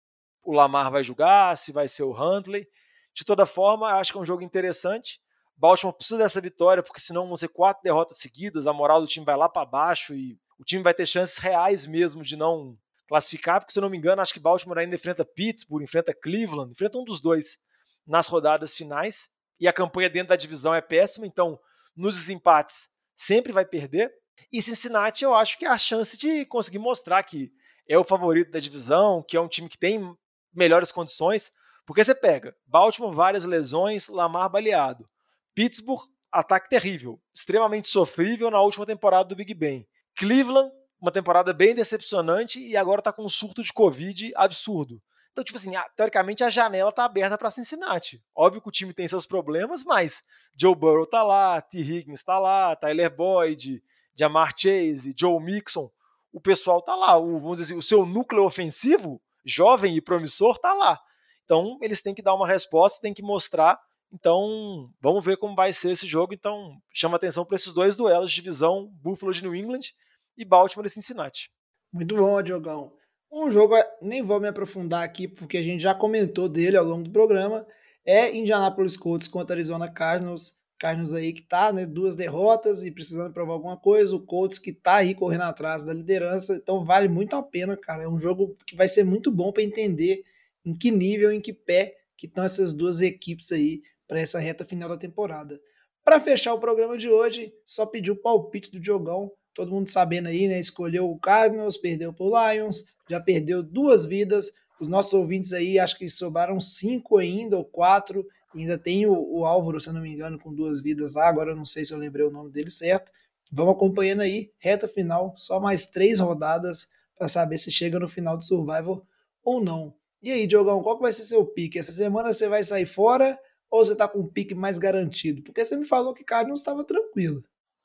o 0.43 0.54
Lamar 0.54 0.91
vai 0.91 1.04
jogar, 1.04 1.56
se 1.58 1.72
vai 1.72 1.88
ser 1.88 2.04
o 2.04 2.12
Huntley. 2.14 2.68
De 3.14 3.24
toda 3.24 3.45
forma, 3.45 3.93
acho 3.93 4.12
que 4.12 4.18
é 4.18 4.22
um 4.22 4.26
jogo 4.26 4.41
interessante. 4.41 5.20
Baltimore 5.56 5.95
precisa 5.95 6.18
dessa 6.18 6.41
vitória, 6.41 6.82
porque 6.82 6.99
senão 6.99 7.28
vão 7.28 7.38
ser 7.38 7.49
quatro 7.49 7.84
derrotas 7.84 8.18
seguidas, 8.18 8.66
a 8.66 8.74
moral 8.74 9.01
do 9.01 9.08
time 9.08 9.26
vai 9.26 9.38
lá 9.38 9.47
para 9.47 9.66
baixo 9.66 10.16
e 10.16 10.39
o 10.58 10.64
time 10.64 10.82
vai 10.82 10.93
ter 10.93 11.06
chances 11.06 11.38
reais 11.38 11.86
mesmo 11.86 12.24
de 12.24 12.36
não 12.36 12.76
classificar, 13.14 13.59
porque 13.59 13.72
se 13.72 13.78
eu 13.78 13.82
não 13.82 13.91
me 13.91 13.97
engano, 13.97 14.24
acho 14.24 14.34
que 14.34 14.39
Baltimore 14.39 14.80
ainda 14.80 14.95
enfrenta 14.95 15.24
Pittsburgh, 15.24 15.84
enfrenta 15.84 16.16
Cleveland, 16.16 16.72
enfrenta 16.72 16.97
um 16.97 17.03
dos 17.03 17.22
dois 17.22 17.59
nas 18.07 18.26
rodadas 18.28 18.76
finais. 18.76 19.30
E 19.59 19.68
a 19.68 19.74
campanha 19.74 20.09
dentro 20.09 20.30
da 20.30 20.36
divisão 20.36 20.74
é 20.74 20.82
péssima, 20.82 21.28
então 21.28 21.59
nos 21.95 22.16
desempates 22.16 22.89
sempre 23.16 23.53
vai 23.53 23.66
perder. 23.66 24.11
E 24.51 24.64
Cincinnati, 24.64 25.24
eu 25.24 25.36
acho 25.36 25.59
que 25.59 25.66
é 25.66 25.70
a 25.70 25.78
chance 25.78 26.18
de 26.18 26.43
conseguir 26.47 26.80
mostrar 26.80 27.22
que 27.22 27.51
é 27.88 27.95
o 27.99 28.03
favorito 28.03 28.49
da 28.49 28.59
divisão, 28.59 29.24
que 29.28 29.38
é 29.38 29.39
um 29.39 29.47
time 29.47 29.70
que 29.70 29.78
tem 29.78 30.18
melhores 30.51 30.91
condições. 30.91 31.51
Porque 31.86 32.03
você 32.03 32.16
pega 32.16 32.55
Baltimore, 32.66 33.14
várias 33.14 33.45
lesões, 33.45 34.07
Lamar 34.07 34.49
baleado. 34.49 35.07
Pittsburgh, 35.53 36.01
ataque 36.32 36.68
terrível, 36.68 37.22
extremamente 37.32 37.89
sofrível 37.89 38.49
na 38.49 38.59
última 38.59 38.88
temporada 38.88 39.30
do 39.30 39.36
Big 39.36 39.53
Ben. 39.53 39.88
Cleveland, 40.18 40.72
uma 41.04 41.12
temporada 41.12 41.51
bem 41.51 41.76
decepcionante 41.76 42.66
e 42.66 42.78
agora 42.78 43.01
está 43.01 43.12
com 43.12 43.26
um 43.26 43.30
surto 43.30 43.62
de 43.62 43.74
Covid 43.74 44.32
absurdo. 44.38 45.01
Então, 45.34 45.43
tipo 45.43 45.58
assim, 45.58 45.72
teoricamente 45.97 46.45
a 46.45 46.49
janela 46.49 46.93
tá 46.93 47.04
aberta 47.04 47.38
para 47.38 47.51
Cincinnati. 47.51 48.24
Óbvio 48.34 48.62
que 48.62 48.70
o 48.70 48.72
time 48.72 48.93
tem 48.93 49.06
seus 49.06 49.26
problemas, 49.26 49.84
mas 49.84 50.24
Joe 50.58 50.74
Burrow 50.74 51.06
tá 51.06 51.22
lá, 51.22 51.60
T. 51.60 51.78
Higgins 51.80 52.24
tá 52.24 52.39
lá, 52.39 52.74
Tyler 52.78 53.14
Boyd, 53.14 53.84
Jamar 54.16 54.54
Chase, 54.58 55.14
Joe 55.20 55.43
Mixon. 55.43 55.91
O 56.32 56.39
pessoal 56.39 56.82
tá 56.82 56.95
lá. 56.95 57.18
O, 57.18 57.38
vamos 57.38 57.58
dizer, 57.58 57.76
o 57.76 57.82
seu 57.82 58.06
núcleo 58.06 58.45
ofensivo, 58.45 59.22
jovem 59.43 59.97
e 59.97 60.01
promissor, 60.01 60.58
tá 60.58 60.74
lá. 60.74 60.97
Então, 61.43 61.78
eles 61.82 62.01
têm 62.01 62.16
que 62.16 62.22
dar 62.22 62.34
uma 62.34 62.47
resposta, 62.47 63.01
têm 63.01 63.14
que 63.14 63.22
mostrar. 63.22 63.78
Então, 64.10 64.89
vamos 65.01 65.26
ver 65.26 65.36
como 65.36 65.54
vai 65.54 65.74
ser 65.74 65.91
esse 65.91 66.08
jogo. 66.08 66.34
Então, 66.34 66.78
chama 66.93 67.18
atenção 67.18 67.43
para 67.43 67.58
esses 67.58 67.74
dois 67.74 67.97
duelos 67.97 68.30
de 68.30 68.36
divisão: 68.36 68.88
Buffalo 69.01 69.34
de 69.34 69.41
New 69.43 69.54
England 69.54 69.91
e 70.38 70.46
Baltimore 70.46 70.88
e 70.88 70.90
Cincinnati. 70.90 71.50
Muito 71.92 72.16
bom, 72.16 72.42
Diogão. 72.42 72.94
Um 73.32 73.50
jogo, 73.50 73.76
nem 74.02 74.22
vou 74.22 74.40
me 74.40 74.48
aprofundar 74.48 75.04
aqui, 75.04 75.28
porque 75.28 75.58
a 75.58 75.62
gente 75.62 75.82
já 75.82 75.96
comentou 75.96 76.48
dele 76.48 76.78
ao 76.78 76.86
longo 76.86 77.04
do 77.04 77.12
programa, 77.12 77.66
é 78.06 78.36
Indianapolis 78.36 78.96
Colts 78.96 79.28
contra 79.28 79.56
Arizona 79.56 79.90
Cardinals. 79.90 80.62
Cardinals 80.80 81.14
aí 81.14 81.32
que 81.32 81.42
tá, 81.42 81.72
né, 81.72 81.86
duas 81.86 82.16
derrotas 82.16 82.84
e 82.84 82.92
precisando 82.92 83.34
provar 83.34 83.54
alguma 83.54 83.78
coisa, 83.78 84.16
o 84.16 84.20
Colts 84.20 84.60
que 84.60 84.74
tá 84.74 84.96
aí 84.96 85.16
correndo 85.16 85.44
atrás 85.44 85.84
da 85.84 85.94
liderança, 85.94 86.56
então 86.56 86.84
vale 86.84 87.08
muito 87.08 87.36
a 87.36 87.42
pena, 87.42 87.78
cara. 87.78 88.04
É 88.04 88.08
um 88.08 88.20
jogo 88.20 88.56
que 88.68 88.76
vai 88.76 88.88
ser 88.88 89.06
muito 89.06 89.32
bom 89.32 89.52
para 89.52 89.64
entender 89.64 90.24
em 90.66 90.74
que 90.76 90.92
nível, 90.92 91.32
em 91.32 91.40
que 91.40 91.54
pé 91.54 91.96
que 92.18 92.28
estão 92.28 92.44
essas 92.44 92.74
duas 92.74 93.02
equipes 93.02 93.52
aí 93.52 93.82
para 94.08 94.20
essa 94.20 94.40
reta 94.40 94.66
final 94.66 94.90
da 94.90 94.98
temporada. 94.98 95.60
Para 96.04 96.20
fechar 96.20 96.54
o 96.54 96.60
programa 96.60 96.98
de 96.98 97.10
hoje, 97.10 97.54
só 97.66 97.86
pedir 97.86 98.12
o 98.12 98.16
palpite 98.16 98.70
do 98.70 98.80
Diogão, 98.80 99.32
todo 99.54 99.72
mundo 99.72 99.89
sabendo 99.89 100.28
aí, 100.28 100.47
né? 100.47 100.60
Escolheu 100.60 101.10
o 101.10 101.20
Cardinals, 101.20 101.78
perdeu 101.78 102.14
pro 102.14 102.32
Lions, 102.32 102.86
já 103.10 103.20
perdeu 103.20 103.62
duas 103.62 104.06
vidas. 104.06 104.51
Os 104.80 104.88
nossos 104.88 105.14
ouvintes 105.14 105.54
aí, 105.54 105.80
acho 105.80 105.97
que 105.97 106.10
sobraram 106.10 106.60
cinco 106.60 107.18
ainda, 107.18 107.58
ou 107.58 107.66
quatro. 107.66 108.26
Ainda 108.56 108.78
tem 108.78 109.06
o, 109.06 109.14
o 109.14 109.45
Álvaro, 109.45 109.80
se 109.80 109.89
eu 109.89 109.93
não 109.93 110.01
me 110.01 110.12
engano, 110.12 110.39
com 110.39 110.54
duas 110.54 110.82
vidas 110.82 111.16
lá. 111.16 111.28
Agora 111.28 111.51
eu 111.51 111.56
não 111.56 111.66
sei 111.66 111.86
se 111.86 111.93
eu 111.93 111.97
lembrei 111.97 112.26
o 112.26 112.32
nome 112.32 112.51
dele 112.51 112.70
certo. 112.70 113.12
Vamos 113.51 113.76
acompanhando 113.76 114.22
aí, 114.22 114.51
reta 114.58 114.88
final, 114.88 115.34
só 115.38 115.60
mais 115.60 115.86
três 115.86 116.20
rodadas 116.20 116.88
para 117.16 117.28
saber 117.28 117.58
se 117.58 117.72
chega 117.72 117.99
no 117.99 118.08
final 118.08 118.36
do 118.36 118.43
Survival 118.43 119.06
ou 119.43 119.64
não. 119.64 119.93
E 120.22 120.32
aí, 120.32 120.47
Diogão, 120.47 120.82
qual 120.82 120.95
que 120.95 121.04
vai 121.04 121.12
ser 121.12 121.24
seu 121.24 121.45
pique? 121.45 121.78
Essa 121.78 121.91
semana 121.91 122.34
você 122.34 122.47
vai 122.47 122.64
sair 122.64 122.86
fora 122.86 123.38
ou 123.70 123.84
você 123.84 123.95
tá 123.95 124.08
com 124.08 124.20
um 124.20 124.28
pique 124.28 124.56
mais 124.56 124.78
garantido? 124.78 125.43
Porque 125.43 125.64
você 125.64 125.76
me 125.76 125.86
falou 125.86 126.14
que 126.14 126.24
Cardinals 126.24 126.62
estava 126.62 126.84
tranquilo. 126.84 127.43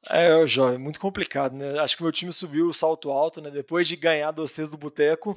É, 0.09 0.47
Jó, 0.47 0.79
muito 0.79 1.01
complicado, 1.01 1.57
né? 1.57 1.79
Acho 1.81 1.97
que 1.97 2.03
meu 2.03 2.13
time 2.13 2.33
subiu 2.33 2.69
o 2.69 2.73
salto 2.73 3.11
alto, 3.11 3.41
né? 3.41 3.51
Depois 3.51 3.89
de 3.89 3.97
ganhar 3.97 4.31
do 4.31 4.47
vocês 4.47 4.71
do 4.71 4.77
Boteco, 4.77 5.37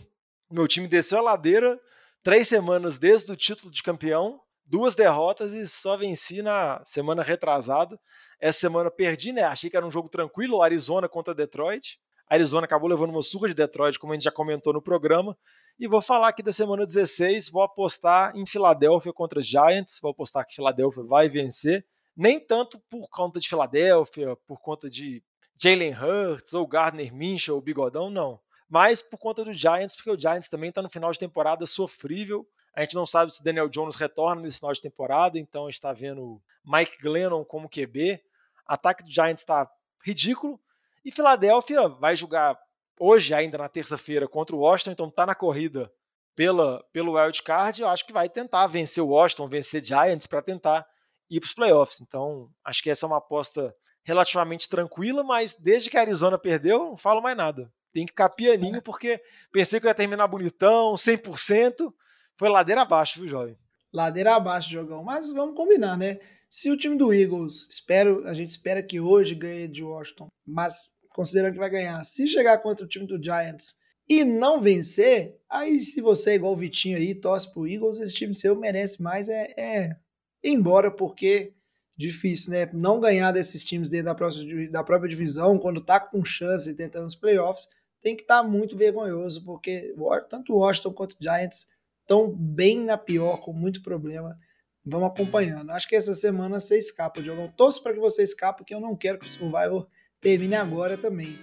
meu 0.51 0.67
time 0.67 0.87
desceu 0.87 1.19
a 1.19 1.21
ladeira 1.21 1.79
três 2.23 2.47
semanas 2.47 2.99
desde 2.99 3.31
o 3.31 3.35
título 3.35 3.71
de 3.71 3.81
campeão, 3.81 4.39
duas 4.65 4.93
derrotas 4.93 5.53
e 5.53 5.65
só 5.65 5.97
venci 5.97 6.41
na 6.41 6.81
semana 6.85 7.23
retrasada. 7.23 7.99
Essa 8.39 8.59
semana 8.59 8.91
perdi, 8.91 9.31
né? 9.31 9.43
Achei 9.43 9.69
que 9.69 9.77
era 9.77 9.85
um 9.85 9.91
jogo 9.91 10.09
tranquilo, 10.09 10.61
Arizona 10.61 11.09
contra 11.09 11.33
Detroit. 11.33 11.99
A 12.29 12.35
Arizona 12.35 12.65
acabou 12.65 12.87
levando 12.87 13.09
uma 13.09 13.21
surra 13.21 13.49
de 13.49 13.55
Detroit, 13.55 13.99
como 13.99 14.13
a 14.13 14.15
gente 14.15 14.23
já 14.23 14.31
comentou 14.31 14.71
no 14.71 14.81
programa. 14.81 15.37
E 15.79 15.87
vou 15.87 16.01
falar 16.01 16.29
aqui 16.29 16.43
da 16.43 16.51
semana 16.51 16.85
16, 16.85 17.49
vou 17.49 17.63
apostar 17.63 18.35
em 18.35 18.45
Filadélfia 18.45 19.11
contra 19.11 19.41
Giants, 19.41 19.99
vou 20.01 20.11
apostar 20.11 20.45
que 20.45 20.55
Filadélfia 20.55 21.03
vai 21.03 21.27
vencer 21.27 21.85
nem 22.21 22.39
tanto 22.39 22.77
por 22.81 23.09
conta 23.09 23.39
de 23.39 23.49
Filadélfia, 23.49 24.35
por 24.45 24.61
conta 24.61 24.87
de 24.87 25.23
Jalen 25.57 25.95
Hurts 25.95 26.53
ou 26.53 26.67
Gardner 26.67 27.11
Minshew 27.11 27.55
ou 27.55 27.61
Bigodão, 27.61 28.11
não. 28.11 28.39
Mas 28.69 29.01
por 29.01 29.17
conta 29.17 29.43
do 29.43 29.51
Giants, 29.51 29.95
porque 29.95 30.11
o 30.11 30.19
Giants 30.19 30.47
também 30.47 30.69
está 30.69 30.83
no 30.83 30.89
final 30.89 31.11
de 31.11 31.17
temporada 31.17 31.65
sofrível. 31.65 32.47
A 32.75 32.81
gente 32.81 32.93
não 32.93 33.07
sabe 33.07 33.33
se 33.33 33.43
Daniel 33.43 33.67
Jones 33.67 33.95
retorna 33.95 34.39
nesse 34.39 34.59
final 34.59 34.71
de 34.71 34.79
temporada, 34.79 35.39
então 35.39 35.67
está 35.67 35.91
vendo 35.91 36.39
Mike 36.63 37.01
Glennon 37.01 37.43
como 37.43 37.67
QB. 37.67 38.21
Ataque 38.67 39.03
do 39.03 39.09
Giants 39.09 39.41
está 39.41 39.67
ridículo. 40.03 40.59
E 41.03 41.11
Filadélfia 41.11 41.87
vai 41.87 42.15
jogar 42.15 42.55
hoje, 42.99 43.33
ainda 43.33 43.57
na 43.57 43.67
terça-feira, 43.67 44.27
contra 44.27 44.55
o 44.55 44.59
Washington, 44.59 44.91
então 44.91 45.07
está 45.07 45.25
na 45.25 45.33
corrida 45.33 45.91
pela, 46.35 46.83
pelo 46.93 47.19
wild 47.19 47.41
card. 47.41 47.81
Eu 47.81 47.87
acho 47.87 48.05
que 48.05 48.13
vai 48.13 48.29
tentar 48.29 48.67
vencer 48.67 49.03
o 49.03 49.07
Washington, 49.07 49.47
vencer 49.47 49.83
Giants 49.83 50.27
para 50.27 50.43
tentar 50.43 50.87
ir 51.31 51.39
para 51.39 51.47
os 51.47 51.53
playoffs. 51.53 52.01
Então, 52.01 52.49
acho 52.63 52.83
que 52.83 52.89
essa 52.89 53.05
é 53.05 53.07
uma 53.07 53.17
aposta 53.17 53.73
relativamente 54.03 54.67
tranquila, 54.67 55.23
mas 55.23 55.53
desde 55.53 55.89
que 55.89 55.97
a 55.97 56.01
Arizona 56.01 56.37
perdeu, 56.37 56.79
não 56.79 56.97
falo 56.97 57.21
mais 57.21 57.37
nada. 57.37 57.71
Tem 57.93 58.05
que 58.05 58.11
ficar 58.11 58.29
pianinho, 58.29 58.81
porque 58.83 59.21
pensei 59.51 59.79
que 59.79 59.85
eu 59.85 59.89
ia 59.89 59.95
terminar 59.95 60.27
bonitão, 60.27 60.93
100%. 60.93 61.93
Foi 62.37 62.49
ladeira 62.49 62.81
abaixo, 62.81 63.21
viu, 63.21 63.29
jovem? 63.29 63.57
Ladeira 63.93 64.35
abaixo, 64.35 64.69
jogão. 64.69 65.03
Mas 65.03 65.31
vamos 65.31 65.55
combinar, 65.55 65.97
né? 65.97 66.19
Se 66.49 66.69
o 66.69 66.77
time 66.77 66.97
do 66.97 67.13
Eagles, 67.13 67.67
espero, 67.69 68.27
a 68.27 68.33
gente 68.33 68.49
espera 68.49 68.83
que 68.83 68.99
hoje 68.99 69.33
ganhe 69.33 69.69
de 69.69 69.83
Washington, 69.83 70.27
mas 70.45 70.93
considerando 71.09 71.53
que 71.53 71.59
vai 71.59 71.69
ganhar, 71.69 72.03
se 72.03 72.27
chegar 72.27 72.57
contra 72.57 72.85
o 72.85 72.89
time 72.89 73.07
do 73.07 73.21
Giants 73.23 73.79
e 74.07 74.25
não 74.25 74.59
vencer, 74.59 75.39
aí 75.49 75.79
se 75.79 76.01
você 76.01 76.31
é 76.31 76.35
igual 76.35 76.51
o 76.51 76.57
Vitinho 76.57 76.97
aí, 76.97 77.15
torce 77.15 77.53
pro 77.53 77.67
Eagles, 77.67 77.99
esse 77.99 78.15
time 78.15 78.35
seu 78.35 78.53
merece 78.55 79.01
mais, 79.01 79.29
é, 79.29 79.53
é 79.57 79.95
embora 80.43 80.91
porque 80.91 81.53
difícil, 81.97 82.51
né? 82.51 82.69
Não 82.73 82.99
ganhar 82.99 83.31
desses 83.31 83.63
times 83.63 83.89
dentro 83.89 84.05
da, 84.05 84.15
própria, 84.15 84.71
da 84.71 84.83
própria 84.83 85.09
divisão, 85.09 85.57
quando 85.57 85.83
tá 85.83 85.99
com 85.99 86.23
chance 86.25 86.75
tentando 86.75 87.05
os 87.05 87.15
playoffs, 87.15 87.67
tem 88.01 88.15
que 88.15 88.23
estar 88.23 88.41
tá 88.41 88.47
muito 88.47 88.75
vergonhoso, 88.75 89.45
porque 89.45 89.93
tanto 90.29 90.53
o 90.53 90.57
Washington 90.57 90.93
quanto 90.93 91.15
Giants 91.19 91.67
estão 92.01 92.33
bem 92.35 92.79
na 92.79 92.97
pior, 92.97 93.37
com 93.37 93.53
muito 93.53 93.81
problema. 93.83 94.37
Vamos 94.83 95.09
acompanhando. 95.09 95.69
Acho 95.69 95.87
que 95.87 95.95
essa 95.95 96.15
semana 96.15 96.59
você 96.59 96.77
escapa, 96.77 97.21
Diogão. 97.21 97.47
Torço 97.55 97.83
para 97.83 97.93
que 97.93 97.99
você 97.99 98.23
escape, 98.23 98.59
porque 98.59 98.73
eu 98.73 98.79
não 98.79 98.95
quero 98.95 99.19
que 99.19 99.27
o 99.27 99.29
Survivor 99.29 99.87
termine 100.19 100.55
agora 100.55 100.97
também. 100.97 101.39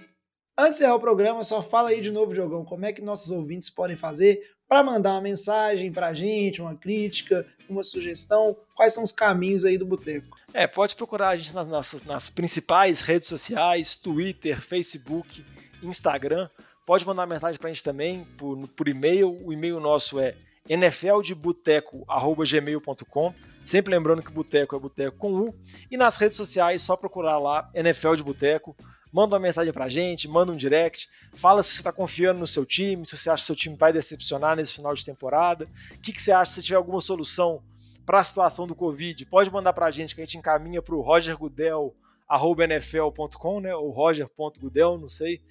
Antes 0.57 0.73
de 0.73 0.83
encerrar 0.83 0.95
o 0.95 0.99
programa, 0.99 1.41
só 1.45 1.63
fala 1.63 1.89
aí 1.89 2.01
de 2.01 2.11
novo, 2.11 2.33
Diogão, 2.33 2.65
como 2.65 2.85
é 2.85 2.91
que 2.91 3.01
nossos 3.01 3.31
ouvintes 3.31 3.69
podem 3.69 3.95
fazer 3.95 4.41
para 4.69 4.81
mandar 4.83 5.13
uma 5.13 5.21
mensagem 5.21 5.91
para 5.91 6.07
a 6.07 6.13
gente, 6.13 6.61
uma 6.61 6.75
crítica, 6.75 7.47
uma 7.67 7.81
sugestão, 7.81 8.55
quais 8.75 8.93
são 8.93 9.03
os 9.03 9.11
caminhos 9.11 9.65
aí 9.65 9.79
do 9.79 9.85
Boteco? 9.85 10.37
É, 10.53 10.67
pode 10.67 10.95
procurar 10.95 11.29
a 11.29 11.37
gente 11.37 11.51
nas, 11.53 11.67
nas, 11.67 12.03
nas 12.03 12.29
principais 12.29 13.01
redes 13.01 13.27
sociais, 13.27 13.95
Twitter, 13.95 14.61
Facebook, 14.61 15.43
Instagram. 15.81 16.47
Pode 16.85 17.03
mandar 17.05 17.25
mensagem 17.25 17.59
para 17.59 17.69
a 17.69 17.73
gente 17.73 17.83
também 17.83 18.25
por, 18.37 18.67
por 18.69 18.87
e-mail. 18.87 19.35
O 19.43 19.51
e-mail 19.51 19.79
nosso 19.79 20.19
é 20.19 20.35
nfldeboteco.gmail.com 20.69 23.33
Sempre 23.65 23.93
lembrando 23.93 24.23
que 24.23 24.31
boteco 24.31 24.75
é 24.75 24.79
boteco 24.79 25.17
com 25.17 25.31
U. 25.31 25.55
E 25.91 25.97
nas 25.97 26.17
redes 26.17 26.37
sociais, 26.37 26.81
só 26.81 26.95
procurar 26.95 27.37
lá, 27.37 27.69
NFL 27.73 28.15
de 28.15 28.23
Boteco 28.23 28.75
manda 29.11 29.35
uma 29.35 29.41
mensagem 29.41 29.73
pra 29.73 29.89
gente, 29.89 30.27
manda 30.27 30.51
um 30.51 30.55
direct, 30.55 31.09
fala 31.33 31.63
se 31.63 31.73
você 31.73 31.79
está 31.79 31.91
confiando 31.91 32.39
no 32.39 32.45
seu 32.47 32.63
time, 32.65 33.07
se 33.07 33.17
você 33.17 33.29
acha 33.29 33.41
que 33.41 33.47
seu 33.47 33.55
time 33.55 33.75
vai 33.75 33.91
decepcionar 33.91 34.55
nesse 34.55 34.73
final 34.73 34.93
de 34.93 35.03
temporada, 35.03 35.67
o 35.93 35.99
que, 35.99 36.13
que 36.13 36.21
você 36.21 36.31
acha 36.31 36.51
se 36.51 36.61
tiver 36.63 36.77
alguma 36.77 37.01
solução 37.01 37.61
para 38.05 38.19
a 38.19 38.23
situação 38.23 38.67
do 38.67 38.75
Covid, 38.75 39.25
pode 39.25 39.51
mandar 39.51 39.73
pra 39.73 39.91
gente 39.91 40.15
que 40.15 40.21
a 40.21 40.25
gente 40.25 40.37
encaminha 40.37 40.81
pro 40.81 41.01
rogergudel.nfl.com, 41.01 43.59
né, 43.59 43.75
ou 43.75 43.91
roger.gudel, 43.91 44.97
não 44.97 45.09
sei 45.09 45.41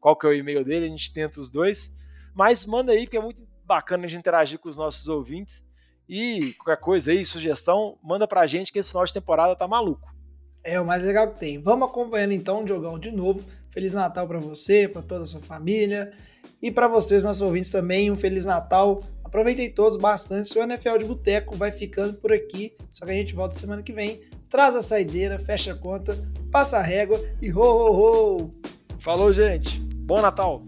qual 0.00 0.16
que 0.16 0.26
é 0.26 0.30
o 0.30 0.34
e-mail 0.34 0.64
dele, 0.64 0.86
a 0.86 0.88
gente 0.88 1.12
tenta 1.12 1.40
os 1.40 1.50
dois, 1.50 1.92
mas 2.34 2.64
manda 2.64 2.92
aí, 2.92 3.04
porque 3.04 3.16
é 3.16 3.22
muito 3.22 3.46
bacana 3.64 4.06
de 4.06 4.16
interagir 4.16 4.58
com 4.58 4.68
os 4.68 4.76
nossos 4.76 5.08
ouvintes, 5.08 5.66
e 6.08 6.54
qualquer 6.54 6.80
coisa 6.80 7.12
aí, 7.12 7.24
sugestão, 7.24 7.98
manda 8.02 8.26
pra 8.26 8.46
gente 8.46 8.72
que 8.72 8.78
esse 8.78 8.88
final 8.88 9.04
de 9.04 9.12
temporada 9.12 9.54
tá 9.54 9.68
maluco. 9.68 10.08
É 10.68 10.80
o 10.80 10.84
mais 10.84 11.02
legal 11.02 11.30
que 11.30 11.40
tem. 11.40 11.58
Vamos 11.58 11.88
acompanhando 11.88 12.32
então 12.32 12.60
o 12.60 12.64
Diogão 12.64 12.98
de 12.98 13.10
novo. 13.10 13.42
Feliz 13.70 13.92
Natal 13.92 14.26
para 14.26 14.38
você, 14.38 14.88
para 14.88 15.02
toda 15.02 15.24
a 15.24 15.26
sua 15.26 15.40
família 15.40 16.10
e 16.60 16.70
para 16.70 16.88
vocês, 16.88 17.24
nossos 17.24 17.42
ouvintes 17.42 17.70
também. 17.70 18.10
Um 18.10 18.16
Feliz 18.16 18.44
Natal. 18.44 19.02
Aproveitem 19.24 19.70
todos 19.70 19.96
bastante. 19.96 20.58
O 20.58 20.62
NFL 20.62 20.98
de 20.98 21.04
Boteco 21.04 21.54
vai 21.54 21.70
ficando 21.70 22.14
por 22.14 22.32
aqui. 22.32 22.74
Só 22.90 23.04
que 23.04 23.12
a 23.12 23.14
gente 23.14 23.34
volta 23.34 23.54
semana 23.54 23.82
que 23.82 23.92
vem. 23.92 24.20
Traz 24.48 24.74
a 24.74 24.82
saideira, 24.82 25.38
fecha 25.38 25.72
a 25.72 25.76
conta, 25.76 26.16
passa 26.50 26.78
a 26.78 26.82
régua 26.82 27.20
e 27.40 27.52
ho, 27.52 27.60
ho, 27.60 28.40
ho! 28.40 28.54
Falou, 28.98 29.32
gente. 29.32 29.78
Bom 29.78 30.22
Natal! 30.22 30.64